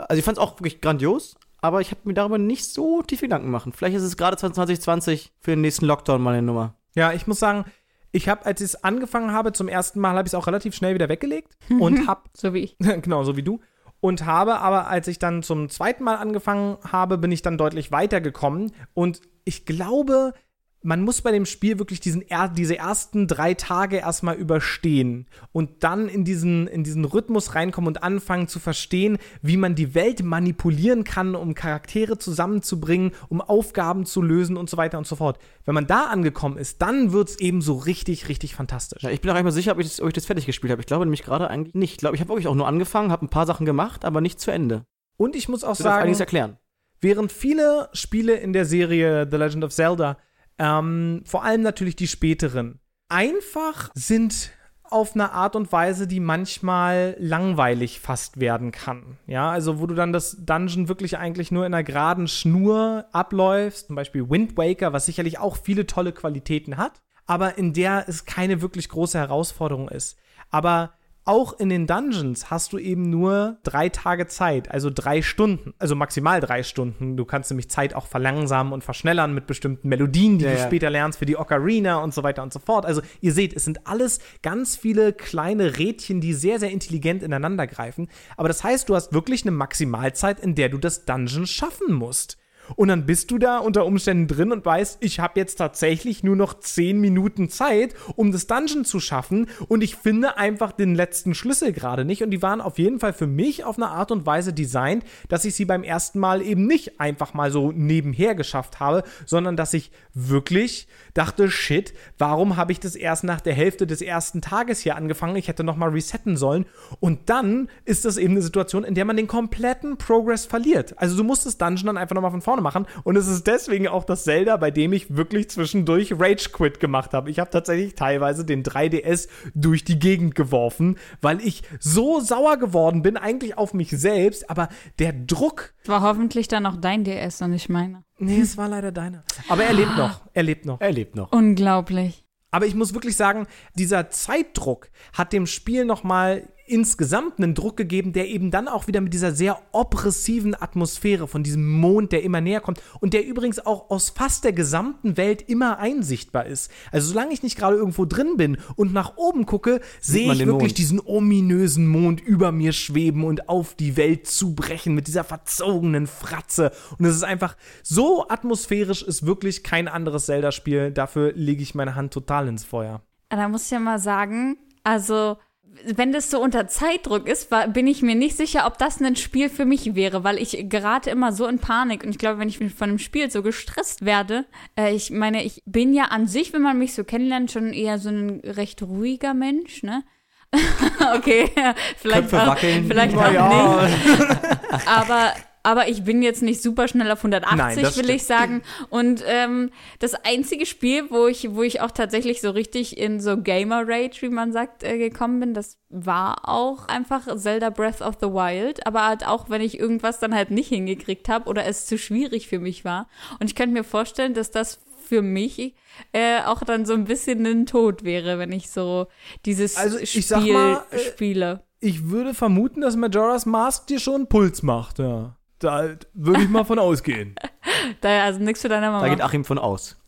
also 0.07 0.19
ich 0.19 0.25
fand 0.25 0.37
es 0.37 0.43
auch 0.43 0.59
wirklich 0.59 0.81
grandios, 0.81 1.35
aber 1.61 1.81
ich 1.81 1.91
habe 1.91 2.01
mir 2.05 2.13
darüber 2.13 2.37
nicht 2.37 2.65
so 2.65 3.01
tiefe 3.01 3.25
Gedanken 3.25 3.51
machen. 3.51 3.73
Vielleicht 3.73 3.95
ist 3.97 4.03
es 4.03 4.17
gerade 4.17 4.37
2020 4.37 5.33
für 5.39 5.51
den 5.51 5.61
nächsten 5.61 5.85
Lockdown 5.85 6.21
mal 6.21 6.33
eine 6.33 6.41
Nummer. 6.41 6.75
Ja, 6.95 7.11
ich 7.13 7.27
muss 7.27 7.39
sagen, 7.39 7.65
ich 8.11 8.27
habe, 8.29 8.45
als 8.45 8.61
ich 8.61 8.65
es 8.65 8.83
angefangen 8.83 9.31
habe, 9.33 9.53
zum 9.53 9.67
ersten 9.67 9.99
Mal 9.99 10.15
habe 10.15 10.27
ich 10.27 10.31
es 10.31 10.35
auch 10.35 10.47
relativ 10.47 10.73
schnell 10.73 10.93
wieder 10.95 11.09
weggelegt 11.09 11.57
und 11.79 12.07
habe 12.07 12.21
So 12.35 12.53
wie 12.53 12.59
ich. 12.59 12.77
genau, 13.01 13.23
so 13.23 13.35
wie 13.37 13.43
du. 13.43 13.59
und 13.99 14.25
habe 14.25 14.59
aber, 14.59 14.87
als 14.87 15.07
ich 15.07 15.19
dann 15.19 15.43
zum 15.43 15.69
zweiten 15.69 16.03
Mal 16.03 16.15
angefangen 16.15 16.77
habe, 16.89 17.17
bin 17.17 17.31
ich 17.31 17.41
dann 17.41 17.57
deutlich 17.57 17.91
weitergekommen. 17.91 18.71
Und 18.93 19.21
ich 19.43 19.65
glaube, 19.65 20.33
man 20.81 21.01
muss 21.01 21.21
bei 21.21 21.31
dem 21.31 21.45
Spiel 21.45 21.77
wirklich 21.77 21.99
diesen 21.99 22.23
diese 22.55 22.77
ersten 22.77 23.27
drei 23.27 23.53
Tage 23.53 23.97
erstmal 23.97 24.35
überstehen 24.35 25.27
und 25.51 25.83
dann 25.83 26.07
in 26.07 26.23
diesen, 26.23 26.67
in 26.67 26.83
diesen 26.83 27.03
Rhythmus 27.05 27.55
reinkommen 27.55 27.89
und 27.89 28.03
anfangen 28.03 28.47
zu 28.47 28.59
verstehen, 28.59 29.17
wie 29.41 29.57
man 29.57 29.75
die 29.75 29.93
Welt 29.93 30.23
manipulieren 30.23 31.03
kann, 31.03 31.35
um 31.35 31.53
Charaktere 31.53 32.17
zusammenzubringen, 32.17 33.11
um 33.27 33.41
Aufgaben 33.41 34.05
zu 34.05 34.21
lösen 34.21 34.55
und 34.57 34.69
so 34.69 34.77
weiter 34.77 34.97
und 34.97 35.07
so 35.07 35.17
fort. 35.17 35.37
Wenn 35.65 35.75
man 35.75 35.87
da 35.87 36.05
angekommen 36.05 36.57
ist, 36.57 36.81
dann 36.81 37.11
wird 37.11 37.29
es 37.29 37.39
eben 37.39 37.61
so 37.61 37.73
richtig, 37.75 38.29
richtig 38.29 38.55
fantastisch. 38.55 39.03
Ja, 39.03 39.09
ich 39.09 39.21
bin 39.21 39.31
auch 39.31 39.35
einmal 39.35 39.51
sicher, 39.51 39.73
ob 39.73 39.79
ich, 39.79 39.87
das, 39.87 40.01
ob 40.01 40.07
ich 40.07 40.13
das 40.13 40.25
fertig 40.25 40.45
gespielt 40.45 40.71
habe. 40.71 40.81
Ich 40.81 40.87
glaube 40.87 41.05
nämlich 41.05 41.23
gerade 41.23 41.49
eigentlich 41.49 41.75
nicht. 41.75 41.91
Ich 41.93 41.97
glaube, 41.97 42.15
ich 42.15 42.21
habe 42.21 42.29
wirklich 42.29 42.47
auch 42.47 42.55
nur 42.55 42.67
angefangen, 42.67 43.11
habe 43.11 43.25
ein 43.25 43.29
paar 43.29 43.45
Sachen 43.45 43.65
gemacht, 43.65 44.05
aber 44.05 44.21
nicht 44.21 44.39
zu 44.39 44.51
Ende. 44.51 44.85
Und 45.17 45.35
ich 45.35 45.49
muss 45.49 45.65
auch 45.65 45.75
Du 45.75 45.83
sagen, 45.83 46.03
einiges 46.03 46.21
erklären. 46.21 46.57
während 47.01 47.31
viele 47.33 47.89
Spiele 47.91 48.35
in 48.35 48.53
der 48.53 48.65
Serie 48.65 49.27
The 49.29 49.37
Legend 49.37 49.65
of 49.65 49.73
Zelda, 49.73 50.17
ähm, 50.59 51.23
vor 51.25 51.43
allem 51.43 51.61
natürlich 51.61 51.95
die 51.95 52.07
späteren, 52.07 52.79
einfach 53.07 53.89
sind 53.95 54.51
auf 54.83 55.13
eine 55.13 55.31
Art 55.31 55.55
und 55.55 55.71
Weise, 55.71 56.07
die 56.07 56.19
manchmal 56.19 57.15
langweilig 57.19 57.99
fast 57.99 58.39
werden 58.39 58.71
kann. 58.71 59.17
Ja, 59.27 59.49
also 59.51 59.79
wo 59.79 59.85
du 59.85 59.93
dann 59.93 60.13
das 60.13 60.37
Dungeon 60.45 60.87
wirklich 60.87 61.17
eigentlich 61.17 61.51
nur 61.51 61.65
in 61.65 61.73
einer 61.73 61.83
geraden 61.83 62.27
Schnur 62.27 63.05
abläufst, 63.11 63.87
zum 63.87 63.95
Beispiel 63.95 64.29
Wind 64.29 64.57
Waker, 64.57 64.91
was 64.91 65.05
sicherlich 65.05 65.37
auch 65.39 65.57
viele 65.57 65.85
tolle 65.85 66.11
Qualitäten 66.11 66.77
hat, 66.77 67.01
aber 67.27 67.57
in 67.57 67.73
der 67.73 68.05
es 68.07 68.25
keine 68.25 68.61
wirklich 68.61 68.89
große 68.89 69.17
Herausforderung 69.17 69.89
ist. 69.89 70.17
Aber 70.49 70.93
auch 71.29 71.59
in 71.59 71.69
den 71.69 71.85
Dungeons 71.85 72.49
hast 72.49 72.73
du 72.73 72.79
eben 72.79 73.03
nur 73.03 73.59
drei 73.61 73.89
Tage 73.89 74.25
Zeit, 74.25 74.71
also 74.71 74.89
drei 74.89 75.21
Stunden, 75.21 75.75
also 75.77 75.95
maximal 75.95 76.39
drei 76.39 76.63
Stunden. 76.63 77.17
Du 77.17 77.23
kannst 77.23 77.51
nämlich 77.51 77.69
Zeit 77.69 77.93
auch 77.93 78.07
verlangsamen 78.07 78.73
und 78.73 78.83
verschnellern 78.83 79.35
mit 79.35 79.45
bestimmten 79.45 79.87
Melodien, 79.89 80.39
die 80.39 80.45
Ja, 80.45 80.53
du 80.53 80.57
ja. 80.57 80.65
später 80.65 80.89
lernst 80.89 81.19
für 81.19 81.27
die 81.27 81.37
Ocarina 81.37 81.97
und 81.97 82.15
so 82.15 82.23
weiter 82.23 82.41
und 82.41 82.51
so 82.51 82.57
fort. 82.57 82.83
Also 82.83 83.03
ihr 83.21 83.31
seht, 83.31 83.55
es 83.55 83.63
sind 83.63 83.85
alles 83.85 84.17
ganz 84.41 84.75
viele 84.75 85.13
kleine 85.13 85.77
Rädchen, 85.77 86.19
die 86.19 86.33
sehr, 86.33 86.59
sehr 86.59 86.71
intelligent 86.71 87.21
ineinander 87.21 87.67
greifen. 87.67 88.07
Aber 88.35 88.47
das 88.47 88.63
heißt, 88.63 88.89
du 88.89 88.95
hast 88.95 89.13
wirklich 89.13 89.43
eine 89.43 89.51
Maximalzeit, 89.51 90.39
in 90.39 90.55
der 90.55 90.69
du 90.69 90.79
das 90.79 91.05
Dungeon 91.05 91.45
schaffen 91.45 91.93
musst. 91.93 92.38
Und 92.75 92.89
dann 92.89 93.05
bist 93.05 93.31
du 93.31 93.37
da 93.37 93.59
unter 93.59 93.85
Umständen 93.85 94.27
drin 94.27 94.51
und 94.51 94.65
weißt, 94.65 94.97
ich 95.01 95.19
habe 95.19 95.39
jetzt 95.39 95.55
tatsächlich 95.55 96.23
nur 96.23 96.35
noch 96.35 96.59
10 96.59 96.99
Minuten 96.99 97.49
Zeit, 97.49 97.95
um 98.15 98.31
das 98.31 98.47
Dungeon 98.47 98.85
zu 98.85 98.99
schaffen. 98.99 99.47
Und 99.67 99.81
ich 99.81 99.95
finde 99.95 100.37
einfach 100.37 100.71
den 100.71 100.95
letzten 100.95 101.33
Schlüssel 101.33 101.73
gerade 101.73 102.05
nicht. 102.05 102.23
Und 102.23 102.31
die 102.31 102.41
waren 102.41 102.61
auf 102.61 102.79
jeden 102.79 102.99
Fall 102.99 103.13
für 103.13 103.27
mich 103.27 103.63
auf 103.63 103.77
eine 103.77 103.89
Art 103.89 104.11
und 104.11 104.25
Weise 104.25 104.53
designt, 104.53 105.03
dass 105.27 105.45
ich 105.45 105.55
sie 105.55 105.65
beim 105.65 105.83
ersten 105.83 106.19
Mal 106.19 106.41
eben 106.41 106.65
nicht 106.67 106.99
einfach 106.99 107.33
mal 107.33 107.51
so 107.51 107.71
nebenher 107.71 108.35
geschafft 108.35 108.79
habe, 108.79 109.03
sondern 109.25 109.55
dass 109.55 109.73
ich 109.73 109.91
wirklich 110.13 110.87
dachte, 111.13 111.49
shit, 111.49 111.93
warum 112.17 112.57
habe 112.57 112.71
ich 112.71 112.79
das 112.79 112.95
erst 112.95 113.23
nach 113.23 113.41
der 113.41 113.53
Hälfte 113.53 113.87
des 113.87 114.01
ersten 114.01 114.41
Tages 114.41 114.79
hier 114.79 114.95
angefangen? 114.95 115.35
Ich 115.35 115.47
hätte 115.47 115.63
noch 115.63 115.75
mal 115.75 115.89
resetten 115.89 116.37
sollen. 116.37 116.65
Und 116.99 117.29
dann 117.29 117.69
ist 117.85 118.05
das 118.05 118.17
eben 118.17 118.33
eine 118.33 118.41
Situation, 118.41 118.83
in 118.83 118.95
der 118.95 119.05
man 119.05 119.17
den 119.17 119.27
kompletten 119.27 119.97
Progress 119.97 120.45
verliert. 120.45 120.97
Also 120.97 121.17
du 121.17 121.23
musst 121.23 121.45
das 121.45 121.57
Dungeon 121.57 121.87
dann 121.87 121.97
einfach 121.97 122.15
noch 122.15 122.21
mal 122.21 122.31
von 122.31 122.41
vorne 122.41 122.58
machen. 122.61 122.85
Und 123.03 123.15
es 123.15 123.27
ist 123.27 123.47
deswegen 123.47 123.87
auch 123.87 124.03
das 124.03 124.23
Zelda, 124.23 124.57
bei 124.57 124.71
dem 124.71 124.93
ich 124.93 125.15
wirklich 125.15 125.49
zwischendurch 125.49 126.13
Rage 126.19 126.49
Quit 126.51 126.79
gemacht 126.79 127.13
habe. 127.13 127.29
Ich 127.29 127.39
habe 127.39 127.49
tatsächlich 127.49 127.95
teilweise 127.95 128.45
den 128.45 128.63
3DS 128.63 129.27
durch 129.55 129.83
die 129.83 129.99
Gegend 129.99 130.35
geworfen, 130.35 130.97
weil 131.21 131.41
ich 131.41 131.63
so 131.79 132.19
sauer 132.19 132.57
geworden 132.57 133.01
bin, 133.01 133.17
eigentlich 133.17 133.57
auf 133.57 133.73
mich 133.73 133.89
selbst. 133.91 134.49
Aber 134.49 134.69
der 134.99 135.13
Druck, 135.13 135.73
War 135.85 136.01
hoffentlich 136.01 136.47
dann 136.47 136.65
auch 136.65 136.77
dein 136.77 137.03
DS 137.03 137.41
und 137.41 137.51
nicht 137.51 137.69
meiner. 137.69 138.03
nee, 138.17 138.39
es 138.41 138.57
war 138.57 138.67
leider 138.69 138.91
deiner. 138.91 139.23
Aber 139.47 139.63
er 139.63 139.73
lebt 139.73 139.95
noch. 139.97 140.21
Er 140.33 140.43
lebt 140.43 140.65
noch. 140.65 140.79
Er 140.81 140.91
lebt 140.91 141.15
noch. 141.15 141.31
Unglaublich. 141.31 142.25
Aber 142.51 142.65
ich 142.65 142.73
muss 142.73 142.93
wirklich 142.95 143.15
sagen, 143.15 143.45
dieser 143.75 144.09
Zeitdruck 144.09 144.89
hat 145.13 145.33
dem 145.33 145.45
Spiel 145.45 145.85
nochmal 145.85 146.47
insgesamt 146.69 147.39
einen 147.39 147.55
Druck 147.55 147.77
gegeben, 147.77 148.13
der 148.13 148.27
eben 148.27 148.51
dann 148.51 148.67
auch 148.67 148.87
wieder 148.87 149.01
mit 149.01 149.13
dieser 149.13 149.31
sehr 149.33 149.59
oppressiven 149.71 150.55
Atmosphäre 150.59 151.27
von 151.27 151.43
diesem 151.43 151.69
Mond, 151.69 152.11
der 152.11 152.23
immer 152.23 152.41
näher 152.41 152.61
kommt 152.61 152.81
und 152.99 153.13
der 153.13 153.25
übrigens 153.25 153.65
auch 153.65 153.89
aus 153.89 154.09
fast 154.09 154.43
der 154.43 154.53
gesamten 154.53 155.17
Welt 155.17 155.41
immer 155.41 155.79
einsichtbar 155.79 156.45
ist. 156.45 156.71
Also 156.91 157.09
solange 157.09 157.33
ich 157.33 157.43
nicht 157.43 157.57
gerade 157.57 157.75
irgendwo 157.75 158.05
drin 158.05 158.37
bin 158.37 158.57
und 158.75 158.93
nach 158.93 159.17
oben 159.17 159.45
gucke, 159.45 159.81
sehe 159.99 160.31
ich 160.31 160.39
wirklich 160.39 160.71
Mond. 160.71 160.77
diesen 160.77 161.01
ominösen 161.03 161.87
Mond 161.87 162.21
über 162.21 162.51
mir 162.51 162.71
schweben 162.71 163.23
und 163.23 163.49
auf 163.49 163.75
die 163.75 163.97
Welt 163.97 164.27
zubrechen 164.27 164.93
mit 164.95 165.07
dieser 165.07 165.23
verzogenen 165.23 166.07
Fratze. 166.07 166.71
Und 166.97 167.05
es 167.05 167.15
ist 167.15 167.23
einfach 167.23 167.55
so 167.83 168.27
atmosphärisch, 168.29 169.03
ist 169.03 169.25
wirklich 169.25 169.63
kein 169.63 169.87
anderes 169.87 170.25
Zelda-Spiel. 170.25 170.91
Dafür 170.91 171.33
lege 171.33 171.63
ich 171.63 171.75
meine 171.75 171.95
Hand 171.95 172.13
total 172.13 172.47
ins 172.47 172.63
Feuer. 172.63 173.01
Da 173.29 173.47
muss 173.47 173.65
ich 173.65 173.71
ja 173.71 173.79
mal 173.79 173.99
sagen, 173.99 174.57
also 174.83 175.37
wenn 175.85 176.11
das 176.11 176.29
so 176.29 176.41
unter 176.41 176.67
Zeitdruck 176.67 177.27
ist, 177.27 177.51
war, 177.51 177.67
bin 177.67 177.87
ich 177.87 178.01
mir 178.01 178.15
nicht 178.15 178.35
sicher, 178.35 178.65
ob 178.65 178.77
das 178.77 179.01
ein 179.01 179.15
Spiel 179.15 179.49
für 179.49 179.65
mich 179.65 179.95
wäre, 179.95 180.23
weil 180.23 180.37
ich 180.37 180.65
gerate 180.69 181.09
immer 181.09 181.31
so 181.31 181.47
in 181.47 181.59
Panik 181.59 182.03
und 182.03 182.09
ich 182.09 182.17
glaube, 182.17 182.39
wenn 182.39 182.49
ich 182.49 182.57
von 182.57 182.89
einem 182.89 182.99
Spiel 182.99 183.31
so 183.31 183.41
gestresst 183.41 184.05
werde, 184.05 184.45
äh, 184.77 184.93
ich 184.93 185.11
meine, 185.11 185.43
ich 185.43 185.61
bin 185.65 185.93
ja 185.93 186.05
an 186.05 186.27
sich, 186.27 186.53
wenn 186.53 186.61
man 186.61 186.77
mich 186.77 186.93
so 186.93 187.03
kennenlernt, 187.03 187.51
schon 187.51 187.73
eher 187.73 187.97
so 187.99 188.09
ein 188.09 188.41
recht 188.43 188.81
ruhiger 188.81 189.33
Mensch, 189.33 189.83
ne? 189.83 190.03
okay, 191.15 191.49
vielleicht 191.97 192.29
Köpfe 192.29 192.41
auch, 192.41 192.47
wackeln. 192.47 192.85
vielleicht 192.87 193.15
auch 193.15 193.31
ja. 193.31 193.83
nicht. 193.83 194.87
aber 194.87 195.33
aber 195.69 195.87
ich 195.87 196.03
bin 196.03 196.23
jetzt 196.23 196.41
nicht 196.41 196.63
super 196.63 196.87
schnell 196.87 197.11
auf 197.11 197.19
180, 197.19 197.57
Nein, 197.57 197.77
will 197.77 197.91
stimmt. 197.91 198.09
ich 198.09 198.23
sagen. 198.23 198.63
Und 198.89 199.23
ähm, 199.27 199.69
das 199.99 200.15
einzige 200.15 200.65
Spiel, 200.65 201.11
wo 201.11 201.27
ich, 201.27 201.53
wo 201.53 201.61
ich 201.61 201.81
auch 201.81 201.91
tatsächlich 201.91 202.41
so 202.41 202.49
richtig 202.49 202.97
in 202.97 203.19
so 203.19 203.37
Gamer 203.37 203.87
Rage, 203.87 204.21
wie 204.21 204.29
man 204.29 204.51
sagt, 204.51 204.83
äh, 204.83 204.97
gekommen 204.97 205.39
bin, 205.39 205.53
das 205.53 205.77
war 205.89 206.49
auch 206.49 206.87
einfach 206.87 207.35
Zelda 207.37 207.69
Breath 207.69 208.01
of 208.01 208.15
the 208.19 208.27
Wild. 208.27 208.87
Aber 208.87 209.05
halt 209.05 209.27
auch, 209.27 209.51
wenn 209.51 209.61
ich 209.61 209.79
irgendwas 209.79 210.17
dann 210.19 210.33
halt 210.33 210.49
nicht 210.49 210.69
hingekriegt 210.69 211.29
habe 211.29 211.47
oder 211.47 211.65
es 211.65 211.85
zu 211.85 211.99
schwierig 211.99 212.47
für 212.47 212.59
mich 212.59 212.83
war. 212.83 213.07
Und 213.39 213.47
ich 213.47 213.55
könnte 213.55 213.73
mir 213.73 213.83
vorstellen, 213.83 214.33
dass 214.33 214.49
das 214.49 214.79
für 215.05 215.21
mich 215.21 215.75
äh, 216.13 216.41
auch 216.45 216.63
dann 216.63 216.85
so 216.85 216.93
ein 216.93 217.05
bisschen 217.05 217.45
ein 217.45 217.67
Tod 217.67 218.03
wäre, 218.03 218.39
wenn 218.39 218.51
ich 218.51 218.71
so 218.71 219.07
dieses 219.45 219.77
Also, 219.77 219.99
ich 219.99 220.09
Spiel 220.09 220.23
sag 220.23 220.45
mal, 220.47 220.83
äh, 220.89 220.99
spiele. 220.99 221.63
Ich 221.79 222.09
würde 222.09 222.33
vermuten, 222.33 222.81
dass 222.81 222.95
Majora's 222.95 223.45
Mask 223.45 223.87
dir 223.87 223.99
schon 223.99 224.15
einen 224.15 224.27
Puls 224.27 224.63
macht, 224.63 224.99
ja. 224.99 225.35
Da 225.59 225.89
würde 226.13 226.41
ich 226.41 226.49
mal 226.49 226.63
von 226.63 226.79
ausgehen. 226.79 227.35
Daher 228.01 228.23
also 228.23 228.39
nichts 228.39 228.61
für 228.61 228.69
deine 228.69 228.87
Mama. 228.87 229.01
Da 229.01 229.09
geht 229.09 229.21
Achim 229.21 229.45
von 229.45 229.57
aus. 229.57 229.97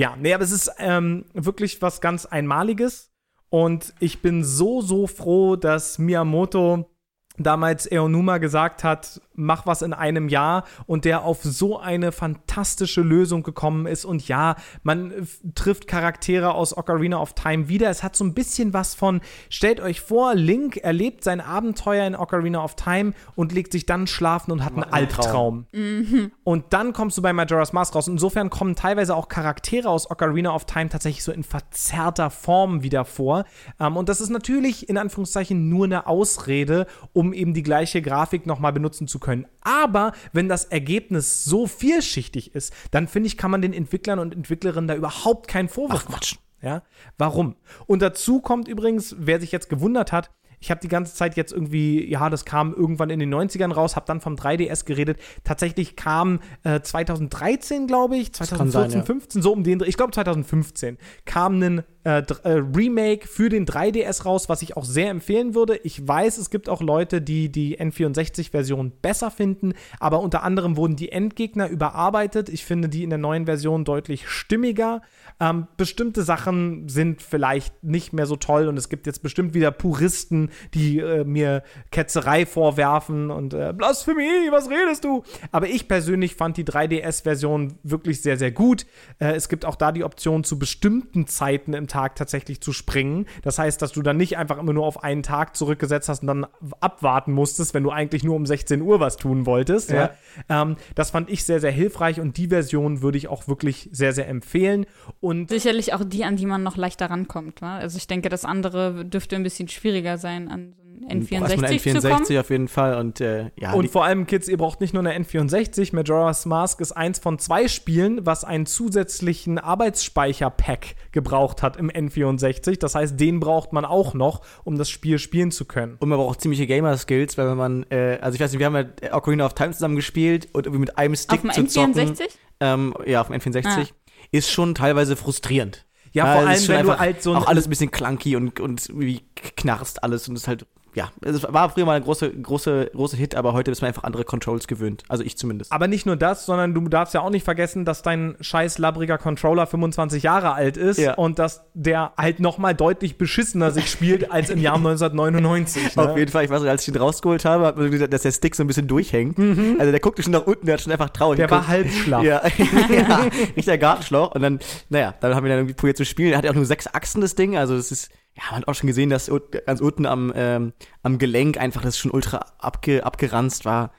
Ja, 0.00 0.16
nee, 0.18 0.32
aber 0.32 0.42
es 0.42 0.50
ist 0.50 0.70
ähm, 0.78 1.26
wirklich 1.34 1.82
was 1.82 2.00
ganz 2.00 2.24
Einmaliges. 2.24 3.12
Und 3.50 3.92
ich 4.00 4.22
bin 4.22 4.44
so, 4.44 4.80
so 4.80 5.06
froh, 5.06 5.56
dass 5.56 5.98
Miyamoto 5.98 6.90
damals 7.36 7.84
Eonuma 7.84 8.38
gesagt 8.38 8.82
hat, 8.82 9.20
mach 9.40 9.66
was 9.66 9.82
in 9.82 9.92
einem 9.92 10.28
Jahr 10.28 10.64
und 10.86 11.04
der 11.04 11.24
auf 11.24 11.42
so 11.42 11.78
eine 11.78 12.12
fantastische 12.12 13.00
Lösung 13.00 13.42
gekommen 13.42 13.86
ist. 13.86 14.04
Und 14.04 14.28
ja, 14.28 14.56
man 14.82 15.10
äh, 15.10 15.22
trifft 15.54 15.86
Charaktere 15.86 16.54
aus 16.54 16.76
Ocarina 16.76 17.20
of 17.20 17.34
Time 17.34 17.68
wieder. 17.68 17.90
Es 17.90 18.02
hat 18.02 18.16
so 18.16 18.24
ein 18.24 18.34
bisschen 18.34 18.72
was 18.72 18.94
von, 18.94 19.20
stellt 19.48 19.80
euch 19.80 20.00
vor, 20.00 20.34
Link 20.34 20.76
erlebt 20.76 21.24
sein 21.24 21.40
Abenteuer 21.40 22.06
in 22.06 22.14
Ocarina 22.14 22.62
of 22.62 22.76
Time 22.76 23.12
und 23.34 23.52
legt 23.52 23.72
sich 23.72 23.86
dann 23.86 24.06
schlafen 24.06 24.52
und 24.52 24.64
hat 24.64 24.74
einen 24.74 24.84
Ein 24.84 25.08
Traum. 25.08 25.66
Albtraum. 25.72 26.30
Und 26.44 26.64
dann 26.70 26.92
kommst 26.92 27.16
du 27.18 27.22
bei 27.22 27.32
Majora's 27.32 27.72
Mask 27.72 27.94
raus. 27.94 28.08
Insofern 28.08 28.50
kommen 28.50 28.74
teilweise 28.74 29.14
auch 29.14 29.28
Charaktere 29.28 29.88
aus 29.88 30.10
Ocarina 30.10 30.54
of 30.54 30.64
Time 30.66 30.88
tatsächlich 30.88 31.24
so 31.24 31.32
in 31.32 31.42
verzerrter 31.42 32.30
Form 32.30 32.82
wieder 32.82 33.04
vor. 33.04 33.44
Ähm, 33.78 33.96
und 33.96 34.08
das 34.08 34.20
ist 34.20 34.30
natürlich 34.30 34.88
in 34.88 34.98
Anführungszeichen 34.98 35.68
nur 35.68 35.86
eine 35.86 36.06
Ausrede, 36.06 36.86
um 37.12 37.32
eben 37.32 37.54
die 37.54 37.62
gleiche 37.62 38.02
Grafik 38.02 38.46
nochmal 38.46 38.72
benutzen 38.72 39.08
zu 39.08 39.18
können. 39.18 39.29
Aber 39.60 40.12
wenn 40.32 40.48
das 40.48 40.64
Ergebnis 40.64 41.44
so 41.44 41.66
vielschichtig 41.66 42.54
ist, 42.54 42.72
dann 42.90 43.08
finde 43.08 43.28
ich, 43.28 43.36
kann 43.36 43.50
man 43.50 43.62
den 43.62 43.72
Entwicklern 43.72 44.18
und 44.18 44.34
Entwicklerinnen 44.34 44.88
da 44.88 44.94
überhaupt 44.94 45.48
keinen 45.48 45.68
Vorwurf 45.68 46.08
machen. 46.08 46.38
Ja, 46.62 46.82
warum? 47.16 47.56
Und 47.86 48.02
dazu 48.02 48.40
kommt 48.40 48.68
übrigens, 48.68 49.16
wer 49.18 49.40
sich 49.40 49.50
jetzt 49.50 49.70
gewundert 49.70 50.12
hat, 50.12 50.30
ich 50.60 50.70
habe 50.70 50.80
die 50.80 50.88
ganze 50.88 51.14
Zeit 51.14 51.36
jetzt 51.36 51.52
irgendwie, 51.52 52.06
ja, 52.08 52.28
das 52.28 52.44
kam 52.44 52.74
irgendwann 52.74 53.08
in 53.08 53.18
den 53.18 53.34
90ern 53.34 53.72
raus, 53.72 53.96
habe 53.96 54.04
dann 54.06 54.20
vom 54.20 54.34
3DS 54.34 54.84
geredet. 54.84 55.18
Tatsächlich 55.42 55.96
kam 55.96 56.40
äh, 56.64 56.80
2013, 56.80 57.86
glaube 57.86 58.18
ich, 58.18 58.32
kann 58.32 58.46
2014, 58.46 58.90
sein, 58.90 59.00
ja. 59.00 59.04
15, 59.06 59.42
so 59.42 59.52
um 59.52 59.64
den 59.64 59.78
Dreh, 59.78 59.88
ich 59.88 59.96
glaube 59.96 60.12
2015, 60.12 60.98
kam 61.24 61.60
ein 61.60 61.82
äh, 62.02 62.22
äh, 62.44 62.62
Remake 62.74 63.28
für 63.28 63.50
den 63.50 63.66
3DS 63.66 64.24
raus, 64.24 64.48
was 64.48 64.62
ich 64.62 64.76
auch 64.76 64.84
sehr 64.84 65.10
empfehlen 65.10 65.54
würde. 65.54 65.76
Ich 65.84 66.06
weiß, 66.06 66.38
es 66.38 66.48
gibt 66.48 66.70
auch 66.70 66.80
Leute, 66.80 67.20
die 67.20 67.50
die 67.50 67.78
N64-Version 67.78 68.92
besser 69.02 69.30
finden, 69.30 69.74
aber 69.98 70.20
unter 70.20 70.42
anderem 70.42 70.78
wurden 70.78 70.96
die 70.96 71.12
Endgegner 71.12 71.68
überarbeitet. 71.68 72.48
Ich 72.48 72.64
finde 72.64 72.88
die 72.88 73.02
in 73.02 73.10
der 73.10 73.18
neuen 73.18 73.44
Version 73.44 73.84
deutlich 73.84 74.28
stimmiger. 74.28 75.02
Ähm, 75.40 75.66
bestimmte 75.76 76.22
Sachen 76.22 76.88
sind 76.88 77.20
vielleicht 77.20 77.84
nicht 77.84 78.14
mehr 78.14 78.26
so 78.26 78.36
toll 78.36 78.68
und 78.68 78.78
es 78.78 78.88
gibt 78.88 79.06
jetzt 79.06 79.22
bestimmt 79.22 79.52
wieder 79.52 79.70
Puristen, 79.70 80.50
die 80.72 81.00
äh, 81.00 81.24
mir 81.24 81.62
Ketzerei 81.90 82.46
vorwerfen 82.46 83.30
und 83.30 83.52
äh, 83.52 83.74
Blasphemie, 83.76 84.50
was 84.50 84.70
redest 84.70 85.04
du? 85.04 85.22
Aber 85.52 85.68
ich 85.68 85.86
persönlich 85.86 86.34
fand 86.34 86.56
die 86.56 86.64
3DS-Version 86.64 87.74
wirklich 87.82 88.22
sehr, 88.22 88.38
sehr 88.38 88.52
gut. 88.52 88.86
Äh, 89.18 89.32
es 89.32 89.50
gibt 89.50 89.66
auch 89.66 89.76
da 89.76 89.92
die 89.92 90.04
Option, 90.04 90.44
zu 90.44 90.58
bestimmten 90.58 91.26
Zeiten 91.26 91.74
im 91.74 91.89
Tag 91.90 92.16
tatsächlich 92.16 92.60
zu 92.60 92.72
springen. 92.72 93.26
Das 93.42 93.58
heißt, 93.58 93.82
dass 93.82 93.92
du 93.92 94.02
dann 94.02 94.16
nicht 94.16 94.38
einfach 94.38 94.58
immer 94.58 94.72
nur 94.72 94.86
auf 94.86 95.04
einen 95.04 95.22
Tag 95.22 95.56
zurückgesetzt 95.56 96.08
hast 96.08 96.22
und 96.22 96.28
dann 96.28 96.46
abwarten 96.80 97.32
musstest, 97.32 97.74
wenn 97.74 97.82
du 97.82 97.90
eigentlich 97.90 98.24
nur 98.24 98.36
um 98.36 98.46
16 98.46 98.80
Uhr 98.80 99.00
was 99.00 99.16
tun 99.16 99.44
wolltest. 99.44 99.90
Ja. 99.90 100.10
Ähm, 100.48 100.76
das 100.94 101.10
fand 101.10 101.28
ich 101.28 101.44
sehr, 101.44 101.60
sehr 101.60 101.70
hilfreich 101.70 102.20
und 102.20 102.36
die 102.36 102.48
Version 102.48 103.02
würde 103.02 103.18
ich 103.18 103.28
auch 103.28 103.48
wirklich 103.48 103.88
sehr, 103.92 104.12
sehr 104.12 104.28
empfehlen. 104.28 104.86
Und 105.20 105.50
Sicherlich 105.50 105.92
auch 105.92 106.04
die, 106.04 106.24
an 106.24 106.36
die 106.36 106.46
man 106.46 106.62
noch 106.62 106.76
leichter 106.76 107.10
rankommt. 107.10 107.60
Wa? 107.60 107.76
Also 107.76 107.98
ich 107.98 108.06
denke, 108.06 108.28
das 108.28 108.44
andere 108.44 109.04
dürfte 109.04 109.36
ein 109.36 109.42
bisschen 109.42 109.68
schwieriger 109.68 110.16
sein, 110.16 110.74
an 111.08 111.22
so 111.22 111.34
ein 111.34 111.42
Erstmal 111.42 111.70
eine 111.70 111.78
N64 111.78 112.00
zu 112.00 112.08
kommen. 112.08 112.22
N64 112.24 112.40
auf 112.40 112.50
jeden 112.50 112.68
Fall 112.68 112.98
und 112.98 113.20
äh, 113.20 113.50
ja. 113.56 113.72
Und 113.72 113.90
vor 113.90 114.04
allem, 114.04 114.26
Kids, 114.26 114.48
ihr 114.48 114.56
braucht 114.56 114.80
nicht 114.80 114.94
nur 114.94 115.04
eine 115.04 115.18
N64. 115.24 115.94
Majora's 115.94 116.46
Mask 116.46 116.80
ist 116.80 116.92
eins 116.92 117.18
von 117.18 117.38
zwei 117.38 117.68
Spielen, 117.68 118.26
was 118.26 118.44
einen 118.44 118.66
zusätzlichen 118.66 119.58
Arbeitsspeicher-Pack 119.58 120.94
gebraucht 121.12 121.62
hat 121.62 121.76
im 121.76 121.90
N64. 121.90 122.78
Das 122.78 122.94
heißt, 122.94 123.18
den 123.18 123.40
braucht 123.40 123.72
man 123.72 123.84
auch 123.84 124.14
noch, 124.14 124.42
um 124.64 124.76
das 124.76 124.90
Spiel 124.90 125.18
spielen 125.18 125.50
zu 125.50 125.64
können. 125.64 125.96
Und 125.98 126.08
man 126.08 126.18
braucht 126.18 126.40
ziemliche 126.40 126.66
Gamer-Skills, 126.66 127.38
weil 127.38 127.48
wenn 127.48 127.56
man, 127.56 127.86
äh, 127.90 128.18
also 128.20 128.34
ich 128.34 128.40
weiß 128.40 128.52
nicht, 128.52 128.58
wir 128.58 128.66
haben 128.66 128.76
ja 128.76 129.14
Ocarina 129.14 129.46
of 129.46 129.54
Time 129.54 129.72
zusammen 129.72 129.96
gespielt 129.96 130.48
und 130.52 130.66
irgendwie 130.66 130.80
mit 130.80 130.98
einem 130.98 131.16
Stick 131.16 131.44
Auf 131.44 131.54
dem 131.54 131.68
zu 131.68 131.74
zocken. 131.74 131.94
N64? 131.94 132.28
Ähm, 132.60 132.94
ja, 133.06 133.20
auf 133.20 133.28
dem 133.28 133.36
N64. 133.36 133.88
Ist 134.32 134.50
schon 134.50 134.74
teilweise 134.74 135.16
frustrierend. 135.16 135.86
Ja, 136.12 136.24
vor 136.24 136.48
allem, 136.48 136.68
wenn 136.68 136.86
du 136.86 136.98
halt 136.98 137.22
so 137.22 137.32
ein 137.32 137.36
Auch 137.36 137.46
alles 137.46 137.66
ein 137.66 137.70
bisschen 137.70 137.90
clunky 137.90 138.36
und, 138.36 138.58
und 138.58 138.88
wie 138.98 139.22
knarzt 139.56 140.02
alles 140.02 140.28
und 140.28 140.34
es 140.34 140.42
ist 140.42 140.48
halt, 140.48 140.66
ja, 140.94 141.10
es 141.22 141.42
war 141.52 141.70
früher 141.70 141.84
mal 141.86 141.94
ein 141.96 142.02
großer 142.02 142.30
große, 142.30 142.90
große 142.94 143.16
Hit, 143.16 143.34
aber 143.34 143.52
heute 143.52 143.70
ist 143.70 143.80
man 143.80 143.88
einfach 143.88 144.02
andere 144.04 144.24
Controls 144.24 144.66
gewöhnt. 144.66 145.04
Also 145.08 145.22
ich 145.24 145.36
zumindest. 145.38 145.70
Aber 145.72 145.86
nicht 145.88 146.04
nur 146.06 146.16
das, 146.16 146.46
sondern 146.46 146.74
du 146.74 146.88
darfst 146.88 147.14
ja 147.14 147.20
auch 147.20 147.30
nicht 147.30 147.44
vergessen, 147.44 147.84
dass 147.84 148.02
dein 148.02 148.36
scheiß 148.40 148.78
labbriger 148.78 149.16
Controller 149.18 149.66
25 149.66 150.22
Jahre 150.22 150.52
alt 150.52 150.76
ist 150.76 150.98
Ja. 150.98 151.14
und 151.14 151.38
dass 151.38 151.62
der 151.74 152.12
halt 152.16 152.40
noch 152.40 152.58
mal 152.58 152.74
deutlich 152.74 153.18
beschissener 153.18 153.70
sich 153.70 153.90
spielt 153.90 154.30
als 154.32 154.50
im 154.50 154.60
Jahr 154.60 154.74
1999. 155.14 155.96
Ne? 155.96 156.10
Auf 156.10 156.16
jeden 156.16 156.30
Fall, 156.30 156.44
ich 156.44 156.50
weiß 156.50 156.60
nicht, 156.62 156.70
als 156.70 156.86
ich 156.86 156.92
den 156.92 157.00
rausgeholt 157.00 157.44
habe, 157.44 157.66
hat 157.66 157.76
man 157.76 157.90
gesagt, 157.90 158.12
dass 158.12 158.22
der 158.22 158.32
Stick 158.32 158.54
so 158.54 158.64
ein 158.64 158.66
bisschen 158.66 158.88
durchhängt. 158.88 159.38
Also 159.78 159.90
der 159.90 160.00
guckte 160.00 160.22
schon 160.22 160.32
nach 160.32 160.46
unten, 160.46 160.66
der 160.66 160.74
hat 160.74 160.80
schon 160.82 160.92
einfach 160.92 161.10
traurig 161.10 161.38
Mhm. 161.38 161.42
Der 161.42 161.50
war 161.50 161.60
geguckt. 161.60 161.70
halb 161.78 161.90
schlaff. 161.90 162.22
Ja, 162.24 162.42
ja, 162.90 163.26
nicht 163.56 163.68
der 163.68 163.78
Gartenschlauch. 163.78 164.34
Und 164.34 164.42
dann, 164.42 164.58
naja, 164.88 165.14
dann 165.20 165.34
haben 165.34 165.44
wir 165.44 165.50
dann 165.50 165.58
irgendwie 165.60 165.74
probiert 165.74 165.96
zu 165.96 166.04
spielen. 166.04 166.32
Er 166.32 166.38
hat 166.38 166.44
ja 166.44 166.50
auch 166.50 166.54
nur 166.56 166.66
sechs 166.66 166.86
Achsen, 166.86 167.20
das 167.20 167.34
Ding. 167.34 167.56
Also 167.56 167.74
es 167.76 167.90
ist, 167.92 168.10
ja, 168.34 168.42
man 168.50 168.60
hat 168.60 168.68
auch 168.68 168.74
schon 168.74 168.86
gesehen, 168.86 169.10
dass 169.10 169.30
ganz 169.66 169.80
unten 169.80 170.06
am, 170.06 170.32
ähm, 170.34 170.72
am 171.02 171.18
Gelenk 171.18 171.58
einfach 171.58 171.82
das 171.82 171.98
schon 171.98 172.10
ultra 172.10 172.46
abge, 172.58 173.04
abgeranzt 173.04 173.64
war. 173.64 173.92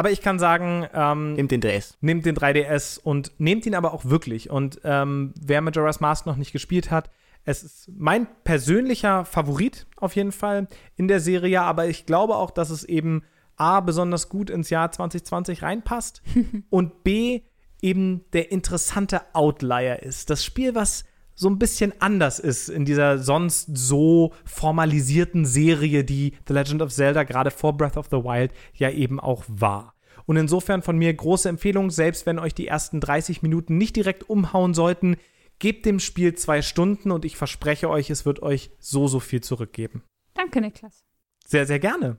Aber 0.00 0.10
ich 0.10 0.22
kann 0.22 0.38
sagen, 0.38 0.86
ähm, 0.94 1.34
Nehmt 1.34 1.50
den 1.50 1.60
DS. 1.60 1.98
nehmt 2.00 2.24
den 2.24 2.34
3DS 2.34 2.98
und 2.98 3.32
nehmt 3.38 3.66
ihn 3.66 3.74
aber 3.74 3.92
auch 3.92 4.06
wirklich. 4.06 4.48
Und 4.48 4.80
ähm, 4.82 5.34
wer 5.38 5.60
Majora's 5.60 6.00
Mask 6.00 6.24
noch 6.24 6.36
nicht 6.36 6.52
gespielt 6.52 6.90
hat, 6.90 7.10
es 7.44 7.62
ist 7.62 7.90
mein 7.94 8.26
persönlicher 8.44 9.26
Favorit 9.26 9.86
auf 9.96 10.16
jeden 10.16 10.32
Fall 10.32 10.68
in 10.96 11.06
der 11.06 11.20
Serie, 11.20 11.60
aber 11.60 11.86
ich 11.86 12.06
glaube 12.06 12.36
auch, 12.36 12.50
dass 12.50 12.70
es 12.70 12.82
eben 12.82 13.24
A, 13.56 13.80
besonders 13.80 14.30
gut 14.30 14.48
ins 14.48 14.70
Jahr 14.70 14.90
2020 14.90 15.62
reinpasst 15.62 16.22
und 16.70 17.04
B, 17.04 17.42
eben 17.82 18.24
der 18.32 18.52
interessante 18.52 19.20
Outlier 19.34 20.02
ist. 20.02 20.30
Das 20.30 20.42
Spiel, 20.42 20.74
was 20.74 21.04
so 21.40 21.48
ein 21.48 21.58
bisschen 21.58 21.94
anders 22.00 22.38
ist 22.38 22.68
in 22.68 22.84
dieser 22.84 23.18
sonst 23.18 23.70
so 23.72 24.34
formalisierten 24.44 25.46
Serie, 25.46 26.04
die 26.04 26.34
The 26.46 26.52
Legend 26.52 26.82
of 26.82 26.92
Zelda 26.92 27.22
gerade 27.22 27.50
vor 27.50 27.74
Breath 27.78 27.96
of 27.96 28.08
the 28.10 28.18
Wild 28.18 28.52
ja 28.74 28.90
eben 28.90 29.18
auch 29.18 29.44
war. 29.48 29.94
Und 30.26 30.36
insofern 30.36 30.82
von 30.82 30.98
mir 30.98 31.14
große 31.14 31.48
Empfehlung, 31.48 31.90
selbst 31.90 32.26
wenn 32.26 32.38
euch 32.38 32.54
die 32.54 32.66
ersten 32.66 33.00
30 33.00 33.40
Minuten 33.40 33.78
nicht 33.78 33.96
direkt 33.96 34.28
umhauen 34.28 34.74
sollten, 34.74 35.16
gebt 35.58 35.86
dem 35.86 35.98
Spiel 35.98 36.34
zwei 36.34 36.60
Stunden 36.60 37.10
und 37.10 37.24
ich 37.24 37.38
verspreche 37.38 37.88
euch, 37.88 38.10
es 38.10 38.26
wird 38.26 38.42
euch 38.42 38.70
so, 38.78 39.08
so 39.08 39.18
viel 39.18 39.40
zurückgeben. 39.40 40.04
Danke, 40.34 40.60
Niklas. 40.60 41.06
Sehr, 41.46 41.66
sehr 41.66 41.78
gerne. 41.78 42.18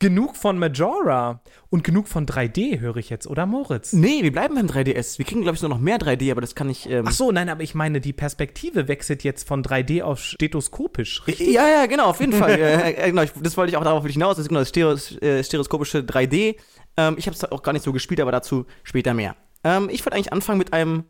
Genug 0.00 0.34
von 0.34 0.58
Majora 0.58 1.42
und 1.68 1.84
genug 1.84 2.08
von 2.08 2.24
3D 2.24 2.80
höre 2.80 2.96
ich 2.96 3.10
jetzt, 3.10 3.26
oder 3.26 3.44
Moritz? 3.44 3.92
Nee, 3.92 4.22
wir 4.22 4.32
bleiben 4.32 4.54
beim 4.54 4.66
3DS. 4.66 5.18
Wir 5.18 5.26
kriegen, 5.26 5.42
glaube 5.42 5.56
ich, 5.56 5.62
nur 5.62 5.68
noch 5.68 5.78
mehr 5.78 5.98
3D, 5.98 6.30
aber 6.32 6.40
das 6.40 6.54
kann 6.54 6.70
ich. 6.70 6.88
Ähm, 6.88 7.04
Ach 7.06 7.12
so, 7.12 7.30
nein, 7.30 7.50
aber 7.50 7.62
ich 7.62 7.74
meine, 7.74 8.00
die 8.00 8.14
Perspektive 8.14 8.88
wechselt 8.88 9.24
jetzt 9.24 9.46
von 9.46 9.62
3D 9.62 10.02
auf 10.02 10.18
stethoskopisch. 10.18 11.22
Ja, 11.38 11.68
ja, 11.68 11.84
genau, 11.84 12.06
auf 12.06 12.18
jeden 12.18 12.32
Fall. 12.32 12.58
äh, 12.58 13.10
genau, 13.10 13.22
ich, 13.22 13.32
das 13.42 13.58
wollte 13.58 13.72
ich 13.72 13.76
auch 13.76 13.84
darauf 13.84 14.06
hinaus. 14.06 14.36
Das 14.36 14.44
ist 14.44 14.48
genau 14.48 14.60
das 14.60 14.70
Stereos, 14.70 15.20
äh, 15.20 15.44
stereoskopische 15.44 15.98
3D. 15.98 16.56
Ähm, 16.96 17.16
ich 17.18 17.26
habe 17.26 17.34
es 17.34 17.44
auch 17.44 17.62
gar 17.62 17.74
nicht 17.74 17.84
so 17.84 17.92
gespielt, 17.92 18.20
aber 18.20 18.32
dazu 18.32 18.64
später 18.82 19.12
mehr. 19.12 19.36
Ähm, 19.64 19.90
ich 19.90 20.04
wollte 20.06 20.16
eigentlich 20.16 20.32
anfangen 20.32 20.58
mit 20.58 20.72
einem 20.72 21.04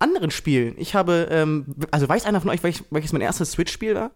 anderen 0.00 0.32
Spiel. 0.32 0.74
Ich 0.78 0.96
habe, 0.96 1.28
ähm, 1.30 1.76
also 1.92 2.08
weiß 2.08 2.26
einer 2.26 2.40
von 2.40 2.50
euch, 2.50 2.64
welch, 2.64 2.82
welches 2.90 3.12
mein 3.12 3.22
erstes 3.22 3.52
Switch-Spiel 3.52 3.94
war? 3.94 4.10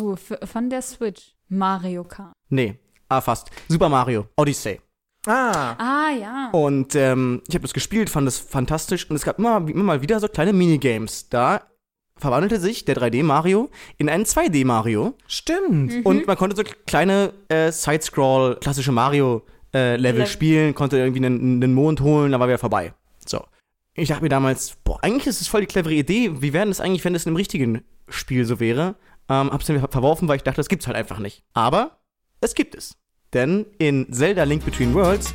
Oh, 0.00 0.16
von 0.16 0.70
der 0.70 0.80
Switch. 0.80 1.34
Mario 1.50 2.02
Kart. 2.04 2.32
Nee, 2.48 2.78
ah, 3.16 3.20
fast. 3.20 3.50
Super 3.68 3.88
Mario 3.88 4.26
Odyssey. 4.36 4.80
Ah, 5.26 5.76
Ah, 5.78 6.10
ja. 6.10 6.50
Und 6.52 6.94
ähm, 6.96 7.42
ich 7.48 7.54
habe 7.54 7.62
das 7.62 7.72
gespielt, 7.72 8.10
fand 8.10 8.26
es 8.26 8.38
fantastisch. 8.38 9.08
Und 9.08 9.16
es 9.16 9.22
gab 9.24 9.38
immer, 9.38 9.56
immer 9.68 9.84
mal 9.84 10.02
wieder 10.02 10.18
so 10.20 10.26
kleine 10.28 10.52
Minigames. 10.52 11.28
Da 11.28 11.62
verwandelte 12.16 12.58
sich 12.60 12.84
der 12.84 12.96
3D 12.96 13.22
Mario 13.22 13.70
in 13.98 14.08
einen 14.08 14.24
2D 14.24 14.64
Mario. 14.64 15.14
stimmt. 15.26 16.04
Und 16.04 16.26
man 16.26 16.36
konnte 16.36 16.56
so 16.56 16.62
kleine 16.86 17.32
äh, 17.48 17.70
Side-Scroll, 17.70 18.56
klassische 18.60 18.92
Mario-Level 18.92 20.00
Level. 20.00 20.26
spielen, 20.26 20.74
konnte 20.74 20.98
irgendwie 20.98 21.24
einen, 21.24 21.62
einen 21.62 21.74
Mond 21.74 22.00
holen, 22.00 22.32
dann 22.32 22.40
war 22.40 22.48
wieder 22.48 22.58
vorbei. 22.58 22.92
So. 23.26 23.44
Ich 23.94 24.08
dachte 24.08 24.22
mir 24.22 24.28
damals, 24.28 24.76
boah, 24.84 24.98
eigentlich 25.02 25.26
ist 25.26 25.40
es 25.40 25.48
voll 25.48 25.60
die 25.60 25.66
clevere 25.66 25.94
Idee. 25.94 26.30
Wie 26.42 26.52
wäre 26.52 26.66
das 26.66 26.80
eigentlich, 26.80 27.04
wenn 27.04 27.12
das 27.12 27.24
in 27.26 27.30
einem 27.30 27.36
richtigen 27.36 27.84
Spiel 28.08 28.44
so 28.44 28.58
wäre? 28.58 28.96
Ähm, 29.28 29.52
hab's 29.52 29.66
dann 29.66 29.78
ver- 29.80 29.88
verworfen, 29.88 30.28
weil 30.28 30.36
ich 30.36 30.42
dachte, 30.42 30.56
das 30.56 30.68
gibt's 30.68 30.86
halt 30.86 30.96
einfach 30.96 31.18
nicht. 31.18 31.44
Aber 31.54 31.98
es 32.40 32.54
gibt 32.54 32.74
es. 32.74 32.96
Denn 33.32 33.64
in 33.78 34.12
Zelda 34.12 34.44
Link 34.44 34.64
Between 34.64 34.94
Worlds 34.94 35.34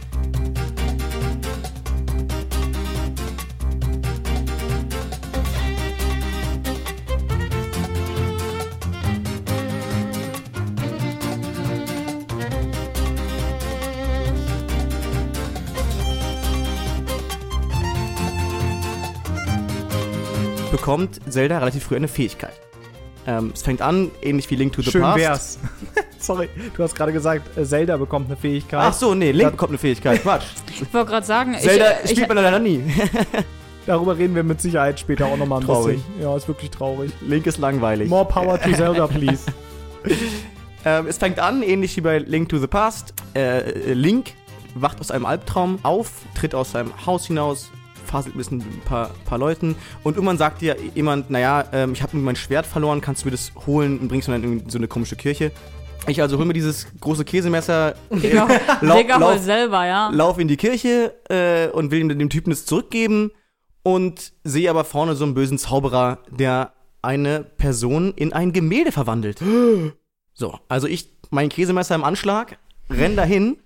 bekommt 20.88 21.20
Zelda 21.28 21.58
relativ 21.58 21.84
früh 21.84 21.96
eine 21.96 22.08
Fähigkeit. 22.08 22.54
Ähm, 23.26 23.52
es 23.54 23.62
fängt 23.64 23.82
an, 23.82 24.12
ähnlich 24.22 24.50
wie 24.50 24.56
Link 24.56 24.72
to 24.72 24.82
the 24.82 24.92
Schön 24.92 25.02
Past. 25.02 25.18
wär's. 25.18 25.60
Sorry, 26.28 26.50
du 26.76 26.84
hast 26.84 26.94
gerade 26.94 27.12
gesagt, 27.14 27.58
äh, 27.58 27.64
Zelda 27.66 27.98
bekommt 27.98 28.28
eine 28.28 28.36
Fähigkeit. 28.38 28.80
Ach 28.84 28.94
so, 28.94 29.16
nee, 29.16 29.32
Link 29.32 29.44
Da- 29.44 29.50
bekommt 29.52 29.72
eine 29.72 29.78
Fähigkeit. 29.78 30.22
Quatsch. 30.22 30.44
Ich 30.82 30.94
wollte 30.94 31.10
gerade 31.10 31.26
sagen, 31.26 31.56
Zelda 31.60 31.86
ich, 32.04 32.12
spielt 32.12 32.20
ich, 32.20 32.28
man 32.28 32.38
leider 32.38 32.60
nie. 32.60 32.84
Darüber 33.88 34.18
reden 34.18 34.36
wir 34.36 34.44
mit 34.44 34.62
Sicherheit 34.62 35.00
später 35.00 35.26
auch 35.28 35.38
nochmal 35.38 35.62
ein 35.62 35.66
Traurig. 35.66 35.98
bisschen. 36.06 36.22
Ja, 36.22 36.36
ist 36.36 36.48
wirklich 36.48 36.70
traurig. 36.70 37.12
Link 37.22 37.48
ist 37.48 37.58
langweilig. 37.58 38.10
More 38.10 38.26
power 38.26 38.62
to 38.62 38.72
Zelda, 38.74 39.08
please. 39.08 39.44
Ähm, 40.86 41.08
es 41.08 41.18
fängt 41.18 41.40
an, 41.40 41.64
ähnlich 41.64 41.96
wie 41.98 42.02
bei 42.02 42.20
Link 42.20 42.50
to 42.50 42.58
the 42.60 42.68
Past. 42.68 43.14
Äh, 43.34 43.94
Link 43.94 44.34
wacht 44.76 45.00
aus 45.00 45.10
einem 45.12 45.26
Albtraum 45.26 45.80
auf, 45.84 46.12
tritt 46.36 46.54
aus 46.54 46.72
seinem 46.74 46.92
Haus 47.06 47.26
hinaus, 47.28 47.70
faselt 48.06 48.36
ein 48.36 48.38
bisschen 48.38 48.58
mit 48.60 48.68
ein 48.68 48.82
paar, 48.82 49.10
paar 49.26 49.38
Leuten 49.38 49.76
und 50.04 50.16
irgendwann 50.16 50.38
sagt 50.38 50.62
dir 50.62 50.76
jemand, 50.94 51.30
naja, 51.30 51.66
ähm, 51.74 51.94
ich 51.94 52.04
habe 52.04 52.16
mein 52.18 52.36
Schwert 52.36 52.66
verloren, 52.66 53.02
kannst 53.02 53.24
du 53.24 53.28
mir 53.28 53.32
das 53.32 53.52
holen 53.66 53.98
und 54.00 54.08
bringst 54.08 54.28
mir 54.28 54.36
dann 54.40 54.44
in 54.44 54.70
so 54.70 54.78
eine 54.78 54.88
komische 54.88 55.16
Kirche. 55.16 55.52
Ich 56.08 56.22
also 56.22 56.38
hol 56.38 56.46
mir 56.46 56.54
dieses 56.54 56.88
große 57.00 57.26
Käsemesser, 57.26 57.96
Digga, 58.12 58.48
Lau- 58.82 58.98
Digga 58.98 59.18
lauf- 59.18 59.40
selber, 59.40 59.86
ja. 59.86 60.10
lauf 60.10 60.40
in 60.40 60.48
die 60.48 60.58
Kirche 60.58 61.14
äh, 61.30 61.68
und 61.76 61.92
will 61.92 62.00
dem, 62.08 62.18
dem 62.18 62.30
Typen 62.30 62.50
das 62.50 62.66
zurückgeben 62.66 63.32
und 63.84 64.32
sehe 64.44 64.70
aber 64.70 64.84
vorne 64.86 65.16
so 65.16 65.26
einen 65.26 65.34
bösen 65.34 65.58
Zauberer, 65.58 66.20
der 66.32 66.74
eine 67.02 67.42
Person 67.44 68.14
in 68.16 68.34
ein 68.34 68.54
Gemälde 68.54 68.92
verwandelt. 68.92 69.40
So, 70.40 70.60
also 70.70 70.86
ich 70.86 71.10
mein 71.32 71.50
Käsemesser 71.50 71.96
im 71.96 72.04
Anschlag, 72.04 72.60
renn 72.92 73.16
dahin, 73.16 73.58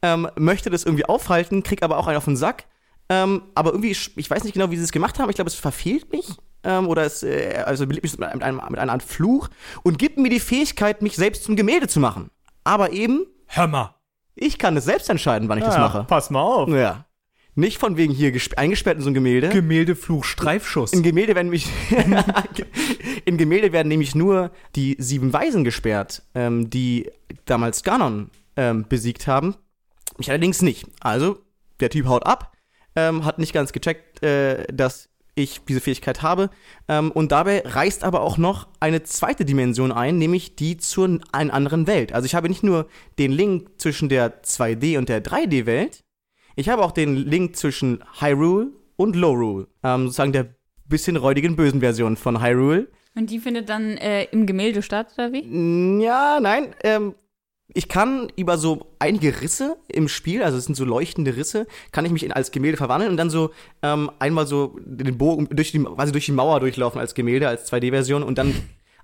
ähm, 0.00 0.26
möchte 0.36 0.70
das 0.70 0.84
irgendwie 0.84 1.04
aufhalten, 1.04 1.62
krieg 1.62 1.82
aber 1.82 1.98
auch 1.98 2.06
einen 2.06 2.16
auf 2.16 2.24
den 2.24 2.38
Sack. 2.38 2.64
Ähm, 3.10 3.42
aber 3.54 3.72
irgendwie, 3.72 3.90
ich 3.90 4.30
weiß 4.30 4.42
nicht 4.42 4.54
genau, 4.54 4.70
wie 4.70 4.78
sie 4.78 4.84
es 4.84 4.90
gemacht 4.92 5.18
haben. 5.18 5.28
Ich 5.28 5.34
glaube, 5.34 5.50
es 5.50 5.54
verfehlt 5.54 6.10
mich. 6.12 6.26
Ähm, 6.64 6.88
oder 6.88 7.02
es 7.04 7.22
äh, 7.22 7.62
also 7.64 7.86
belebt 7.86 8.04
mich 8.04 8.18
mit 8.18 8.42
einem, 8.42 8.60
mit 8.70 8.78
einer 8.78 8.92
Art 8.92 9.02
Fluch 9.02 9.48
und 9.82 9.98
gibt 9.98 10.18
mir 10.18 10.30
die 10.30 10.40
Fähigkeit, 10.40 11.02
mich 11.02 11.16
selbst 11.16 11.44
zum 11.44 11.56
Gemälde 11.56 11.86
zu 11.88 12.00
machen. 12.00 12.30
Aber 12.64 12.92
eben, 12.92 13.26
Hör 13.46 13.66
mal. 13.66 13.94
ich 14.34 14.58
kann 14.58 14.76
es 14.76 14.84
selbst 14.84 15.08
entscheiden, 15.10 15.48
wann 15.48 15.58
ich 15.58 15.64
das 15.64 15.74
Ja, 15.74 15.80
mache. 15.82 16.04
Pass 16.04 16.30
mal 16.30 16.40
auf. 16.42 16.68
Ja. 16.70 17.04
Nicht 17.56 17.78
von 17.78 17.96
wegen 17.96 18.12
hier 18.12 18.34
gesp- 18.34 18.56
eingesperrt 18.56 18.96
in 18.96 19.02
so 19.04 19.10
ein 19.10 19.14
Gemälde. 19.14 19.48
Gemäldefluch, 19.50 20.24
Streifschuss. 20.24 20.92
in 20.92 21.04
Gemälde 21.04 21.36
werden 21.36 21.46
nämlich 21.50 21.68
in 23.24 23.36
Gemälde 23.38 23.72
werden 23.72 23.88
nämlich 23.88 24.14
nur 24.14 24.50
die 24.76 24.96
sieben 24.98 25.32
Weisen 25.32 25.64
gesperrt, 25.64 26.22
ähm, 26.34 26.70
die 26.70 27.10
damals 27.44 27.82
Ganon 27.82 28.30
ähm, 28.56 28.86
besiegt 28.88 29.26
haben. 29.26 29.54
Mich 30.18 30.30
allerdings 30.30 30.62
nicht. 30.62 30.86
Also 31.00 31.38
der 31.80 31.90
Typ 31.90 32.06
haut 32.06 32.26
ab, 32.26 32.52
ähm, 32.96 33.24
hat 33.24 33.38
nicht 33.38 33.52
ganz 33.52 33.72
gecheckt, 33.72 34.22
äh, 34.22 34.66
dass 34.72 35.08
ich 35.34 35.60
diese 35.68 35.80
Fähigkeit 35.80 36.22
habe. 36.22 36.50
Ähm, 36.88 37.10
und 37.10 37.32
dabei 37.32 37.62
reißt 37.64 38.04
aber 38.04 38.22
auch 38.22 38.38
noch 38.38 38.68
eine 38.80 39.02
zweite 39.02 39.44
Dimension 39.44 39.92
ein, 39.92 40.18
nämlich 40.18 40.56
die 40.56 40.76
zur 40.76 41.20
einer 41.32 41.52
anderen 41.52 41.86
Welt. 41.86 42.12
Also 42.12 42.26
ich 42.26 42.34
habe 42.34 42.48
nicht 42.48 42.62
nur 42.62 42.88
den 43.18 43.32
Link 43.32 43.68
zwischen 43.78 44.08
der 44.08 44.42
2D 44.42 44.98
und 44.98 45.08
der 45.08 45.22
3D-Welt, 45.22 46.04
ich 46.56 46.68
habe 46.68 46.84
auch 46.84 46.92
den 46.92 47.16
Link 47.16 47.56
zwischen 47.56 48.04
Hyrule 48.20 48.68
und 48.96 49.16
Lorule. 49.16 49.66
Ähm, 49.82 50.04
sozusagen 50.04 50.32
der 50.32 50.54
bisschen 50.86 51.16
räudigen 51.16 51.56
bösen 51.56 51.80
Version 51.80 52.16
von 52.16 52.42
Hyrule. 52.42 52.88
Und 53.16 53.30
die 53.30 53.38
findet 53.38 53.68
dann 53.68 53.96
äh, 53.96 54.24
im 54.24 54.46
Gemälde 54.46 54.82
statt, 54.82 55.08
oder 55.16 55.32
wie? 55.32 56.02
Ja, 56.02 56.38
nein, 56.40 56.74
ähm, 56.82 57.14
ich 57.74 57.88
kann 57.88 58.32
über 58.36 58.56
so 58.56 58.86
einige 59.00 59.40
Risse 59.40 59.76
im 59.88 60.08
Spiel, 60.08 60.42
also 60.42 60.56
es 60.56 60.64
sind 60.64 60.76
so 60.76 60.84
leuchtende 60.84 61.36
Risse, 61.36 61.66
kann 61.92 62.04
ich 62.06 62.12
mich 62.12 62.24
in 62.24 62.32
als 62.32 62.52
Gemälde 62.52 62.76
verwandeln 62.76 63.10
und 63.10 63.16
dann 63.16 63.30
so 63.30 63.50
ähm, 63.82 64.10
einmal 64.20 64.46
so 64.46 64.78
den 64.84 65.18
Bogen 65.18 65.48
durch 65.50 65.72
die, 65.72 65.80
quasi 65.80 66.12
durch 66.12 66.26
die 66.26 66.32
Mauer 66.32 66.60
durchlaufen 66.60 67.00
als 67.00 67.14
Gemälde, 67.14 67.48
als 67.48 67.70
2D-Version 67.70 68.22
und 68.22 68.38
dann 68.38 68.54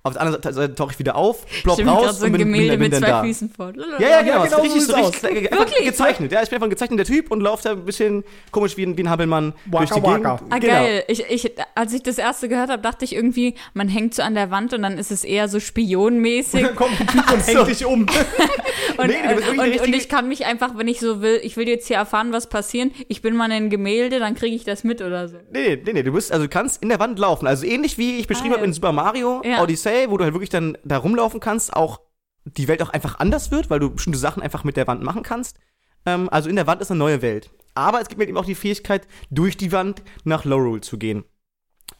auf 0.03 0.13
der 0.13 0.21
anderen 0.23 0.53
Seite 0.53 0.73
tauche 0.75 0.91
ich 0.93 0.99
wieder 0.99 1.15
auf, 1.15 1.45
plopp 1.63 1.77
gerade 1.77 1.89
raus 1.89 2.19
so 2.19 2.25
ein 2.25 2.31
und 2.31 2.39
bin, 2.39 2.47
Gemälde 2.51 2.77
bin, 2.77 2.79
bin 2.79 2.89
mit 2.91 2.99
zwei 2.99 3.07
da. 3.07 3.21
Füßen 3.23 3.49
vor. 3.49 3.71
Ja, 3.99 4.09
ja, 4.09 4.21
genau. 4.23 4.37
Ja, 4.43 4.45
genau 4.45 4.61
richtig, 4.61 4.81
so 4.85 4.93
richtig, 4.95 5.51
einfach 5.51 5.65
Wirklich? 5.67 5.85
gezeichnet. 5.87 6.31
Ja, 6.31 6.41
ich 6.41 6.49
bin 6.49 6.55
einfach 6.55 6.67
ein 6.67 6.71
gezeichneter 6.71 7.03
Typ 7.05 7.29
und 7.31 7.41
laufe 7.41 7.63
da 7.63 7.71
ein 7.71 7.85
bisschen 7.85 8.23
komisch 8.51 8.77
wie 8.77 8.83
ein, 8.83 8.97
wie 8.97 9.03
ein 9.03 9.09
Hampelmann 9.09 9.53
durch 9.67 9.91
Waka 9.91 9.95
die 9.95 10.01
Gegend. 10.01 10.23
waka. 10.25 10.39
Ah, 10.49 10.57
Genau. 10.59 10.73
geil. 10.73 11.03
Ich, 11.07 11.23
ich, 11.29 11.51
als 11.75 11.93
ich 11.93 12.01
das 12.03 12.17
erste 12.17 12.49
gehört 12.49 12.69
habe, 12.71 12.81
dachte 12.81 13.05
ich 13.05 13.13
irgendwie, 13.13 13.53
man 13.73 13.87
hängt 13.89 14.15
so 14.15 14.23
an 14.23 14.33
der 14.33 14.49
Wand 14.49 14.73
und 14.73 14.81
dann 14.81 14.97
ist 14.97 15.11
es 15.11 15.23
eher 15.23 15.47
so 15.47 15.59
spionmäßig. 15.59 16.61
Dann 16.63 16.75
kommt 16.75 16.99
ein 16.99 17.07
Typ 17.07 17.31
und 17.31 17.39
hängt 17.47 17.67
dich 17.67 17.85
um. 17.85 18.01
Und, 18.01 18.09
Nee, 19.07 19.15
und, 19.35 19.49
und 19.49 19.59
richtige- 19.59 19.97
ich 19.97 20.09
kann 20.09 20.27
mich 20.27 20.45
einfach, 20.45 20.77
wenn 20.77 20.87
ich 20.87 20.99
so 20.99 21.21
will, 21.21 21.39
ich 21.43 21.57
will 21.57 21.67
jetzt 21.67 21.87
hier 21.87 21.97
erfahren, 21.97 22.31
was 22.33 22.47
passiert, 22.49 22.91
ich 23.07 23.21
bin 23.21 23.35
mal 23.35 23.45
in 23.45 23.51
ein 23.51 23.69
Gemälde, 23.69 24.19
dann 24.19 24.35
kriege 24.35 24.55
ich 24.55 24.63
das 24.63 24.83
mit 24.83 25.01
oder 25.01 25.27
so. 25.27 25.37
Nee, 25.51 25.79
nee, 25.85 25.93
nee, 25.93 26.03
du 26.03 26.11
bist, 26.11 26.31
also 26.31 26.45
du 26.45 26.49
kannst 26.49 26.81
in 26.81 26.89
der 26.89 26.99
Wand 26.99 27.19
laufen. 27.19 27.45
Also 27.47 27.65
ähnlich 27.65 27.97
wie 27.97 28.17
ich 28.19 28.27
beschrieben 28.27 28.53
Ah, 28.53 28.57
habe 28.57 28.65
in. 28.65 28.73
Super 28.73 28.91
Mario 28.91 29.41
Ja. 29.45 29.61
Odyssey, 29.61 29.90
wo 30.09 30.17
du 30.17 30.23
halt 30.23 30.33
wirklich 30.33 30.49
dann 30.49 30.77
da 30.83 30.97
rumlaufen 30.97 31.39
kannst, 31.39 31.73
auch 31.73 32.01
die 32.45 32.67
Welt 32.67 32.81
auch 32.81 32.89
einfach 32.89 33.19
anders 33.19 33.51
wird, 33.51 33.69
weil 33.69 33.79
du 33.79 33.91
bestimmte 33.91 34.19
Sachen 34.19 34.41
einfach 34.41 34.63
mit 34.63 34.77
der 34.77 34.87
Wand 34.87 35.03
machen 35.03 35.23
kannst. 35.23 35.57
Ähm, 36.05 36.29
also 36.29 36.49
in 36.49 36.55
der 36.55 36.67
Wand 36.67 36.81
ist 36.81 36.91
eine 36.91 36.97
neue 36.97 37.21
Welt. 37.21 37.51
Aber 37.75 38.01
es 38.01 38.09
gibt 38.09 38.19
mir 38.19 38.27
eben 38.27 38.37
auch 38.37 38.45
die 38.45 38.55
Fähigkeit, 38.55 39.07
durch 39.29 39.57
die 39.57 39.71
Wand 39.71 40.01
nach 40.23 40.45
Lorule 40.45 40.81
zu 40.81 40.97
gehen. 40.97 41.23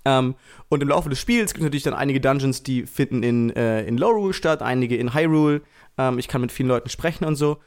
Ähm, 0.03 0.35
und 0.69 0.81
im 0.81 0.89
Laufe 0.89 1.09
des 1.09 1.19
Spiels 1.19 1.53
gibt 1.53 1.61
es 1.61 1.65
natürlich 1.65 1.83
dann 1.83 1.93
einige 1.93 2.19
Dungeons, 2.19 2.63
die 2.63 2.85
finden 2.85 3.23
in, 3.23 3.55
äh, 3.55 3.83
in 3.83 3.97
Lorule 3.97 4.33
statt, 4.33 4.61
einige 4.61 4.97
in 4.97 5.13
Hyrule. 5.13 5.61
Ähm, 5.97 6.17
ich 6.17 6.27
kann 6.27 6.41
mit 6.41 6.51
vielen 6.51 6.69
Leuten 6.69 6.89
sprechen 6.89 7.25
und 7.25 7.35
so. 7.35 7.59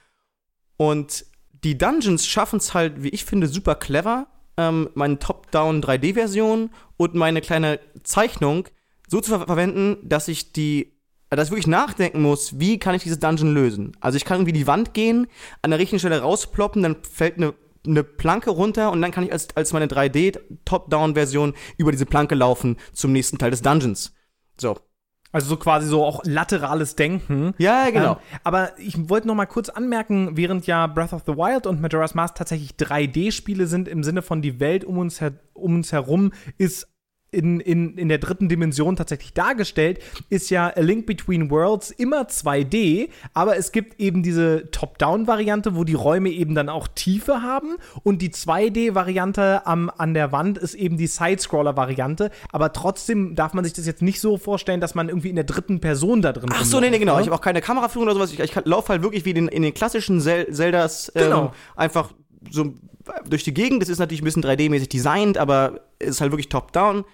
Und 0.76 1.26
die 1.64 1.78
Dungeons 1.78 2.26
schaffen 2.26 2.56
es 2.56 2.74
halt, 2.74 3.02
wie 3.02 3.10
ich 3.10 3.24
finde, 3.24 3.46
super 3.46 3.76
clever, 3.76 4.26
ähm, 4.56 4.90
meine 4.94 5.18
Top-Down 5.18 5.82
3D-Version 5.82 6.70
und 6.96 7.14
meine 7.14 7.40
kleine 7.40 7.80
Zeichnung 8.02 8.68
so 9.08 9.20
zu 9.20 9.30
ver 9.30 9.46
verwenden, 9.46 9.98
dass 10.02 10.28
ich 10.28 10.52
die, 10.52 10.92
äh, 11.30 11.36
dass 11.36 11.48
ich 11.48 11.52
wirklich 11.52 11.66
nachdenken 11.66 12.22
muss, 12.22 12.58
wie 12.58 12.78
kann 12.78 12.94
ich 12.94 13.02
dieses 13.02 13.18
Dungeon 13.18 13.54
lösen. 13.54 13.96
Also 14.00 14.16
ich 14.16 14.24
kann 14.24 14.38
irgendwie 14.38 14.52
die 14.52 14.66
Wand 14.66 14.94
gehen, 14.94 15.26
an 15.62 15.70
der 15.70 15.78
richtigen 15.78 16.00
Stelle 16.00 16.20
rausploppen, 16.20 16.82
dann 16.82 16.96
fällt 17.02 17.36
eine 17.36 17.54
eine 17.86 18.02
Planke 18.02 18.50
runter 18.50 18.90
und 18.90 19.02
dann 19.02 19.10
kann 19.10 19.24
ich 19.24 19.32
als, 19.32 19.54
als 19.56 19.72
meine 19.72 19.86
3D-Top-Down-Version 19.86 21.54
über 21.76 21.92
diese 21.92 22.06
Planke 22.06 22.34
laufen 22.34 22.76
zum 22.92 23.12
nächsten 23.12 23.38
Teil 23.38 23.50
des 23.50 23.62
Dungeons. 23.62 24.14
So. 24.58 24.78
Also 25.32 25.48
so 25.48 25.56
quasi 25.56 25.88
so 25.88 26.04
auch 26.04 26.22
laterales 26.24 26.94
Denken. 26.94 27.54
Ja, 27.58 27.90
genau. 27.90 28.12
Ähm, 28.12 28.38
aber 28.44 28.78
ich 28.78 29.08
wollte 29.08 29.26
noch 29.26 29.34
mal 29.34 29.46
kurz 29.46 29.68
anmerken, 29.68 30.36
während 30.36 30.68
ja 30.68 30.86
Breath 30.86 31.12
of 31.12 31.24
the 31.26 31.32
Wild 31.32 31.66
und 31.66 31.80
Majora's 31.80 32.14
Mask 32.14 32.36
tatsächlich 32.36 32.74
3D-Spiele 32.74 33.66
sind, 33.66 33.88
im 33.88 34.04
Sinne 34.04 34.22
von 34.22 34.42
die 34.42 34.60
Welt 34.60 34.84
um 34.84 34.96
uns, 34.96 35.20
her 35.20 35.32
um 35.52 35.74
uns 35.74 35.90
herum 35.90 36.32
ist 36.56 36.93
in, 37.34 37.60
in, 37.60 37.98
in 37.98 38.08
der 38.08 38.18
dritten 38.18 38.48
Dimension 38.48 38.96
tatsächlich 38.96 39.32
dargestellt, 39.34 39.98
ist 40.30 40.50
ja 40.50 40.68
A 40.68 40.80
Link 40.80 41.06
Between 41.06 41.50
Worlds 41.50 41.90
immer 41.90 42.22
2D, 42.22 43.10
aber 43.34 43.56
es 43.56 43.72
gibt 43.72 44.00
eben 44.00 44.22
diese 44.22 44.70
Top-Down-Variante, 44.70 45.74
wo 45.76 45.84
die 45.84 45.94
Räume 45.94 46.30
eben 46.30 46.54
dann 46.54 46.68
auch 46.68 46.88
Tiefe 46.88 47.42
haben 47.42 47.76
und 48.02 48.22
die 48.22 48.30
2D-Variante 48.30 49.66
am, 49.66 49.90
an 49.96 50.14
der 50.14 50.32
Wand 50.32 50.58
ist 50.58 50.74
eben 50.74 50.96
die 50.96 51.06
Side-Scroller-Variante, 51.06 52.30
aber 52.52 52.72
trotzdem 52.72 53.34
darf 53.34 53.52
man 53.54 53.64
sich 53.64 53.72
das 53.74 53.86
jetzt 53.86 54.02
nicht 54.02 54.20
so 54.20 54.38
vorstellen, 54.38 54.80
dass 54.80 54.94
man 54.94 55.08
irgendwie 55.08 55.30
in 55.30 55.36
der 55.36 55.44
dritten 55.44 55.80
Person 55.80 56.22
da 56.22 56.32
drin 56.32 56.50
Ach 56.52 56.64
so, 56.64 56.80
nee, 56.80 56.90
nee, 56.90 56.98
genau. 56.98 57.12
rumläuft, 57.12 57.26
Ich 57.26 57.32
habe 57.32 57.40
auch 57.40 57.44
keine 57.44 57.60
Kameraführung 57.60 58.06
oder 58.08 58.14
sowas. 58.14 58.32
Ich, 58.32 58.40
ich 58.40 58.54
laufe 58.64 58.90
halt 58.90 59.02
wirklich 59.02 59.24
wie 59.24 59.34
den, 59.34 59.48
in 59.48 59.62
den 59.62 59.74
klassischen 59.74 60.20
Zel 60.20 60.52
Zeldas 60.52 61.12
ähm, 61.14 61.24
Genau. 61.24 61.52
einfach 61.76 62.12
so 62.50 62.74
durch 63.28 63.44
die 63.44 63.54
Gegend. 63.54 63.82
Das 63.82 63.88
ist 63.88 63.98
natürlich 63.98 64.22
ein 64.22 64.24
bisschen 64.24 64.44
3D-mäßig 64.44 64.88
designt, 64.88 65.38
aber 65.38 65.80
es 65.98 66.10
ist 66.10 66.20
halt 66.20 66.32
wirklich 66.32 66.48
top-down. 66.48 67.04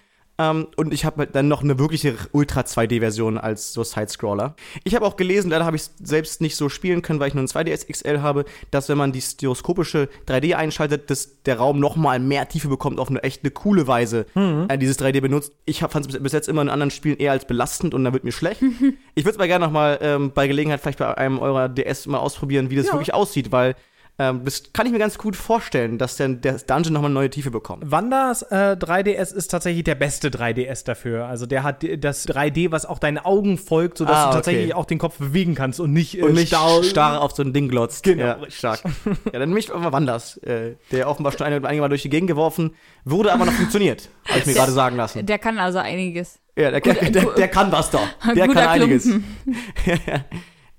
Ähm, 0.49 0.67
und 0.77 0.93
ich 0.93 1.05
habe 1.05 1.17
halt 1.19 1.35
dann 1.35 1.47
noch 1.47 1.61
eine 1.63 1.77
wirkliche 1.77 2.15
Ultra 2.31 2.61
2D-Version 2.61 3.37
als 3.37 3.73
so 3.73 3.83
Side-Scroller. 3.83 4.55
Ich 4.83 4.95
habe 4.95 5.05
auch 5.05 5.15
gelesen, 5.15 5.51
leider 5.51 5.65
habe 5.65 5.75
ich 5.75 5.83
es 5.83 5.91
selbst 6.01 6.41
nicht 6.41 6.55
so 6.55 6.69
spielen 6.69 7.01
können, 7.01 7.19
weil 7.19 7.27
ich 7.27 7.33
nur 7.33 7.43
ein 7.43 7.47
2DS 7.47 7.87
XL 7.91 8.21
habe, 8.21 8.45
dass 8.71 8.89
wenn 8.89 8.97
man 8.97 9.11
die 9.11 9.21
stereoskopische 9.21 10.09
3D 10.27 10.53
einschaltet, 10.55 11.09
dass 11.09 11.41
der 11.43 11.57
Raum 11.57 11.79
noch 11.79 11.95
mal 11.95 12.19
mehr 12.19 12.47
Tiefe 12.47 12.67
bekommt 12.67 12.99
auf 12.99 13.09
eine 13.09 13.21
echt 13.23 13.43
eine 13.43 13.51
coole 13.51 13.87
Weise, 13.87 14.25
äh, 14.35 14.77
dieses 14.77 14.99
3D 14.99 15.21
benutzt. 15.21 15.51
Ich 15.65 15.79
fand 15.79 16.07
es 16.13 16.19
bis 16.21 16.31
jetzt 16.31 16.49
immer 16.49 16.61
in 16.61 16.69
anderen 16.69 16.91
Spielen 16.91 17.17
eher 17.17 17.31
als 17.31 17.45
belastend 17.45 17.93
und 17.93 18.03
dann 18.03 18.13
wird 18.13 18.23
mir 18.23 18.31
schlecht. 18.31 18.61
ich 19.15 19.23
würde 19.25 19.31
es 19.31 19.37
mal 19.37 19.47
gerne 19.47 19.65
noch 19.65 19.71
mal 19.71 19.99
ähm, 20.01 20.31
bei 20.33 20.47
Gelegenheit 20.47 20.79
vielleicht 20.81 20.99
bei 20.99 21.17
einem 21.17 21.39
eurer 21.39 21.69
DS 21.69 22.07
mal 22.07 22.19
ausprobieren, 22.19 22.69
wie 22.69 22.75
das 22.75 22.87
Ja. 22.87 22.93
wirklich 22.93 23.13
aussieht, 23.13 23.51
weil 23.51 23.75
ähm, 24.19 24.41
das 24.45 24.71
kann 24.73 24.85
ich 24.85 24.91
mir 24.91 24.99
ganz 24.99 25.17
gut 25.17 25.35
vorstellen, 25.35 25.97
dass 25.97 26.15
dann 26.17 26.41
der 26.41 26.53
Dungeon 26.59 26.93
noch 26.93 27.01
mal 27.01 27.07
eine 27.07 27.13
neue 27.15 27.29
Tiefe 27.29 27.49
bekommt. 27.49 27.89
Wandas 27.89 28.43
äh, 28.43 28.75
3DS 28.79 29.33
ist 29.33 29.47
tatsächlich 29.47 29.83
der 29.83 29.95
beste 29.95 30.29
3DS 30.29 30.85
dafür. 30.85 31.25
Also 31.25 31.45
der 31.45 31.63
hat 31.63 31.83
das 32.03 32.27
3D, 32.27 32.71
was 32.71 32.85
auch 32.85 32.99
deinen 32.99 33.17
Augen 33.17 33.57
folgt, 33.57 33.97
sodass 33.97 34.15
Ah, 34.17 34.23
du 34.23 34.27
okay. 34.29 34.35
tatsächlich 34.37 34.75
auch 34.75 34.85
den 34.85 34.97
Kopf 34.99 35.17
bewegen 35.17 35.55
kannst 35.55 35.79
und 35.79 35.91
nicht, 35.93 36.17
äh, 36.19 36.23
Und 36.23 36.33
nicht 36.33 36.49
starr- 36.49 36.83
starr, 36.83 37.21
auf 37.21 37.31
so 37.31 37.41
ein 37.41 37.53
Ding 37.53 37.67
glotzt. 37.69 38.03
Genau, 38.03 38.23
Ja, 38.23 38.37
stark. 38.49 38.81
Ja, 39.31 39.39
dann 39.39 39.51
mich 39.53 39.69
mal 39.73 39.91
Wanders. 39.91 40.37
Äh, 40.37 40.75
der 40.91 41.09
offenbar 41.09 41.31
schon 41.31 41.47
einige, 41.47 41.61
Mal 41.81 41.89
durch 41.89 42.03
die 42.03 42.09
Gegend 42.09 42.27
geworfen, 42.27 42.75
wurde 43.05 43.31
aber 43.33 43.45
noch 43.45 43.53
funktioniert. 43.53 44.09
Habe 44.27 44.39
ich 44.39 44.45
mir 44.45 44.53
gerade 44.53 44.71
sagen 44.71 44.97
lassen. 44.97 45.25
Der 45.25 45.39
kann 45.39 45.57
also 45.57 45.79
einiges. 45.79 46.37
Ja, 46.57 46.69
der, 46.69 46.81
der, 46.81 47.09
der, 47.09 47.25
der 47.25 47.47
kann 47.47 47.71
was 47.71 47.89
doch. 47.89 48.05
Der 48.35 48.47
kann 48.47 48.57
einiges. 48.67 49.09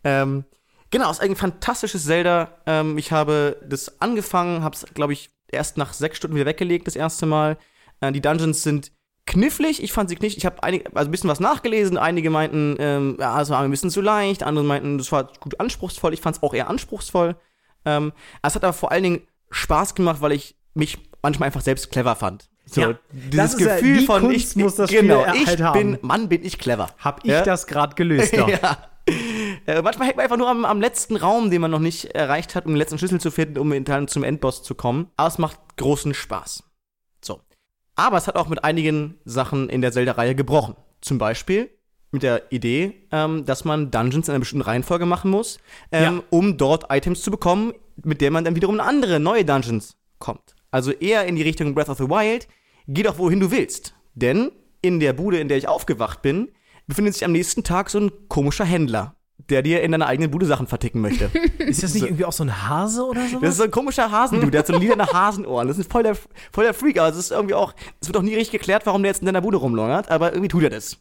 Ähm, 0.04 0.44
genau, 0.92 1.10
ist 1.10 1.20
ein 1.20 1.34
fantastisches 1.34 2.04
Zelda. 2.04 2.48
Ähm, 2.66 2.96
ich 2.98 3.10
habe 3.10 3.60
das 3.68 4.00
angefangen, 4.00 4.62
habe 4.62 4.76
es, 4.76 4.84
glaube 4.94 5.12
ich, 5.12 5.30
erst 5.50 5.76
nach 5.76 5.92
sechs 5.92 6.18
Stunden 6.18 6.36
wieder 6.36 6.46
weggelegt, 6.46 6.86
das 6.86 6.94
erste 6.94 7.26
Mal. 7.26 7.58
Äh, 8.00 8.12
die 8.12 8.20
Dungeons 8.20 8.62
sind 8.62 8.92
knifflig. 9.26 9.82
Ich 9.82 9.92
fand 9.92 10.08
sie 10.08 10.16
knifflig. 10.16 10.38
Ich 10.38 10.46
habe 10.46 10.62
also 10.62 11.08
ein 11.08 11.10
bisschen 11.10 11.30
was 11.30 11.40
nachgelesen. 11.40 11.98
Einige 11.98 12.30
meinten, 12.30 12.76
ähm, 12.78 13.16
ja, 13.20 13.40
es 13.40 13.50
war 13.50 13.60
ein 13.60 13.70
bisschen 13.70 13.90
zu 13.90 14.00
leicht. 14.00 14.42
Andere 14.44 14.64
meinten, 14.64 14.98
das 14.98 15.10
war 15.12 15.30
gut 15.40 15.58
anspruchsvoll. 15.60 16.14
Ich 16.14 16.20
fand 16.20 16.36
es 16.36 16.42
auch 16.42 16.54
eher 16.54 16.68
anspruchsvoll. 16.70 17.36
Ähm, 17.84 18.12
es 18.42 18.54
hat 18.54 18.64
aber 18.64 18.72
vor 18.72 18.92
allen 18.92 19.02
Dingen 19.02 19.22
Spaß 19.50 19.94
gemacht, 19.94 20.20
weil 20.20 20.32
ich 20.32 20.56
mich 20.74 20.98
manchmal 21.22 21.48
einfach 21.48 21.60
selbst 21.60 21.90
clever 21.90 22.16
fand. 22.16 22.48
So, 22.64 22.80
Ja, 22.80 22.98
dieses 23.12 23.58
ja- 23.60 23.74
Gefühl 23.76 23.98
die 23.98 24.04
von 24.06 24.22
Kunst 24.22 24.36
ich, 24.36 24.56
muss 24.56 24.76
das 24.76 24.88
Spiel 24.90 25.02
genau, 25.02 25.26
halt 25.26 25.36
ich 25.36 25.62
haben. 25.62 25.78
bin, 25.92 25.98
Mann, 26.02 26.28
bin 26.28 26.44
ich 26.44 26.58
clever. 26.58 26.88
Hab 26.98 27.24
ich 27.24 27.30
Ja? 27.30 27.42
das 27.42 27.66
gerade 27.66 27.94
gelöst. 27.94 28.36
Doch. 28.36 28.48
ja. 28.48 28.78
Äh, 29.66 29.80
manchmal 29.82 30.08
hängt 30.08 30.16
man 30.16 30.24
einfach 30.24 30.36
nur 30.38 30.48
am, 30.48 30.64
am 30.64 30.80
letzten 30.80 31.14
Raum, 31.14 31.50
den 31.50 31.60
man 31.60 31.70
noch 31.70 31.78
nicht 31.78 32.06
erreicht 32.16 32.54
hat, 32.56 32.66
um 32.66 32.72
den 32.72 32.78
letzten 32.78 32.98
Schlüssel 32.98 33.20
zu 33.20 33.30
finden, 33.30 33.58
um 33.58 33.84
dann 33.84 34.08
zum 34.08 34.24
Endboss 34.24 34.64
zu 34.64 34.74
kommen. 34.74 35.08
Aber 35.16 35.28
es 35.28 35.38
macht 35.38 35.58
großen 35.76 36.14
Spaß. 36.14 36.64
So. 37.24 37.40
Aber 37.94 38.16
es 38.16 38.26
hat 38.26 38.34
auch 38.34 38.48
mit 38.48 38.64
einigen 38.64 39.18
Sachen 39.24 39.68
in 39.68 39.82
der 39.82 39.92
Zelda-Reihe 39.92 40.34
gebrochen. 40.34 40.74
Zum 41.00 41.18
Beispiel 41.18 41.70
mit 42.10 42.24
der 42.24 42.50
Idee, 42.50 43.06
ähm, 43.12 43.44
dass 43.44 43.64
man 43.64 43.90
Dungeons 43.92 44.26
in 44.26 44.32
einer 44.32 44.40
bestimmten 44.40 44.64
Reihenfolge 44.64 45.06
machen 45.06 45.30
muss, 45.30 45.58
ähm, 45.92 46.02
Ja. 46.16 46.22
um 46.30 46.56
dort 46.56 46.86
Items 46.90 47.22
zu 47.22 47.30
bekommen, 47.30 47.72
mit 48.02 48.20
der 48.20 48.32
man 48.32 48.44
dann 48.44 48.56
wiederum 48.56 48.76
in 48.76 48.80
andere 48.80 49.20
neue 49.20 49.44
Dungeons 49.44 49.96
kommt. 50.18 50.56
Also 50.72 50.90
eher 50.90 51.26
in 51.26 51.36
die 51.36 51.42
Richtung 51.42 51.74
Breath 51.74 51.88
of 51.88 51.98
the 51.98 52.08
Wild, 52.08 52.48
geh 52.88 53.02
doch 53.04 53.18
wohin 53.18 53.38
du 53.38 53.50
willst. 53.52 53.94
Denn 54.14 54.50
in 54.80 54.98
der 54.98 55.12
Bude, 55.12 55.38
in 55.38 55.46
der 55.48 55.56
ich 55.58 55.68
aufgewacht 55.68 56.20
bin, 56.22 56.48
befindet 56.86 57.14
sich 57.14 57.24
am 57.24 57.32
nächsten 57.32 57.64
Tag 57.64 57.90
so 57.90 57.98
ein 57.98 58.10
komischer 58.28 58.64
Händler, 58.64 59.14
der 59.50 59.62
dir 59.62 59.82
in 59.82 59.92
deiner 59.92 60.06
eigenen 60.06 60.30
Bude 60.30 60.46
Sachen 60.46 60.66
verticken 60.66 61.00
möchte. 61.00 61.30
Ist 61.58 61.82
das 61.82 61.94
nicht 61.94 62.04
irgendwie 62.04 62.24
auch 62.24 62.32
so 62.32 62.44
ein 62.44 62.68
Hase 62.68 63.04
oder 63.04 63.26
so? 63.28 63.40
Das 63.40 63.50
ist 63.50 63.56
so 63.58 63.64
ein 63.64 63.70
komischer 63.70 64.10
Hasendude, 64.10 64.50
der 64.50 64.60
hat 64.60 64.66
so 64.66 64.76
lilane 64.76 65.06
Hasenohren. 65.06 65.68
Das 65.68 65.78
ist 65.78 65.90
voll 65.90 66.02
der, 66.02 66.14
voll 66.52 66.64
der 66.64 66.74
Freak, 66.74 66.98
aber 66.98 67.08
es 67.08 67.16
ist 67.16 67.30
irgendwie 67.30 67.54
auch, 67.54 67.74
es 68.00 68.08
wird 68.08 68.16
auch 68.16 68.22
nie 68.22 68.34
richtig 68.34 68.60
geklärt, 68.60 68.86
warum 68.86 69.02
der 69.02 69.10
jetzt 69.10 69.20
in 69.20 69.26
deiner 69.26 69.40
Bude 69.40 69.56
rumlungert, 69.58 70.10
aber 70.10 70.30
irgendwie 70.32 70.48
tut 70.48 70.62
er 70.64 70.70
das. 70.70 70.98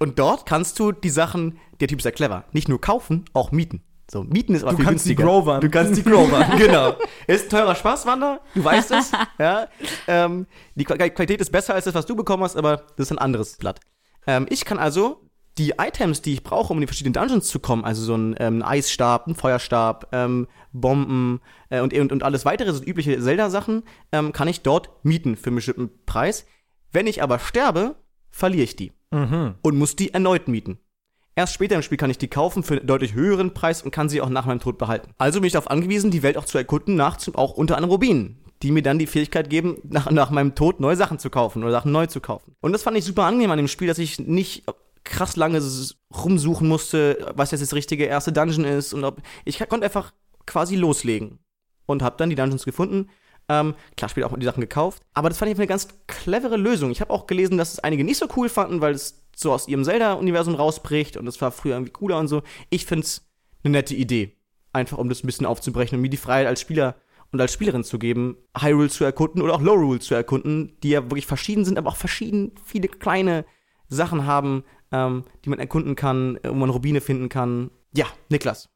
Und 0.00 0.18
dort 0.18 0.44
kannst 0.46 0.78
du 0.78 0.92
die 0.92 1.10
Sachen, 1.10 1.58
der 1.80 1.88
Typ 1.88 1.98
ist 2.00 2.04
ja 2.04 2.10
clever, 2.10 2.44
nicht 2.52 2.68
nur 2.68 2.80
kaufen, 2.80 3.24
auch 3.32 3.52
mieten. 3.52 3.82
So, 4.10 4.22
mieten 4.22 4.54
ist 4.54 4.62
aber 4.62 4.72
Du 4.72 4.76
viel 4.78 4.84
kannst 4.86 5.06
die 5.06 5.14
grovern. 5.14 5.60
Du 5.62 5.70
kannst 5.70 5.96
die 5.96 6.02
grovern, 6.02 6.44
genau. 6.58 6.94
Ist 7.26 7.44
ein 7.46 7.50
teurer 7.50 7.74
Spaßwander, 7.74 8.40
du 8.54 8.62
weißt 8.64 8.90
es. 8.90 9.12
ja. 9.38 9.66
ähm, 10.08 10.46
die 10.74 10.84
Qua- 10.84 10.96
Qualität 11.08 11.40
ist 11.40 11.50
besser 11.50 11.74
als 11.74 11.84
das, 11.86 11.94
was 11.94 12.04
du 12.04 12.14
bekommen 12.14 12.42
hast, 12.42 12.56
aber 12.56 12.82
das 12.96 13.06
ist 13.06 13.12
ein 13.12 13.18
anderes 13.18 13.56
Blatt. 13.56 13.80
Ähm, 14.26 14.46
ich 14.50 14.64
kann 14.64 14.78
also 14.78 15.20
die 15.58 15.74
Items, 15.78 16.20
die 16.20 16.32
ich 16.32 16.42
brauche, 16.42 16.72
um 16.72 16.78
in 16.78 16.80
die 16.82 16.86
verschiedenen 16.88 17.12
Dungeons 17.12 17.46
zu 17.48 17.60
kommen, 17.60 17.84
also 17.84 18.02
so 18.02 18.16
ein 18.16 18.34
ähm, 18.38 18.62
Eisstab, 18.62 19.28
ein 19.28 19.36
Feuerstab, 19.36 20.08
ähm, 20.12 20.48
Bomben 20.72 21.40
äh, 21.70 21.80
und, 21.80 21.94
und, 21.94 22.10
und 22.10 22.22
alles 22.24 22.44
weitere, 22.44 22.72
so 22.72 22.82
übliche 22.82 23.20
Zelda-Sachen, 23.20 23.84
ähm, 24.10 24.32
kann 24.32 24.48
ich 24.48 24.62
dort 24.62 24.90
mieten 25.04 25.36
für 25.36 25.48
einen 25.48 25.56
bestimmten 25.56 25.90
Preis. 26.06 26.46
Wenn 26.90 27.06
ich 27.06 27.22
aber 27.22 27.38
sterbe, 27.38 27.94
verliere 28.30 28.64
ich 28.64 28.76
die 28.76 28.92
Mhm. 29.14 29.54
und 29.62 29.78
muss 29.78 29.94
die 29.94 30.12
erneut 30.12 30.48
mieten. 30.48 30.78
Erst 31.36 31.54
später 31.54 31.76
im 31.76 31.82
Spiel 31.82 31.98
kann 31.98 32.10
ich 32.10 32.18
die 32.18 32.28
kaufen 32.28 32.62
für 32.62 32.74
einen 32.74 32.86
deutlich 32.86 33.14
höheren 33.14 33.54
Preis 33.54 33.82
und 33.82 33.90
kann 33.90 34.08
sie 34.08 34.20
auch 34.20 34.28
nach 34.28 34.46
meinem 34.46 34.60
Tod 34.60 34.78
behalten. 34.78 35.12
Also 35.18 35.40
bin 35.40 35.46
ich 35.46 35.52
darauf 35.52 35.70
angewiesen, 35.70 36.10
die 36.10 36.22
Welt 36.22 36.36
auch 36.36 36.44
zu 36.44 36.58
erkunden, 36.58 36.96
nach 36.96 37.18
auch 37.34 37.52
unter 37.52 37.76
anderem 37.76 37.92
Rubinen, 37.92 38.43
die 38.62 38.70
mir 38.70 38.82
dann 38.82 38.98
die 38.98 39.06
Fähigkeit 39.06 39.50
geben, 39.50 39.78
nach, 39.84 40.10
nach 40.10 40.30
meinem 40.30 40.54
Tod 40.54 40.80
neue 40.80 40.96
Sachen 40.96 41.18
zu 41.18 41.30
kaufen 41.30 41.62
oder 41.62 41.72
Sachen 41.72 41.92
neu 41.92 42.06
zu 42.06 42.20
kaufen. 42.20 42.56
Und 42.60 42.72
das 42.72 42.82
fand 42.82 42.96
ich 42.96 43.04
super 43.04 43.24
angenehm 43.24 43.50
an 43.50 43.58
dem 43.58 43.68
Spiel, 43.68 43.88
dass 43.88 43.98
ich 43.98 44.18
nicht 44.18 44.64
krass 45.04 45.36
lange 45.36 45.62
rumsuchen 46.14 46.66
musste, 46.66 47.32
was 47.34 47.50
jetzt 47.50 47.60
das 47.60 47.74
richtige 47.74 48.04
erste 48.04 48.32
Dungeon 48.32 48.64
ist 48.64 48.94
und 48.94 49.04
ob 49.04 49.20
ich 49.44 49.58
konnte 49.68 49.84
einfach 49.84 50.12
quasi 50.46 50.76
loslegen 50.76 51.38
und 51.86 52.02
habe 52.02 52.16
dann 52.16 52.30
die 52.30 52.36
Dungeons 52.36 52.64
gefunden. 52.64 53.10
Ähm, 53.48 53.74
klar, 53.96 54.08
später 54.08 54.26
auch 54.26 54.38
die 54.38 54.46
Sachen 54.46 54.62
gekauft. 54.62 55.02
Aber 55.12 55.28
das 55.28 55.36
fand 55.36 55.52
ich 55.52 55.58
eine 55.58 55.66
ganz 55.66 55.88
clevere 56.06 56.56
Lösung. 56.56 56.90
Ich 56.90 57.02
habe 57.02 57.12
auch 57.12 57.26
gelesen, 57.26 57.58
dass 57.58 57.74
es 57.74 57.78
einige 57.80 58.02
nicht 58.02 58.16
so 58.16 58.26
cool 58.36 58.48
fanden, 58.48 58.80
weil 58.80 58.94
es 58.94 59.22
so 59.36 59.52
aus 59.52 59.68
ihrem 59.68 59.84
Zelda-Universum 59.84 60.54
rausbricht 60.54 61.16
und 61.16 61.26
es 61.26 61.40
war 61.40 61.52
früher 61.52 61.74
irgendwie 61.74 61.92
cooler 61.92 62.18
und 62.18 62.28
so. 62.28 62.42
Ich 62.70 62.86
find's 62.86 63.26
eine 63.62 63.72
nette 63.72 63.94
Idee. 63.94 64.36
Einfach 64.72 64.98
um 64.98 65.08
das 65.08 65.22
ein 65.22 65.26
bisschen 65.26 65.46
aufzubrechen 65.46 65.96
und 65.96 66.02
mir 66.02 66.08
die 66.08 66.16
Freiheit 66.16 66.46
als 66.46 66.60
Spieler 66.60 66.96
und 67.34 67.40
als 67.40 67.52
Spielerin 67.52 67.82
zu 67.82 67.98
geben, 67.98 68.36
Hyrule 68.56 68.88
zu 68.88 69.04
erkunden 69.04 69.42
oder 69.42 69.54
auch 69.54 69.60
Lorule 69.60 69.98
zu 69.98 70.14
erkunden, 70.14 70.76
die 70.84 70.90
ja 70.90 71.02
wirklich 71.02 71.26
verschieden 71.26 71.64
sind, 71.64 71.78
aber 71.78 71.90
auch 71.90 71.96
verschieden 71.96 72.52
viele 72.64 72.86
kleine 72.86 73.44
Sachen 73.88 74.24
haben, 74.24 74.62
ähm, 74.92 75.24
die 75.44 75.50
man 75.50 75.58
erkunden 75.58 75.96
kann, 75.96 76.36
äh, 76.44 76.50
wo 76.50 76.54
man 76.54 76.70
Rubine 76.70 77.00
finden 77.00 77.28
kann. 77.28 77.72
Ja, 77.92 78.06
Niklas. 78.28 78.68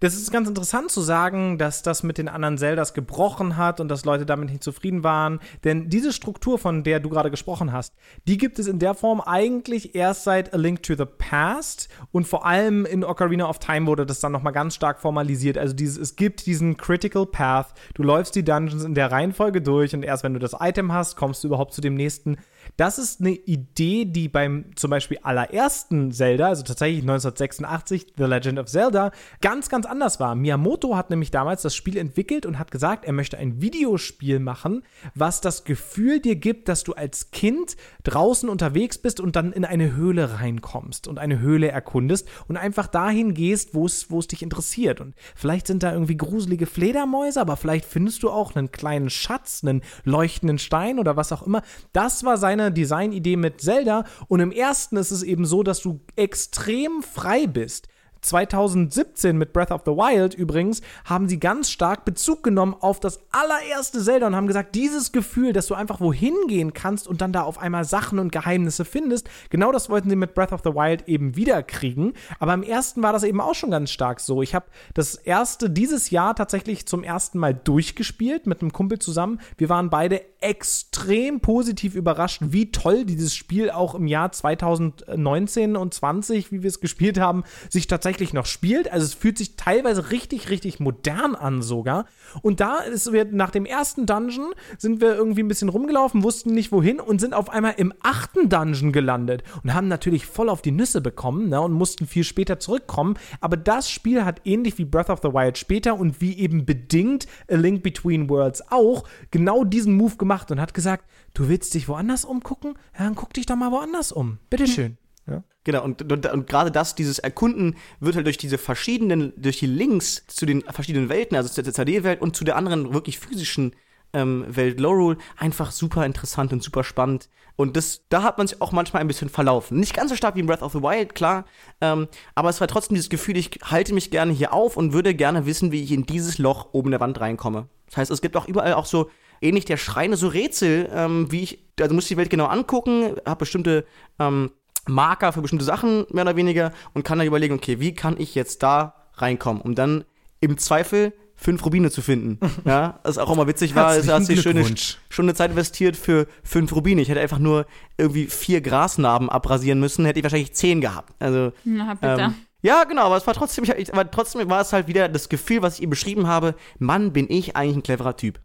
Das 0.00 0.14
ist 0.14 0.32
ganz 0.32 0.48
interessant 0.48 0.90
zu 0.90 1.00
sagen, 1.00 1.58
dass 1.58 1.82
das 1.82 2.02
mit 2.02 2.18
den 2.18 2.28
anderen 2.28 2.58
Zeldas 2.58 2.94
gebrochen 2.94 3.56
hat 3.56 3.80
und 3.80 3.88
dass 3.88 4.04
Leute 4.04 4.26
damit 4.26 4.50
nicht 4.50 4.62
zufrieden 4.62 5.04
waren. 5.04 5.40
Denn 5.64 5.88
diese 5.88 6.12
Struktur, 6.12 6.58
von 6.58 6.82
der 6.82 7.00
du 7.00 7.08
gerade 7.08 7.30
gesprochen 7.30 7.72
hast, 7.72 7.94
die 8.26 8.38
gibt 8.38 8.58
es 8.58 8.66
in 8.66 8.78
der 8.78 8.94
Form 8.94 9.20
eigentlich 9.20 9.94
erst 9.94 10.24
seit 10.24 10.54
A 10.54 10.56
Link 10.56 10.82
to 10.82 10.94
the 10.94 11.04
Past 11.04 11.88
und 12.10 12.26
vor 12.26 12.46
allem 12.46 12.84
in 12.84 13.04
Ocarina 13.04 13.48
of 13.48 13.58
Time 13.58 13.86
wurde 13.86 14.06
das 14.06 14.20
dann 14.20 14.32
nochmal 14.32 14.52
ganz 14.52 14.74
stark 14.74 15.00
formalisiert. 15.00 15.58
Also 15.58 15.74
dieses, 15.74 15.98
es 15.98 16.16
gibt 16.16 16.46
diesen 16.46 16.76
Critical 16.76 17.26
Path. 17.26 17.74
Du 17.94 18.02
läufst 18.02 18.34
die 18.34 18.44
Dungeons 18.44 18.84
in 18.84 18.94
der 18.94 19.12
Reihenfolge 19.12 19.62
durch 19.62 19.94
und 19.94 20.02
erst 20.02 20.24
wenn 20.24 20.34
du 20.34 20.40
das 20.40 20.56
Item 20.58 20.92
hast, 20.92 21.16
kommst 21.16 21.44
du 21.44 21.48
überhaupt 21.48 21.74
zu 21.74 21.80
dem 21.80 21.94
nächsten. 21.94 22.38
Das 22.76 22.98
ist 22.98 23.20
eine 23.20 23.30
Idee, 23.32 24.06
die 24.06 24.28
beim 24.28 24.64
zum 24.76 24.90
Beispiel 24.90 25.18
allerersten 25.22 26.10
Zelda, 26.10 26.48
also 26.48 26.62
tatsächlich 26.62 27.02
1986, 27.02 28.14
The 28.16 28.24
Legend 28.24 28.58
of 28.58 28.66
Zelda, 28.66 29.12
ganz, 29.42 29.68
ganz 29.68 29.84
anders 29.84 30.20
war. 30.20 30.34
Miyamoto 30.34 30.96
hat 30.96 31.10
nämlich 31.10 31.30
damals 31.30 31.62
das 31.62 31.76
Spiel 31.76 31.98
entwickelt 31.98 32.46
und 32.46 32.58
hat 32.58 32.70
gesagt, 32.70 33.04
er 33.04 33.12
möchte 33.12 33.36
ein 33.36 33.60
Videospiel 33.60 34.38
machen, 34.38 34.84
was 35.14 35.42
das 35.42 35.64
Gefühl 35.64 36.20
dir 36.20 36.36
gibt, 36.36 36.68
dass 36.68 36.82
du 36.82 36.94
als 36.94 37.30
Kind 37.30 37.76
draußen 38.04 38.48
unterwegs 38.48 38.96
bist 38.96 39.20
und 39.20 39.36
dann 39.36 39.52
in 39.52 39.66
eine 39.66 39.94
Höhle 39.94 40.40
reinkommst 40.40 41.08
und 41.08 41.18
eine 41.18 41.40
Höhle 41.40 41.68
erkundest 41.68 42.26
und 42.48 42.56
einfach 42.56 42.86
dahin 42.86 43.34
gehst, 43.34 43.74
wo 43.74 43.86
es, 43.86 44.08
dich 44.28 44.42
interessiert. 44.42 45.00
Und 45.00 45.14
vielleicht 45.34 45.66
sind 45.66 45.82
da 45.82 45.92
irgendwie 45.92 46.16
gruselige 46.16 46.66
Fledermäuse, 46.66 47.40
aber 47.40 47.56
vielleicht 47.56 47.84
findest 47.84 48.22
du 48.22 48.30
auch 48.30 48.54
einen 48.54 48.72
kleinen 48.72 49.10
Schatz, 49.10 49.62
einen 49.62 49.82
leuchtenden 50.04 50.58
Stein 50.58 50.98
oder 50.98 51.16
was 51.16 51.32
auch 51.32 51.42
immer. 51.42 51.62
Das 51.92 52.24
war 52.24 52.38
seine 52.38 52.61
Designidee 52.70 53.36
mit 53.36 53.60
Zelda. 53.60 54.04
Und 54.28 54.40
im 54.40 54.52
ersten 54.52 54.96
ist 54.96 55.10
es 55.10 55.22
eben 55.22 55.44
so, 55.44 55.62
dass 55.62 55.80
du 55.80 56.00
extrem 56.16 57.02
frei 57.02 57.46
bist. 57.46 57.88
2017 58.22 59.36
mit 59.36 59.52
Breath 59.52 59.72
of 59.72 59.82
the 59.84 59.92
Wild 59.92 60.34
übrigens 60.34 60.80
haben 61.04 61.28
sie 61.28 61.38
ganz 61.38 61.70
stark 61.70 62.04
Bezug 62.04 62.42
genommen 62.42 62.74
auf 62.78 63.00
das 63.00 63.20
allererste 63.32 64.02
Zelda 64.02 64.28
und 64.28 64.36
haben 64.36 64.46
gesagt, 64.46 64.74
dieses 64.74 65.12
Gefühl, 65.12 65.52
dass 65.52 65.66
du 65.66 65.74
einfach 65.74 66.00
wohin 66.00 66.34
gehen 66.46 66.72
kannst 66.72 67.08
und 67.08 67.20
dann 67.20 67.32
da 67.32 67.42
auf 67.42 67.58
einmal 67.58 67.84
Sachen 67.84 68.18
und 68.18 68.32
Geheimnisse 68.32 68.84
findest, 68.84 69.28
genau 69.50 69.72
das 69.72 69.90
wollten 69.90 70.08
sie 70.08 70.16
mit 70.16 70.34
Breath 70.34 70.52
of 70.52 70.62
the 70.64 70.70
Wild 70.70 71.08
eben 71.08 71.36
wiederkriegen. 71.36 72.14
Aber 72.38 72.54
im 72.54 72.62
ersten 72.62 73.02
war 73.02 73.12
das 73.12 73.24
eben 73.24 73.40
auch 73.40 73.54
schon 73.54 73.72
ganz 73.72 73.90
stark 73.90 74.20
so. 74.20 74.40
Ich 74.40 74.54
habe 74.54 74.66
das 74.94 75.16
erste 75.16 75.68
dieses 75.68 76.10
Jahr 76.10 76.34
tatsächlich 76.36 76.86
zum 76.86 77.02
ersten 77.02 77.38
Mal 77.38 77.54
durchgespielt 77.54 78.46
mit 78.46 78.62
einem 78.62 78.72
Kumpel 78.72 79.00
zusammen. 79.00 79.40
Wir 79.58 79.68
waren 79.68 79.90
beide 79.90 80.22
extrem 80.42 81.40
positiv 81.40 81.94
überrascht, 81.94 82.40
wie 82.42 82.70
toll 82.72 83.04
dieses 83.04 83.34
Spiel 83.34 83.70
auch 83.70 83.94
im 83.94 84.06
Jahr 84.06 84.32
2019 84.32 85.76
und 85.76 85.94
20, 85.94 86.52
wie 86.52 86.62
wir 86.62 86.68
es 86.68 86.80
gespielt 86.80 87.18
haben, 87.18 87.44
sich 87.70 87.86
tatsächlich 87.86 88.32
noch 88.32 88.46
spielt. 88.46 88.90
Also 88.92 89.06
es 89.06 89.14
fühlt 89.14 89.38
sich 89.38 89.56
teilweise 89.56 90.10
richtig, 90.10 90.50
richtig 90.50 90.80
modern 90.80 91.34
an 91.34 91.62
sogar. 91.62 92.06
Und 92.42 92.60
da 92.60 92.78
ist 92.78 93.12
wir 93.12 93.24
nach 93.26 93.50
dem 93.50 93.64
ersten 93.64 94.06
Dungeon 94.06 94.52
sind 94.78 95.00
wir 95.00 95.14
irgendwie 95.14 95.42
ein 95.42 95.48
bisschen 95.48 95.68
rumgelaufen, 95.68 96.22
wussten 96.22 96.54
nicht 96.54 96.72
wohin 96.72 97.00
und 97.00 97.20
sind 97.20 97.34
auf 97.34 97.50
einmal 97.50 97.74
im 97.76 97.94
achten 98.02 98.48
Dungeon 98.48 98.92
gelandet 98.92 99.42
und 99.62 99.74
haben 99.74 99.88
natürlich 99.88 100.26
voll 100.26 100.48
auf 100.48 100.62
die 100.62 100.72
Nüsse 100.72 101.00
bekommen 101.00 101.48
ne, 101.48 101.60
und 101.60 101.72
mussten 101.72 102.06
viel 102.06 102.24
später 102.24 102.58
zurückkommen. 102.58 103.14
Aber 103.40 103.56
das 103.56 103.90
Spiel 103.90 104.24
hat 104.24 104.40
ähnlich 104.44 104.78
wie 104.78 104.84
Breath 104.84 105.10
of 105.10 105.20
the 105.22 105.28
Wild 105.28 105.58
später 105.58 105.98
und 105.98 106.20
wie 106.20 106.38
eben 106.38 106.64
bedingt 106.64 107.26
A 107.50 107.54
Link 107.54 107.82
Between 107.82 108.28
Worlds 108.28 108.64
auch 108.70 109.04
genau 109.30 109.64
diesen 109.64 109.94
Move 109.94 110.16
gemacht 110.16 110.31
und 110.50 110.60
hat 110.60 110.74
gesagt, 110.74 111.04
du 111.34 111.48
willst 111.48 111.74
dich 111.74 111.88
woanders 111.88 112.24
umgucken? 112.24 112.74
Ja, 112.98 113.04
dann 113.04 113.14
guck 113.14 113.32
dich 113.34 113.46
doch 113.46 113.56
mal 113.56 113.70
woanders 113.70 114.12
um. 114.12 114.38
Bitteschön. 114.50 114.98
Ja. 115.26 115.44
Genau, 115.64 115.84
und, 115.84 116.10
und, 116.10 116.26
und 116.26 116.46
gerade 116.48 116.72
das, 116.72 116.94
dieses 116.94 117.18
Erkunden, 117.20 117.76
wird 118.00 118.16
halt 118.16 118.26
durch 118.26 118.38
diese 118.38 118.58
verschiedenen, 118.58 119.32
durch 119.36 119.58
die 119.58 119.66
Links 119.66 120.24
zu 120.26 120.46
den 120.46 120.62
verschiedenen 120.62 121.08
Welten, 121.08 121.36
also 121.36 121.48
zur 121.48 121.62
2D-Welt 121.62 122.20
und 122.20 122.34
zu 122.34 122.44
der 122.44 122.56
anderen 122.56 122.92
wirklich 122.92 123.18
physischen 123.20 123.74
ähm, 124.12 124.44
Welt 124.48 124.80
Lorule, 124.80 125.16
einfach 125.36 125.70
super 125.70 126.04
interessant 126.04 126.52
und 126.52 126.62
super 126.62 126.84
spannend. 126.84 127.28
Und 127.56 127.76
das, 127.76 128.02
da 128.08 128.22
hat 128.22 128.38
man 128.38 128.46
sich 128.46 128.60
auch 128.60 128.72
manchmal 128.72 129.02
ein 129.02 129.08
bisschen 129.08 129.28
verlaufen. 129.28 129.78
Nicht 129.78 129.94
ganz 129.94 130.10
so 130.10 130.16
stark 130.16 130.34
wie 130.34 130.40
in 130.40 130.46
Breath 130.46 130.62
of 130.62 130.72
the 130.72 130.82
Wild, 130.82 131.14
klar, 131.14 131.44
ähm, 131.80 132.08
aber 132.34 132.48
es 132.48 132.60
war 132.60 132.68
trotzdem 132.68 132.94
dieses 132.94 133.10
Gefühl, 133.10 133.36
ich 133.36 133.60
halte 133.62 133.94
mich 133.94 134.10
gerne 134.10 134.32
hier 134.32 134.52
auf 134.52 134.76
und 134.76 134.92
würde 134.92 135.14
gerne 135.14 135.46
wissen, 135.46 135.70
wie 135.70 135.82
ich 135.82 135.92
in 135.92 136.06
dieses 136.06 136.38
Loch 136.38 136.70
oben 136.72 136.90
der 136.90 137.00
Wand 137.00 137.20
reinkomme. 137.20 137.68
Das 137.86 137.98
heißt, 137.98 138.10
es 138.10 138.22
gibt 138.22 138.36
auch 138.36 138.48
überall 138.48 138.74
auch 138.74 138.86
so 138.86 139.10
ähnlich 139.42 139.64
der 139.64 139.76
Schreine, 139.76 140.16
so 140.16 140.28
Rätsel, 140.28 140.88
ähm, 140.92 141.30
wie 141.30 141.42
ich, 141.42 141.58
also 141.80 141.94
muss 141.94 142.04
ich 142.04 142.08
die 142.08 142.16
Welt 142.16 142.30
genau 142.30 142.46
angucken, 142.46 143.16
habe 143.26 143.40
bestimmte 143.40 143.84
ähm, 144.18 144.50
Marker 144.86 145.32
für 145.32 145.42
bestimmte 145.42 145.64
Sachen, 145.64 146.06
mehr 146.10 146.24
oder 146.24 146.36
weniger, 146.36 146.72
und 146.94 147.04
kann 147.04 147.18
dann 147.18 147.26
überlegen, 147.26 147.54
okay, 147.54 147.80
wie 147.80 147.94
kann 147.94 148.16
ich 148.18 148.34
jetzt 148.34 148.62
da 148.62 148.94
reinkommen, 149.14 149.62
um 149.62 149.74
dann 149.74 150.04
im 150.40 150.58
Zweifel 150.58 151.12
fünf 151.42 151.64
Rubine 151.64 151.90
zu 151.90 152.02
finden. 152.02 152.38
Ja, 152.64 153.00
das 153.02 153.18
auch 153.18 153.30
immer 153.32 153.46
witzig 153.46 153.74
war, 153.74 153.96
es 153.96 154.08
hat 154.08 154.24
sich 154.24 154.40
schöne, 154.40 154.64
schon 155.08 155.24
eine 155.24 155.34
Zeit 155.34 155.50
investiert 155.50 155.96
für 155.96 156.26
fünf 156.44 156.74
Rubine. 156.74 157.02
Ich 157.02 157.08
hätte 157.08 157.20
einfach 157.20 157.38
nur 157.38 157.66
irgendwie 157.98 158.26
vier 158.26 158.60
Grasnarben 158.60 159.28
abrasieren 159.28 159.80
müssen, 159.80 160.04
hätte 160.04 160.20
ich 160.20 160.22
wahrscheinlich 160.22 160.54
zehn 160.54 160.80
gehabt. 160.80 161.12
Also, 161.18 161.52
Na, 161.64 161.94
bitte. 161.94 162.22
ähm, 162.22 162.34
ja, 162.62 162.84
genau, 162.84 163.06
aber 163.06 163.16
es 163.16 163.26
war 163.26 163.34
trotzdem, 163.34 163.64
ich, 163.64 163.92
aber 163.92 164.08
trotzdem 164.08 164.48
war 164.48 164.60
es 164.60 164.72
halt 164.72 164.86
wieder 164.86 165.08
das 165.08 165.28
Gefühl, 165.28 165.62
was 165.62 165.76
ich 165.76 165.82
ihr 165.82 165.90
beschrieben 165.90 166.28
habe, 166.28 166.54
Mann, 166.78 167.12
bin 167.12 167.26
ich 167.28 167.56
eigentlich 167.56 167.76
ein 167.76 167.82
cleverer 167.82 168.16
Typ. 168.16 168.38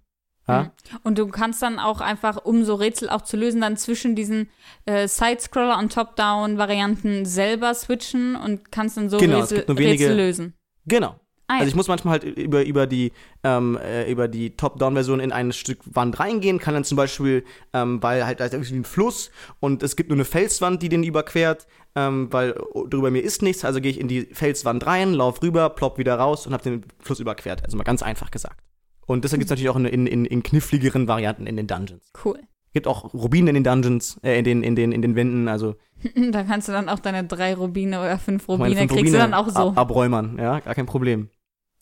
Ja? 0.47 0.63
Mhm. 0.63 0.69
Und 1.03 1.17
du 1.17 1.27
kannst 1.27 1.61
dann 1.61 1.79
auch 1.79 1.99
einfach, 2.01 2.43
um 2.45 2.63
so 2.63 2.75
Rätsel 2.75 3.09
auch 3.09 3.21
zu 3.21 3.37
lösen, 3.37 3.61
dann 3.61 3.77
zwischen 3.77 4.15
diesen 4.15 4.49
äh, 4.85 5.07
Side-Scroller- 5.07 5.77
und 5.79 5.93
Top-Down-Varianten 5.93 7.25
selber 7.25 7.73
switchen 7.73 8.35
und 8.35 8.71
kannst 8.71 8.97
dann 8.97 9.09
so 9.09 9.17
Genau, 9.17 9.39
Rätsel, 9.39 9.65
wenige- 9.67 10.05
Rätsel 10.05 10.15
lösen. 10.15 10.53
Genau. 10.85 11.19
Ah. 11.49 11.59
Also 11.59 11.67
ich 11.69 11.75
muss 11.75 11.87
manchmal 11.87 12.19
halt 12.19 12.23
über, 12.25 12.65
über 12.65 12.87
die, 12.87 13.13
ähm, 13.43 13.77
äh, 13.81 14.11
über 14.11 14.27
die 14.27 14.57
Top-Down-Version 14.57 15.21
in 15.21 15.31
ein 15.31 15.53
Stück 15.53 15.79
Wand 15.85 16.19
reingehen, 16.19 16.59
kann 16.59 16.73
dann 16.73 16.83
zum 16.83 16.97
Beispiel, 16.97 17.45
ähm, 17.73 18.03
weil 18.03 18.25
halt 18.25 18.41
da 18.41 18.45
ist 18.45 18.53
irgendwie 18.53 18.75
ein 18.75 18.83
Fluss 18.83 19.31
und 19.61 19.81
es 19.81 19.95
gibt 19.95 20.09
nur 20.09 20.17
eine 20.17 20.25
Felswand, 20.25 20.81
die 20.83 20.89
den 20.89 21.03
überquert, 21.03 21.65
ähm, 21.95 22.27
weil 22.31 22.53
drüber 22.89 23.11
mir 23.11 23.21
ist 23.21 23.41
nichts, 23.41 23.63
also 23.63 23.79
gehe 23.79 23.91
ich 23.91 23.99
in 23.99 24.09
die 24.09 24.23
Felswand 24.33 24.85
rein, 24.85 25.13
lauf 25.13 25.41
rüber, 25.41 25.69
plopp 25.69 25.97
wieder 25.97 26.15
raus 26.15 26.45
und 26.47 26.51
habe 26.53 26.63
den 26.63 26.83
Fluss 26.99 27.21
überquert. 27.21 27.63
Also 27.63 27.77
mal 27.77 27.83
ganz 27.85 28.03
einfach 28.03 28.29
gesagt. 28.29 28.59
Und 29.07 29.23
deshalb 29.23 29.39
gibt's 29.39 29.49
natürlich 29.49 29.69
auch 29.69 29.75
in, 29.75 29.85
in, 29.85 30.25
in, 30.25 30.43
kniffligeren 30.43 31.07
Varianten 31.07 31.47
in 31.47 31.57
den 31.57 31.65
Dungeons. 31.65 32.11
cool. 32.23 32.39
Gibt 32.73 32.85
auch 32.85 33.13
Rubine 33.13 33.49
in 33.49 33.55
den 33.55 33.63
Dungeons, 33.63 34.19
äh, 34.21 34.37
in 34.37 34.43
den, 34.43 34.61
in 34.61 34.75
den, 34.75 34.91
in 34.91 35.01
den 35.01 35.15
Wänden, 35.15 35.47
also 35.47 35.75
Da 36.31 36.43
kannst 36.43 36.67
du 36.67 36.71
dann 36.71 36.89
auch 36.89 36.99
deine 36.99 37.23
drei 37.23 37.55
Rubine 37.55 37.99
oder 37.99 38.19
fünf 38.19 38.47
Rubine, 38.47 38.75
fünf 38.75 38.91
kriegst 38.93 39.13
du 39.13 39.17
dann 39.17 39.33
auch 39.33 39.49
so. 39.49 39.69
ab- 39.69 39.77
abräumern, 39.77 40.37
ja, 40.37 40.59
gar 40.59 40.75
kein 40.75 40.85
Problem. 40.85 41.29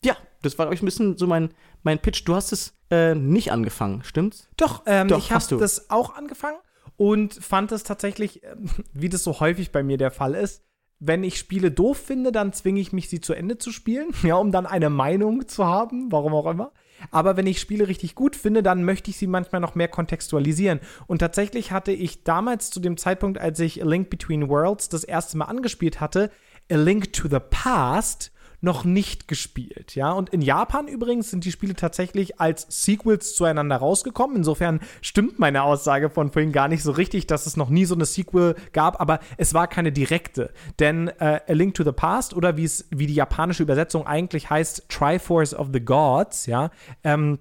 Ja, 0.04 0.16
das 0.42 0.58
war 0.58 0.68
euch 0.68 0.82
ein 0.82 0.86
bisschen 0.86 1.16
so 1.18 1.26
mein, 1.26 1.50
mein 1.82 1.98
Pitch. 1.98 2.22
Du 2.26 2.34
hast 2.34 2.52
es 2.52 2.74
äh, 2.90 3.14
nicht 3.14 3.52
angefangen, 3.52 4.02
stimmt's? 4.04 4.48
Doch, 4.56 4.82
ähm, 4.86 5.08
Doch, 5.08 5.18
ich 5.18 5.32
hast 5.32 5.50
du. 5.50 5.56
habe 5.56 5.64
das 5.64 5.90
auch 5.90 6.14
angefangen 6.14 6.58
und 6.96 7.34
fand 7.34 7.72
es 7.72 7.82
tatsächlich, 7.82 8.42
ähm, 8.44 8.70
wie 8.92 9.08
das 9.08 9.24
so 9.24 9.40
häufig 9.40 9.72
bei 9.72 9.82
mir 9.82 9.98
der 9.98 10.10
Fall 10.10 10.34
ist, 10.34 10.62
wenn 10.98 11.24
ich 11.24 11.38
Spiele 11.38 11.70
doof 11.70 11.98
finde, 11.98 12.32
dann 12.32 12.54
zwinge 12.54 12.80
ich 12.80 12.92
mich, 12.92 13.10
sie 13.10 13.20
zu 13.20 13.34
Ende 13.34 13.58
zu 13.58 13.70
spielen, 13.70 14.14
ja, 14.22 14.36
um 14.36 14.52
dann 14.52 14.66
eine 14.66 14.88
Meinung 14.90 15.46
zu 15.48 15.66
haben, 15.66 16.10
warum 16.10 16.32
auch 16.34 16.46
immer. 16.46 16.72
Aber 17.10 17.36
wenn 17.36 17.46
ich 17.46 17.60
Spiele 17.60 17.88
richtig 17.88 18.14
gut 18.14 18.36
finde, 18.36 18.62
dann 18.62 18.84
möchte 18.84 19.10
ich 19.10 19.16
sie 19.16 19.26
manchmal 19.26 19.60
noch 19.60 19.74
mehr 19.74 19.88
kontextualisieren. 19.88 20.80
Und 21.06 21.18
tatsächlich 21.18 21.72
hatte 21.72 21.92
ich 21.92 22.24
damals 22.24 22.70
zu 22.70 22.80
dem 22.80 22.96
Zeitpunkt, 22.96 23.38
als 23.38 23.60
ich 23.60 23.82
A 23.82 23.86
Link 23.86 24.10
Between 24.10 24.48
Worlds 24.48 24.88
das 24.88 25.04
erste 25.04 25.36
Mal 25.36 25.46
angespielt 25.46 26.00
hatte, 26.00 26.30
A 26.70 26.76
Link 26.76 27.12
to 27.12 27.28
the 27.28 27.40
Past 27.50 28.32
noch 28.66 28.84
nicht 28.84 29.28
gespielt, 29.28 29.94
ja. 29.94 30.12
Und 30.12 30.28
in 30.30 30.42
Japan 30.42 30.88
übrigens 30.88 31.30
sind 31.30 31.44
die 31.44 31.52
Spiele 31.52 31.74
tatsächlich 31.74 32.40
als 32.40 32.66
Sequels 32.68 33.34
zueinander 33.34 33.76
rausgekommen. 33.76 34.36
Insofern 34.36 34.80
stimmt 35.00 35.38
meine 35.38 35.62
Aussage 35.62 36.10
von 36.10 36.30
vorhin 36.30 36.52
gar 36.52 36.68
nicht 36.68 36.82
so 36.82 36.90
richtig, 36.90 37.26
dass 37.26 37.46
es 37.46 37.56
noch 37.56 37.70
nie 37.70 37.86
so 37.86 37.94
eine 37.94 38.04
Sequel 38.04 38.56
gab, 38.72 39.00
aber 39.00 39.20
es 39.38 39.54
war 39.54 39.68
keine 39.68 39.92
direkte. 39.92 40.52
Denn 40.80 41.08
äh, 41.08 41.40
A 41.46 41.52
Link 41.52 41.74
to 41.74 41.84
the 41.84 41.92
Past 41.92 42.34
oder 42.34 42.56
wie 42.58 42.64
es, 42.64 42.86
wie 42.90 43.06
die 43.06 43.14
japanische 43.14 43.62
Übersetzung 43.62 44.06
eigentlich 44.06 44.50
heißt, 44.50 44.88
Triforce 44.88 45.54
of 45.54 45.68
the 45.72 45.80
Gods, 45.80 46.46
ja, 46.46 46.70
ähm, 47.04 47.38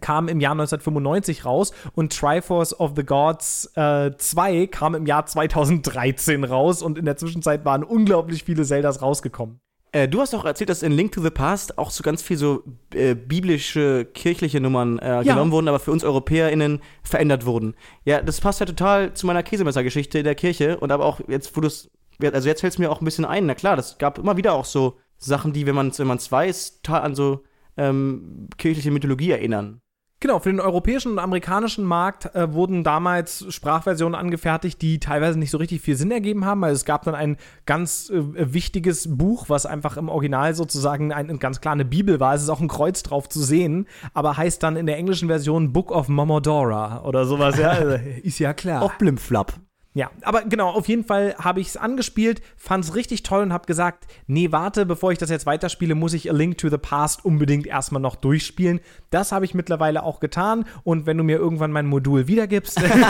kam 0.00 0.28
im 0.28 0.38
Jahr 0.38 0.52
1995 0.52 1.44
raus 1.44 1.72
und 1.94 2.16
Triforce 2.16 2.78
of 2.78 2.92
the 2.94 3.04
Gods 3.04 3.72
äh, 3.74 4.12
2 4.16 4.68
kam 4.68 4.94
im 4.94 5.06
Jahr 5.06 5.26
2013 5.26 6.44
raus 6.44 6.80
und 6.80 6.96
in 6.96 7.06
der 7.06 7.16
Zwischenzeit 7.16 7.64
waren 7.64 7.82
unglaublich 7.82 8.44
viele 8.44 8.64
Zeldas 8.64 9.02
rausgekommen. 9.02 9.60
Äh, 9.92 10.08
du 10.08 10.20
hast 10.20 10.34
auch 10.34 10.44
erzählt, 10.44 10.70
dass 10.70 10.82
in 10.82 10.92
Link 10.92 11.12
to 11.12 11.20
the 11.20 11.30
Past 11.30 11.78
auch 11.78 11.90
so 11.90 12.02
ganz 12.02 12.22
viel 12.22 12.36
so 12.36 12.62
äh, 12.94 13.14
biblische, 13.14 14.04
kirchliche 14.04 14.60
Nummern 14.60 14.98
äh, 14.98 15.22
genommen 15.24 15.50
wurden, 15.50 15.68
aber 15.68 15.80
für 15.80 15.90
uns 15.90 16.04
EuropäerInnen 16.04 16.80
verändert 17.02 17.44
wurden. 17.44 17.74
Ja, 18.04 18.22
das 18.22 18.40
passt 18.40 18.60
ja 18.60 18.66
total 18.66 19.14
zu 19.14 19.26
meiner 19.26 19.42
Käsemessergeschichte 19.42 20.18
in 20.18 20.24
der 20.24 20.36
Kirche 20.36 20.78
und 20.78 20.92
aber 20.92 21.04
auch 21.04 21.20
jetzt, 21.26 21.56
wo 21.56 21.60
du 21.60 21.66
es, 21.66 21.90
also 22.22 22.48
jetzt 22.48 22.60
fällt 22.60 22.72
es 22.72 22.78
mir 22.78 22.90
auch 22.90 23.00
ein 23.00 23.04
bisschen 23.04 23.24
ein. 23.24 23.46
Na 23.46 23.54
klar, 23.54 23.76
das 23.76 23.98
gab 23.98 24.18
immer 24.18 24.36
wieder 24.36 24.52
auch 24.52 24.64
so 24.64 24.98
Sachen, 25.16 25.52
die, 25.52 25.66
wenn 25.66 25.74
man 25.74 25.88
es 25.88 25.98
wenn 25.98 26.06
man's 26.06 26.30
weiß, 26.30 26.82
total 26.82 27.02
an 27.02 27.14
so 27.14 27.42
ähm, 27.76 28.48
kirchliche 28.58 28.90
Mythologie 28.90 29.32
erinnern. 29.32 29.80
Genau, 30.22 30.38
für 30.38 30.50
den 30.50 30.60
europäischen 30.60 31.12
und 31.12 31.18
amerikanischen 31.18 31.82
Markt 31.82 32.34
äh, 32.34 32.52
wurden 32.52 32.84
damals 32.84 33.46
Sprachversionen 33.48 34.14
angefertigt, 34.14 34.82
die 34.82 35.00
teilweise 35.00 35.38
nicht 35.38 35.50
so 35.50 35.56
richtig 35.56 35.80
viel 35.80 35.96
Sinn 35.96 36.10
ergeben 36.10 36.44
haben. 36.44 36.62
Also 36.62 36.74
es 36.74 36.84
gab 36.84 37.04
dann 37.04 37.14
ein 37.14 37.38
ganz 37.64 38.10
äh, 38.10 38.52
wichtiges 38.52 39.16
Buch, 39.16 39.48
was 39.48 39.64
einfach 39.64 39.96
im 39.96 40.10
Original 40.10 40.54
sozusagen 40.54 41.10
ein, 41.10 41.38
ganz 41.38 41.62
klar 41.62 41.72
eine 41.72 41.86
Bibel 41.86 42.20
war. 42.20 42.34
Es 42.34 42.42
ist 42.42 42.50
auch 42.50 42.60
ein 42.60 42.68
Kreuz 42.68 43.02
drauf 43.02 43.30
zu 43.30 43.40
sehen, 43.40 43.86
aber 44.12 44.36
heißt 44.36 44.62
dann 44.62 44.76
in 44.76 44.84
der 44.84 44.98
englischen 44.98 45.28
Version 45.28 45.72
Book 45.72 45.90
of 45.90 46.08
Momodora 46.08 47.02
oder 47.04 47.24
sowas. 47.24 47.58
Ja, 47.58 47.68
also, 47.70 47.96
ist 48.22 48.38
ja 48.40 48.52
klar. 48.52 48.82
Auch 48.82 48.92
Blimflap. 48.96 49.54
Ja, 49.92 50.12
aber 50.22 50.42
genau, 50.44 50.70
auf 50.70 50.88
jeden 50.88 51.02
Fall 51.04 51.34
habe 51.36 51.60
ich 51.60 51.68
es 51.68 51.76
angespielt, 51.76 52.42
fand 52.56 52.84
es 52.84 52.94
richtig 52.94 53.24
toll 53.24 53.42
und 53.42 53.52
habe 53.52 53.66
gesagt, 53.66 54.06
nee, 54.28 54.52
warte, 54.52 54.86
bevor 54.86 55.10
ich 55.10 55.18
das 55.18 55.30
jetzt 55.30 55.46
weiterspiele, 55.46 55.96
muss 55.96 56.12
ich 56.12 56.30
A 56.30 56.32
Link 56.32 56.58
to 56.58 56.68
the 56.68 56.78
Past 56.78 57.24
unbedingt 57.24 57.66
erstmal 57.66 58.00
noch 58.00 58.14
durchspielen. 58.14 58.78
Das 59.10 59.32
habe 59.32 59.44
ich 59.44 59.52
mittlerweile 59.52 60.04
auch 60.04 60.20
getan 60.20 60.64
und 60.84 61.06
wenn 61.06 61.18
du 61.18 61.24
mir 61.24 61.38
irgendwann 61.38 61.72
mein 61.72 61.86
Modul 61.86 62.28
wiedergibst, 62.28 62.80
dann 62.80 63.00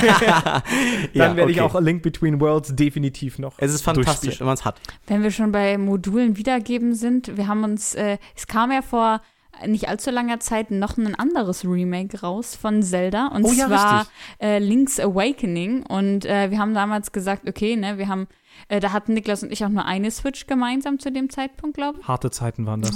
Ja, 1.12 1.36
werde 1.36 1.52
ich 1.52 1.61
okay. 1.61 1.69
auch 1.69 1.74
A 1.74 1.81
Link 1.81 2.02
Between 2.02 2.40
Worlds 2.40 2.74
definitiv 2.74 3.39
noch 3.39 3.59
Es 3.59 3.74
ist 3.74 3.82
fantastisch, 3.82 4.40
wenn 4.40 4.47
man 4.47 4.55
es 4.55 4.65
hat. 4.65 4.81
Wenn 5.07 5.23
wir 5.23 5.31
schon 5.31 5.52
bei 5.52 5.77
Modulen 5.77 6.39
wiedergeben 6.39 6.94
sind, 6.94 7.36
wir 7.36 7.47
haben 7.47 7.62
uns, 7.62 7.94
äh, 7.94 8.16
es 8.35 8.47
kam 8.47 8.73
ja 8.73 8.81
vor 8.81 9.20
nicht 9.66 9.89
allzu 9.89 10.11
langer 10.11 10.41
Zeit 10.41 10.70
noch 10.70 10.97
ein 10.97 11.15
anderes 11.15 11.65
Remake 11.65 12.20
raus 12.20 12.57
von 12.57 12.82
Zelda 12.82 13.28
und 13.28 13.45
Oh 13.45 13.53
ja, 13.53 13.66
zwar 13.66 14.07
äh, 14.41 14.59
Link's 14.59 15.01
Awakening 15.01 15.85
und 15.85 16.24
äh, 16.24 16.51
wir 16.51 16.59
haben 16.59 16.74
damals 16.74 17.12
gesagt, 17.12 17.49
okay, 17.49 17.77
ne, 17.77 17.99
wir 17.99 18.09
haben, 18.09 18.28
äh, 18.69 18.81
da 18.81 18.93
hatten 18.93 19.15
Niklas 19.15 19.43
und 19.43 19.53
ich 19.53 19.65
auch 19.65 19.69
nur 19.69 19.85
eine 19.85 20.11
Switch 20.11 20.47
gemeinsam 20.47 20.99
zu 20.99 21.11
dem 21.11 21.31
Zeitpunkt, 21.31 21.77
glaube 21.77 22.01
ich. 22.01 22.09
Harte 22.09 22.31
Zeiten 22.31 22.66
waren 22.66 22.82
das. 22.82 22.93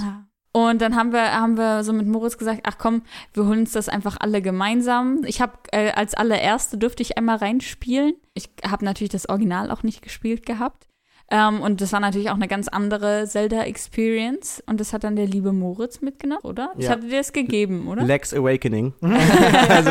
Und 0.57 0.81
dann 0.81 0.95
haben 0.95 1.13
wir, 1.13 1.33
haben 1.33 1.57
wir 1.57 1.83
so 1.83 1.93
mit 1.93 2.07
Moritz 2.07 2.39
gesagt, 2.39 2.61
ach 2.63 2.79
komm, 2.79 3.03
wir 3.33 3.45
holen 3.45 3.61
uns 3.61 3.73
das 3.73 3.89
einfach 3.89 4.17
alle 4.21 4.41
gemeinsam. 4.41 5.23
Ich 5.27 5.41
habe 5.41 5.55
äh, 5.73 5.91
als 5.91 6.15
allererste 6.15 6.79
dürfte 6.79 7.03
ich 7.03 7.19
einmal 7.19 7.39
reinspielen. 7.39 8.15
Ich 8.35 8.51
habe 8.65 8.85
natürlich 8.85 9.11
das 9.11 9.29
Original 9.29 9.73
auch 9.73 9.83
nicht 9.83 10.01
gespielt 10.01 10.47
gehabt. 10.47 10.87
Ähm, 11.31 11.61
und 11.63 11.81
das 11.81 11.93
war 11.93 12.01
natürlich 12.01 12.31
auch 12.31 12.35
eine 12.35 12.49
ganz 12.49 12.69
andere 12.69 13.27
Zelda-Experience. 13.27 14.63
Und 14.67 14.79
das 14.81 14.93
hat 14.93 15.05
dann 15.05 15.17
der 15.17 15.27
liebe 15.27 15.53
Moritz 15.53 16.01
mitgenommen, 16.01 16.43
oder? 16.45 16.71
Das 16.77 16.85
Ja. 16.85 16.91
hatte 16.93 17.09
dir 17.09 17.19
das 17.19 17.33
gegeben, 17.33 17.89
oder? 17.89 18.03
Lex 18.05 18.35
Awakening. 18.35 18.93
also, 19.69 19.91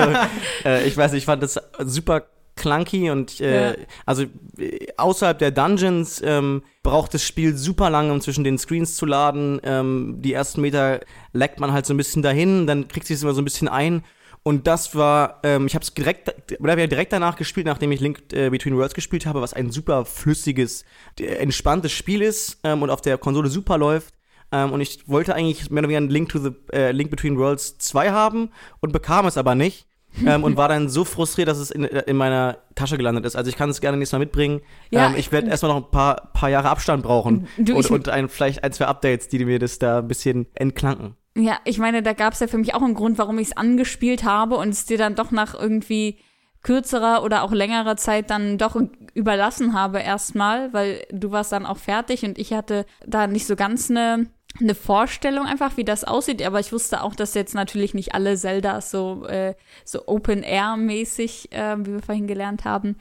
äh, 0.66 0.88
ich 0.88 0.96
weiß, 0.96 1.12
nicht, 1.12 1.20
ich 1.22 1.26
fand 1.26 1.42
das 1.44 1.60
super 1.80 2.24
clunky 2.56 3.10
und 3.10 3.42
äh, 3.42 3.70
Ja. 3.72 3.76
also 4.06 4.26
äh, 4.60 4.88
außerhalb 4.98 5.40
der 5.40 5.50
Dungeons 5.50 6.22
ähm, 6.24 6.62
braucht 6.84 7.14
das 7.16 7.24
Spiel 7.24 7.58
super 7.58 7.90
lange, 7.90 8.14
um 8.14 8.22
zwischen 8.22 8.44
den 8.44 8.60
Screens 8.60 8.96
zu 8.96 9.08
laden. 9.08 9.60
Ähm, 9.64 10.18
die 10.20 10.34
ersten 10.34 10.62
Meter 10.62 11.00
leckt 11.34 11.60
man 11.60 11.74
halt 11.74 11.88
so 11.88 11.96
ein 11.96 11.98
bisschen 11.98 12.22
dahin, 12.22 12.68
dann 12.68 12.88
kriegt 12.88 13.08
sich 13.08 13.16
es 13.16 13.24
immer 13.24 13.34
so 13.34 13.42
ein 13.42 13.46
bisschen 13.46 13.68
ein. 13.68 14.04
Und 14.44 14.68
das 14.68 14.94
war, 14.94 15.40
ähm, 15.44 15.68
ich 15.68 15.74
habe 15.74 15.84
es 15.84 15.94
direkt, 15.94 16.34
oder 16.60 16.76
wir 16.76 16.88
direkt 16.88 17.14
danach 17.14 17.38
gespielt, 17.38 17.66
nachdem 17.66 17.94
ich 17.94 18.02
Link 18.02 18.34
äh, 18.34 18.50
Between 18.50 18.76
Worlds 18.76 18.94
gespielt 18.94 19.26
habe, 19.26 19.42
was 19.42 19.54
ein 19.54 19.72
super 19.72 20.04
flüssiges, 20.04 20.84
äh, 21.18 21.26
entspanntes 21.26 21.94
Spiel 21.94 22.22
ist 22.22 22.60
ähm, 22.66 22.82
und 22.82 22.90
auf 22.90 23.00
der 23.00 23.18
Konsole 23.18 23.50
super 23.50 23.78
läuft. 23.78 24.14
Ähm, 24.52 24.74
und 24.74 24.82
ich 24.82 25.08
wollte 25.08 25.34
eigentlich 25.34 25.72
mehr 25.72 25.80
oder 25.80 25.90
weniger 25.90 26.02
ein 26.06 26.10
Link 26.10 26.30
to 26.30 26.40
the 26.40 26.52
äh, 26.74 26.92
Link 26.92 27.10
Between 27.10 27.38
Worlds 27.38 27.78
2 27.78 28.12
haben 28.12 28.50
und 28.82 28.92
bekam 28.92 29.26
es 29.26 29.38
aber 29.38 29.56
nicht. 29.56 29.88
ähm, 30.28 30.44
und 30.44 30.58
war 30.58 30.68
dann 30.68 30.90
so 30.90 31.06
frustriert, 31.06 31.48
dass 31.48 31.58
es 31.58 31.72
in, 31.72 31.86
in 31.86 32.16
meiner 32.16 32.60
Tasche 32.76 32.98
gelandet 32.98 33.26
ist. 33.26 33.36
Also 33.36 33.50
ich 33.50 33.56
kann 33.56 33.72
es 33.72 33.82
gerne 33.82 33.98
nächstes 33.98 34.14
Mal 34.14 34.20
mitbringen. 34.20 34.62
Ja, 34.92 35.08
ähm, 35.08 35.16
ich 35.18 35.32
werde 35.32 35.50
erstmal 35.50 35.74
noch 35.74 35.86
ein 35.86 35.90
paar, 35.92 36.30
paar 36.34 36.50
Jahre 36.50 36.70
Abstand 36.70 37.02
brauchen. 37.02 37.48
Du, 37.58 37.76
und 37.76 37.90
und 37.90 38.10
ein, 38.10 38.30
vielleicht 38.30 38.64
ein, 38.64 38.72
zwei 38.74 38.86
Updates, 38.86 39.28
die 39.28 39.44
mir 39.44 39.58
das 39.58 39.80
da 39.80 40.00
ein 40.00 40.08
bisschen 40.08 40.46
entklanken. 40.54 41.16
Ja, 41.36 41.58
ich 41.66 41.80
meine, 41.80 42.04
da 42.04 42.14
gab 42.14 42.34
es 42.34 42.40
ja 42.42 42.48
für 42.48 42.60
mich 42.60 42.76
auch 42.76 42.84
einen 42.84 42.94
Grund, 42.94 43.18
warum 43.18 43.40
ich 43.40 43.50
es 43.50 43.58
angespielt 43.58 44.24
habe 44.24 44.56
und 44.58 44.70
es 44.70 44.86
dir 44.86 45.00
dann 45.00 45.16
doch 45.16 45.32
nach 45.32 45.56
irgendwie 45.56 46.20
kürzerer 46.62 47.24
oder 47.24 47.44
auch 47.44 47.52
längerer 47.52 47.98
Zeit 47.98 48.30
dann 48.30 48.58
doch 48.58 48.80
überlassen 49.14 49.74
habe 49.74 50.00
erstmal, 50.00 50.72
weil 50.74 51.06
du 51.12 51.32
warst 51.32 51.52
dann 51.52 51.66
auch 51.66 51.78
fertig 51.78 52.24
und 52.24 52.38
ich 52.38 52.54
hatte 52.54 52.86
da 53.06 53.28
nicht 53.28 53.48
so 53.48 53.56
ganz 53.56 53.90
eine 53.90 54.28
eine 54.60 54.76
Vorstellung 54.76 55.48
einfach, 55.48 55.78
wie 55.78 55.84
das 55.84 56.04
aussieht, 56.04 56.46
aber 56.46 56.60
ich 56.60 56.72
wusste 56.72 57.02
auch, 57.02 57.16
dass 57.16 57.34
jetzt 57.34 57.56
natürlich 57.56 57.96
nicht 57.96 58.14
alle 58.14 58.38
Zeldas 58.38 58.92
so 58.92 59.26
äh, 59.26 59.56
so 59.84 60.08
Open 60.08 60.44
Air 60.44 60.78
mäßig, 60.78 61.52
äh, 61.52 61.76
wie 61.80 61.94
wir 61.94 62.02
vorhin 62.04 62.28
gelernt 62.28 62.64
haben, 62.64 62.96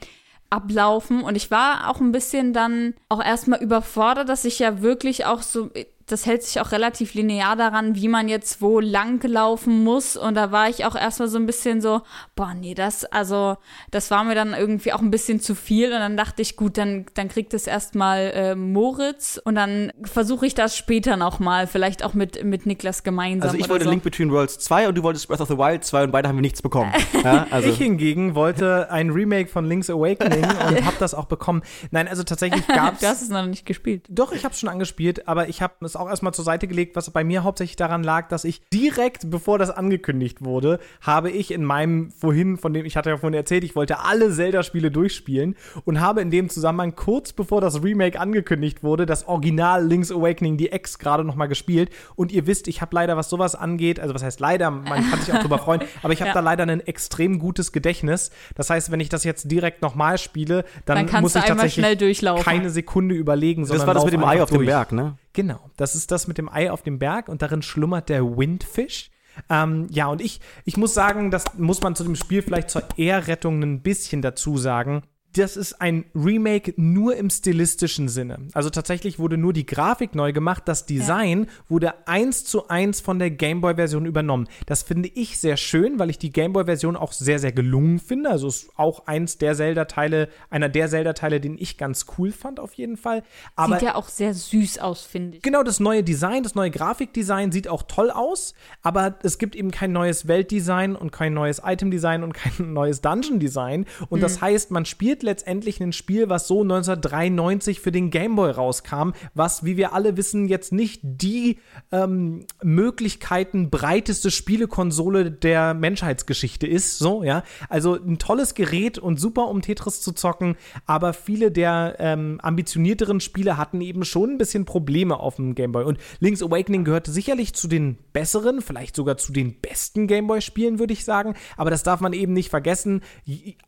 ablaufen. 0.49 1.21
Und 1.21 1.35
ich 1.35 1.51
war 1.51 1.89
auch 1.89 1.99
ein 1.99 2.11
bisschen 2.11 2.53
dann 2.53 2.95
auch 3.07 3.23
erstmal 3.23 3.61
überfordert, 3.61 4.29
dass 4.29 4.45
ich 4.45 4.59
ja 4.59 4.81
wirklich 4.81 5.25
auch 5.25 5.43
so 5.43 5.69
das 6.13 6.25
hält 6.25 6.43
sich 6.43 6.61
auch 6.61 6.71
relativ 6.71 7.15
linear 7.15 7.55
daran, 7.55 7.95
wie 7.95 8.07
man 8.07 8.27
jetzt 8.27 8.61
wo 8.61 8.79
lang 8.79 9.21
laufen 9.23 9.83
muss. 9.83 10.15
Und 10.15 10.35
da 10.35 10.51
war 10.51 10.69
ich 10.69 10.85
auch 10.85 10.95
erstmal 10.95 11.27
so 11.27 11.37
ein 11.37 11.45
bisschen 11.45 11.81
so, 11.81 12.01
boah, 12.35 12.53
nee, 12.53 12.75
das, 12.75 13.03
also, 13.05 13.57
das 13.91 14.11
war 14.11 14.23
mir 14.23 14.35
dann 14.35 14.53
irgendwie 14.53 14.93
auch 14.93 15.01
ein 15.01 15.11
bisschen 15.11 15.39
zu 15.39 15.55
viel. 15.55 15.87
Und 15.87 15.99
dann 15.99 16.15
dachte 16.15 16.41
ich, 16.41 16.55
gut, 16.55 16.77
dann, 16.77 17.07
dann 17.15 17.29
kriegt 17.29 17.53
es 17.53 17.65
erstmal 17.65 18.31
äh, 18.35 18.55
Moritz 18.55 19.41
und 19.43 19.55
dann 19.55 19.91
versuche 20.03 20.45
ich 20.45 20.53
das 20.53 20.77
später 20.77 21.17
nochmal, 21.17 21.65
vielleicht 21.65 22.03
auch 22.03 22.13
mit, 22.13 22.43
mit 22.43 22.65
Niklas 22.65 23.03
gemeinsam. 23.03 23.49
Also 23.49 23.59
ich 23.59 23.69
wollte 23.69 23.85
so. 23.85 23.89
Link 23.89 24.03
Between 24.03 24.31
Worlds 24.31 24.59
2 24.59 24.89
und 24.89 24.95
du 24.95 25.03
wolltest 25.03 25.27
Breath 25.27 25.41
of 25.41 25.47
the 25.47 25.57
Wild 25.57 25.83
2 25.83 26.03
und 26.05 26.11
beide 26.11 26.27
haben 26.29 26.37
wir 26.37 26.41
nichts 26.41 26.61
bekommen. 26.61 26.93
ja, 27.23 27.47
also 27.49 27.69
ich 27.69 27.77
hingegen 27.77 28.35
wollte 28.35 28.91
ein 28.91 29.09
Remake 29.09 29.49
von 29.49 29.65
Link's 29.65 29.89
Awakening 29.89 30.43
und 30.67 30.85
habe 30.85 30.97
das 30.99 31.15
auch 31.15 31.25
bekommen. 31.25 31.63
Nein, 31.89 32.07
also 32.07 32.23
tatsächlich 32.23 32.67
gab's 32.67 32.99
Du 32.99 33.07
hast 33.07 33.23
es 33.23 33.29
noch 33.29 33.45
nicht 33.47 33.65
gespielt. 33.65 34.05
Doch, 34.09 34.31
ich 34.31 34.43
habe 34.45 34.53
es 34.53 34.59
schon 34.59 34.69
angespielt, 34.69 35.27
aber 35.27 35.49
ich 35.49 35.61
habe 35.61 35.73
es 35.81 35.95
auch 35.95 36.02
erstmal 36.09 36.33
zur 36.33 36.45
Seite 36.45 36.67
gelegt, 36.67 36.95
was 36.95 37.09
bei 37.09 37.23
mir 37.23 37.43
hauptsächlich 37.43 37.75
daran 37.75 38.03
lag, 38.03 38.27
dass 38.29 38.43
ich 38.45 38.61
direkt, 38.73 39.29
bevor 39.29 39.57
das 39.59 39.69
angekündigt 39.69 40.43
wurde, 40.43 40.79
habe 41.01 41.29
ich 41.31 41.51
in 41.51 41.63
meinem 41.63 42.11
vorhin, 42.11 42.57
von 42.57 42.73
dem 42.73 42.85
ich 42.85 42.95
hatte 42.97 43.09
ja 43.09 43.17
vorhin 43.17 43.35
erzählt, 43.37 43.63
ich 43.63 43.75
wollte 43.75 43.99
alle 43.99 44.31
Zelda-Spiele 44.31 44.91
durchspielen 44.91 45.55
und 45.85 45.99
habe 45.99 46.21
in 46.21 46.31
dem 46.31 46.49
Zusammenhang 46.49 46.95
kurz 46.95 47.33
bevor 47.33 47.61
das 47.61 47.83
Remake 47.83 48.19
angekündigt 48.19 48.83
wurde, 48.83 49.05
das 49.05 49.27
Original 49.27 49.85
Link's 49.85 50.11
Awakening, 50.11 50.57
die 50.57 50.67
X, 50.71 50.99
gerade 50.99 51.23
noch 51.23 51.35
mal 51.35 51.47
gespielt. 51.47 51.89
Und 52.15 52.31
ihr 52.31 52.47
wisst, 52.47 52.67
ich 52.67 52.81
habe 52.81 52.95
leider, 52.95 53.17
was 53.17 53.29
sowas 53.29 53.55
angeht, 53.55 53.99
also 53.99 54.13
was 54.13 54.23
heißt 54.23 54.39
leider, 54.39 54.71
man 54.71 55.09
kann 55.09 55.19
sich 55.21 55.33
auch 55.33 55.39
drüber 55.39 55.57
freuen, 55.59 55.81
aber 56.03 56.13
ich 56.13 56.19
habe 56.21 56.29
Ja. 56.29 56.33
da 56.33 56.39
leider 56.39 56.63
ein 56.63 56.79
extrem 56.81 57.39
gutes 57.39 57.71
Gedächtnis. 57.71 58.31
Das 58.55 58.69
heißt, 58.69 58.91
wenn 58.91 58.99
ich 58.99 59.09
das 59.09 59.23
jetzt 59.23 59.51
direkt 59.51 59.81
nochmal 59.81 60.17
spiele, 60.17 60.63
dann, 60.85 61.05
Dann 61.07 61.21
muss 61.21 61.35
ich 61.35 61.43
tatsächlich 61.43 61.73
schnell 61.73 61.95
durchlaufen. 61.95 62.43
keine 62.43 62.69
Sekunde 62.69 63.15
überlegen, 63.15 63.61
das 63.63 63.69
sondern 63.69 63.87
war 63.87 63.93
das 63.93 64.05
mit 64.05 64.13
dem 64.13 64.23
Ei 64.23 64.41
auf 64.41 64.49
dem 64.49 64.57
durch. 64.59 64.67
Berg, 64.67 64.91
ne? 64.91 65.17
Genau, 65.33 65.69
das 65.77 65.95
ist 65.95 66.11
das 66.11 66.27
mit 66.27 66.37
dem 66.37 66.47
Ei 66.47 66.71
auf 66.71 66.83
dem 66.83 66.99
Berg 66.99 67.27
und 67.27 67.41
darin 67.41 67.61
schlummert 67.61 68.09
der 68.09 68.37
Windfish. 68.37 69.09
Ähm, 69.49 69.87
ja, 69.89 70.07
und 70.07 70.21
ich, 70.21 70.39
ich 70.63 70.77
muss 70.77 70.93
sagen, 70.93 71.31
das 71.31 71.45
muss 71.57 71.81
man 71.81 71.95
zu 71.95 72.03
dem 72.03 72.15
Spiel 72.15 72.43
vielleicht 72.43 72.69
zur 72.69 72.83
Ehrrettung 72.97 73.63
ein 73.63 73.81
bisschen 73.81 74.21
dazu 74.21 74.57
sagen 74.57 75.01
das 75.33 75.57
ist 75.57 75.81
ein 75.81 76.05
Remake 76.13 76.73
nur 76.77 77.15
im 77.15 77.29
stilistischen 77.29 78.07
Sinne. 78.07 78.39
Also 78.53 78.69
tatsächlich 78.69 79.17
wurde 79.17 79.37
nur 79.37 79.51
die 79.51 79.65
Grafik 79.65 80.13
neu 80.13 80.31
gemacht, 80.31 80.63
das 80.65 80.85
Design 80.85 81.45
ja. 81.45 81.49
wurde 81.69 82.07
eins 82.07 82.45
zu 82.45 82.67
eins 82.67 83.01
von 83.01 83.17
der 83.17 83.31
Gameboy-Version 83.31 84.05
übernommen. 84.05 84.47
Das 84.67 84.83
finde 84.83 85.09
ich 85.13 85.39
sehr 85.39 85.57
schön, 85.57 85.97
weil 85.97 86.11
ich 86.11 86.19
die 86.19 86.31
Gameboy-Version 86.31 86.95
auch 86.95 87.13
sehr, 87.13 87.39
sehr 87.39 87.51
gelungen 87.51 87.99
finde. 87.99 88.29
Also 88.29 88.47
ist 88.47 88.69
auch 88.75 89.07
eins 89.07 89.39
der 89.39 89.55
Zelda-Teile, 89.55 90.29
einer 90.51 90.69
der 90.69 90.87
Zelda-Teile, 90.87 91.41
den 91.41 91.57
ich 91.57 91.77
ganz 91.77 92.05
cool 92.17 92.31
fand, 92.31 92.59
auf 92.59 92.75
jeden 92.75 92.97
Fall. 92.97 93.23
Aber 93.55 93.79
sieht 93.79 93.87
ja 93.87 93.95
auch 93.95 94.09
sehr 94.09 94.35
süß 94.35 94.77
aus, 94.79 95.01
finde 95.01 95.37
ich. 95.37 95.43
Genau, 95.43 95.63
das 95.63 95.79
neue 95.79 96.03
Design, 96.03 96.43
das 96.43 96.53
neue 96.53 96.69
Grafikdesign 96.69 97.51
sieht 97.51 97.67
auch 97.67 97.83
toll 97.83 98.11
aus, 98.11 98.53
aber 98.83 99.15
es 99.23 99.39
gibt 99.39 99.55
eben 99.55 99.71
kein 99.71 99.91
neues 99.91 100.27
Weltdesign 100.27 100.95
und 100.95 101.11
kein 101.11 101.33
neues 101.33 101.61
Item-Design 101.65 102.23
und 102.23 102.33
kein 102.33 102.53
neues 102.73 103.01
Dungeon-Design. 103.01 103.85
Und 104.09 104.19
mhm. 104.19 104.21
das 104.21 104.39
heißt, 104.39 104.69
man 104.69 104.85
spielt 104.85 105.22
letztendlich 105.23 105.81
ein 105.81 105.93
Spiel, 105.93 106.29
was 106.29 106.47
so 106.47 106.61
1993 106.61 107.79
für 107.79 107.91
den 107.91 108.09
Game 108.09 108.35
Boy 108.35 108.51
rauskam, 108.51 109.11
was, 109.33 109.63
wie 109.63 109.77
wir 109.77 109.93
alle 109.93 110.17
wissen, 110.17 110.47
jetzt 110.47 110.71
nicht 110.71 111.01
die 111.03 111.59
ähm, 111.91 112.45
Möglichkeiten 112.61 113.69
breiteste 113.69 114.31
Spielekonsole 114.31 115.31
der 115.31 115.73
Menschheitsgeschichte 115.73 116.67
ist. 116.67 116.99
So, 116.99 117.23
ja. 117.23 117.43
Also 117.69 117.95
ein 117.95 118.19
tolles 118.19 118.53
Gerät 118.53 118.97
und 118.97 119.19
super, 119.19 119.47
um 119.47 119.61
Tetris 119.61 120.01
zu 120.01 120.11
zocken, 120.11 120.55
aber 120.85 121.13
viele 121.13 121.51
der 121.51 121.95
ähm, 121.99 122.39
ambitionierteren 122.41 123.19
Spiele 123.19 123.57
hatten 123.57 123.81
eben 123.81 124.05
schon 124.05 124.31
ein 124.31 124.37
bisschen 124.37 124.65
Probleme 124.65 125.19
auf 125.19 125.37
dem 125.37 125.55
Game 125.55 125.71
Boy. 125.71 125.85
Und 125.85 125.97
Link's 126.19 126.43
Awakening 126.43 126.83
gehörte 126.83 127.11
sicherlich 127.11 127.53
zu 127.53 127.67
den 127.67 127.97
besseren, 128.13 128.61
vielleicht 128.61 128.95
sogar 128.95 129.17
zu 129.17 129.31
den 129.31 129.59
besten 129.59 130.07
Game 130.07 130.27
Boy-Spielen, 130.27 130.79
würde 130.79 130.93
ich 130.93 131.05
sagen. 131.05 131.35
Aber 131.57 131.69
das 131.69 131.83
darf 131.83 132.01
man 132.01 132.13
eben 132.13 132.33
nicht 132.33 132.49
vergessen. 132.49 133.01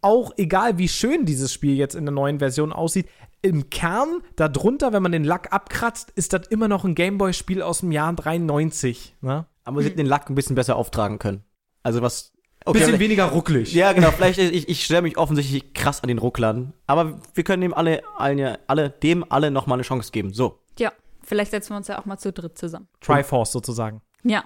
Auch 0.02 0.32
egal, 0.38 0.78
wie 0.78 0.88
schön 0.88 1.26
dieses 1.26 1.45
Spiel 1.54 1.76
jetzt 1.76 1.96
in 1.96 2.06
der 2.06 2.14
neuen 2.14 2.40
Version 2.40 2.74
aussieht, 2.74 3.08
im 3.42 3.70
Kern, 3.70 4.22
darunter, 4.36 4.92
wenn 4.94 5.04
man 5.04 5.12
den 5.12 5.24
Lack 5.24 5.54
abkratzt, 5.54 6.12
ist 6.12 6.34
das 6.34 6.48
immer 6.48 6.68
noch 6.68 6.84
ein 6.84 6.96
Gameboy-Spiel 6.96 7.62
aus 7.62 7.80
dem 7.80 7.92
Jahr 7.92 8.12
93. 8.14 9.16
Ne? 9.22 9.46
Aber 9.64 9.82
sie 9.82 9.88
hätten 9.88 9.98
den 9.98 10.08
Lack 10.08 10.30
ein 10.30 10.36
bisschen 10.36 10.56
besser 10.56 10.76
auftragen 10.76 11.20
können. 11.20 11.44
Also 11.84 12.02
was. 12.02 12.34
Okay, 12.68 12.80
bisschen 12.80 13.00
weniger 13.00 13.26
rucklig. 13.26 13.74
Ja, 13.74 13.94
genau. 13.94 14.10
Vielleicht, 14.10 14.40
ich, 14.40 14.68
ich 14.68 14.84
stelle 14.84 15.04
mich 15.04 15.18
offensichtlich 15.20 15.74
krass 15.74 16.02
an 16.02 16.08
den 16.08 16.18
Rucklern. 16.18 16.74
Aber 16.88 17.20
wir 17.36 17.44
können 17.44 17.62
dem 17.62 17.76
alle, 17.76 18.02
alle, 18.18 18.60
alle, 18.66 18.90
dem 18.90 19.24
alle 19.32 19.52
noch 19.52 19.68
mal 19.68 19.76
eine 19.76 19.84
Chance 19.84 20.12
geben. 20.12 20.34
So. 20.34 20.60
Ja, 20.80 20.92
vielleicht 21.22 21.52
setzen 21.52 21.74
wir 21.74 21.78
uns 21.78 21.88
ja 21.88 22.00
auch 22.00 22.06
mal 22.06 22.18
zu 22.18 22.34
dritt 22.34 22.58
zusammen. 22.58 22.88
Triforce 23.02 23.52
sozusagen. 23.52 24.02
Ja. 24.24 24.44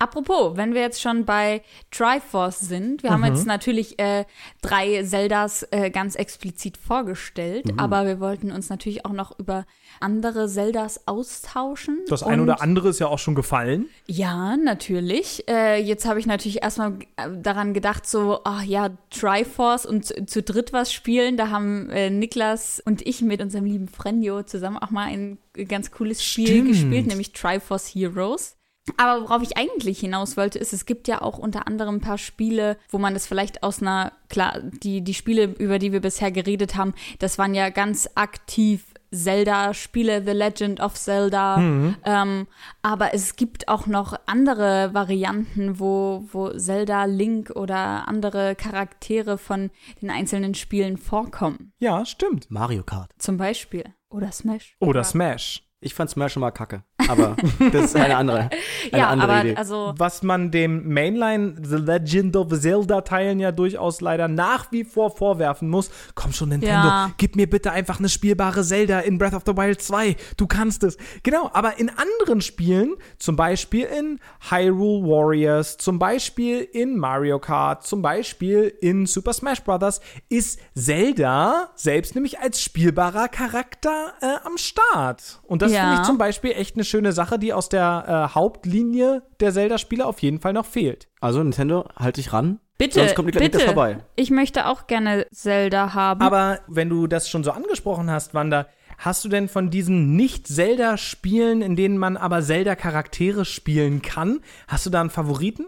Apropos, 0.00 0.56
wenn 0.56 0.74
wir 0.74 0.80
jetzt 0.80 1.00
schon 1.00 1.24
bei 1.24 1.62
Triforce 1.92 2.60
sind, 2.60 3.04
wir 3.04 3.10
mhm. 3.10 3.14
haben 3.14 3.34
jetzt 3.34 3.46
natürlich 3.46 3.98
äh, 4.00 4.24
drei 4.60 5.04
Zeldas 5.04 5.66
äh, 5.70 5.90
ganz 5.90 6.16
explizit 6.16 6.76
vorgestellt, 6.76 7.72
mhm. 7.72 7.78
aber 7.78 8.04
wir 8.04 8.18
wollten 8.18 8.50
uns 8.50 8.68
natürlich 8.68 9.04
auch 9.04 9.12
noch 9.12 9.38
über 9.38 9.66
andere 10.00 10.48
Zeldas 10.48 11.06
austauschen. 11.06 12.00
Das 12.08 12.24
eine 12.24 12.42
oder 12.42 12.60
andere 12.60 12.88
ist 12.88 12.98
ja 12.98 13.06
auch 13.06 13.20
schon 13.20 13.36
gefallen. 13.36 13.86
Ja, 14.06 14.56
natürlich. 14.56 15.48
Äh, 15.48 15.80
jetzt 15.80 16.06
habe 16.06 16.18
ich 16.18 16.26
natürlich 16.26 16.62
erstmal 16.62 16.98
äh, 17.16 17.30
daran 17.40 17.72
gedacht, 17.72 18.06
so, 18.06 18.40
ach 18.42 18.64
ja, 18.64 18.90
Triforce 19.10 19.86
und 19.86 20.06
zu, 20.06 20.26
zu 20.26 20.42
dritt 20.42 20.72
was 20.72 20.92
spielen. 20.92 21.36
Da 21.36 21.50
haben 21.50 21.88
äh, 21.90 22.10
Niklas 22.10 22.82
und 22.84 23.06
ich 23.06 23.22
mit 23.22 23.40
unserem 23.40 23.64
lieben 23.64 23.86
Frenjo 23.86 24.42
zusammen 24.42 24.78
auch 24.78 24.90
mal 24.90 25.06
ein 25.06 25.38
ganz 25.68 25.92
cooles 25.92 26.24
Spiel 26.24 26.48
Stimmt. 26.48 26.68
gespielt, 26.68 27.06
nämlich 27.06 27.32
Triforce 27.32 27.94
Heroes. 27.94 28.56
Aber 28.96 29.22
worauf 29.22 29.42
ich 29.42 29.56
eigentlich 29.56 29.98
hinaus 29.98 30.36
wollte, 30.36 30.58
ist, 30.58 30.72
es 30.72 30.84
gibt 30.84 31.08
ja 31.08 31.22
auch 31.22 31.38
unter 31.38 31.66
anderem 31.66 31.96
ein 31.96 32.00
paar 32.00 32.18
Spiele, 32.18 32.76
wo 32.90 32.98
man 32.98 33.14
das 33.14 33.26
vielleicht 33.26 33.62
aus 33.62 33.80
einer, 33.80 34.12
klar, 34.28 34.60
die, 34.60 35.02
die 35.02 35.14
Spiele, 35.14 35.44
über 35.44 35.78
die 35.78 35.92
wir 35.92 36.00
bisher 36.00 36.30
geredet 36.30 36.76
haben, 36.76 36.94
das 37.18 37.38
waren 37.38 37.54
ja 37.54 37.70
ganz 37.70 38.08
aktiv 38.14 38.84
Zelda-Spiele, 39.14 40.24
The 40.24 40.32
Legend 40.32 40.80
of 40.80 40.94
Zelda. 40.94 41.58
Mhm. 41.58 41.96
Ähm, 42.04 42.46
aber 42.82 43.14
es 43.14 43.36
gibt 43.36 43.68
auch 43.68 43.86
noch 43.86 44.14
andere 44.26 44.92
Varianten, 44.92 45.78
wo, 45.78 46.24
wo 46.32 46.50
Zelda, 46.50 47.04
Link 47.04 47.50
oder 47.50 48.08
andere 48.08 48.56
Charaktere 48.56 49.38
von 49.38 49.70
den 50.02 50.10
einzelnen 50.10 50.54
Spielen 50.54 50.98
vorkommen. 50.98 51.72
Ja, 51.78 52.04
stimmt. 52.04 52.50
Mario 52.50 52.82
Kart. 52.82 53.12
Zum 53.18 53.36
Beispiel. 53.36 53.84
Oder 54.10 54.30
Smash. 54.32 54.76
Oder 54.80 55.04
Smash. 55.04 55.63
Ich 55.84 55.94
fand 55.94 56.08
Smash 56.08 56.32
schon 56.32 56.40
mal 56.40 56.50
kacke. 56.50 56.82
Aber 57.08 57.36
das 57.72 57.84
ist 57.84 57.96
eine 57.96 58.16
andere, 58.16 58.38
eine 58.92 59.00
ja, 59.02 59.08
andere 59.08 59.32
aber 59.32 59.40
Idee. 59.44 59.56
Also 59.56 59.92
Was 59.98 60.22
man 60.22 60.50
dem 60.50 60.88
Mainline 60.88 61.56
The 61.62 61.76
Legend 61.76 62.36
of 62.36 62.48
Zelda-Teilen 62.58 63.38
ja 63.38 63.52
durchaus 63.52 64.00
leider 64.00 64.26
nach 64.26 64.72
wie 64.72 64.84
vor 64.84 65.14
vorwerfen 65.14 65.68
muss. 65.68 65.90
Komm 66.14 66.32
schon, 66.32 66.48
Nintendo, 66.48 66.88
ja. 66.88 67.10
gib 67.18 67.36
mir 67.36 67.48
bitte 67.48 67.72
einfach 67.72 67.98
eine 67.98 68.08
spielbare 68.08 68.64
Zelda 68.64 69.00
in 69.00 69.18
Breath 69.18 69.34
of 69.34 69.42
the 69.44 69.54
Wild 69.54 69.82
2. 69.82 70.16
Du 70.38 70.46
kannst 70.46 70.82
es. 70.84 70.96
Genau, 71.22 71.50
aber 71.52 71.78
in 71.78 71.90
anderen 71.90 72.40
Spielen, 72.40 72.94
zum 73.18 73.36
Beispiel 73.36 73.84
in 73.84 74.20
Hyrule 74.50 75.06
Warriors, 75.06 75.76
zum 75.76 75.98
Beispiel 75.98 76.60
in 76.60 76.96
Mario 76.96 77.38
Kart, 77.38 77.86
zum 77.86 78.00
Beispiel 78.00 78.72
in 78.80 79.04
Super 79.04 79.34
Smash 79.34 79.62
Bros., 79.62 80.00
ist 80.30 80.58
Zelda 80.74 81.70
selbst 81.74 82.14
nämlich 82.14 82.38
als 82.40 82.62
spielbarer 82.62 83.28
Charakter 83.28 84.14
äh, 84.22 84.46
am 84.46 84.56
Start. 84.56 85.40
Und 85.42 85.60
das 85.60 85.73
ja. 85.74 85.82
finde 85.82 86.00
ich 86.02 86.06
zum 86.06 86.18
Beispiel 86.18 86.52
echt 86.52 86.76
eine 86.76 86.84
schöne 86.84 87.12
Sache, 87.12 87.38
die 87.38 87.52
aus 87.52 87.68
der 87.68 88.30
äh, 88.30 88.34
Hauptlinie 88.34 89.22
der 89.40 89.52
Zelda-Spiele 89.52 90.06
auf 90.06 90.20
jeden 90.20 90.40
Fall 90.40 90.52
noch 90.52 90.66
fehlt. 90.66 91.08
Also 91.20 91.42
Nintendo, 91.42 91.88
halt 91.96 92.16
dich 92.16 92.32
ran. 92.32 92.60
Bitte, 92.78 93.00
Sonst 93.00 93.14
kommt 93.14 93.32
bitte. 93.32 93.60
vorbei. 93.60 93.98
Ich 94.16 94.30
möchte 94.30 94.66
auch 94.66 94.86
gerne 94.86 95.26
Zelda 95.32 95.94
haben. 95.94 96.20
Aber 96.20 96.60
wenn 96.66 96.88
du 96.88 97.06
das 97.06 97.28
schon 97.28 97.44
so 97.44 97.52
angesprochen 97.52 98.10
hast, 98.10 98.34
Wanda, 98.34 98.66
hast 98.98 99.24
du 99.24 99.28
denn 99.28 99.48
von 99.48 99.70
diesen 99.70 100.16
Nicht-Zelda-Spielen, 100.16 101.62
in 101.62 101.76
denen 101.76 101.98
man 101.98 102.16
aber 102.16 102.42
Zelda-Charaktere 102.42 103.44
spielen 103.44 104.02
kann, 104.02 104.40
hast 104.66 104.86
du 104.86 104.90
da 104.90 105.00
einen 105.00 105.10
Favoriten? 105.10 105.66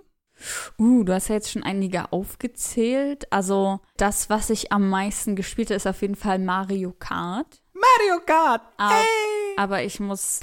Uh, 0.78 1.02
du 1.04 1.14
hast 1.14 1.28
ja 1.28 1.36
jetzt 1.36 1.50
schon 1.50 1.62
einige 1.62 2.12
aufgezählt. 2.12 3.32
Also 3.32 3.80
das, 3.96 4.28
was 4.28 4.50
ich 4.50 4.72
am 4.72 4.88
meisten 4.90 5.36
gespielt 5.36 5.68
habe, 5.68 5.76
ist 5.76 5.86
auf 5.86 6.02
jeden 6.02 6.16
Fall 6.16 6.38
Mario 6.38 6.92
Kart. 6.92 7.62
Mario 7.76 8.20
Kart! 8.24 8.62
Aber, 8.78 8.94
hey. 8.94 9.54
aber 9.56 9.82
ich 9.82 10.00
muss. 10.00 10.40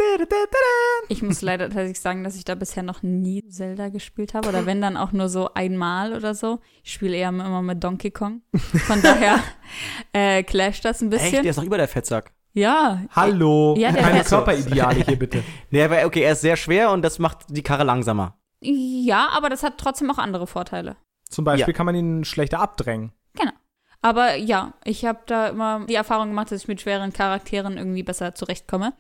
Ich 1.09 1.21
muss 1.23 1.41
leider 1.41 1.65
tatsächlich 1.65 1.99
sagen, 1.99 2.23
dass 2.23 2.35
ich 2.35 2.45
da 2.45 2.55
bisher 2.55 2.83
noch 2.83 3.01
nie 3.01 3.47
Zelda 3.47 3.89
gespielt 3.89 4.33
habe. 4.33 4.49
Oder 4.49 4.65
wenn 4.65 4.81
dann 4.81 4.97
auch 4.97 5.11
nur 5.11 5.29
so 5.29 5.53
einmal 5.53 6.13
oder 6.13 6.35
so. 6.35 6.59
Ich 6.83 6.93
spiele 6.93 7.17
eher 7.17 7.29
immer 7.29 7.61
mit 7.61 7.83
Donkey 7.83 8.11
Kong. 8.11 8.41
Von 8.53 9.01
daher 9.03 9.39
äh, 10.13 10.43
clasht 10.43 10.85
das 10.85 11.01
ein 11.01 11.09
bisschen. 11.09 11.33
Echt? 11.33 11.43
Der 11.43 11.51
ist 11.51 11.57
noch 11.57 11.63
über 11.63 11.77
der 11.77 11.87
Fettsack. 11.87 12.33
Ja. 12.53 13.01
Hallo. 13.15 13.75
Ja, 13.77 13.91
Keine 13.91 14.23
Körperideale 14.23 15.03
hier 15.03 15.17
bitte. 15.17 15.43
nee, 15.71 15.83
aber 15.83 16.05
okay, 16.05 16.21
er 16.21 16.33
ist 16.33 16.41
sehr 16.41 16.55
schwer 16.55 16.91
und 16.91 17.01
das 17.01 17.17
macht 17.17 17.45
die 17.49 17.63
Karre 17.63 17.83
langsamer. 17.83 18.37
Ja, 18.61 19.29
aber 19.35 19.49
das 19.49 19.63
hat 19.63 19.77
trotzdem 19.77 20.11
auch 20.11 20.19
andere 20.19 20.45
Vorteile. 20.45 20.95
Zum 21.29 21.45
Beispiel 21.45 21.73
ja. 21.73 21.75
kann 21.75 21.87
man 21.87 21.95
ihn 21.95 22.25
schlechter 22.25 22.59
abdrängen. 22.59 23.11
Aber 24.03 24.35
ja, 24.35 24.73
ich 24.83 25.05
habe 25.05 25.19
da 25.27 25.47
immer 25.47 25.85
die 25.87 25.95
Erfahrung 25.95 26.27
gemacht, 26.27 26.51
dass 26.51 26.63
ich 26.63 26.67
mit 26.67 26.81
schweren 26.81 27.13
Charakteren 27.13 27.77
irgendwie 27.77 28.03
besser 28.03 28.35
zurechtkomme. 28.35 28.91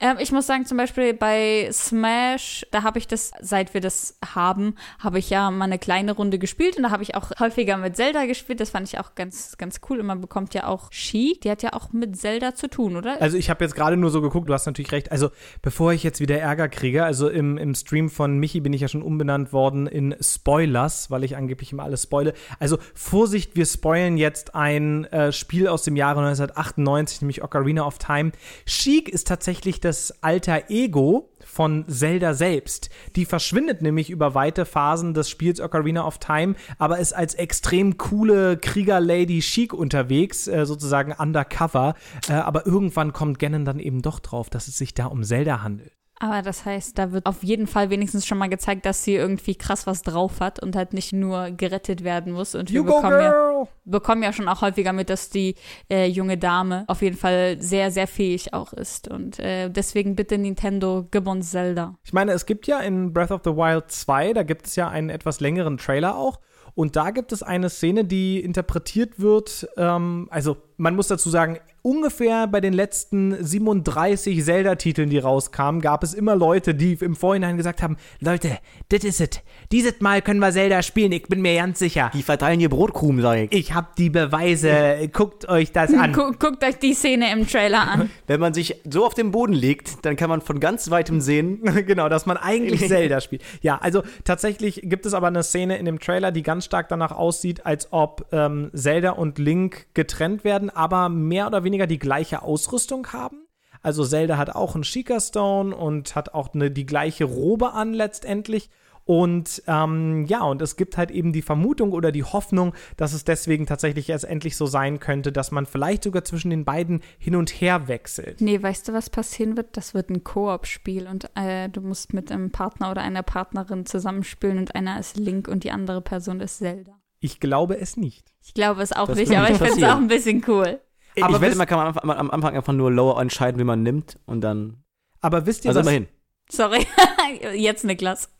Ähm, 0.00 0.16
ich 0.18 0.32
muss 0.32 0.46
sagen, 0.46 0.66
zum 0.66 0.78
Beispiel 0.78 1.14
bei 1.14 1.68
Smash, 1.72 2.66
da 2.70 2.82
habe 2.82 2.98
ich 2.98 3.06
das, 3.06 3.30
seit 3.40 3.74
wir 3.74 3.80
das 3.80 4.18
haben, 4.34 4.74
habe 4.98 5.18
ich 5.18 5.30
ja 5.30 5.50
mal 5.50 5.64
eine 5.64 5.78
kleine 5.78 6.12
Runde 6.12 6.38
gespielt 6.38 6.76
und 6.76 6.82
da 6.82 6.90
habe 6.90 7.02
ich 7.02 7.14
auch 7.14 7.30
häufiger 7.38 7.76
mit 7.76 7.96
Zelda 7.96 8.26
gespielt. 8.26 8.60
Das 8.60 8.70
fand 8.70 8.88
ich 8.88 8.98
auch 8.98 9.14
ganz, 9.14 9.56
ganz 9.58 9.80
cool. 9.88 10.00
Und 10.00 10.06
man 10.06 10.20
bekommt 10.20 10.54
ja 10.54 10.66
auch 10.66 10.92
Sheik, 10.92 11.42
die 11.42 11.50
hat 11.50 11.62
ja 11.62 11.72
auch 11.72 11.92
mit 11.92 12.16
Zelda 12.16 12.54
zu 12.54 12.68
tun, 12.68 12.96
oder? 12.96 13.20
Also 13.20 13.36
ich 13.36 13.50
habe 13.50 13.64
jetzt 13.64 13.74
gerade 13.74 13.96
nur 13.96 14.10
so 14.10 14.20
geguckt, 14.20 14.48
du 14.48 14.54
hast 14.54 14.66
natürlich 14.66 14.92
recht. 14.92 15.12
Also 15.12 15.30
bevor 15.62 15.92
ich 15.92 16.02
jetzt 16.02 16.20
wieder 16.20 16.38
Ärger 16.38 16.68
kriege, 16.68 17.04
also 17.04 17.28
im, 17.28 17.58
im 17.58 17.74
Stream 17.74 18.10
von 18.10 18.38
Michi 18.38 18.60
bin 18.60 18.72
ich 18.72 18.80
ja 18.80 18.88
schon 18.88 19.02
umbenannt 19.02 19.52
worden 19.52 19.86
in 19.86 20.14
Spoilers, 20.20 21.10
weil 21.10 21.24
ich 21.24 21.36
angeblich 21.36 21.72
immer 21.72 21.84
alles 21.84 22.02
spoile. 22.04 22.34
Also 22.58 22.78
Vorsicht, 22.94 23.56
wir 23.56 23.66
spoilen 23.66 24.16
jetzt 24.16 24.54
ein 24.54 25.04
äh, 25.06 25.32
Spiel 25.32 25.68
aus 25.68 25.82
dem 25.82 25.96
Jahre 25.96 26.20
1998, 26.20 27.22
nämlich 27.22 27.42
Ocarina 27.42 27.86
of 27.86 27.98
Time. 27.98 28.32
Sheik 28.66 29.08
ist 29.08 29.28
tatsächlich 29.28 29.75
eigentlich 29.76 29.80
das 29.80 30.22
alter 30.22 30.70
Ego 30.70 31.30
von 31.44 31.84
Zelda 31.88 32.34
selbst. 32.34 32.90
Die 33.14 33.24
verschwindet 33.24 33.82
nämlich 33.82 34.10
über 34.10 34.34
weite 34.34 34.64
Phasen 34.64 35.14
des 35.14 35.28
Spiels 35.28 35.60
Ocarina 35.60 36.06
of 36.06 36.18
Time, 36.18 36.54
aber 36.78 36.98
ist 36.98 37.12
als 37.12 37.34
extrem 37.34 37.98
coole 37.98 38.56
Krieger-Lady 38.56 39.40
Chic 39.40 39.72
unterwegs, 39.72 40.48
äh, 40.48 40.66
sozusagen 40.66 41.12
undercover. 41.12 41.94
Äh, 42.28 42.32
aber 42.32 42.66
irgendwann 42.66 43.12
kommt 43.12 43.38
Ganon 43.38 43.64
dann 43.64 43.78
eben 43.78 44.02
doch 44.02 44.20
drauf, 44.20 44.50
dass 44.50 44.68
es 44.68 44.78
sich 44.78 44.94
da 44.94 45.06
um 45.06 45.22
Zelda 45.24 45.62
handelt. 45.62 45.92
Aber 46.18 46.40
das 46.40 46.64
heißt, 46.64 46.96
da 46.96 47.12
wird 47.12 47.26
auf 47.26 47.42
jeden 47.42 47.66
Fall 47.66 47.90
wenigstens 47.90 48.26
schon 48.26 48.38
mal 48.38 48.48
gezeigt, 48.48 48.86
dass 48.86 49.04
sie 49.04 49.14
irgendwie 49.14 49.54
krass 49.54 49.86
was 49.86 50.02
drauf 50.02 50.40
hat 50.40 50.62
und 50.62 50.74
halt 50.74 50.94
nicht 50.94 51.12
nur 51.12 51.50
gerettet 51.50 52.04
werden 52.04 52.32
muss. 52.32 52.54
Und 52.54 52.72
wir 52.72 52.82
bekommen 52.84 53.20
ja, 53.20 53.68
bekommen 53.84 54.22
ja 54.22 54.32
schon 54.32 54.48
auch 54.48 54.62
häufiger 54.62 54.94
mit, 54.94 55.10
dass 55.10 55.28
die 55.28 55.56
äh, 55.90 56.06
junge 56.06 56.38
Dame 56.38 56.84
auf 56.88 57.02
jeden 57.02 57.18
Fall 57.18 57.60
sehr, 57.60 57.90
sehr 57.90 58.06
fähig 58.06 58.54
auch 58.54 58.72
ist. 58.72 59.08
Und 59.08 59.38
äh, 59.38 59.68
deswegen 59.68 60.16
bitte 60.16 60.38
Nintendo, 60.38 61.06
gib 61.10 61.26
uns 61.26 61.50
Zelda. 61.50 61.96
Ich 62.02 62.14
meine, 62.14 62.32
es 62.32 62.46
gibt 62.46 62.66
ja 62.66 62.80
in 62.80 63.12
Breath 63.12 63.30
of 63.30 63.42
the 63.44 63.50
Wild 63.50 63.90
2, 63.90 64.32
da 64.32 64.42
gibt 64.42 64.66
es 64.66 64.76
ja 64.76 64.88
einen 64.88 65.10
etwas 65.10 65.40
längeren 65.40 65.76
Trailer 65.76 66.16
auch. 66.16 66.40
Und 66.76 66.94
da 66.94 67.10
gibt 67.10 67.32
es 67.32 67.42
eine 67.42 67.70
Szene, 67.70 68.04
die 68.04 68.38
interpretiert 68.38 69.18
wird, 69.18 69.66
ähm, 69.78 70.28
also 70.30 70.58
man 70.76 70.94
muss 70.94 71.08
dazu 71.08 71.30
sagen, 71.30 71.58
ungefähr 71.86 72.48
bei 72.48 72.60
den 72.60 72.72
letzten 72.72 73.44
37 73.44 74.44
Zelda-Titeln, 74.44 75.08
die 75.08 75.18
rauskamen, 75.18 75.80
gab 75.80 76.02
es 76.02 76.14
immer 76.14 76.34
Leute, 76.34 76.74
die 76.74 76.94
im 76.94 77.14
Vorhinein 77.14 77.56
gesagt 77.56 77.80
haben, 77.80 77.96
Leute, 78.18 78.58
das 78.88 79.04
ist 79.04 79.20
es. 79.20 79.30
Dieses 79.70 80.00
Mal 80.00 80.20
können 80.20 80.40
wir 80.40 80.50
Zelda 80.50 80.82
spielen, 80.82 81.12
ich 81.12 81.24
bin 81.24 81.42
mir 81.42 81.54
ganz 81.54 81.78
sicher. 81.78 82.10
Die 82.12 82.24
verteilen 82.24 82.58
hier 82.58 82.70
Brotkrumen, 82.70 83.22
sag 83.22 83.38
ich. 83.38 83.52
Ich 83.52 83.74
hab 83.74 83.94
die 83.94 84.10
Beweise, 84.10 85.08
guckt 85.12 85.48
euch 85.48 85.70
das 85.70 85.94
an. 85.94 86.12
Gu 86.12 86.32
guckt 86.38 86.64
euch 86.64 86.76
die 86.78 86.92
Szene 86.92 87.32
im 87.32 87.46
Trailer 87.46 87.88
an. 87.88 88.10
Wenn 88.26 88.40
man 88.40 88.52
sich 88.52 88.80
so 88.90 89.06
auf 89.06 89.14
den 89.14 89.30
Boden 89.30 89.52
legt, 89.52 90.04
dann 90.04 90.16
kann 90.16 90.28
man 90.28 90.40
von 90.40 90.58
ganz 90.58 90.90
weitem 90.90 91.20
sehen. 91.20 91.62
genau, 91.86 92.08
dass 92.08 92.26
man 92.26 92.36
eigentlich 92.36 92.80
Zelda 92.88 93.20
spielt. 93.20 93.42
Ja, 93.62 93.78
also 93.78 94.02
tatsächlich 94.24 94.80
gibt 94.82 95.06
es 95.06 95.14
aber 95.14 95.28
eine 95.28 95.44
Szene 95.44 95.76
in 95.78 95.84
dem 95.84 96.00
Trailer, 96.00 96.32
die 96.32 96.42
ganz 96.42 96.64
stark 96.64 96.88
danach 96.88 97.12
aussieht, 97.12 97.64
als 97.64 97.92
ob 97.92 98.26
ähm, 98.32 98.70
Zelda 98.74 99.10
und 99.10 99.38
Link 99.38 99.86
getrennt 99.94 100.42
werden, 100.42 100.65
aber 100.70 101.08
mehr 101.08 101.46
oder 101.46 101.64
weniger 101.64 101.86
die 101.86 101.98
gleiche 101.98 102.42
Ausrüstung 102.42 103.12
haben. 103.12 103.46
Also 103.82 104.04
Zelda 104.04 104.36
hat 104.36 104.50
auch 104.50 104.74
einen 104.74 104.84
Sheikah 104.84 105.20
Stone 105.20 105.74
und 105.74 106.16
hat 106.16 106.34
auch 106.34 106.52
eine, 106.54 106.70
die 106.70 106.86
gleiche 106.86 107.24
Robe 107.24 107.72
an 107.72 107.92
letztendlich. 107.92 108.70
Und 109.06 109.62
ähm, 109.68 110.24
ja, 110.26 110.42
und 110.42 110.60
es 110.60 110.74
gibt 110.74 110.96
halt 110.96 111.12
eben 111.12 111.32
die 111.32 111.42
Vermutung 111.42 111.92
oder 111.92 112.10
die 112.10 112.24
Hoffnung, 112.24 112.74
dass 112.96 113.12
es 113.12 113.22
deswegen 113.22 113.64
tatsächlich 113.64 114.08
erst 114.10 114.24
endlich 114.24 114.56
so 114.56 114.66
sein 114.66 114.98
könnte, 114.98 115.30
dass 115.30 115.52
man 115.52 115.64
vielleicht 115.64 116.02
sogar 116.02 116.24
zwischen 116.24 116.50
den 116.50 116.64
beiden 116.64 117.00
hin 117.18 117.36
und 117.36 117.50
her 117.50 117.86
wechselt. 117.86 118.40
Nee, 118.40 118.60
weißt 118.60 118.88
du, 118.88 118.92
was 118.92 119.08
passieren 119.08 119.56
wird? 119.56 119.76
Das 119.76 119.94
wird 119.94 120.10
ein 120.10 120.24
Koop-Spiel 120.24 121.06
und 121.06 121.30
äh, 121.36 121.68
du 121.68 121.82
musst 121.82 122.14
mit 122.14 122.32
einem 122.32 122.50
Partner 122.50 122.90
oder 122.90 123.02
einer 123.02 123.22
Partnerin 123.22 123.86
zusammenspielen 123.86 124.58
und 124.58 124.74
einer 124.74 124.98
ist 124.98 125.16
Link 125.16 125.46
und 125.46 125.62
die 125.62 125.70
andere 125.70 126.00
Person 126.00 126.40
ist 126.40 126.58
Zelda. 126.58 126.95
Ich 127.20 127.40
glaube 127.40 127.78
es 127.78 127.96
nicht. 127.96 128.32
Ich 128.44 128.54
glaube 128.54 128.82
es 128.82 128.92
auch 128.92 129.06
Das 129.06 129.16
nicht, 129.16 129.32
aber 129.36 129.50
ich 129.50 129.56
finde 129.58 129.72
es 129.74 129.82
auch 129.82 129.96
ein 129.96 130.08
bisschen 130.08 130.44
cool. 130.48 130.80
Aber 131.20 131.36
ich 131.36 131.40
wette, 131.40 131.56
man 131.56 131.66
kann 131.66 131.78
am 131.78 131.86
Anfang, 131.88 132.10
am 132.10 132.30
Anfang 132.30 132.56
einfach 132.56 132.72
nur 132.72 132.90
lower 132.92 133.20
entscheiden, 133.20 133.58
wie 133.58 133.64
man 133.64 133.82
nimmt 133.82 134.18
und 134.26 134.42
dann. 134.42 134.82
Aber 135.20 135.46
wisst 135.46 135.64
ihr, 135.64 135.70
Also 135.70 135.80
was, 135.80 135.86
immerhin. 135.86 136.08
Sorry, 136.50 136.86
jetzt 137.54 137.84
Niklas. 137.84 138.30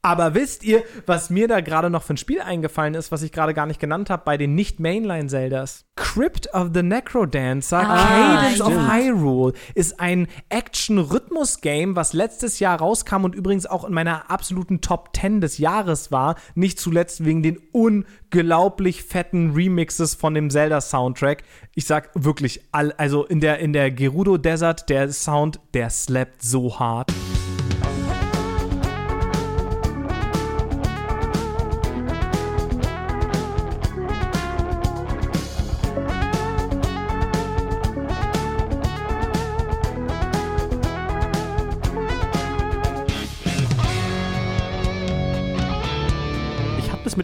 Aber 0.00 0.34
wisst 0.34 0.62
ihr, 0.62 0.84
was 1.06 1.28
mir 1.28 1.48
da 1.48 1.60
gerade 1.60 1.90
noch 1.90 2.04
für 2.04 2.14
ein 2.14 2.18
Spiel 2.18 2.40
eingefallen 2.40 2.94
ist, 2.94 3.10
was 3.10 3.22
ich 3.22 3.32
gerade 3.32 3.52
gar 3.52 3.66
nicht 3.66 3.80
genannt 3.80 4.10
habe 4.10 4.22
bei 4.24 4.36
den 4.36 4.54
Nicht-Mainline-Zeldas? 4.54 5.86
Crypt 5.96 6.54
of 6.54 6.68
the 6.72 6.82
Necrodancer, 6.84 7.80
Ah, 7.80 8.06
Cadence 8.06 8.60
of 8.60 8.72
stimmt. 8.72 8.92
Hyrule 8.92 9.52
ist 9.74 9.98
ein 9.98 10.28
Action-Rhythmus-Game, 10.50 11.96
was 11.96 12.12
letztes 12.12 12.60
Jahr 12.60 12.78
rauskam 12.78 13.24
und 13.24 13.34
übrigens 13.34 13.66
auch 13.66 13.84
in 13.84 13.92
meiner 13.92 14.30
absoluten 14.30 14.80
Top 14.80 15.10
10 15.16 15.40
des 15.40 15.58
Jahres 15.58 16.12
war. 16.12 16.36
Nicht 16.54 16.78
zuletzt 16.78 17.24
wegen 17.24 17.42
den 17.42 17.58
unglaublich 17.72 19.02
fetten 19.02 19.50
Remixes 19.52 20.14
von 20.14 20.32
dem 20.34 20.48
Zelda-Soundtrack. 20.50 21.42
Ich 21.74 21.86
sag 21.86 22.10
wirklich, 22.14 22.62
all, 22.70 22.92
also 22.92 23.24
in 23.24 23.40
der, 23.40 23.58
in 23.58 23.72
der 23.72 23.90
Gerudo 23.90 24.36
Desert, 24.38 24.88
der 24.88 25.10
Sound, 25.10 25.58
der 25.74 25.90
slappt 25.90 26.42
so 26.42 26.78
hart. 26.78 27.12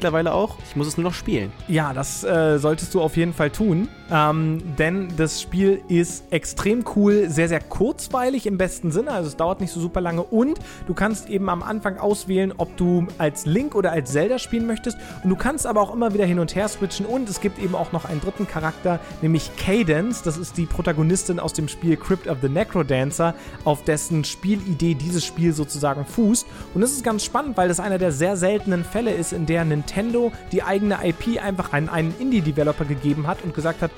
Mittlerweile 0.05 0.35
auch. 0.35 0.57
Ich 0.69 0.77
muss 0.77 0.87
es 0.87 0.99
nur 0.99 1.05
noch 1.05 1.15
spielen. 1.15 1.51
Ja, 1.67 1.95
das 1.95 2.25
äh, 2.25 2.59
solltest 2.59 2.93
du 2.93 3.01
auf 3.01 3.17
jeden 3.17 3.33
Fall 3.33 3.49
tun, 3.49 3.89
ähm, 4.11 4.63
denn 4.79 5.09
das 5.17 5.41
Spiel 5.41 5.81
ist 5.89 6.31
extrem 6.31 6.85
cool, 6.95 7.31
sehr, 7.31 7.49
sehr 7.49 7.61
kurzweilig 7.61 8.47
im 8.47 8.59
besten 8.59 8.93
Sinne, 8.93 9.13
also 9.13 9.29
es 9.29 9.37
dauert 9.37 9.63
nicht 9.63 9.73
so 9.73 9.81
super 9.81 10.03
lange. 10.03 10.23
Und 10.23 10.59
du 10.87 10.93
kannst 10.93 11.31
eben 11.31 11.49
am 11.49 11.63
Anfang 11.63 11.97
auswählen, 11.97 12.53
ob 12.59 12.77
du 12.77 13.07
als 13.17 13.47
Link 13.47 13.75
oder 13.75 13.93
als 13.93 14.13
Zelda 14.13 14.39
spielen 14.39 14.67
möchtest. 14.67 14.99
Und 15.23 15.31
du 15.31 15.37
kannst 15.37 15.67
aber 15.67 15.81
auch 15.81 15.95
immer 15.95 16.13
wieder 16.13 16.27
hin 16.27 16.39
und 16.39 16.55
her 16.55 16.69
switchen. 16.69 17.07
Und 17.07 17.31
es 17.31 17.41
gibt 17.41 17.59
eben 17.59 17.75
auch 17.75 17.93
noch 17.93 18.05
einen 18.05 18.21
dritten 18.21 18.47
Charakter, 18.47 19.01
nämlich 19.23 19.53
Cadence, 19.57 20.21
das 20.21 20.37
ist 20.37 20.59
die 20.59 20.67
Protagonistin 20.67 21.41
aus 21.41 21.55
dem 21.55 21.69
Spiel 21.69 21.97
Crypt 21.97 22.29
of 22.29 22.39
the 22.43 22.51
Necrodancer, 22.51 23.35
auf 23.65 23.85
dessen 23.85 24.25
Spielidee 24.25 24.95
dieses 24.95 25.25
Spiel 25.25 25.55
sozusagen 25.55 26.05
fußt. 26.05 26.47
Und 26.75 26.83
das 26.83 26.93
ist 26.93 27.05
ganz 27.05 27.25
spannend, 27.25 27.57
weil 27.57 27.69
das 27.69 27.81
einer 27.81 27.97
der 27.97 28.13
sehr 28.13 28.37
seltenen 28.37 28.85
Fälle 28.85 29.13
ist, 29.13 29.33
in 29.33 29.47
der 29.47 29.65
Nintendo 29.65 29.94
die 30.53 30.63
eigene 30.63 30.99
IP 31.07 31.41
einfach 31.43 31.73
an 31.73 31.89
einen 31.89 32.15
Indie-Developer 32.19 32.85
gegeben 32.85 33.27
hat 33.27 33.43
und 33.43 33.55
gesagt 33.55 33.83
hat, 33.83 33.91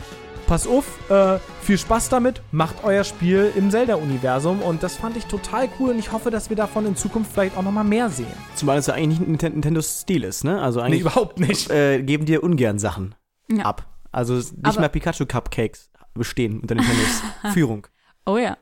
pass 0.46 0.66
auf, 0.66 0.84
äh, 1.10 1.38
viel 1.62 1.76
Spaß 1.76 2.08
damit, 2.08 2.40
macht 2.52 2.76
euer 2.84 3.02
Spiel 3.02 3.50
im 3.56 3.70
Zelda-Universum 3.70 4.62
und 4.62 4.82
das 4.82 4.94
fand 4.96 5.16
ich 5.16 5.24
total 5.26 5.68
cool 5.80 5.90
und 5.90 5.98
ich 5.98 6.12
hoffe, 6.12 6.30
dass 6.30 6.50
wir 6.50 6.56
davon 6.56 6.86
in 6.86 6.94
Zukunft 6.96 7.32
vielleicht 7.32 7.56
auch 7.56 7.62
nochmal 7.62 7.82
mehr 7.84 8.10
sehen. 8.10 8.26
Zumal 8.54 8.78
es 8.78 8.86
ja 8.86 8.94
eigentlich 8.94 9.18
nicht 9.20 9.28
Ninten- 9.42 9.54
Nintendos 9.54 10.02
Stil 10.02 10.22
ist, 10.22 10.44
ne? 10.44 10.60
Also 10.62 10.78
Nee, 10.80 10.86
eigentlich 10.86 11.00
überhaupt 11.00 11.40
nicht. 11.40 11.68
äh, 11.70 12.00
geben 12.02 12.26
dir 12.26 12.44
ungern 12.44 12.78
Sachen 12.78 13.14
Ja. 13.50 13.64
ab. 13.64 13.86
Also 14.12 14.34
nicht 14.34 14.54
Aber- 14.64 14.80
mal 14.82 14.88
Pikachu-Cupcakes 14.88 15.90
bestehen 16.14 16.60
unter 16.60 16.74
Nintendos 16.76 17.22
Führung. 17.52 17.86
Oh 18.24 18.36
ja. 18.38 18.56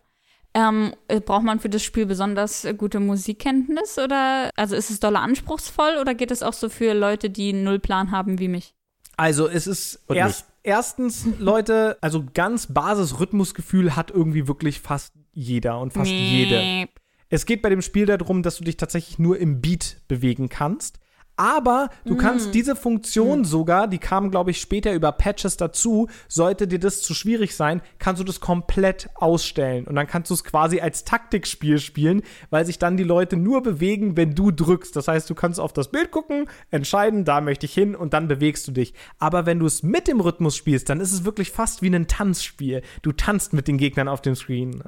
Ähm, 0.56 0.94
äh, 1.08 1.20
braucht 1.20 1.42
man 1.42 1.58
für 1.58 1.68
das 1.68 1.82
Spiel 1.82 2.06
besonders 2.06 2.64
äh, 2.64 2.74
gute 2.74 3.00
Musikkenntnis 3.00 3.98
oder 3.98 4.50
also 4.54 4.76
ist 4.76 4.88
es 4.88 5.00
doller 5.00 5.20
anspruchsvoll 5.20 5.98
oder 6.00 6.14
geht 6.14 6.30
es 6.30 6.44
auch 6.44 6.52
so 6.52 6.68
für 6.68 6.94
Leute, 6.94 7.28
die 7.28 7.52
null 7.52 7.80
Plan 7.80 8.12
haben 8.12 8.38
wie 8.38 8.46
mich? 8.46 8.74
Also 9.16 9.48
es 9.48 9.66
ist 9.66 10.04
erst, 10.08 10.46
erstens, 10.62 11.26
Leute, 11.38 11.98
also 12.00 12.24
ganz 12.34 12.72
Basis-Rhythmusgefühl 12.72 13.96
hat 13.96 14.10
irgendwie 14.10 14.46
wirklich 14.48 14.80
fast 14.80 15.12
jeder 15.32 15.80
und 15.80 15.92
fast 15.92 16.10
jede. 16.10 16.60
Miep. 16.60 16.90
Es 17.28 17.46
geht 17.46 17.62
bei 17.62 17.68
dem 17.68 17.82
Spiel 17.82 18.06
darum, 18.06 18.42
dass 18.42 18.58
du 18.58 18.64
dich 18.64 18.76
tatsächlich 18.76 19.18
nur 19.18 19.38
im 19.38 19.60
Beat 19.60 20.02
bewegen 20.08 20.48
kannst. 20.48 21.00
Aber 21.36 21.90
du 22.04 22.16
kannst 22.16 22.54
diese 22.54 22.76
Funktion 22.76 23.44
sogar, 23.44 23.88
die 23.88 23.98
kam, 23.98 24.30
glaube 24.30 24.52
ich, 24.52 24.60
später 24.60 24.92
über 24.92 25.10
Patches 25.10 25.56
dazu, 25.56 26.08
sollte 26.28 26.68
dir 26.68 26.78
das 26.78 27.02
zu 27.02 27.12
schwierig 27.12 27.56
sein, 27.56 27.82
kannst 27.98 28.20
du 28.20 28.24
das 28.24 28.38
komplett 28.38 29.08
ausstellen. 29.16 29.84
Und 29.86 29.96
dann 29.96 30.06
kannst 30.06 30.30
du 30.30 30.34
es 30.34 30.44
quasi 30.44 30.80
als 30.80 31.04
Taktikspiel 31.04 31.78
spielen, 31.80 32.22
weil 32.50 32.64
sich 32.64 32.78
dann 32.78 32.96
die 32.96 33.02
Leute 33.02 33.36
nur 33.36 33.64
bewegen, 33.64 34.16
wenn 34.16 34.36
du 34.36 34.52
drückst. 34.52 34.94
Das 34.94 35.08
heißt, 35.08 35.28
du 35.28 35.34
kannst 35.34 35.58
auf 35.58 35.72
das 35.72 35.88
Bild 35.88 36.12
gucken, 36.12 36.48
entscheiden, 36.70 37.24
da 37.24 37.40
möchte 37.40 37.66
ich 37.66 37.74
hin 37.74 37.96
und 37.96 38.14
dann 38.14 38.28
bewegst 38.28 38.68
du 38.68 38.72
dich. 38.72 38.94
Aber 39.18 39.44
wenn 39.44 39.58
du 39.58 39.66
es 39.66 39.82
mit 39.82 40.06
dem 40.06 40.20
Rhythmus 40.20 40.56
spielst, 40.56 40.88
dann 40.88 41.00
ist 41.00 41.12
es 41.12 41.24
wirklich 41.24 41.50
fast 41.50 41.82
wie 41.82 41.92
ein 41.92 42.06
Tanzspiel. 42.06 42.82
Du 43.02 43.10
tanzt 43.10 43.52
mit 43.52 43.66
den 43.66 43.78
Gegnern 43.78 44.06
auf 44.06 44.22
dem 44.22 44.36
Screen. 44.36 44.82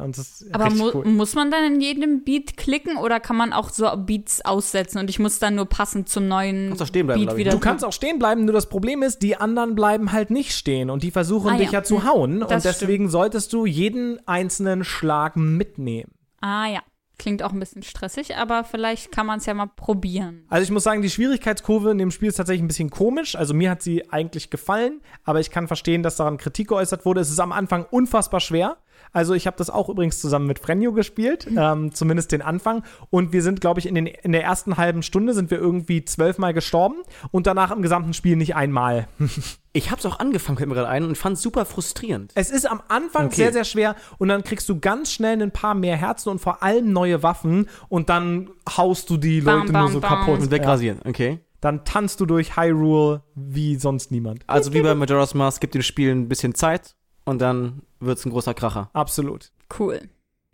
Aber 0.52 0.70
mu 0.70 0.90
cool. 0.94 1.06
muss 1.06 1.34
man 1.34 1.50
dann 1.50 1.74
in 1.74 1.80
jedem 1.80 2.22
Beat 2.22 2.56
klicken 2.56 2.98
oder 2.98 3.18
kann 3.18 3.36
man 3.36 3.52
auch 3.52 3.70
so 3.70 3.90
Beats 3.96 4.44
aussetzen 4.44 4.98
und 4.98 5.10
ich 5.10 5.18
muss 5.18 5.40
dann 5.40 5.56
nur 5.56 5.66
passend 5.66 6.08
zum 6.08 6.28
neuen 6.28 6.35
Kannst 6.42 6.82
auch 6.82 6.86
stehen 6.86 7.06
bleiben, 7.06 7.26
Beat 7.26 7.36
wieder 7.36 7.50
Du 7.50 7.58
kannst 7.60 7.84
auch 7.84 7.92
stehen 7.92 8.18
bleiben, 8.18 8.44
nur 8.44 8.52
das 8.54 8.68
Problem 8.68 9.02
ist, 9.02 9.22
die 9.22 9.36
anderen 9.36 9.74
bleiben 9.74 10.12
halt 10.12 10.30
nicht 10.30 10.52
stehen 10.52 10.90
und 10.90 11.02
die 11.02 11.10
versuchen 11.10 11.50
Ah, 11.54 11.56
dich 11.56 11.72
ja. 11.72 11.80
ja 11.80 11.82
zu 11.82 12.02
Hm. 12.02 12.08
hauen 12.08 12.40
Das 12.40 12.50
und 12.52 12.64
deswegen 12.64 13.08
solltest 13.08 13.52
du 13.52 13.66
jeden 13.66 14.26
einzelnen 14.26 14.84
Schlag 14.84 15.36
mitnehmen. 15.36 16.12
Ah 16.40 16.66
ja, 16.68 16.80
klingt 17.18 17.42
auch 17.42 17.52
ein 17.52 17.58
bisschen 17.60 17.82
stressig, 17.82 18.36
aber 18.36 18.64
vielleicht 18.64 19.10
kann 19.12 19.26
man 19.26 19.38
es 19.38 19.46
ja 19.46 19.54
mal 19.54 19.66
probieren. 19.66 20.44
Also 20.48 20.64
ich 20.64 20.70
muss 20.70 20.84
sagen, 20.84 21.02
die 21.02 21.10
Schwierigkeitskurve 21.10 21.90
in 21.90 21.98
dem 21.98 22.10
Spiel 22.10 22.28
ist 22.28 22.36
tatsächlich 22.36 22.62
ein 22.62 22.68
bisschen 22.68 22.90
komisch. 22.90 23.36
Also 23.36 23.54
mir 23.54 23.70
hat 23.70 23.82
sie 23.82 24.10
eigentlich 24.10 24.50
gefallen, 24.50 25.00
aber 25.24 25.40
ich 25.40 25.50
kann 25.50 25.66
verstehen, 25.66 26.02
dass 26.02 26.16
daran 26.16 26.36
Kritik 26.36 26.68
geäußert 26.68 27.04
wurde. 27.04 27.20
Es 27.20 27.30
ist 27.30 27.40
am 27.40 27.52
Anfang 27.52 27.86
unfassbar 27.90 28.40
schwer. 28.40 28.76
Also 29.12 29.34
ich 29.34 29.46
habe 29.46 29.56
das 29.56 29.70
auch 29.70 29.88
übrigens 29.88 30.20
zusammen 30.20 30.46
mit 30.46 30.58
Frenjo 30.58 30.92
gespielt, 30.92 31.46
ähm, 31.56 31.92
zumindest 31.94 32.32
den 32.32 32.42
Anfang. 32.42 32.82
Und 33.10 33.32
wir 33.32 33.42
sind, 33.42 33.60
glaube 33.60 33.80
ich, 33.80 33.86
in, 33.86 33.94
den, 33.94 34.06
in 34.06 34.32
der 34.32 34.42
ersten 34.44 34.76
halben 34.76 35.02
Stunde 35.02 35.34
sind 35.34 35.50
wir 35.50 35.58
irgendwie 35.58 36.04
zwölfmal 36.04 36.52
gestorben 36.54 36.96
und 37.30 37.46
danach 37.46 37.70
im 37.70 37.82
gesamten 37.82 38.12
Spiel 38.14 38.36
nicht 38.36 38.54
einmal. 38.56 39.08
Ich 39.72 39.90
hab's 39.90 40.06
auch 40.06 40.20
angefangen, 40.20 40.56
fällt 40.56 40.70
mir 40.70 40.74
gerade 40.74 40.88
ein, 40.88 41.04
und 41.04 41.18
fand 41.18 41.36
super 41.38 41.66
frustrierend. 41.66 42.32
Es 42.34 42.50
ist 42.50 42.64
am 42.64 42.80
Anfang 42.88 43.26
Okay. 43.26 43.34
sehr, 43.36 43.52
sehr 43.52 43.64
schwer 43.64 43.94
und 44.16 44.28
dann 44.28 44.42
kriegst 44.42 44.66
du 44.70 44.80
ganz 44.80 45.12
schnell 45.12 45.42
ein 45.42 45.50
paar 45.50 45.74
mehr 45.74 45.96
Herzen 45.98 46.30
und 46.30 46.38
vor 46.38 46.62
allem 46.62 46.94
neue 46.94 47.22
Waffen 47.22 47.68
und 47.90 48.08
dann 48.08 48.48
haust 48.74 49.10
du 49.10 49.18
die 49.18 49.42
Bam, 49.42 49.58
Leute 49.60 49.72
bam, 49.74 49.82
nur 49.82 49.90
so 49.92 50.00
bam. 50.00 50.20
kaputt. 50.20 50.40
Und 50.40 50.46
Ja. 50.46 50.50
wegrasieren, 50.52 51.00
okay. 51.04 51.40
Dann 51.60 51.84
tanzt 51.84 52.20
du 52.20 52.24
durch 52.24 52.56
Hyrule 52.56 53.22
wie 53.34 53.76
sonst 53.76 54.10
niemand. 54.10 54.44
Also 54.46 54.72
wie 54.72 54.80
bei 54.80 54.94
Majora's 54.94 55.34
Mask, 55.34 55.60
gibt 55.60 55.74
dem 55.74 55.82
Spiel 55.82 56.10
ein 56.10 56.26
bisschen 56.26 56.54
Zeit 56.54 56.96
und 57.26 57.40
dann 57.42 57.82
wird's 58.00 58.24
ein 58.24 58.30
großer 58.30 58.54
Kracher. 58.54 58.88
Absolut. 58.94 59.50
Cool. 59.78 60.00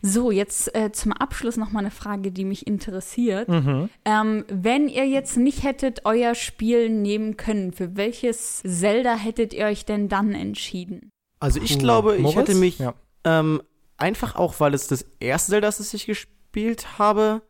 So, 0.05 0.33
jetzt 0.33 0.75
äh, 0.75 0.91
zum 0.91 1.13
Abschluss 1.13 1.57
noch 1.57 1.71
mal 1.71 1.79
eine 1.79 1.93
Frage, 1.93 2.33
die 2.33 2.45
mich 2.45 2.67
interessiert. 2.67 3.49
Mhm. 3.49 3.89
Ähm, 4.05 4.45
wenn 4.49 4.89
ihr 4.89 5.07
jetzt 5.07 5.37
nicht 5.37 5.63
hättet 5.63 6.01
euer 6.05 6.35
Spiel 6.35 6.91
nehmen 6.91 7.37
können, 7.37 7.73
für 7.73 7.97
welches 7.97 8.63
Zelda 8.67 9.15
hättet 9.15 9.55
ihr 9.55 9.67
euch 9.67 9.85
denn 9.85 10.09
dann 10.09 10.35
entschieden? 10.35 11.11
Also 11.39 11.61
ich 11.61 11.79
glaube, 11.79 12.17
ich 12.17 12.35
hätte 12.35 12.57
mich 12.57 12.81
Ja. 12.81 12.95
ähm, 13.23 13.63
einfach 13.97 14.35
auch, 14.35 14.59
weil 14.59 14.75
es 14.75 14.89
das 14.89 15.05
erste 15.21 15.53
Zelda 15.53 15.69
ist, 15.69 15.79
das 15.79 15.95
ich 15.95 16.07
gespielt 16.07 16.99
habe, 16.99 17.43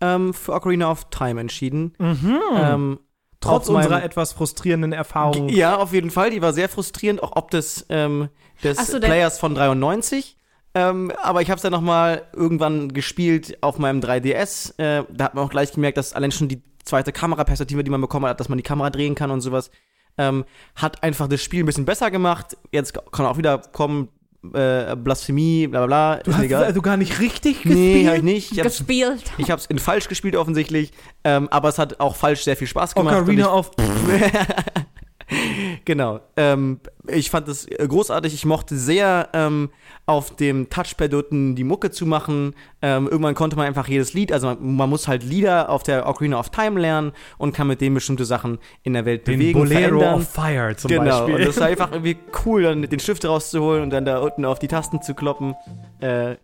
ähm, 0.00 0.34
für 0.34 0.52
Ocarina 0.54 0.90
of 0.90 1.10
Time 1.10 1.40
entschieden. 1.40 1.92
Ähm, 2.00 2.98
Trotz 3.40 3.68
unserer 3.68 4.02
etwas 4.02 4.32
frustrierenden 4.34 4.92
Erfahrung. 4.92 5.48
Ja, 5.48 5.78
auf 5.78 5.92
jeden 5.92 6.10
Fall. 6.10 6.30
Die 6.30 6.42
war 6.42 6.52
sehr 6.52 6.68
frustrierend, 6.68 7.22
auch 7.22 7.32
ob 7.36 7.50
des, 7.50 7.86
ähm, 7.88 8.28
des 8.62 8.86
so, 8.86 8.98
der- 8.98 9.08
Players 9.08 9.38
von 9.38 9.54
93. 9.54 10.36
Ähm, 10.74 11.10
aber 11.22 11.42
ich 11.42 11.48
habe 11.50 11.56
es 11.56 11.62
dann 11.62 11.72
noch 11.72 11.80
mal 11.80 12.22
irgendwann 12.32 12.92
gespielt 12.92 13.58
auf 13.62 13.78
meinem 13.78 14.00
3DS. 14.00 14.74
Äh, 14.78 15.04
da 15.10 15.24
hat 15.24 15.34
man 15.34 15.44
auch 15.44 15.50
gleich 15.50 15.72
gemerkt, 15.72 15.96
dass 15.98 16.12
allein 16.12 16.30
schon 16.30 16.48
die 16.48 16.62
zweite 16.84 17.12
Kameraperspektive, 17.12 17.82
die 17.82 17.90
man 17.90 18.00
bekommen 18.00 18.26
hat, 18.26 18.38
dass 18.38 18.48
man 18.48 18.56
die 18.58 18.62
Kamera 18.62 18.90
drehen 18.90 19.14
kann 19.14 19.30
und 19.30 19.40
sowas, 19.40 19.70
ähm, 20.18 20.44
hat 20.76 21.02
einfach 21.02 21.26
das 21.26 21.42
Spiel 21.42 21.62
ein 21.62 21.66
bisschen 21.66 21.86
besser 21.86 22.10
gemacht. 22.10 22.56
Jetzt 22.72 22.94
kann 23.10 23.26
auch 23.26 23.36
wieder 23.38 23.58
kommen, 23.58 24.08
äh, 24.54 24.96
Blasphemie, 24.96 25.66
bla 25.66 25.84
bla 25.84 26.16
bla. 26.16 26.22
Du 26.22 26.34
hast 26.34 26.44
es 26.44 26.52
also 26.52 26.82
gar 26.82 26.96
nicht 26.96 27.20
richtig 27.20 27.62
gespielt? 27.62 27.76
Nee, 27.76 28.06
hab 28.08 28.16
ich 28.16 28.22
nicht. 28.22 28.52
Ich 28.52 28.58
hab's, 28.60 28.78
Gespielt. 28.78 29.22
ich 29.38 29.50
hab's 29.50 29.66
in 29.66 29.78
falsch 29.78 30.08
gespielt 30.08 30.36
offensichtlich, 30.36 30.92
ähm, 31.24 31.48
aber 31.50 31.68
es 31.68 31.78
hat 31.78 32.00
auch 32.00 32.16
falsch 32.16 32.44
sehr 32.44 32.56
viel 32.56 32.66
Spaß 32.66 32.94
gemacht. 32.94 33.14
Ocarina 33.16 33.44
ich- 33.44 33.50
of. 33.50 33.70
Genau. 35.84 36.20
Ähm, 36.36 36.80
ich 37.06 37.30
fand 37.30 37.48
es 37.48 37.66
äh, 37.66 37.86
großartig. 37.86 38.34
Ich 38.34 38.44
mochte 38.44 38.76
sehr 38.76 39.28
ähm, 39.32 39.70
auf 40.06 40.36
dem 40.36 40.68
Touchpad 40.68 41.14
unten 41.14 41.54
die 41.54 41.64
Mucke 41.64 41.90
zu 41.90 42.06
machen. 42.06 42.54
Ähm, 42.82 43.08
irgendwann 43.08 43.34
konnte 43.34 43.56
man 43.56 43.66
einfach 43.66 43.88
jedes 43.88 44.12
Lied, 44.12 44.32
also 44.32 44.48
man, 44.48 44.76
man 44.76 44.90
muss 44.90 45.08
halt 45.08 45.22
Lieder 45.22 45.70
auf 45.70 45.82
der 45.82 46.08
Ocarina 46.08 46.38
of 46.38 46.50
Time 46.50 46.80
lernen 46.80 47.12
und 47.38 47.54
kann 47.54 47.66
mit 47.66 47.80
denen 47.80 47.94
bestimmte 47.94 48.24
Sachen 48.24 48.58
in 48.82 48.94
der 48.94 49.04
Welt 49.04 49.26
Den 49.26 49.38
bewegen, 49.38 49.60
Bolero 49.60 50.00
verändern. 50.00 50.14
of 50.14 50.28
Fire 50.28 50.76
zum 50.76 50.88
genau. 50.88 51.04
Beispiel. 51.04 51.34
Und 51.36 51.46
das 51.46 51.60
war 51.60 51.66
einfach 51.66 51.92
irgendwie 51.92 52.16
cool, 52.44 52.62
dann 52.62 52.82
den 52.82 53.00
Stift 53.00 53.24
rauszuholen 53.24 53.82
und 53.82 53.90
dann 53.90 54.04
da 54.04 54.18
unten 54.18 54.44
auf 54.44 54.58
die 54.58 54.68
Tasten 54.68 55.02
zu 55.02 55.14
kloppen. 55.14 55.54
Äh, 56.00 56.36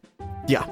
ja. 0.48 0.64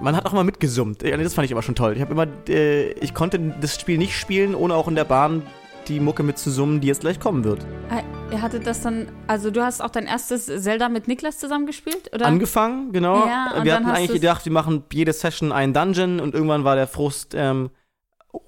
Man 0.00 0.16
hat 0.16 0.26
auch 0.26 0.32
mal 0.32 0.44
mitgesummt. 0.44 1.02
Das 1.02 1.34
fand 1.34 1.46
ich 1.46 1.52
immer 1.52 1.62
schon 1.62 1.76
toll. 1.76 1.94
Ich 1.94 2.02
habe 2.02 2.12
immer, 2.12 2.26
äh, 2.48 2.90
ich 2.92 3.14
konnte 3.14 3.38
das 3.60 3.80
Spiel 3.80 3.96
nicht 3.96 4.18
spielen, 4.18 4.54
ohne 4.54 4.74
auch 4.74 4.88
in 4.88 4.96
der 4.96 5.04
Bahn 5.04 5.42
die 5.88 6.00
Mucke 6.00 6.22
mitzusummen, 6.22 6.80
die 6.80 6.88
jetzt 6.88 7.00
gleich 7.00 7.20
kommen 7.20 7.44
wird. 7.44 7.62
Äh, 7.90 8.02
Ihr 8.32 8.42
hattet 8.42 8.66
das 8.66 8.80
dann, 8.80 9.06
also 9.28 9.50
du 9.50 9.62
hast 9.62 9.80
auch 9.80 9.90
dein 9.90 10.06
erstes 10.06 10.46
Zelda 10.46 10.88
mit 10.88 11.06
Niklas 11.06 11.38
zusammengespielt, 11.38 12.12
oder? 12.12 12.26
angefangen, 12.26 12.92
genau. 12.92 13.26
Ja, 13.26 13.60
wir 13.62 13.74
hatten 13.74 13.86
hast 13.86 13.98
eigentlich 13.98 14.20
gedacht, 14.20 14.44
wir 14.44 14.52
machen 14.52 14.82
jede 14.92 15.12
Session 15.12 15.52
einen 15.52 15.72
Dungeon 15.72 16.18
und 16.20 16.34
irgendwann 16.34 16.64
war 16.64 16.74
der 16.74 16.88
Frust 16.88 17.34
ähm, 17.36 17.70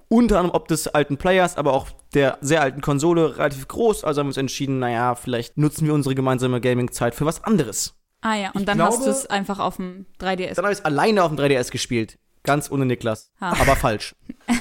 unter 0.08 0.38
anderem 0.38 0.54
ob 0.56 0.66
des 0.68 0.88
alten 0.88 1.16
Players, 1.18 1.56
aber 1.56 1.72
auch 1.72 1.88
der 2.14 2.38
sehr 2.40 2.62
alten 2.62 2.80
Konsole 2.80 3.36
relativ 3.38 3.68
groß. 3.68 4.02
Also 4.04 4.20
haben 4.20 4.26
wir 4.26 4.30
uns 4.30 4.36
entschieden, 4.38 4.78
naja, 4.78 5.14
vielleicht 5.14 5.56
nutzen 5.58 5.86
wir 5.86 5.94
unsere 5.94 6.14
gemeinsame 6.14 6.60
Gaming-Zeit 6.60 7.14
für 7.14 7.26
was 7.26 7.44
anderes. 7.44 7.94
ah 8.22 8.34
ja, 8.34 8.50
und 8.52 8.60
Ich 8.62 8.66
dann 8.66 8.82
hast 8.82 8.96
glaube- 8.96 9.04
du 9.04 9.10
es 9.10 9.26
einfach 9.26 9.58
auf 9.60 9.76
dem 9.76 10.06
3DS. 10.20 10.54
Dann 10.54 10.64
habe 10.64 10.72
ich 10.72 10.78
es 10.80 10.84
alleine 10.84 11.22
auf 11.22 11.28
dem 11.34 11.38
3DS 11.38 11.70
gespielt. 11.70 12.18
Ganz 12.46 12.70
ohne 12.70 12.86
Niklas. 12.86 13.30
Ha. 13.40 13.50
Aber 13.60 13.76
falsch. 13.76 14.14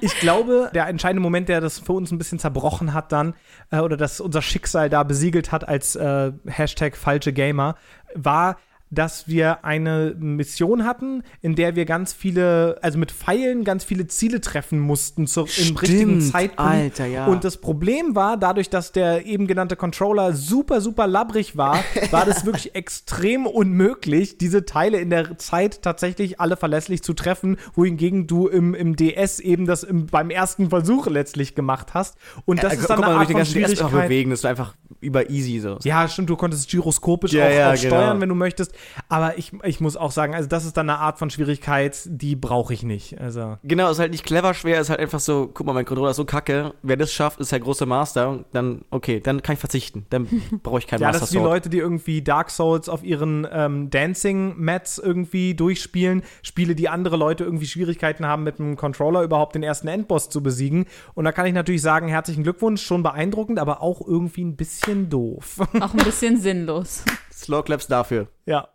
Ich 0.00 0.18
glaube, 0.18 0.70
der 0.74 0.86
entscheidende 0.86 1.20
Moment, 1.20 1.48
der 1.48 1.60
das 1.60 1.78
für 1.78 1.92
uns 1.92 2.10
ein 2.10 2.18
bisschen 2.18 2.38
zerbrochen 2.38 2.94
hat 2.94 3.12
dann, 3.12 3.34
äh, 3.70 3.80
oder 3.80 3.96
das 3.96 4.20
unser 4.20 4.42
Schicksal 4.42 4.88
da 4.88 5.02
besiegelt 5.02 5.52
hat 5.52 5.68
als 5.68 5.96
äh, 5.96 6.32
Hashtag 6.46 6.96
falsche 6.96 7.32
Gamer, 7.32 7.76
war, 8.14 8.56
dass 8.92 9.26
wir 9.26 9.64
eine 9.64 10.14
Mission 10.20 10.84
hatten, 10.84 11.22
in 11.40 11.54
der 11.56 11.74
wir 11.76 11.86
ganz 11.86 12.12
viele, 12.12 12.78
also 12.82 12.98
mit 12.98 13.10
Pfeilen 13.10 13.64
ganz 13.64 13.84
viele 13.84 14.06
Ziele 14.06 14.40
treffen 14.40 14.78
mussten 14.78 15.26
zur, 15.26 15.48
im 15.56 15.76
richtigen 15.76 16.20
Zeitpunkt. 16.20 16.60
Alter, 16.72 17.06
ja. 17.06 17.26
Und 17.26 17.42
das 17.42 17.56
Problem 17.56 18.14
war, 18.14 18.36
dadurch, 18.36 18.68
dass 18.70 18.92
der 18.92 19.24
eben 19.26 19.46
genannte 19.46 19.76
Controller 19.76 20.34
super, 20.34 20.80
super 20.82 21.06
labbrig 21.06 21.56
war, 21.56 21.82
war 22.10 22.26
das 22.26 22.44
wirklich 22.44 22.74
extrem 22.74 23.46
unmöglich, 23.46 24.36
diese 24.38 24.64
Teile 24.66 24.98
in 25.00 25.08
der 25.10 25.38
Zeit 25.38 25.80
tatsächlich 25.82 26.38
alle 26.38 26.56
verlässlich 26.58 27.02
zu 27.02 27.14
treffen, 27.14 27.56
wohingegen 27.74 28.26
du 28.26 28.46
im, 28.46 28.74
im 28.74 28.94
DS 28.94 29.40
eben 29.40 29.64
das 29.66 29.84
im, 29.84 30.06
beim 30.06 30.28
ersten 30.30 30.68
Versuch 30.68 31.06
letztlich 31.06 31.54
gemacht 31.54 31.94
hast. 31.94 32.18
Und 32.44 32.62
das 32.62 32.74
Äh, 32.74 32.76
ist 32.76 32.90
dann 32.90 32.96
guck 32.98 33.06
eine 33.06 33.14
mal, 33.14 33.20
Art 33.22 33.30
von 33.32 33.44
Schwierigkeit. 33.46 33.90
bewegen. 33.90 34.30
Das 34.30 34.42
war 34.42 34.50
einfach 34.50 34.74
über 35.00 35.30
easy 35.30 35.58
so. 35.58 35.78
Ja, 35.82 36.06
stimmt, 36.08 36.28
du 36.30 36.36
konntest 36.36 36.64
es 36.66 36.70
gyroskopisch 36.70 37.32
Ja, 37.32 37.46
auch, 37.46 37.50
ja, 37.50 37.72
auch 37.72 37.76
steuern, 37.76 38.08
genau. 38.10 38.20
wenn 38.20 38.28
du 38.28 38.34
möchtest. 38.34 38.72
Aber 39.08 39.38
ich, 39.38 39.52
ich 39.64 39.80
muss 39.80 39.96
auch 39.96 40.10
sagen, 40.10 40.34
also 40.34 40.48
das 40.48 40.64
ist 40.64 40.76
dann 40.76 40.88
eine 40.90 40.98
Art 40.98 41.18
von 41.18 41.30
Schwierigkeit, 41.30 41.98
die 42.06 42.36
brauche 42.36 42.72
ich 42.74 42.82
nicht. 42.82 43.20
Also. 43.20 43.58
Genau, 43.62 43.90
ist 43.90 43.98
halt 43.98 44.12
nicht 44.12 44.24
clever 44.24 44.54
schwer, 44.54 44.80
ist 44.80 44.90
halt 44.90 45.00
einfach 45.00 45.20
so, 45.20 45.50
guck 45.52 45.66
mal, 45.66 45.72
mein 45.72 45.84
Controller 45.84 46.10
ist 46.10 46.16
so 46.16 46.24
kacke. 46.24 46.74
Wer 46.82 46.96
das 46.96 47.12
schafft, 47.12 47.40
ist 47.40 47.52
der 47.52 47.60
große 47.60 47.86
Master. 47.86 48.44
Dann, 48.52 48.82
okay, 48.90 49.20
dann 49.20 49.42
kann 49.42 49.54
ich 49.54 49.60
verzichten. 49.60 50.06
Dann 50.10 50.26
brauche 50.62 50.78
ich 50.78 50.86
kein 50.86 51.00
Ja, 51.00 51.08
Master 51.08 51.20
das 51.20 51.30
sind 51.30 51.40
die. 51.40 51.44
Leute, 51.44 51.68
die 51.70 51.78
irgendwie 51.78 52.22
Dark 52.22 52.50
Souls 52.50 52.88
auf 52.88 53.02
ihren 53.04 53.46
ähm, 53.50 53.90
Dancing-Mats 53.90 54.98
irgendwie 54.98 55.54
durchspielen. 55.54 56.22
Spiele, 56.42 56.74
die 56.74 56.88
andere 56.88 57.16
Leute 57.16 57.44
irgendwie 57.44 57.66
Schwierigkeiten 57.66 58.26
haben, 58.26 58.42
mit 58.42 58.58
dem 58.58 58.76
Controller 58.76 59.22
überhaupt 59.22 59.54
den 59.54 59.62
ersten 59.62 59.88
Endboss 59.88 60.28
zu 60.30 60.42
besiegen. 60.42 60.86
Und 61.14 61.24
da 61.24 61.32
kann 61.32 61.46
ich 61.46 61.52
natürlich 61.54 61.82
sagen, 61.82 62.08
herzlichen 62.08 62.42
Glückwunsch, 62.42 62.82
schon 62.82 63.02
beeindruckend, 63.02 63.58
aber 63.58 63.82
auch 63.82 64.00
irgendwie 64.06 64.44
ein 64.44 64.56
bisschen 64.56 65.08
doof. 65.10 65.56
Auch 65.80 65.94
ein 65.94 66.04
bisschen 66.04 66.40
sinnlos. 66.40 67.04
Slow 67.32 67.62
Claps 67.62 67.86
dafür. 67.86 68.28
ja. 68.46 68.68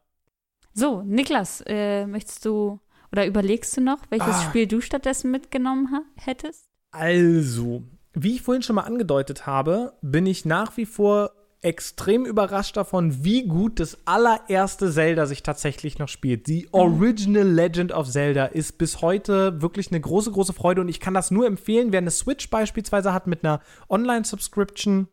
So, 0.79 1.01
Niklas, 1.01 1.63
äh, 1.65 2.05
möchtest 2.05 2.45
du 2.45 2.79
oder 3.11 3.25
überlegst 3.25 3.75
du 3.75 3.81
noch, 3.81 3.97
welches 4.11 4.35
Ah. 4.35 4.41
Spiel 4.43 4.67
du 4.67 4.79
stattdessen 4.79 5.31
mitgenommen 5.31 5.89
hättest? 6.17 6.69
Also, 6.91 7.81
wie 8.13 8.35
ich 8.35 8.43
vorhin 8.43 8.61
schon 8.61 8.75
mal 8.75 8.83
angedeutet 8.83 9.47
habe, 9.47 9.93
bin 10.03 10.27
ich 10.27 10.45
nach 10.45 10.77
wie 10.77 10.85
vor 10.85 11.31
extrem 11.61 12.27
überrascht 12.27 12.77
davon, 12.77 13.23
wie 13.23 13.47
gut 13.47 13.79
das 13.79 13.97
allererste 14.05 14.91
Zelda 14.91 15.25
sich 15.25 15.41
tatsächlich 15.41 15.97
noch 15.97 16.09
spielt. 16.09 16.45
Die 16.45 16.71
Original 16.71 17.47
Legend 17.47 17.91
of 17.91 18.07
Zelda 18.07 18.45
ist 18.45 18.77
bis 18.77 19.01
heute 19.01 19.59
wirklich 19.63 19.89
eine 19.89 19.99
große, 19.99 20.29
große 20.31 20.53
Freude 20.53 20.81
und 20.81 20.89
ich 20.89 20.99
kann 20.99 21.15
das 21.15 21.31
nur 21.31 21.47
empfehlen, 21.47 21.91
wer 21.91 22.01
eine 22.01 22.11
Switch 22.11 22.51
beispielsweise 22.51 23.13
hat 23.13 23.25
mit 23.25 23.43
einer 23.43 23.61
Online-Subscription. 23.89 25.07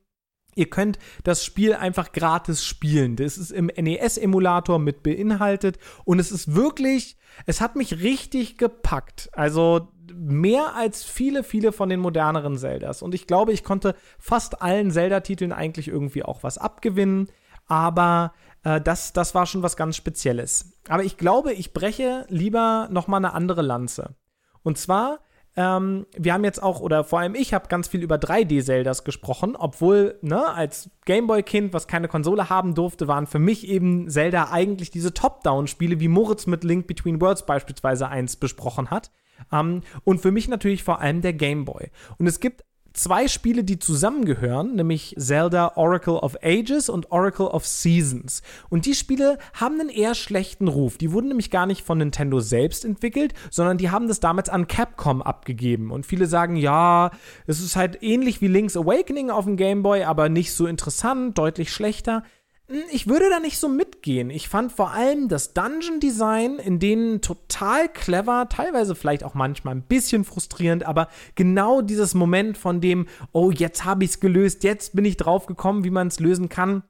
Ihr 0.54 0.70
könnt 0.70 0.98
das 1.22 1.44
Spiel 1.44 1.74
einfach 1.74 2.12
gratis 2.12 2.64
spielen. 2.64 3.16
Das 3.16 3.38
ist 3.38 3.50
im 3.50 3.66
NES-Emulator 3.66 4.78
mit 4.78 5.02
beinhaltet 5.02 5.78
und 6.04 6.18
es 6.18 6.30
ist 6.30 6.54
wirklich, 6.54 7.16
es 7.46 7.60
hat 7.60 7.76
mich 7.76 8.00
richtig 8.02 8.58
gepackt. 8.58 9.30
Also 9.32 9.88
mehr 10.14 10.74
als 10.74 11.04
viele, 11.04 11.42
viele 11.42 11.72
von 11.72 11.88
den 11.88 12.00
moderneren 12.00 12.56
Zeldas. 12.58 13.02
Und 13.02 13.14
ich 13.14 13.26
glaube, 13.26 13.52
ich 13.52 13.64
konnte 13.64 13.94
fast 14.18 14.62
allen 14.62 14.90
Zelda-Titeln 14.90 15.52
eigentlich 15.52 15.88
irgendwie 15.88 16.22
auch 16.22 16.42
was 16.42 16.58
abgewinnen. 16.58 17.28
Aber 17.66 18.32
äh, 18.62 18.80
das, 18.80 19.12
das 19.12 19.34
war 19.34 19.46
schon 19.46 19.62
was 19.62 19.76
ganz 19.76 19.96
Spezielles. 19.96 20.78
Aber 20.88 21.04
ich 21.04 21.16
glaube, 21.16 21.52
ich 21.52 21.72
breche 21.72 22.26
lieber 22.28 22.88
noch 22.90 23.08
mal 23.08 23.18
eine 23.18 23.32
andere 23.32 23.62
Lanze. 23.62 24.14
Und 24.62 24.78
zwar 24.78 25.20
ähm, 25.56 26.06
wir 26.16 26.32
haben 26.32 26.44
jetzt 26.44 26.62
auch, 26.62 26.80
oder 26.80 27.04
vor 27.04 27.20
allem 27.20 27.34
ich 27.34 27.54
habe 27.54 27.68
ganz 27.68 27.88
viel 27.88 28.02
über 28.02 28.16
3D-Zeldas 28.16 29.04
gesprochen, 29.04 29.54
obwohl, 29.56 30.18
ne, 30.20 30.46
als 30.52 30.90
Gameboy-Kind, 31.04 31.72
was 31.72 31.86
keine 31.86 32.08
Konsole 32.08 32.50
haben 32.50 32.74
durfte, 32.74 33.06
waren 33.06 33.26
für 33.26 33.38
mich 33.38 33.68
eben 33.68 34.10
Zelda 34.10 34.50
eigentlich 34.50 34.90
diese 34.90 35.14
Top-Down-Spiele, 35.14 36.00
wie 36.00 36.08
Moritz 36.08 36.46
mit 36.46 36.64
Link 36.64 36.86
Between 36.86 37.20
Worlds 37.20 37.46
beispielsweise 37.46 38.08
eins 38.08 38.36
besprochen 38.36 38.90
hat. 38.90 39.10
Ähm, 39.52 39.82
und 40.02 40.20
für 40.20 40.32
mich 40.32 40.48
natürlich 40.48 40.82
vor 40.82 41.00
allem 41.00 41.20
der 41.20 41.32
Gameboy. 41.32 41.90
Und 42.18 42.26
es 42.26 42.40
gibt 42.40 42.64
zwei 42.94 43.28
Spiele, 43.28 43.64
die 43.64 43.78
zusammengehören, 43.78 44.76
nämlich 44.76 45.14
Zelda 45.18 45.72
Oracle 45.76 46.14
of 46.14 46.36
Ages 46.42 46.88
und 46.88 47.10
Oracle 47.10 47.46
of 47.46 47.66
Seasons. 47.66 48.42
Und 48.70 48.86
die 48.86 48.94
Spiele 48.94 49.38
haben 49.52 49.80
einen 49.80 49.90
eher 49.90 50.14
schlechten 50.14 50.68
Ruf. 50.68 50.96
Die 50.96 51.12
wurden 51.12 51.28
nämlich 51.28 51.50
gar 51.50 51.66
nicht 51.66 51.84
von 51.84 51.98
Nintendo 51.98 52.40
selbst 52.40 52.84
entwickelt, 52.84 53.34
sondern 53.50 53.76
die 53.76 53.90
haben 53.90 54.08
das 54.08 54.20
damals 54.20 54.48
an 54.48 54.68
Capcom 54.68 55.20
abgegeben. 55.20 55.90
Und 55.90 56.06
viele 56.06 56.26
sagen, 56.26 56.56
ja, 56.56 57.10
es 57.46 57.60
ist 57.60 57.76
halt 57.76 58.02
ähnlich 58.02 58.40
wie 58.40 58.48
Link's 58.48 58.76
Awakening 58.76 59.30
auf 59.30 59.44
dem 59.44 59.56
Game 59.56 59.82
Boy, 59.82 60.04
aber 60.04 60.28
nicht 60.28 60.52
so 60.54 60.66
interessant, 60.66 61.36
deutlich 61.36 61.72
schlechter. 61.72 62.22
Hm, 62.68 62.82
Ich 62.90 63.06
würde 63.08 63.28
da 63.30 63.40
nicht 63.40 63.58
so 63.58 63.68
mitgehen. 63.68 64.30
Ich 64.30 64.48
fand 64.48 64.72
vor 64.72 64.92
allem 64.92 65.28
das 65.28 65.52
Dungeon 65.54 66.00
Design 66.00 66.58
in 66.58 66.78
denen 66.78 67.20
total 67.20 67.88
clever, 67.88 68.48
teilweise 68.48 68.94
vielleicht 68.94 69.24
auch 69.24 69.34
manchmal 69.34 69.74
ein 69.74 69.82
bisschen 69.82 70.24
frustrierend, 70.24 70.84
aber 70.86 71.08
genau 71.34 71.82
dieses 71.82 72.14
Moment 72.14 72.56
von 72.56 72.80
dem, 72.80 73.06
oh, 73.32 73.50
jetzt 73.50 73.84
habe 73.84 74.04
ich 74.04 74.10
es 74.10 74.20
gelöst, 74.20 74.64
jetzt 74.64 74.94
bin 74.94 75.04
ich 75.04 75.16
drauf 75.16 75.46
gekommen, 75.46 75.84
wie 75.84 75.90
man 75.90 76.08
es 76.08 76.20
lösen 76.20 76.48
kann. 76.48 76.84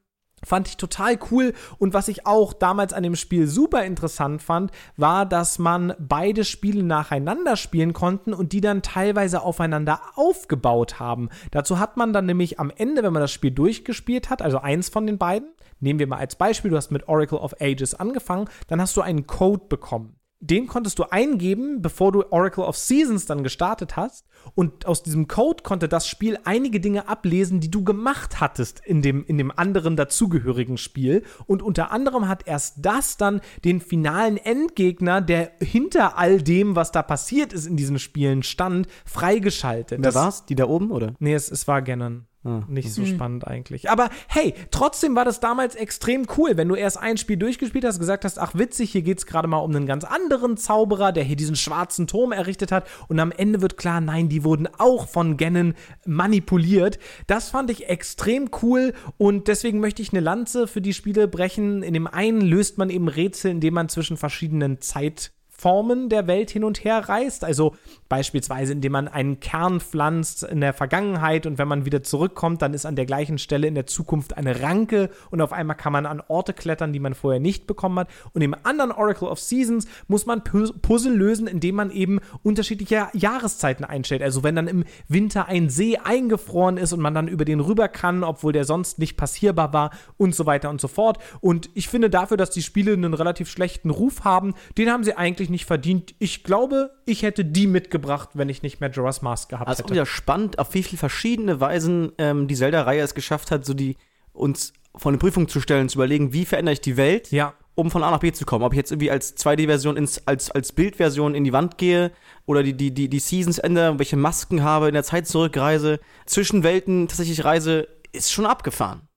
Fand 0.45 0.69
ich 0.69 0.77
total 0.77 1.19
cool. 1.31 1.55
Und 1.79 1.95
was 1.95 2.09
ich 2.09 2.27
auch 2.27 2.53
damals 2.53 2.93
an 2.93 3.03
dem 3.03 3.17
Spiel 3.17 3.47
super 3.47 3.85
interessant 3.85 4.43
fand, 4.43 4.73
war, 4.97 5.25
dass 5.27 5.59
man 5.59 5.95
beide 5.99 6.45
Spiele 6.45 6.83
nacheinander 6.83 7.57
spielen 7.57 7.95
konnten 7.95 8.35
und 8.35 8.53
die 8.53 8.61
dann 8.61 8.83
teilweise 8.83 9.41
aufeinander 9.41 10.01
aufgebaut 10.17 11.01
haben. 11.01 11.31
Dazu 11.51 11.79
hat 11.79 11.97
man 11.97 12.13
dann 12.13 12.27
nämlich 12.27 12.61
am 12.61 12.71
Ende, 12.71 13.03
wenn 13.03 13.13
man 13.13 13.23
das 13.23 13.33
Spiel 13.33 13.53
durchgespielt 13.53 14.29
hat, 14.29 14.43
also 14.43 14.59
eins 14.59 14.91
von 14.91 15.07
den 15.07 15.17
beiden, 15.17 15.49
nehmen 15.81 15.99
wir 15.99 16.07
mal 16.07 16.19
als 16.19 16.37
Beispiel, 16.37 16.71
du 16.71 16.77
hast 16.77 16.91
mit 16.91 17.09
Oracle 17.09 17.39
of 17.39 17.55
Ages 17.61 17.95
angefangen, 17.95 18.49
dann 18.69 18.81
hast 18.81 18.97
du 18.97 19.01
einen 19.01 19.27
Code 19.27 19.65
bekommen 19.69 20.17
den 20.45 20.67
konntest 20.67 20.99
du 20.99 21.05
eingeben, 21.05 21.81
bevor 21.81 22.13
du 22.13 22.23
Oracle 22.31 22.65
of 22.65 22.77
Seasons 22.77 23.25
dann 23.25 23.43
gestartet 23.43 23.97
hast. 23.97 24.27
Und 24.55 24.85
aus 24.85 25.03
diesem 25.03 25.27
Code 25.27 25.63
konnte 25.63 25.89
das 25.89 26.07
Spiel 26.07 26.39
einige 26.45 26.81
Dinge 26.81 27.09
ablesen, 27.09 27.61
die 27.61 27.71
du 27.71 27.83
gemacht 27.83 28.43
hattest 28.43 28.83
in 28.85 29.01
dem, 29.01 29.25
in 29.25 29.39
dem 29.39 29.51
anderen 29.51 29.97
dazugehörigen 29.97 30.77
Spiel. 30.77 31.23
Und 31.47 31.63
unter 31.63 31.93
anderem 31.93 32.29
hat 32.29 32.47
erst 32.47 32.85
das 32.85 33.17
dann 33.17 33.41
den 33.65 33.81
finalen 33.81 34.37
Endgegner, 34.37 35.23
der 35.23 35.53
hinter 35.61 36.19
all 36.19 36.43
dem, 36.43 36.77
was 36.77 36.93
da 36.93 37.03
passiert 37.03 37.55
ist 37.55 37.67
in 37.67 37.79
diesen 37.79 37.99
Spielen 37.99 38.43
stand, 38.43 38.87
freigeschaltet. 39.07 40.01
Wer 40.03 40.15
war's? 40.15 40.45
Die 40.45 40.57
da 40.57 40.67
oben, 40.67 40.91
oder? 40.91 41.15
Nee, 41.21 41.33
es, 41.33 41.51
es 41.51 41.67
war 41.67 41.81
Ganon. 41.81 42.27
Ah. 42.45 42.63
Nicht 42.69 42.93
so 42.93 43.07
spannend 43.07 43.47
eigentlich. 43.47 43.89
Aber 43.89 44.11
hey, 44.29 44.53
trotzdem 44.71 45.17
war 45.17 45.25
das 45.25 45.41
damals 45.41 45.75
extrem 45.75 46.27
cool, 46.37 46.59
wenn 46.59 46.69
du 46.69 46.75
erst 46.75 46.99
ein 46.99 47.17
Spiel 47.17 47.39
durchgespielt 47.39 47.87
hast, 47.87 47.99
gesagt 47.99 48.27
hast, 48.27 48.39
ach 48.39 48.55
witzig, 48.55 48.93
hier 48.93 49.01
geht's 49.01 49.25
gerade 49.25 49.49
mal 49.49 49.59
um 49.59 49.75
einen 49.75 49.87
ganz 49.87 50.05
anderen 50.05 50.59
Zauberer, 50.59 51.13
der 51.13 51.25
hier 51.25 51.37
diesen 51.37 51.57
schwarzen 51.57 52.07
Turm 52.07 52.33
errichtet 52.33 52.71
hat 52.71 52.87
und 53.09 53.19
am 53.19 53.33
Ende 53.33 53.63
wird 53.63 53.79
klar, 53.79 54.03
nein, 54.03 54.29
die 54.29 54.45
wurden 54.45 54.69
auch 54.77 55.09
von 55.09 55.39
Ganon 55.39 55.73
manipuliert. 56.05 56.99
Das 57.27 57.49
fand 57.49 57.71
ich 57.71 57.89
extrem 57.89 58.51
cool 58.63 58.93
und 59.17 59.49
deswegen 59.49 59.81
möchte 59.81 60.03
ich 60.03 60.13
eine 60.13 60.21
Lanze 60.21 60.67
für 60.67 60.83
die 60.83 60.93
Spiele 60.93 61.29
brechen. 61.29 61.83
In 61.83 61.95
dem 61.95 62.07
einen 62.07 62.43
löst 62.43 62.77
man 62.77 62.91
eben 62.91 63.09
Rätsel, 63.09 63.53
indem 63.53 63.73
man 63.73 63.89
zwischen 63.89 64.19
verschiedenen 64.19 64.83
Zeit 64.83 65.33
Formen 65.65 66.11
der 66.11 66.27
Welt 66.27 66.51
hin 66.51 66.63
und 66.63 66.85
her 66.85 67.09
reist. 67.09 67.43
Also 67.43 67.75
beispielsweise, 68.11 68.75
indem 68.75 68.93
man 68.93 69.09
einen 69.09 69.41
Kern 69.41 69.81
pflanzt 69.81 70.43
in 70.43 70.61
der 70.61 70.75
Vergangenheit 70.75 71.47
und 71.47 71.57
wenn 71.57 71.67
man 71.67 71.87
wieder 71.87 72.03
zurückkommt, 72.03 72.61
dann 72.61 72.75
ist 72.75 72.85
an 72.85 72.97
der 72.97 73.07
gleichen 73.07 73.39
Stelle 73.39 73.67
in 73.67 73.75
der 73.75 73.87
Zukunft 73.87 74.37
eine 74.37 74.61
Ranke 74.61 75.09
und 75.31 75.41
auf 75.41 75.55
einmal 75.55 75.75
kann 75.75 75.95
man 75.95 76.05
an 76.05 76.23
Orte 76.29 76.53
klettern, 76.53 76.93
die 76.93 76.99
man 76.99 77.15
vorher 77.15 77.41
nicht 77.41 77.67
bekommen 77.67 77.99
hat. 77.99 78.09
Und 78.35 78.43
im 78.43 78.55
anderen 78.63 78.93
Oracle 78.93 79.27
of 79.29 79.41
Seasons 79.41 79.87
muss 80.07 80.27
man 80.27 80.41
Pu- 80.43 80.79
Puzzle 80.83 81.17
lösen, 81.17 81.47
indem 81.47 81.77
man 81.77 81.91
eben 81.91 82.21
unterschiedliche 82.43 83.09
Jahreszeiten 83.15 83.87
einstellt. 83.87 84.23
Also 84.23 84.43
wenn 84.43 84.57
dann 84.57 84.69
im 84.69 84.85
Winter 85.09 85.49
ein 85.49 85.71
See 85.71 85.97
eingefroren 85.97 86.77
ist 86.77 86.93
und 86.93 87.01
man 87.01 87.15
dann 87.15 87.27
über 87.27 87.47
den 87.47 87.61
rüber 87.61 87.89
kann, 87.89 88.23
obwohl 88.23 88.53
der 88.53 88.67
sonst 88.67 88.99
nicht 88.99 89.17
passierbar 89.17 89.73
war 89.73 89.93
und 90.19 90.35
so 90.35 90.45
weiter 90.45 90.69
und 90.69 90.83
so 90.83 90.89
fort. 90.89 91.17
Und 91.41 91.71
ich 91.73 91.89
finde 91.89 92.11
dafür, 92.11 92.37
dass 92.37 92.51
die 92.51 92.61
Spiele 92.61 92.93
einen 92.93 93.15
relativ 93.15 93.49
schlechten 93.49 93.89
Ruf 93.89 94.25
haben, 94.25 94.53
den 94.77 94.91
haben 94.91 95.05
sie 95.05 95.17
eigentlich 95.17 95.54
nicht 95.55 95.65
verdient. 95.65 96.15
Ich 96.19 96.45
glaube, 96.45 96.91
ich 97.07 97.23
hätte 97.23 97.45
die 97.45 97.67
mitgebracht, 97.67 98.31
wenn 98.35 98.49
ich 98.51 98.63
nicht 98.63 98.81
Majora's 98.81 99.23
Mask 99.23 99.49
gehabt 99.49 99.69
Also 99.69 99.83
auch 99.83 99.87
hätte. 99.87 99.95
wieder 99.95 100.07
spannend, 100.07 100.59
auf 100.59 100.75
wie 100.75 100.83
viele 100.83 100.99
verschiedene 100.99 101.61
Weisen 101.61 102.13
ähm, 102.19 102.47
die 102.49 102.55
Zelda-Reihe 102.55 103.01
es 103.01 103.15
geschafft 103.15 103.51
hat, 103.51 103.65
so 103.65 103.73
die 103.75 103.97
uns 104.33 104.73
vor 104.97 105.11
eine 105.11 105.19
Prüfung 105.19 105.49
zu 105.49 105.61
stellen, 105.61 105.89
zu 105.89 105.97
überlegen, 105.97 106.33
wie 106.33 106.45
verändere 106.45 106.75
ich 106.75 106.81
die 106.81 106.97
Welt, 106.97 107.31
Ja. 107.33 107.55
um 107.75 107.91
von 107.91 108.03
A 108.05 108.11
nach 108.11 108.21
B 108.21 108.31
zu 108.33 108.45
kommen. 108.45 108.65
Ob 108.65 108.73
ich 108.73 108.77
jetzt 108.77 108.93
irgendwie 108.93 109.11
als 109.11 109.37
2D-Version 109.37 109.97
ins, 109.97 110.27
als, 110.29 110.51
als 110.51 110.73
Bildversion 110.73 111.35
in 111.35 111.43
die 111.45 111.53
Wand 111.53 111.79
gehe 111.79 112.13
oder 112.47 112.63
die, 112.63 112.77
die, 112.77 112.93
die, 112.95 113.09
die 113.09 113.19
Seasons 113.19 113.59
ändere, 113.59 113.99
welche 113.99 114.17
Masken 114.17 114.63
habe, 114.63 114.87
in 114.89 114.95
der 114.95 115.03
Zeit 115.03 115.27
zurückreise, 115.27 115.99
zwischen 116.27 116.63
Welten 116.63 117.09
tatsächlich 117.09 117.45
reise, 117.45 117.89
ist 118.13 118.31
schon 118.31 118.47
abgefahren. 118.47 119.09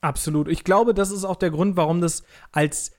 Absolut. 0.00 0.48
Ich 0.48 0.64
glaube, 0.64 0.94
das 0.94 1.10
ist 1.10 1.24
auch 1.24 1.36
der 1.36 1.50
Grund, 1.50 1.76
warum 1.76 2.00
das 2.00 2.22
als 2.52 2.92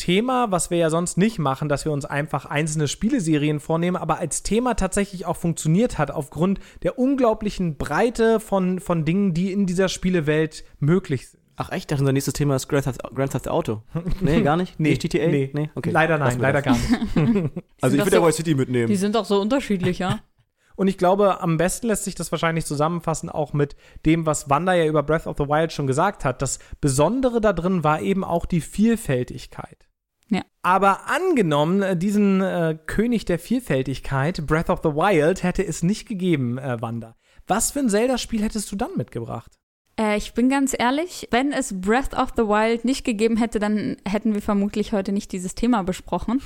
Thema, 0.00 0.50
was 0.50 0.70
wir 0.70 0.78
ja 0.78 0.88
sonst 0.88 1.18
nicht 1.18 1.38
machen, 1.38 1.68
dass 1.68 1.84
wir 1.84 1.92
uns 1.92 2.06
einfach 2.06 2.46
einzelne 2.46 2.88
Spieleserien 2.88 3.60
vornehmen, 3.60 3.96
aber 3.98 4.16
als 4.18 4.42
Thema 4.42 4.72
tatsächlich 4.74 5.26
auch 5.26 5.36
funktioniert 5.36 5.98
hat, 5.98 6.10
aufgrund 6.10 6.58
der 6.82 6.98
unglaublichen 6.98 7.76
Breite 7.76 8.40
von, 8.40 8.80
von 8.80 9.04
Dingen, 9.04 9.34
die 9.34 9.52
in 9.52 9.66
dieser 9.66 9.88
Spielewelt 9.90 10.64
möglich 10.78 11.28
sind. 11.28 11.40
Ach 11.56 11.68
echt? 11.70 11.82
Ich 11.82 11.86
dachte, 11.88 12.02
unser 12.02 12.12
nächstes 12.14 12.32
Thema 12.32 12.56
ist 12.56 12.68
Grand 12.68 12.84
Theft, 12.84 13.02
Grand 13.14 13.32
Theft 13.32 13.46
Auto. 13.48 13.82
Nee, 14.22 14.40
gar 14.40 14.56
nicht? 14.56 14.80
Nicht 14.80 15.02
GTA? 15.02 15.26
Nee, 15.26 15.70
Okay. 15.74 15.90
leider 15.90 16.16
nein, 16.16 16.38
leider 16.38 16.62
das. 16.62 16.78
gar 17.14 17.22
nicht. 17.22 17.50
Also 17.82 17.96
ich 17.98 18.02
würde 18.04 18.16
so- 18.16 18.26
Vice 18.26 18.36
City 18.36 18.54
mitnehmen. 18.54 18.88
Die 18.88 18.96
sind 18.96 19.14
doch 19.14 19.26
so 19.26 19.38
unterschiedlich, 19.38 19.98
ja. 19.98 20.20
Und 20.76 20.88
ich 20.88 20.96
glaube, 20.96 21.42
am 21.42 21.58
besten 21.58 21.88
lässt 21.88 22.04
sich 22.04 22.14
das 22.14 22.32
wahrscheinlich 22.32 22.64
zusammenfassen, 22.64 23.28
auch 23.28 23.52
mit 23.52 23.76
dem, 24.06 24.24
was 24.24 24.48
Wanda 24.48 24.72
ja 24.72 24.86
über 24.86 25.02
Breath 25.02 25.26
of 25.26 25.36
the 25.36 25.44
Wild 25.46 25.72
schon 25.74 25.86
gesagt 25.86 26.24
hat. 26.24 26.40
Das 26.40 26.58
Besondere 26.80 27.42
da 27.42 27.52
drin 27.52 27.84
war 27.84 28.00
eben 28.00 28.24
auch 28.24 28.46
die 28.46 28.62
Vielfältigkeit. 28.62 29.89
Ja. 30.30 30.42
Aber 30.62 31.08
angenommen, 31.08 31.82
äh, 31.82 31.96
diesen 31.96 32.40
äh, 32.40 32.78
König 32.86 33.24
der 33.24 33.38
Vielfältigkeit, 33.38 34.46
Breath 34.46 34.70
of 34.70 34.80
the 34.82 34.90
Wild, 34.90 35.42
hätte 35.42 35.66
es 35.66 35.82
nicht 35.82 36.08
gegeben, 36.08 36.58
äh, 36.58 36.80
Wanda. 36.80 37.16
Was 37.46 37.72
für 37.72 37.80
ein 37.80 37.88
Zelda-Spiel 37.88 38.42
hättest 38.42 38.70
du 38.70 38.76
dann 38.76 38.96
mitgebracht? 38.96 39.59
Äh, 40.00 40.16
ich 40.16 40.32
bin 40.32 40.48
ganz 40.48 40.74
ehrlich, 40.76 41.28
wenn 41.30 41.52
es 41.52 41.78
Breath 41.78 42.14
of 42.14 42.30
the 42.36 42.44
Wild 42.44 42.84
nicht 42.84 43.04
gegeben 43.04 43.36
hätte, 43.36 43.58
dann 43.58 43.98
hätten 44.08 44.34
wir 44.34 44.40
vermutlich 44.40 44.92
heute 44.92 45.12
nicht 45.12 45.30
dieses 45.32 45.54
Thema 45.54 45.82
besprochen. 45.82 46.40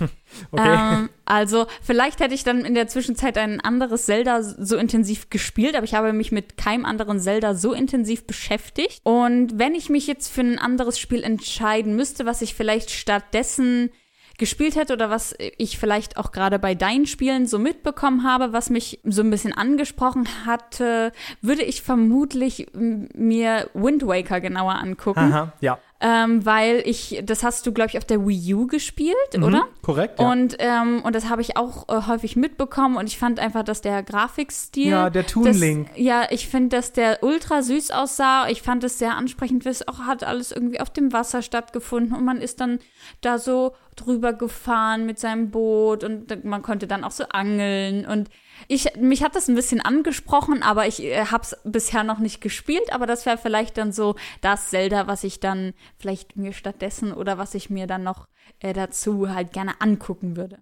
Okay. 0.51 0.75
Ähm, 0.75 1.11
also 1.25 1.67
vielleicht 1.83 2.21
hätte 2.21 2.35
ich 2.35 2.45
dann 2.45 2.65
in 2.65 2.75
der 2.75 2.89
Zwischenzeit 2.89 3.39
ein 3.39 3.61
anderes 3.61 4.07
Zelda 4.07 4.43
so 4.43 4.77
intensiv 4.77 5.31
gespielt, 5.31 5.77
aber 5.77 5.85
ich 5.85 5.95
habe 5.95 6.13
mich 6.13 6.33
mit 6.33 6.57
keinem 6.57 6.85
anderen 6.85 7.21
Zelda 7.21 7.55
so 7.55 7.73
intensiv 7.73 8.27
beschäftigt. 8.27 9.01
Und 9.05 9.59
wenn 9.59 9.75
ich 9.75 9.91
mich 9.91 10.07
jetzt 10.07 10.29
für 10.29 10.41
ein 10.41 10.59
anderes 10.59 10.99
Spiel 10.99 11.23
entscheiden 11.23 11.95
müsste, 11.95 12.27
was 12.27 12.43
ich 12.43 12.55
vielleicht 12.55 12.91
stattdessen 12.91 13.91
gespielt 14.39 14.77
hätte 14.77 14.93
oder 14.93 15.11
was 15.11 15.35
ich 15.59 15.79
vielleicht 15.79 16.17
auch 16.17 16.33
gerade 16.33 16.59
bei 16.59 16.75
deinen 16.75 17.07
Spielen 17.07 17.47
so 17.47 17.59
mitbekommen 17.59 18.25
habe, 18.25 18.53
was 18.53 18.71
mich 18.71 19.01
so 19.05 19.23
ein 19.23 19.31
bisschen 19.31 19.53
angesprochen 19.53 20.27
hatte, 20.47 21.13
würde 21.41 21.63
ich 21.63 21.83
vermutlich 21.83 22.67
mir 22.73 23.71
Wind 23.75 24.07
Waker 24.07 24.41
genauer 24.41 24.75
angucken, 24.75 25.33
Aha, 25.33 25.53
ja. 25.61 25.79
Ähm, 26.07 26.45
weil 26.45 26.83
ich, 26.85 27.23
das 27.25 27.43
hast 27.43 27.65
du, 27.67 27.73
glaube 27.73 27.89
ich, 27.89 27.97
auf 27.97 28.05
der 28.05 28.27
Wii 28.27 28.53
U 28.55 28.67
gespielt, 28.67 29.17
Mhm, 29.35 29.43
oder? 29.43 29.63
Korrekt, 29.81 30.21
ja. 30.21 30.31
Und, 30.31 30.55
ähm, 30.59 31.01
und 31.03 31.15
das 31.17 31.31
habe 31.31 31.41
ich 31.41 31.57
auch 31.57 31.89
äh, 31.89 32.07
häufig 32.07 32.37
mitbekommen 32.37 32.97
und 32.97 33.07
ich 33.07 33.17
fand 33.19 33.41
einfach, 33.41 33.63
dass 33.63 33.81
der 33.81 34.03
Grafikstil. 34.03 34.89
Ja, 34.91 35.09
der 35.09 35.27
Toon 35.27 35.45
das- 35.47 35.59
Link. 35.59 35.89
Ja, 35.97 36.27
ich 36.29 36.47
finde, 36.49 36.77
dass 36.77 36.93
der 36.93 37.23
ultra 37.23 37.63
süß 37.63 37.91
aussah. 37.91 38.49
Ich 38.49 38.61
fand 38.61 38.85
es 38.85 38.99
sehr 38.99 39.17
ansprechend, 39.17 39.65
wie 39.65 39.71
es 39.71 39.89
auch 39.89 40.01
hat 40.01 40.25
alles 40.25 40.53
irgendwie 40.53 40.79
auf 40.81 40.91
dem 40.91 41.13
Wasser 41.15 41.41
stattgefunden 41.41 42.15
und 42.15 42.25
man 42.25 42.39
ist 42.43 42.61
dann 42.61 42.81
da 43.23 43.39
so 43.39 43.73
drüber 43.97 44.35
gefahren 44.35 45.07
mit 45.07 45.19
seinem 45.19 45.51
Boot 45.51 46.05
und 46.05 46.45
man 46.45 46.61
konnte 46.61 46.87
dann 46.87 47.03
auch 47.05 47.13
so 47.13 47.25
angeln 47.31 48.05
und 48.05 48.29
ich, 48.69 48.95
mich 48.97 49.23
hat 49.23 49.35
das 49.35 49.49
ein 49.49 49.55
bisschen 49.55 49.81
angesprochen, 49.81 50.63
aber 50.63 50.87
ich 50.87 51.03
äh, 51.03 51.27
habe 51.27 51.43
es 51.43 51.57
bisher 51.65 52.05
noch 52.05 52.19
nicht 52.19 52.41
gespielt. 52.41 52.93
Aber 52.93 53.07
das 53.07 53.27
wäre 53.27 53.39
vielleicht 53.39 53.79
dann 53.79 53.93
so 53.93 54.17
das 54.41 54.71
Zelda, 54.71 55.07
was 55.07 55.25
ich 55.25 55.41
dann 55.41 55.75
vielleicht 55.99 56.37
mir 56.37 56.53
stattdessen 56.53 57.13
oder 57.13 57.39
was 57.39 57.55
ich 57.55 57.71
mir 57.71 57.87
dann 57.87 58.03
noch 58.03 58.29
äh, 58.61 58.73
dazu 58.73 59.29
halt 59.29 59.53
gerne 59.53 59.81
angucken 59.81 60.37
würde. 60.37 60.59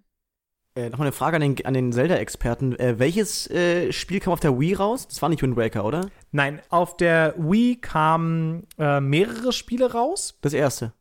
Äh, 0.74 0.89
Nochmal 0.89 1.09
eine 1.09 1.12
Frage 1.12 1.37
an 1.37 1.43
den, 1.43 1.66
an 1.66 1.74
den 1.74 1.93
Zelda-Experten. 1.93 2.79
Äh, 2.79 2.99
welches 2.99 3.51
äh, 3.51 3.93
Spiel 3.93 4.20
kam 4.20 4.33
auf 4.33 4.41
der 4.41 4.59
Wii 4.59 4.74
raus? 4.74 5.07
Das 5.07 5.20
war 5.20 5.29
nicht 5.29 5.43
Wind 5.43 5.57
Waker, 5.57 5.85
oder? 5.85 6.09
Nein, 6.31 6.61
auf 6.70 6.97
der 6.97 7.35
Wii 7.37 7.77
kamen 7.77 8.66
äh, 8.79 9.01
mehrere 9.01 9.53
Spiele 9.53 9.93
raus. 9.93 10.39
Das 10.41 10.55
erste. 10.55 10.93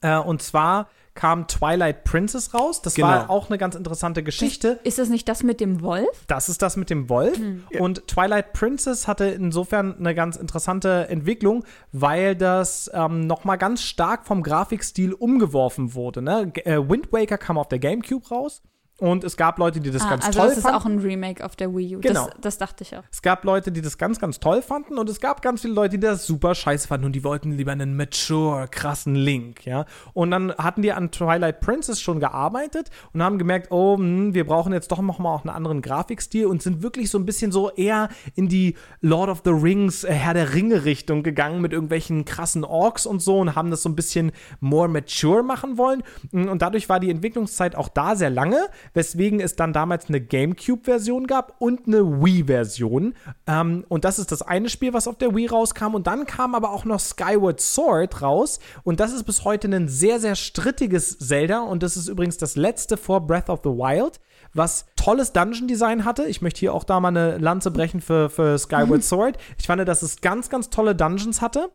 Äh, 0.00 0.16
und 0.16 0.40
zwar 0.40 0.88
kam 1.14 1.46
Twilight 1.48 2.04
Princess 2.04 2.54
raus. 2.54 2.82
Das 2.82 2.94
Genau. 2.94 3.08
war 3.08 3.30
auch 3.30 3.48
eine 3.50 3.58
ganz 3.58 3.74
interessante 3.74 4.22
Geschichte. 4.22 4.78
Ist 4.84 4.98
das 4.98 5.08
nicht 5.08 5.28
das 5.28 5.42
mit 5.42 5.60
dem 5.60 5.82
Wolf? 5.82 6.24
Das 6.28 6.48
ist 6.48 6.62
das 6.62 6.76
mit 6.76 6.88
dem 6.90 7.08
Wolf. 7.08 7.38
Und 7.78 8.06
Twilight 8.06 8.52
Princess 8.52 9.08
hatte 9.08 9.26
insofern 9.26 9.96
eine 9.98 10.14
ganz 10.14 10.36
interessante 10.36 11.08
Entwicklung, 11.08 11.64
weil 11.92 12.36
das 12.36 12.90
ähm, 12.94 13.26
nochmal 13.26 13.58
ganz 13.58 13.82
stark 13.82 14.26
vom 14.26 14.42
Grafikstil 14.42 15.12
umgeworfen 15.12 15.94
wurde. 15.94 16.22
Ne? 16.22 16.52
Äh, 16.64 16.88
Wind 16.88 17.12
Waker 17.12 17.38
kam 17.38 17.58
auf 17.58 17.68
der 17.68 17.78
GameCube 17.80 18.28
raus. 18.28 18.62
Und 19.00 19.24
es 19.24 19.36
gab 19.36 19.58
Leute, 19.58 19.80
die 19.80 19.90
das 19.90 20.02
Ah, 20.02 20.10
ganz 20.10 20.26
also 20.26 20.38
toll 20.38 20.48
das 20.48 20.58
ist 20.58 20.62
fanden. 20.62 20.76
auch 20.78 20.86
ein 20.86 20.98
Remake 20.98 21.44
auf 21.44 21.56
der 21.56 21.74
Wii 21.74 21.96
U. 21.96 22.00
Genau. 22.00 22.26
Das, 22.26 22.40
das 22.40 22.58
dachte 22.58 22.84
ich 22.84 22.96
auch. 22.96 23.02
Es 23.10 23.22
gab 23.22 23.44
Leute, 23.44 23.72
die 23.72 23.80
das 23.80 23.98
ganz, 23.98 24.18
ganz 24.20 24.38
toll 24.40 24.62
fanden 24.62 24.98
und 24.98 25.08
es 25.08 25.20
gab 25.20 25.42
ganz 25.42 25.62
viele 25.62 25.74
Leute, 25.74 25.98
die 25.98 26.06
das 26.06 26.26
super 26.26 26.54
scheiße 26.54 26.86
fanden 26.86 27.06
und 27.06 27.12
die 27.12 27.24
wollten 27.24 27.52
lieber 27.52 27.72
einen 27.72 27.96
mature, 27.96 28.68
krassen 28.68 29.14
Link, 29.14 29.64
ja. 29.66 29.86
Und 30.12 30.30
dann 30.30 30.52
hatten 30.52 30.82
die 30.82 30.92
an 30.92 31.10
Twilight 31.10 31.60
Princess 31.60 32.00
schon 32.00 32.20
gearbeitet 32.20 32.90
und 33.12 33.22
haben 33.22 33.38
gemerkt, 33.38 33.72
oh, 33.72 33.96
hm, 33.96 34.34
wir 34.34 34.44
brauchen 34.46 34.72
jetzt 34.72 34.92
doch 34.92 35.00
noch 35.00 35.18
mal 35.18 35.34
auch 35.34 35.44
einen 35.44 35.54
anderen 35.54 35.80
Grafikstil 35.82 36.46
und 36.46 36.62
sind 36.62 36.82
wirklich 36.82 37.10
so 37.10 37.18
ein 37.18 37.24
bisschen 37.24 37.52
so 37.52 37.70
eher 37.70 38.08
in 38.34 38.48
die 38.48 38.76
Lord 39.00 39.30
of 39.30 39.42
the 39.44 39.50
Rings, 39.50 40.04
äh, 40.04 40.12
Herr 40.12 40.34
der 40.34 40.52
Ringe 40.54 40.84
Richtung 40.84 41.22
gegangen 41.22 41.60
mit 41.60 41.72
irgendwelchen 41.72 42.24
krassen 42.26 42.64
Orks 42.64 43.06
und 43.06 43.20
so 43.22 43.38
und 43.38 43.54
haben 43.56 43.70
das 43.70 43.82
so 43.82 43.88
ein 43.88 43.96
bisschen 43.96 44.32
more 44.60 44.88
mature 44.88 45.42
machen 45.42 45.78
wollen. 45.78 46.02
Und 46.32 46.60
dadurch 46.60 46.88
war 46.88 47.00
die 47.00 47.10
Entwicklungszeit 47.10 47.74
auch 47.74 47.88
da 47.88 48.14
sehr 48.16 48.30
lange. 48.30 48.58
Weswegen 48.94 49.40
es 49.40 49.56
dann 49.56 49.72
damals 49.72 50.08
eine 50.08 50.20
GameCube-Version 50.20 51.26
gab 51.26 51.54
und 51.58 51.86
eine 51.86 52.22
Wii-Version. 52.22 53.14
Ähm, 53.46 53.84
und 53.88 54.04
das 54.04 54.18
ist 54.18 54.32
das 54.32 54.42
eine 54.42 54.68
Spiel, 54.68 54.92
was 54.92 55.08
auf 55.08 55.18
der 55.18 55.34
Wii 55.34 55.46
rauskam. 55.46 55.94
Und 55.94 56.06
dann 56.06 56.26
kam 56.26 56.54
aber 56.54 56.70
auch 56.70 56.84
noch 56.84 57.00
Skyward 57.00 57.60
Sword 57.60 58.22
raus. 58.22 58.60
Und 58.82 59.00
das 59.00 59.12
ist 59.12 59.24
bis 59.24 59.44
heute 59.44 59.68
ein 59.68 59.88
sehr, 59.88 60.20
sehr 60.20 60.34
strittiges 60.34 61.18
Zelda. 61.18 61.60
Und 61.60 61.82
das 61.82 61.96
ist 61.96 62.08
übrigens 62.08 62.36
das 62.36 62.56
letzte 62.56 62.96
vor 62.96 63.26
Breath 63.26 63.48
of 63.48 63.60
the 63.64 63.70
Wild 63.70 64.20
was 64.54 64.86
tolles 64.96 65.32
Dungeon-Design 65.32 66.04
hatte. 66.04 66.26
Ich 66.26 66.42
möchte 66.42 66.60
hier 66.60 66.74
auch 66.74 66.84
da 66.84 67.00
mal 67.00 67.08
eine 67.08 67.38
Lanze 67.38 67.70
brechen 67.70 68.00
für, 68.00 68.30
für 68.30 68.58
Skyward 68.58 69.04
Sword. 69.04 69.38
Ich 69.58 69.66
fand, 69.66 69.86
dass 69.86 70.02
es 70.02 70.20
ganz, 70.20 70.50
ganz 70.50 70.70
tolle 70.70 70.94
Dungeons 70.94 71.40
hatte. 71.40 71.70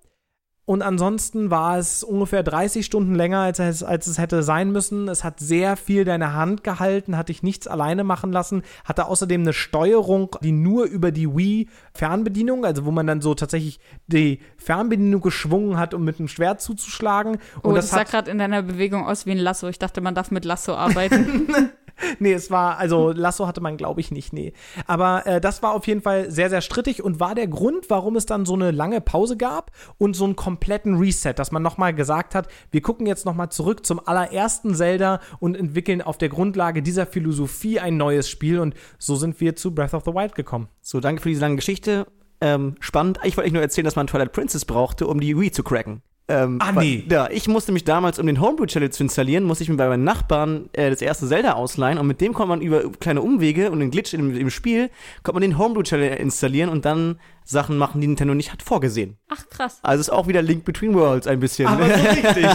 Und 0.66 0.82
ansonsten 0.82 1.52
war 1.52 1.78
es 1.78 2.04
ungefähr 2.04 2.42
30 2.42 2.84
Stunden 2.84 3.14
länger, 3.14 3.40
als 3.40 3.60
es, 3.60 3.84
als 3.84 4.08
es 4.08 4.18
hätte 4.18 4.42
sein 4.42 4.72
müssen. 4.72 5.08
Es 5.08 5.24
hat 5.24 5.40
sehr 5.40 5.78
viel 5.78 6.06
deine 6.06 6.34
Hand 6.34 6.64
gehalten, 6.64 7.18
hat 7.18 7.30
dich 7.30 7.44
nichts 7.44 7.68
alleine 7.68 8.04
machen 8.04 8.32
lassen, 8.32 8.64
hatte 8.84 9.06
außerdem 9.06 9.42
eine 9.42 9.54
Steuerung, 9.54 10.36
die 10.42 10.52
nur 10.52 10.86
über 10.86 11.12
die 11.12 11.30
Wii-Fernbedienung, 11.30 12.66
also 12.66 12.86
wo 12.86 12.92
man 12.92 13.06
dann 13.06 13.22
so 13.22 13.36
tatsächlich 13.36 13.80
die 14.08 14.40
Fernbedienung 14.58 15.22
geschwungen 15.22 15.78
hat, 15.78 15.94
um 15.94 16.04
mit 16.04 16.18
dem 16.18 16.28
Schwert 16.28 16.62
zuzuschlagen. 16.62 17.38
Oh, 17.62 17.70
Und 17.70 17.76
das, 17.76 17.90
das, 17.90 18.00
sah 18.00 18.04
gerade 18.04 18.32
in 18.32 18.40
deiner 18.40 18.64
Bewegung 18.64 19.06
aus 19.06 19.28
wie 19.28 19.32
ein 19.32 19.38
Lasso. 19.38 19.68
Ich 19.68 19.78
dachte, 19.78 20.02
man 20.02 20.16
darf 20.16 20.32
mit 20.32 20.46
Lasso 20.46 20.74
arbeiten. 20.74 21.48
nee, 22.20 22.34
es 22.34 22.52
war, 22.52 22.78
also 22.78 23.12
Lasso 23.12 23.48
hatte 23.48 23.62
man, 23.62 23.78
glaube 23.78 24.02
ich, 24.02 24.12
nicht, 24.12 24.34
nee. 24.34 24.54
Aber 24.88 25.26
äh, 25.26 25.42
das 25.42 25.64
war 25.64 25.74
auf 25.74 25.88
jeden 25.88 26.02
Fall 26.02 26.30
sehr, 26.32 26.50
sehr 26.50 26.62
strittig 26.62 27.04
und 27.04 27.20
war 27.20 27.36
der 27.36 27.48
Grund, 27.48 27.90
warum 27.90 28.16
es 28.16 28.26
dann 28.26 28.46
so 28.46 28.54
eine 28.54 28.72
lange 28.72 29.02
Pause 29.02 29.38
gab 29.38 29.72
und 29.98 30.16
so 30.16 30.26
einen 30.26 30.36
kompletten 30.36 30.96
Reset, 30.96 31.34
dass 31.36 31.52
man 31.52 31.64
nochmal 31.64 31.94
gesagt 31.94 32.36
hat, 32.36 32.48
wir 32.72 32.82
gucken 32.82 33.08
jetzt 33.08 33.26
nochmal 33.26 33.50
zurück 33.50 33.86
zum 33.86 34.06
allerersten 34.06 34.76
Zelda 34.76 35.20
und 35.40 35.56
entwickeln 35.56 36.02
auf 36.02 36.18
der 36.18 36.30
Grundlage 36.30 36.82
dieser 36.82 37.06
Philosophie 37.06 37.80
ein 37.80 37.98
neues 37.98 38.30
Spiel 38.30 38.60
und 38.60 38.76
so 38.98 39.16
sind 39.16 39.40
wir 39.40 39.56
zu 39.56 39.74
Breath 39.74 39.94
of 39.94 40.04
the 40.06 40.14
Wild 40.14 40.36
gekommen. 40.36 40.68
So, 40.82 41.00
danke 41.00 41.22
für 41.22 41.30
diese 41.30 41.42
lange 41.42 41.56
Geschichte. 41.56 42.08
Ähm, 42.42 42.76
spannend. 42.80 43.20
Ich 43.24 43.38
wollte 43.38 43.48
euch 43.48 43.54
nur 43.54 43.62
erzählen, 43.62 43.86
dass 43.86 43.96
man 43.96 44.08
Twilight 44.08 44.34
Princess 44.34 44.66
brauchte, 44.66 45.08
um 45.08 45.20
die 45.20 45.40
Wii 45.40 45.52
zu 45.52 45.64
cracken. 45.64 46.02
Ähm, 46.28 46.58
Ah, 46.60 46.74
weil- 46.74 46.84
nee. 46.86 47.04
Ja, 47.08 47.30
ich 47.30 47.48
musste 47.48 47.72
mich 47.72 47.84
damals, 47.84 48.18
um 48.18 48.26
den 48.26 48.42
Homebrew-Channel 48.42 48.90
zu 48.90 49.04
installieren, 49.04 49.44
musste 49.44 49.64
ich 49.64 49.70
mir 49.70 49.78
bei 49.78 49.88
meinen 49.88 50.04
Nachbarn 50.04 50.70
äh, 50.74 50.90
das 50.90 51.02
erste 51.04 51.28
Zelda 51.28 51.54
ausleihen 51.54 52.00
und 52.00 52.08
mit 52.08 52.20
dem 52.20 52.34
konnte 52.34 52.50
man 52.50 52.62
über 52.62 52.82
kleine 53.00 53.22
Umwege 53.22 53.70
und 53.70 53.80
den 53.80 53.92
Glitch 53.92 54.14
im, 54.16 54.36
im 54.36 54.50
Spiel, 54.50 54.90
konnte 55.22 55.34
man 55.40 55.42
den 55.44 55.60
Homebrew-Channel 55.60 56.18
installieren 56.18 56.70
und 56.72 56.84
dann 56.84 57.20
Sachen 57.44 57.78
machen, 57.78 58.02
die 58.02 58.08
Nintendo 58.08 58.34
nicht 58.34 58.52
hat 58.52 58.64
vorgesehen. 58.64 59.18
Ach, 59.30 59.48
krass. 59.52 59.78
Also 59.84 60.02
ist 60.02 60.10
auch 60.10 60.28
wieder 60.28 60.42
Link 60.42 60.66
Between 60.66 60.96
Worlds 60.96 61.28
ein 61.28 61.40
bisschen. 61.40 61.68
Aber 61.68 61.86
so 61.86 61.94
richtig. 62.10 62.48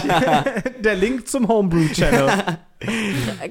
der 0.80 0.96
Link 0.96 1.28
zum 1.28 1.46
Homebrew-Channel. 1.46 2.28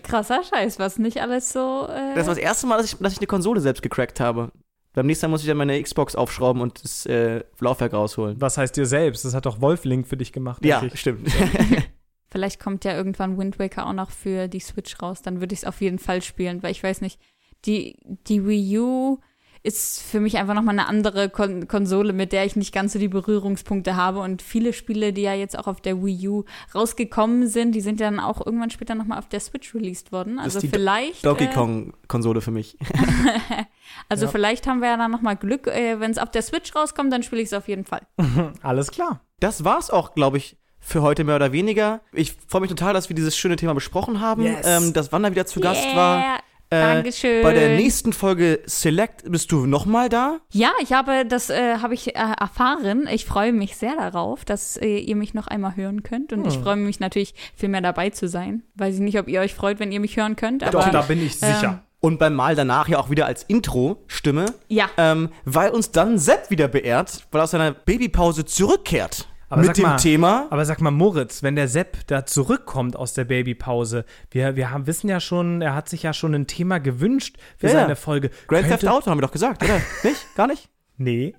Krasser 0.04 0.42
Scheiß, 0.44 0.80
was 0.80 0.98
nicht 1.00 1.22
alles 1.22 1.54
so. 1.54 1.88
Äh, 1.90 2.16
Das 2.16 2.28
war 2.28 2.36
das 2.36 2.44
erste 2.44 2.68
Mal, 2.68 2.78
dass 2.78 2.88
ich, 2.88 2.98
dass 3.00 3.14
ich 3.14 3.20
eine 3.20 3.28
Konsole 3.28 3.62
selbst 3.62 3.82
gecrackt 3.82 4.20
habe. 4.20 4.52
Beim 5.00 5.06
nächsten 5.06 5.28
Mal 5.28 5.30
muss 5.30 5.44
ich 5.44 5.48
dann 5.48 5.56
meine 5.56 5.82
Xbox 5.82 6.14
aufschrauben 6.14 6.62
und 6.62 6.84
das 6.84 7.06
äh, 7.06 7.42
Laufwerk 7.62 7.94
rausholen. 7.94 8.42
Was 8.42 8.58
heißt 8.58 8.76
dir 8.76 8.86
selbst? 8.86 9.24
Das 9.24 9.34
hat 9.34 9.46
doch 9.46 9.62
Wolf 9.62 9.86
Link 9.86 10.06
für 10.06 10.18
dich 10.18 10.34
gemacht. 10.34 10.66
Ja, 10.66 10.82
denke 10.82 10.96
ich. 10.96 11.00
stimmt. 11.00 11.32
Vielleicht 12.30 12.60
kommt 12.60 12.84
ja 12.84 12.98
irgendwann 12.98 13.38
Wind 13.38 13.60
Waker 13.60 13.88
auch 13.88 13.94
noch 13.94 14.12
für 14.12 14.50
die 14.50 14.60
Switch 14.60 15.02
raus. 15.02 15.22
Dann 15.22 15.40
würde 15.40 15.54
ich 15.54 15.60
es 15.60 15.66
auf 15.66 15.80
jeden 15.80 16.00
Fall 16.00 16.22
spielen, 16.22 16.62
weil 16.64 16.72
ich 16.72 16.84
weiß 16.84 17.00
nicht, 17.00 17.18
die, 17.64 17.96
die 18.28 18.46
Wii 18.46 18.80
U 18.80 19.20
ist 19.62 20.02
für 20.02 20.20
mich 20.20 20.38
einfach 20.38 20.54
nochmal 20.54 20.78
eine 20.80 20.88
andere 20.88 21.30
Kon 21.30 21.68
Konsole, 21.68 22.14
mit 22.14 22.32
der 22.32 22.46
ich 22.46 22.56
nicht 22.56 22.74
ganz 22.74 22.94
so 22.94 23.00
die 23.00 23.08
Berührungspunkte 23.10 23.96
habe. 23.96 24.20
Und 24.20 24.42
viele 24.42 24.72
Spiele, 24.74 25.12
die 25.14 25.22
ja 25.24 25.34
jetzt 25.34 25.58
auch 25.60 25.68
auf 25.68 25.82
der 25.82 26.04
Wii 26.04 26.28
U 26.30 26.44
rausgekommen 26.74 27.48
sind, 27.48 27.74
die 27.74 27.82
sind 27.82 28.00
ja 28.00 28.10
dann 28.10 28.20
auch 28.20 28.46
irgendwann 28.46 28.70
später 28.70 28.96
nochmal 28.96 29.20
auf 29.20 29.28
der 29.28 29.40
Switch 29.42 29.76
released 29.76 30.12
worden. 30.12 30.40
Also 30.40 30.62
Do- 30.62 30.68
vielleicht. 30.70 31.26
Donkey 31.26 31.46
äh, 31.46 31.54
Kong-Konsole 31.54 32.42
für 32.42 32.52
mich. 32.52 32.78
Also 34.08 34.26
Ja. 34.26 34.32
vielleicht 34.32 34.68
haben 34.68 34.82
wir 34.82 34.90
ja 34.90 34.98
dann 34.98 35.12
nochmal 35.12 35.36
Glück. 35.36 35.68
Äh, 35.68 36.00
Wenn 36.00 36.12
es 36.12 36.18
auf 36.20 36.30
der 36.32 36.42
Switch 36.44 36.76
rauskommt, 36.76 37.12
dann 37.12 37.24
spiele 37.24 37.42
ich 37.42 37.48
es 37.48 37.54
auf 37.54 37.68
jeden 37.68 37.86
Fall. 37.86 38.02
Alles 38.62 38.92
klar. 38.92 39.22
Das 39.40 39.64
war's 39.64 39.90
auch, 39.90 40.14
glaube 40.14 40.38
ich, 40.38 40.58
für 40.80 41.02
heute 41.02 41.24
mehr 41.24 41.36
oder 41.36 41.52
weniger. 41.52 42.02
Ich 42.14 42.34
freue 42.48 42.62
mich 42.62 42.70
total, 42.70 42.94
dass 42.94 43.10
wir 43.10 43.16
dieses 43.16 43.36
schöne 43.36 43.56
Thema 43.56 43.74
besprochen 43.74 44.22
haben. 44.22 44.44
Yes. 44.44 44.66
Ähm, 44.66 44.94
dass 44.94 45.12
Wanda 45.12 45.32
wieder 45.32 45.46
zu 45.46 45.60
Gast 45.60 45.84
war. 45.96 46.40
Dankeschön. 46.70 47.42
Bei 47.44 47.54
der 47.54 47.76
nächsten 47.78 48.14
Folge 48.14 48.60
Select 48.66 49.24
bist 49.32 49.52
du 49.52 49.66
nochmal 49.66 50.08
da. 50.10 50.40
Ja, 50.52 50.72
ich 50.82 50.94
habe 50.94 51.26
das 51.26 51.50
äh, 51.50 51.78
habe 51.78 51.94
ich 51.96 52.10
äh, 52.16 52.20
erfahren. 52.40 53.08
Ich 53.12 53.26
freue 53.26 53.52
mich 53.54 53.76
sehr 53.76 53.96
darauf, 53.96 54.46
dass 54.46 54.78
äh, 54.78 55.00
ihr 55.00 55.16
mich 55.16 55.34
noch 55.34 55.48
einmal 55.48 55.76
hören 55.76 56.04
könnt 56.04 56.32
und 56.32 56.46
ich 56.46 56.56
Hm. 56.56 56.64
freue 56.64 56.76
mich 56.76 57.00
natürlich 57.00 57.34
viel 57.56 57.70
mehr 57.70 57.82
dabei 57.82 58.12
zu 58.12 58.28
sein. 58.28 58.64
Weiß 58.76 58.96
ich 58.96 59.02
nicht, 59.02 59.18
ob 59.20 59.28
ihr 59.28 59.42
euch 59.42 59.54
freut, 59.56 59.80
wenn 59.80 59.92
ihr 59.92 60.00
mich 60.00 60.16
hören 60.18 60.36
könnt, 60.36 60.62
aber 60.64 60.72
Doch, 60.72 60.90
da 60.90 61.02
bin 61.02 61.26
ich 61.26 61.40
sicher. 61.40 61.64
ähm, 61.64 61.80
Und 62.02 62.20
beim 62.20 62.36
Mal 62.36 62.56
danach 62.56 62.88
ja 62.88 63.00
auch 63.00 63.10
wieder 63.10 63.26
als 63.26 63.44
Intro-Stimme. 63.44 64.46
ja, 64.68 64.90
Ähm, 64.98 65.30
weil 65.46 65.72
uns 65.72 65.92
dann 65.92 66.18
Sepp 66.20 66.50
wieder 66.52 66.68
beehrt, 66.68 67.26
weil 67.32 67.42
er 67.42 67.44
aus 67.46 67.52
seiner 67.52 67.72
Babypause 67.72 68.46
zurückkehrt. 68.46 69.28
Aber 69.50 69.62
mit 69.62 69.68
sag 69.68 69.76
dem 69.76 69.84
mal, 69.84 69.98
Thema. 69.98 70.48
Aber 70.52 70.64
sag 70.66 70.80
mal, 70.82 70.92
Moritz, 70.92 71.42
wenn 71.44 71.56
der 71.56 71.68
Sepp 71.68 72.06
da 72.08 72.26
zurückkommt 72.26 72.96
aus 72.96 73.14
der 73.14 73.26
Babypause, 73.26 74.06
wir, 74.32 74.56
wir 74.56 74.70
haben, 74.72 74.86
wissen 74.88 75.10
ja 75.10 75.20
schon, 75.20 75.62
er 75.62 75.74
hat 75.76 75.90
sich 75.90 76.04
ja 76.04 76.14
schon 76.14 76.34
ein 76.36 76.48
Thema 76.48 76.80
gewünscht 76.80 77.38
für 77.58 77.68
Ja, 77.68 77.74
ja. 77.74 77.80
seine 77.82 77.96
Folge. 77.96 78.30
Grand 78.48 78.68
Theft 78.68 78.82
Könnte- 78.82 78.92
Auto 78.94 79.08
haben 79.10 79.18
wir 79.18 79.24
doch 79.24 79.32
gesagt, 79.32 79.64
oder? 79.64 79.82
nicht? 80.04 80.36
Gar 80.36 80.48
nicht? 80.48 80.70
Nee. 80.98 81.34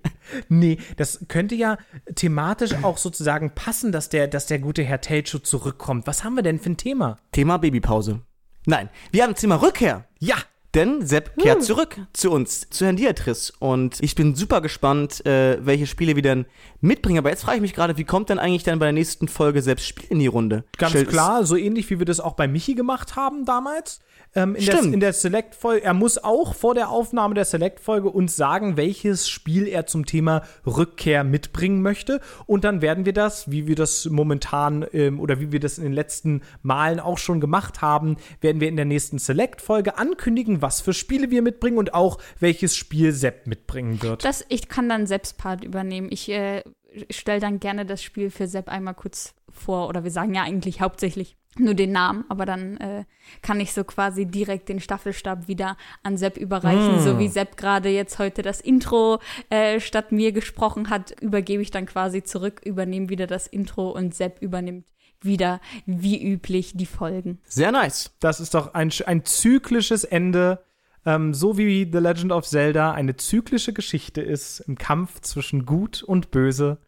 Nee, 0.48 0.78
das 0.96 1.26
könnte 1.28 1.54
ja 1.54 1.76
thematisch 2.14 2.72
auch 2.82 2.96
sozusagen 2.96 3.54
passen, 3.54 3.92
dass 3.92 4.08
der, 4.08 4.26
dass 4.26 4.46
der 4.46 4.58
gute 4.58 4.82
Herr 4.82 5.00
Telcho 5.02 5.38
zurückkommt. 5.38 6.06
Was 6.06 6.24
haben 6.24 6.34
wir 6.34 6.42
denn 6.42 6.58
für 6.58 6.70
ein 6.70 6.76
Thema? 6.78 7.18
Thema 7.32 7.58
Babypause. 7.58 8.22
Nein, 8.66 8.88
wir 9.12 9.22
haben 9.22 9.32
das 9.32 9.40
Thema 9.42 9.56
Rückkehr. 9.56 10.06
Ja, 10.18 10.36
Denn 10.74 11.04
Sepp 11.04 11.36
kehrt 11.36 11.64
zurück 11.64 11.96
zu 12.12 12.30
uns, 12.30 12.68
zu 12.70 12.84
Herrn 12.84 12.94
Diatris. 12.96 13.52
Und 13.58 13.98
ich 14.00 14.14
bin 14.14 14.36
super 14.36 14.60
gespannt, 14.60 15.24
äh, 15.26 15.58
welche 15.64 15.86
Spiele 15.88 16.14
wir 16.14 16.22
denn 16.22 16.46
mitbringen. 16.80 17.18
Aber 17.18 17.30
jetzt 17.30 17.42
frage 17.42 17.56
ich 17.56 17.62
mich 17.62 17.74
gerade, 17.74 17.96
wie 17.96 18.04
kommt 18.04 18.28
denn 18.30 18.38
eigentlich 18.38 18.62
dann 18.62 18.78
bei 18.78 18.86
der 18.86 18.92
nächsten 18.92 19.26
Folge 19.26 19.62
Sepp 19.62 19.80
Spiel 19.80 20.06
in 20.10 20.20
die 20.20 20.28
Runde? 20.28 20.62
ganz 20.78 20.92
Stellt- 20.92 21.08
klar, 21.08 21.44
so 21.44 21.56
ähnlich 21.56 21.90
wie 21.90 21.98
wir 21.98 22.06
das 22.06 22.20
auch 22.20 22.34
bei 22.34 22.46
Michi 22.46 22.74
gemacht 22.74 23.16
haben 23.16 23.44
damals. 23.44 24.00
Ähm, 24.34 24.54
in, 24.54 24.66
der, 24.66 24.82
in 24.82 25.00
der 25.00 25.12
Select-Folge, 25.12 25.84
er 25.84 25.94
muss 25.94 26.18
auch 26.18 26.54
vor 26.54 26.74
der 26.74 26.90
Aufnahme 26.90 27.34
der 27.34 27.44
Select-Folge 27.44 28.08
uns 28.08 28.36
sagen, 28.36 28.76
welches 28.76 29.28
Spiel 29.28 29.66
er 29.66 29.86
zum 29.86 30.06
Thema 30.06 30.42
Rückkehr 30.64 31.24
mitbringen 31.24 31.82
möchte. 31.82 32.20
Und 32.46 32.64
dann 32.64 32.80
werden 32.80 33.04
wir 33.06 33.12
das, 33.12 33.50
wie 33.50 33.66
wir 33.66 33.74
das 33.74 34.06
momentan 34.06 34.86
ähm, 34.92 35.18
oder 35.18 35.40
wie 35.40 35.50
wir 35.50 35.58
das 35.60 35.78
in 35.78 35.84
den 35.84 35.92
letzten 35.92 36.42
Malen 36.62 37.00
auch 37.00 37.18
schon 37.18 37.40
gemacht 37.40 37.82
haben, 37.82 38.16
werden 38.40 38.60
wir 38.60 38.68
in 38.68 38.76
der 38.76 38.84
nächsten 38.84 39.18
Select-Folge 39.18 39.98
ankündigen, 39.98 40.62
was 40.62 40.80
für 40.80 40.92
Spiele 40.92 41.30
wir 41.30 41.42
mitbringen 41.42 41.78
und 41.78 41.94
auch 41.94 42.18
welches 42.38 42.76
Spiel 42.76 43.12
Sepp 43.12 43.46
mitbringen 43.46 44.02
wird. 44.02 44.24
das 44.24 44.44
ich 44.48 44.68
kann 44.68 44.88
dann 44.88 45.06
Sepps 45.06 45.32
Part 45.32 45.64
übernehmen. 45.64 46.08
Ich 46.10 46.28
äh, 46.28 46.62
stelle 47.10 47.40
dann 47.40 47.60
gerne 47.60 47.86
das 47.86 48.02
Spiel 48.02 48.30
für 48.30 48.46
Sepp 48.46 48.68
einmal 48.68 48.94
kurz 48.94 49.34
vor 49.50 49.88
oder 49.88 50.04
wir 50.04 50.10
sagen 50.10 50.34
ja 50.34 50.42
eigentlich 50.42 50.80
hauptsächlich 50.80 51.36
nur 51.58 51.74
den 51.74 51.90
Namen, 51.90 52.24
aber 52.28 52.46
dann 52.46 52.76
äh, 52.76 53.04
kann 53.42 53.58
ich 53.58 53.72
so 53.72 53.82
quasi 53.82 54.24
direkt 54.26 54.68
den 54.68 54.80
Staffelstab 54.80 55.48
wieder 55.48 55.76
an 56.04 56.16
Sepp 56.16 56.36
überreichen, 56.36 56.98
Mm. 56.98 57.00
so 57.00 57.18
wie 57.18 57.28
Sepp 57.28 57.56
gerade 57.56 57.88
jetzt 57.88 58.18
heute 58.20 58.42
das 58.42 58.60
Intro 58.60 59.18
äh, 59.50 59.80
statt 59.80 60.12
mir 60.12 60.30
gesprochen 60.30 60.90
hat, 60.90 61.20
übergebe 61.20 61.62
ich 61.62 61.72
dann 61.72 61.86
quasi 61.86 62.22
zurück, 62.22 62.60
übernehme 62.64 63.08
wieder 63.08 63.26
das 63.26 63.48
Intro 63.48 63.90
und 63.90 64.14
Sepp 64.14 64.40
übernimmt 64.40 64.86
wieder 65.22 65.60
wie 65.86 66.22
üblich 66.22 66.72
die 66.76 66.86
Folgen. 66.86 67.40
Sehr 67.44 67.72
nice. 67.72 68.12
Das 68.20 68.40
ist 68.40 68.54
doch 68.54 68.72
ein, 68.74 68.90
ein 69.06 69.24
zyklisches 69.24 70.04
Ende, 70.04 70.62
ähm, 71.06 71.34
so 71.34 71.56
wie 71.56 71.88
The 71.90 71.98
Legend 71.98 72.32
of 72.32 72.46
Zelda 72.46 72.92
eine 72.92 73.16
zyklische 73.16 73.72
Geschichte 73.72 74.20
ist 74.20 74.60
im 74.60 74.76
Kampf 74.76 75.20
zwischen 75.20 75.66
Gut 75.66 76.02
und 76.02 76.30
Böse. 76.30 76.78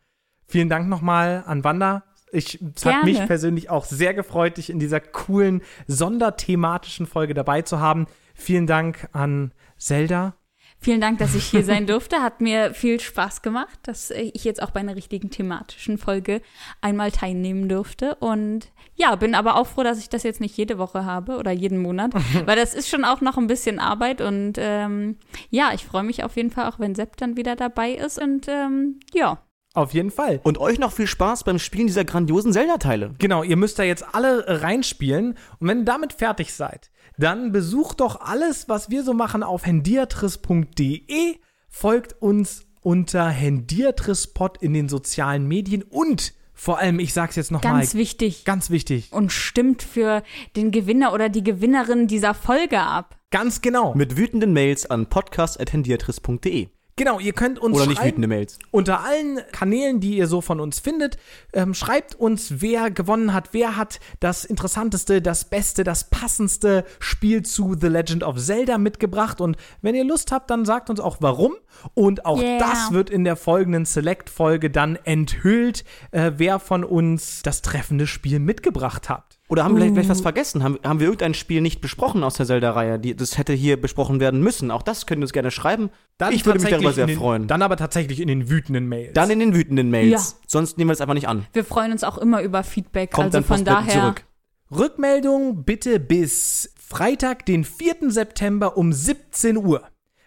Vielen 0.47 0.68
Dank 0.68 0.89
nochmal 0.89 1.44
an 1.47 1.64
Wanda. 1.64 2.05
Ich, 2.30 2.60
es 2.74 2.86
hat 2.86 3.05
mich 3.05 3.24
persönlich 3.26 3.68
auch 3.68 3.84
sehr 3.84 4.14
gefreut, 4.14 4.56
dich 4.56 4.70
in 4.70 4.78
dieser 4.78 5.01
coolen, 5.01 5.62
sonderthematischen 5.86 7.06
Folge 7.06 7.34
dabei 7.34 7.62
zu 7.62 7.78
haben. 7.80 8.06
Vielen 8.34 8.66
Dank 8.66 9.09
an 9.12 9.52
Zelda. 9.76 10.34
Vielen 10.82 11.00
Dank, 11.00 11.18
dass 11.18 11.36
ich 11.36 11.44
hier 11.44 11.62
sein 11.64 11.86
durfte. 11.86 12.22
Hat 12.22 12.40
mir 12.40 12.74
viel 12.74 12.98
Spaß 12.98 13.42
gemacht, 13.42 13.78
dass 13.84 14.10
ich 14.10 14.42
jetzt 14.42 14.60
auch 14.60 14.72
bei 14.72 14.80
einer 14.80 14.96
richtigen 14.96 15.30
thematischen 15.30 15.96
Folge 15.96 16.42
einmal 16.80 17.12
teilnehmen 17.12 17.68
durfte. 17.68 18.16
Und 18.16 18.72
ja, 18.96 19.14
bin 19.14 19.36
aber 19.36 19.54
auch 19.54 19.68
froh, 19.68 19.84
dass 19.84 20.00
ich 20.00 20.09
das 20.09 20.24
jetzt 20.24 20.40
nicht 20.40 20.56
jede 20.56 20.78
Woche 20.78 21.04
habe 21.04 21.36
oder 21.36 21.52
jeden 21.52 21.78
Monat, 21.78 22.12
weil 22.46 22.56
das 22.56 22.74
ist 22.74 22.88
schon 22.88 23.04
auch 23.04 23.20
noch 23.20 23.38
ein 23.38 23.46
bisschen 23.46 23.78
Arbeit. 23.78 24.20
Und 24.20 24.54
ähm, 24.59 25.18
ja, 25.50 25.70
ich 25.72 25.86
freue 25.86 26.02
mich 26.02 26.24
auf 26.24 26.34
jeden 26.34 26.50
Fall 26.50 26.68
auch, 26.68 26.80
wenn 26.80 26.96
Sepp 26.96 27.16
dann 27.16 27.36
wieder 27.36 27.54
dabei 27.54 27.92
ist. 27.92 28.20
Und 28.20 28.48
ähm, 28.48 28.98
ja, 29.14 29.38
Auf 29.74 29.94
jeden 29.94 30.10
Fall. 30.10 30.40
Und 30.42 30.59
euch 30.59 30.78
noch 30.78 30.92
viel 30.92 31.06
Spaß 31.06 31.44
beim 31.44 31.59
Spielen 31.59 31.86
dieser 31.86 32.04
grandiosen 32.04 32.52
Zelda-Teile. 32.52 33.14
Genau, 33.18 33.42
ihr 33.42 33.56
müsst 33.56 33.78
da 33.78 33.84
jetzt 33.84 34.04
alle 34.14 34.44
reinspielen. 34.62 35.38
Und 35.60 35.68
wenn 35.68 35.78
ihr 35.78 35.84
damit 35.84 36.12
fertig 36.12 36.52
seid, 36.52 36.90
dann 37.18 37.52
besucht 37.52 38.01
doch 38.01 38.20
alles, 38.20 38.68
was 38.68 38.90
wir 38.90 39.02
so 39.05 39.14
machen, 39.14 39.43
auf 39.43 39.66
hendiatris.de. 39.66 41.36
Folgt 41.68 42.20
uns 42.20 42.66
unter 42.82 43.28
hendiatrispot 43.28 44.59
in 44.60 44.72
den 44.74 44.89
sozialen 44.89 45.47
Medien 45.47 45.82
und 45.82 46.34
Vor 46.55 46.78
allem, 46.78 47.01
ich 47.01 47.12
sag's 47.12 47.36
jetzt 47.36 47.51
nochmal. 47.51 47.72
Ganz 47.72 47.94
wichtig. 47.94 48.44
Ganz 48.44 48.70
wichtig. 48.70 49.12
Und 49.12 49.32
stimmt 49.32 49.82
für 49.82 50.22
den 50.55 50.70
Gewinner 50.70 51.12
oder 51.12 51.28
die 51.28 51.43
Gewinnerin 51.43 52.06
dieser 52.06 52.34
Folge 52.34 52.78
ab. 52.80 53.18
Ganz 53.30 53.62
genau. 53.62 53.94
Mit 53.94 54.16
wütenden 54.16 54.52
Mails 54.52 54.89
an 54.89 55.06
podcast.hendiatris.de. 55.06 56.68
Genau, 57.02 57.18
ihr 57.18 57.32
könnt 57.32 57.58
uns 57.58 57.76
Oder 57.76 57.86
nicht 57.88 58.04
wütende 58.04 58.28
Mails. 58.28 58.58
unter 58.70 59.04
allen 59.04 59.40
Kanälen, 59.50 59.98
die 59.98 60.16
ihr 60.16 60.28
so 60.28 60.40
von 60.40 60.60
uns 60.60 60.78
findet, 60.78 61.16
ähm, 61.52 61.74
schreibt 61.74 62.14
uns, 62.14 62.60
wer 62.60 62.92
gewonnen 62.92 63.32
hat, 63.34 63.48
wer 63.52 63.76
hat 63.76 63.98
das 64.20 64.44
interessanteste, 64.44 65.20
das 65.20 65.44
beste, 65.46 65.82
das 65.82 66.10
passendste 66.10 66.84
Spiel 67.00 67.42
zu 67.42 67.76
The 67.80 67.88
Legend 67.88 68.22
of 68.22 68.38
Zelda 68.38 68.78
mitgebracht. 68.78 69.40
Und 69.40 69.56
wenn 69.80 69.96
ihr 69.96 70.04
Lust 70.04 70.30
habt, 70.30 70.48
dann 70.50 70.64
sagt 70.64 70.90
uns 70.90 71.00
auch 71.00 71.16
warum. 71.18 71.54
Und 71.94 72.24
auch 72.24 72.40
Yeah. 72.40 72.58
das 72.58 72.92
wird 72.92 73.10
in 73.10 73.24
der 73.24 73.34
folgenden 73.34 73.84
Select-Folge 73.84 74.70
dann 74.70 74.96
enthüllt, 75.04 75.84
äh, 76.12 76.32
wer 76.36 76.60
von 76.60 76.84
uns 76.84 77.42
das 77.42 77.62
treffende 77.62 78.06
Spiel 78.06 78.38
mitgebracht 78.38 79.08
hat. 79.08 79.31
Oder 79.48 79.64
haben 79.64 79.74
wir 79.74 79.81
vielleicht, 79.81 79.94
vielleicht 79.94 80.09
was 80.10 80.20
vergessen? 80.23 80.62
Haben, 80.62 80.78
haben 80.85 80.98
wir 81.01 81.06
irgendein 81.09 81.35
Spiel 81.35 81.60
nicht 81.60 81.81
besprochen 81.81 82.24
aus 82.24 82.35
der 82.35 82.47
Zelda-Reihe? 82.47 82.98
Die- 82.98 83.14
Das 83.14 83.36
hätte 83.36 83.52
hier 83.52 83.78
besprochen 83.78 84.19
werden 84.19 84.40
müssen. 84.40 84.70
Auch 84.70 84.82
das 84.82 85.05
könnt 85.06 85.20
ihr 85.20 85.24
uns 85.24 85.32
gerne 85.32 85.51
schreiben. 85.51 85.90
Dann 86.16 86.32
ich 86.32 86.47
würde 86.47 86.60
mich 86.60 86.70
darüber 86.70 86.93
sehr 86.93 87.06
den, 87.06 87.19
freuen. 87.19 87.48
Dann 87.48 87.60
aber 87.60 87.77
tatsächlich 87.77 88.20
in 88.20 88.28
den 88.28 88.48
wütenden 88.48 88.89
Mails. 88.89 89.12
Dann 89.12 89.28
in 89.31 89.40
den 89.40 89.55
wütenden 89.55 89.90
Mails. 89.90 90.10
Ja. 90.10 90.39
Sonst 90.47 90.78
nehmen 90.78 90.89
wir 90.89 90.94
es 90.94 91.01
einfach 91.02 91.14
nicht 91.14 91.28
an. 91.28 91.44
Wir 91.52 91.64
freuen 91.64 91.93
uns 91.93 92.02
auch 92.05 92.16
immer 92.19 92.40
über 92.43 92.62
Feedback. 92.62 93.10
Kommt 93.10 93.27
also 93.35 93.39
dann 93.39 93.44
von 93.44 93.64
daher. 93.64 94.01
zurück. 94.02 94.24
Rückmeldung 94.70 95.64
bitte 95.64 96.01
bis 96.01 96.73
Freitag, 96.78 97.44
den 97.47 97.64
4. 97.64 98.10
September 98.10 98.77
um 98.77 98.93
17 98.93 99.56
Uhr. 99.59 99.82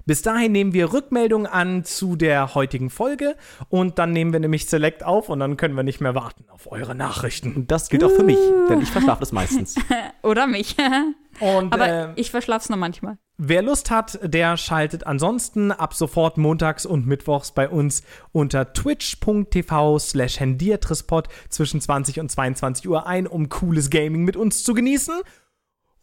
Bis 0.05 0.21
dahin 0.21 0.51
nehmen 0.51 0.73
wir 0.73 0.93
Rückmeldung 0.93 1.47
an 1.47 1.83
zu 1.83 2.15
der 2.15 2.53
heutigen 2.53 2.91
Folge 2.91 3.35
und 3.69 3.97
dann 3.97 4.11
nehmen 4.11 4.33
wir 4.33 4.39
nämlich 4.39 4.67
Select 4.67 5.03
auf 5.03 5.29
und 5.29 5.39
dann 5.39 5.57
können 5.57 5.75
wir 5.75 5.81
nicht 5.81 5.99
mehr 5.99 6.13
warten 6.13 6.45
auf 6.49 6.71
eure 6.71 6.93
Nachrichten. 6.93 7.55
Und 7.55 7.71
das 7.71 7.89
gilt 7.89 8.03
auch 8.03 8.11
für 8.11 8.23
mich, 8.23 8.37
denn 8.69 8.81
ich 8.81 8.89
verschlafe 8.89 9.21
das 9.21 9.31
meistens. 9.31 9.75
Oder 10.21 10.45
mich. 10.45 10.75
Und 11.41 11.73
Aber 11.73 11.87
äh, 11.87 12.07
ich 12.15 12.31
verschlaf's 12.31 12.69
noch 12.69 12.77
manchmal. 12.77 13.17
wer 13.37 13.61
Lust 13.61 13.91
hat, 13.91 14.19
der 14.23 14.55
schaltet 14.55 15.05
ansonsten 15.05 15.73
ab 15.73 15.93
sofort 15.93 16.37
montags 16.37 16.85
und 16.85 17.05
mittwochs 17.05 17.51
bei 17.51 17.67
uns 17.67 18.03
unter 18.31 18.71
twitch.tv 18.71 19.99
slash 19.99 20.39
hendiatrispod 20.39 21.27
zwischen 21.49 21.81
20 21.81 22.21
und 22.21 22.31
22 22.31 22.87
Uhr 22.87 23.05
ein, 23.05 23.27
um 23.27 23.49
cooles 23.49 23.89
Gaming 23.89 24.23
mit 24.23 24.37
uns 24.37 24.63
zu 24.63 24.73
genießen. 24.73 25.15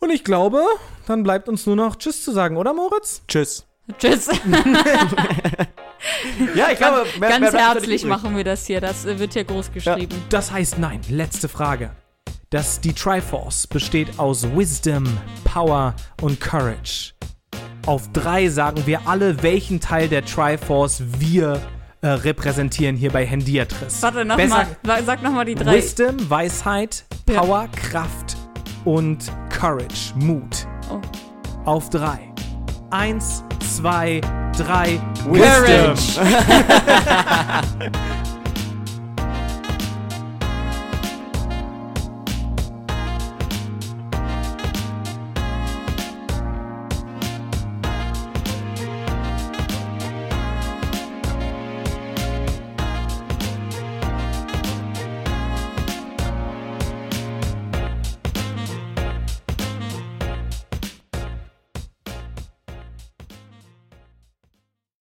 Und 0.01 0.11
ich 0.11 0.23
glaube, 0.23 0.63
dann 1.07 1.23
bleibt 1.23 1.49
uns 1.49 1.65
nur 1.65 1.77
noch 1.77 1.97
Tschüss 1.97 2.23
zu 2.23 2.33
sagen, 2.33 2.59
oder 2.59 2.75
Moritz? 2.75 3.23
Tschüss. 3.27 3.72
Tschüss. 3.99 4.29
Ja, 6.57 6.67
ich 6.73 6.79
glaube, 6.79 7.05
mehr- 7.21 7.31
mehr 7.31 7.41
Ganz 7.41 7.53
uns 7.55 7.63
herzlich 7.63 8.05
machen 8.05 8.37
wir 8.37 8.43
das 8.43 8.67
hier. 8.67 8.81
Das 8.81 9.05
äh, 9.05 9.19
wird 9.21 9.35
hier 9.35 9.45
groß 9.45 9.71
geschrieben. 9.73 10.17
Das 10.31 10.51
heißt 10.51 10.79
nein. 10.79 11.01
Letzte 11.09 11.49
Frage. 11.49 11.91
Das, 12.51 12.81
die 12.81 12.93
Triforce 12.93 13.67
besteht 13.69 14.19
aus 14.19 14.45
Wisdom, 14.57 15.05
Power 15.45 15.95
und 16.21 16.41
Courage. 16.41 17.13
Auf 17.87 18.11
drei 18.13 18.49
sagen 18.49 18.83
wir 18.85 19.07
alle, 19.07 19.43
welchen 19.45 19.81
Teil 19.81 20.09
der 20.09 20.25
Triforce 20.25 21.03
wir 21.19 21.61
äh, 22.01 22.09
repräsentieren 22.09 22.97
hier 22.97 23.13
bei 23.13 23.25
Hendiatris. 23.25 24.03
Warte, 24.03 24.25
nochmal. 24.25 24.67
Sag 25.07 25.23
nochmal 25.23 25.45
die 25.45 25.55
drei. 25.55 25.77
Wisdom, 25.77 26.17
Weisheit, 26.29 27.05
Ja. 27.29 27.41
Power, 27.41 27.69
Kraft 27.77 28.37
und 28.85 29.31
Courage, 29.57 30.13
Mut. 30.17 30.67
Oh. 30.91 31.01
Auf 31.65 31.91
drei. 31.91 32.29
Eins, 32.93 33.43
zwei, 33.59 34.21
drei. 34.59 35.01
Courage. 35.25 36.21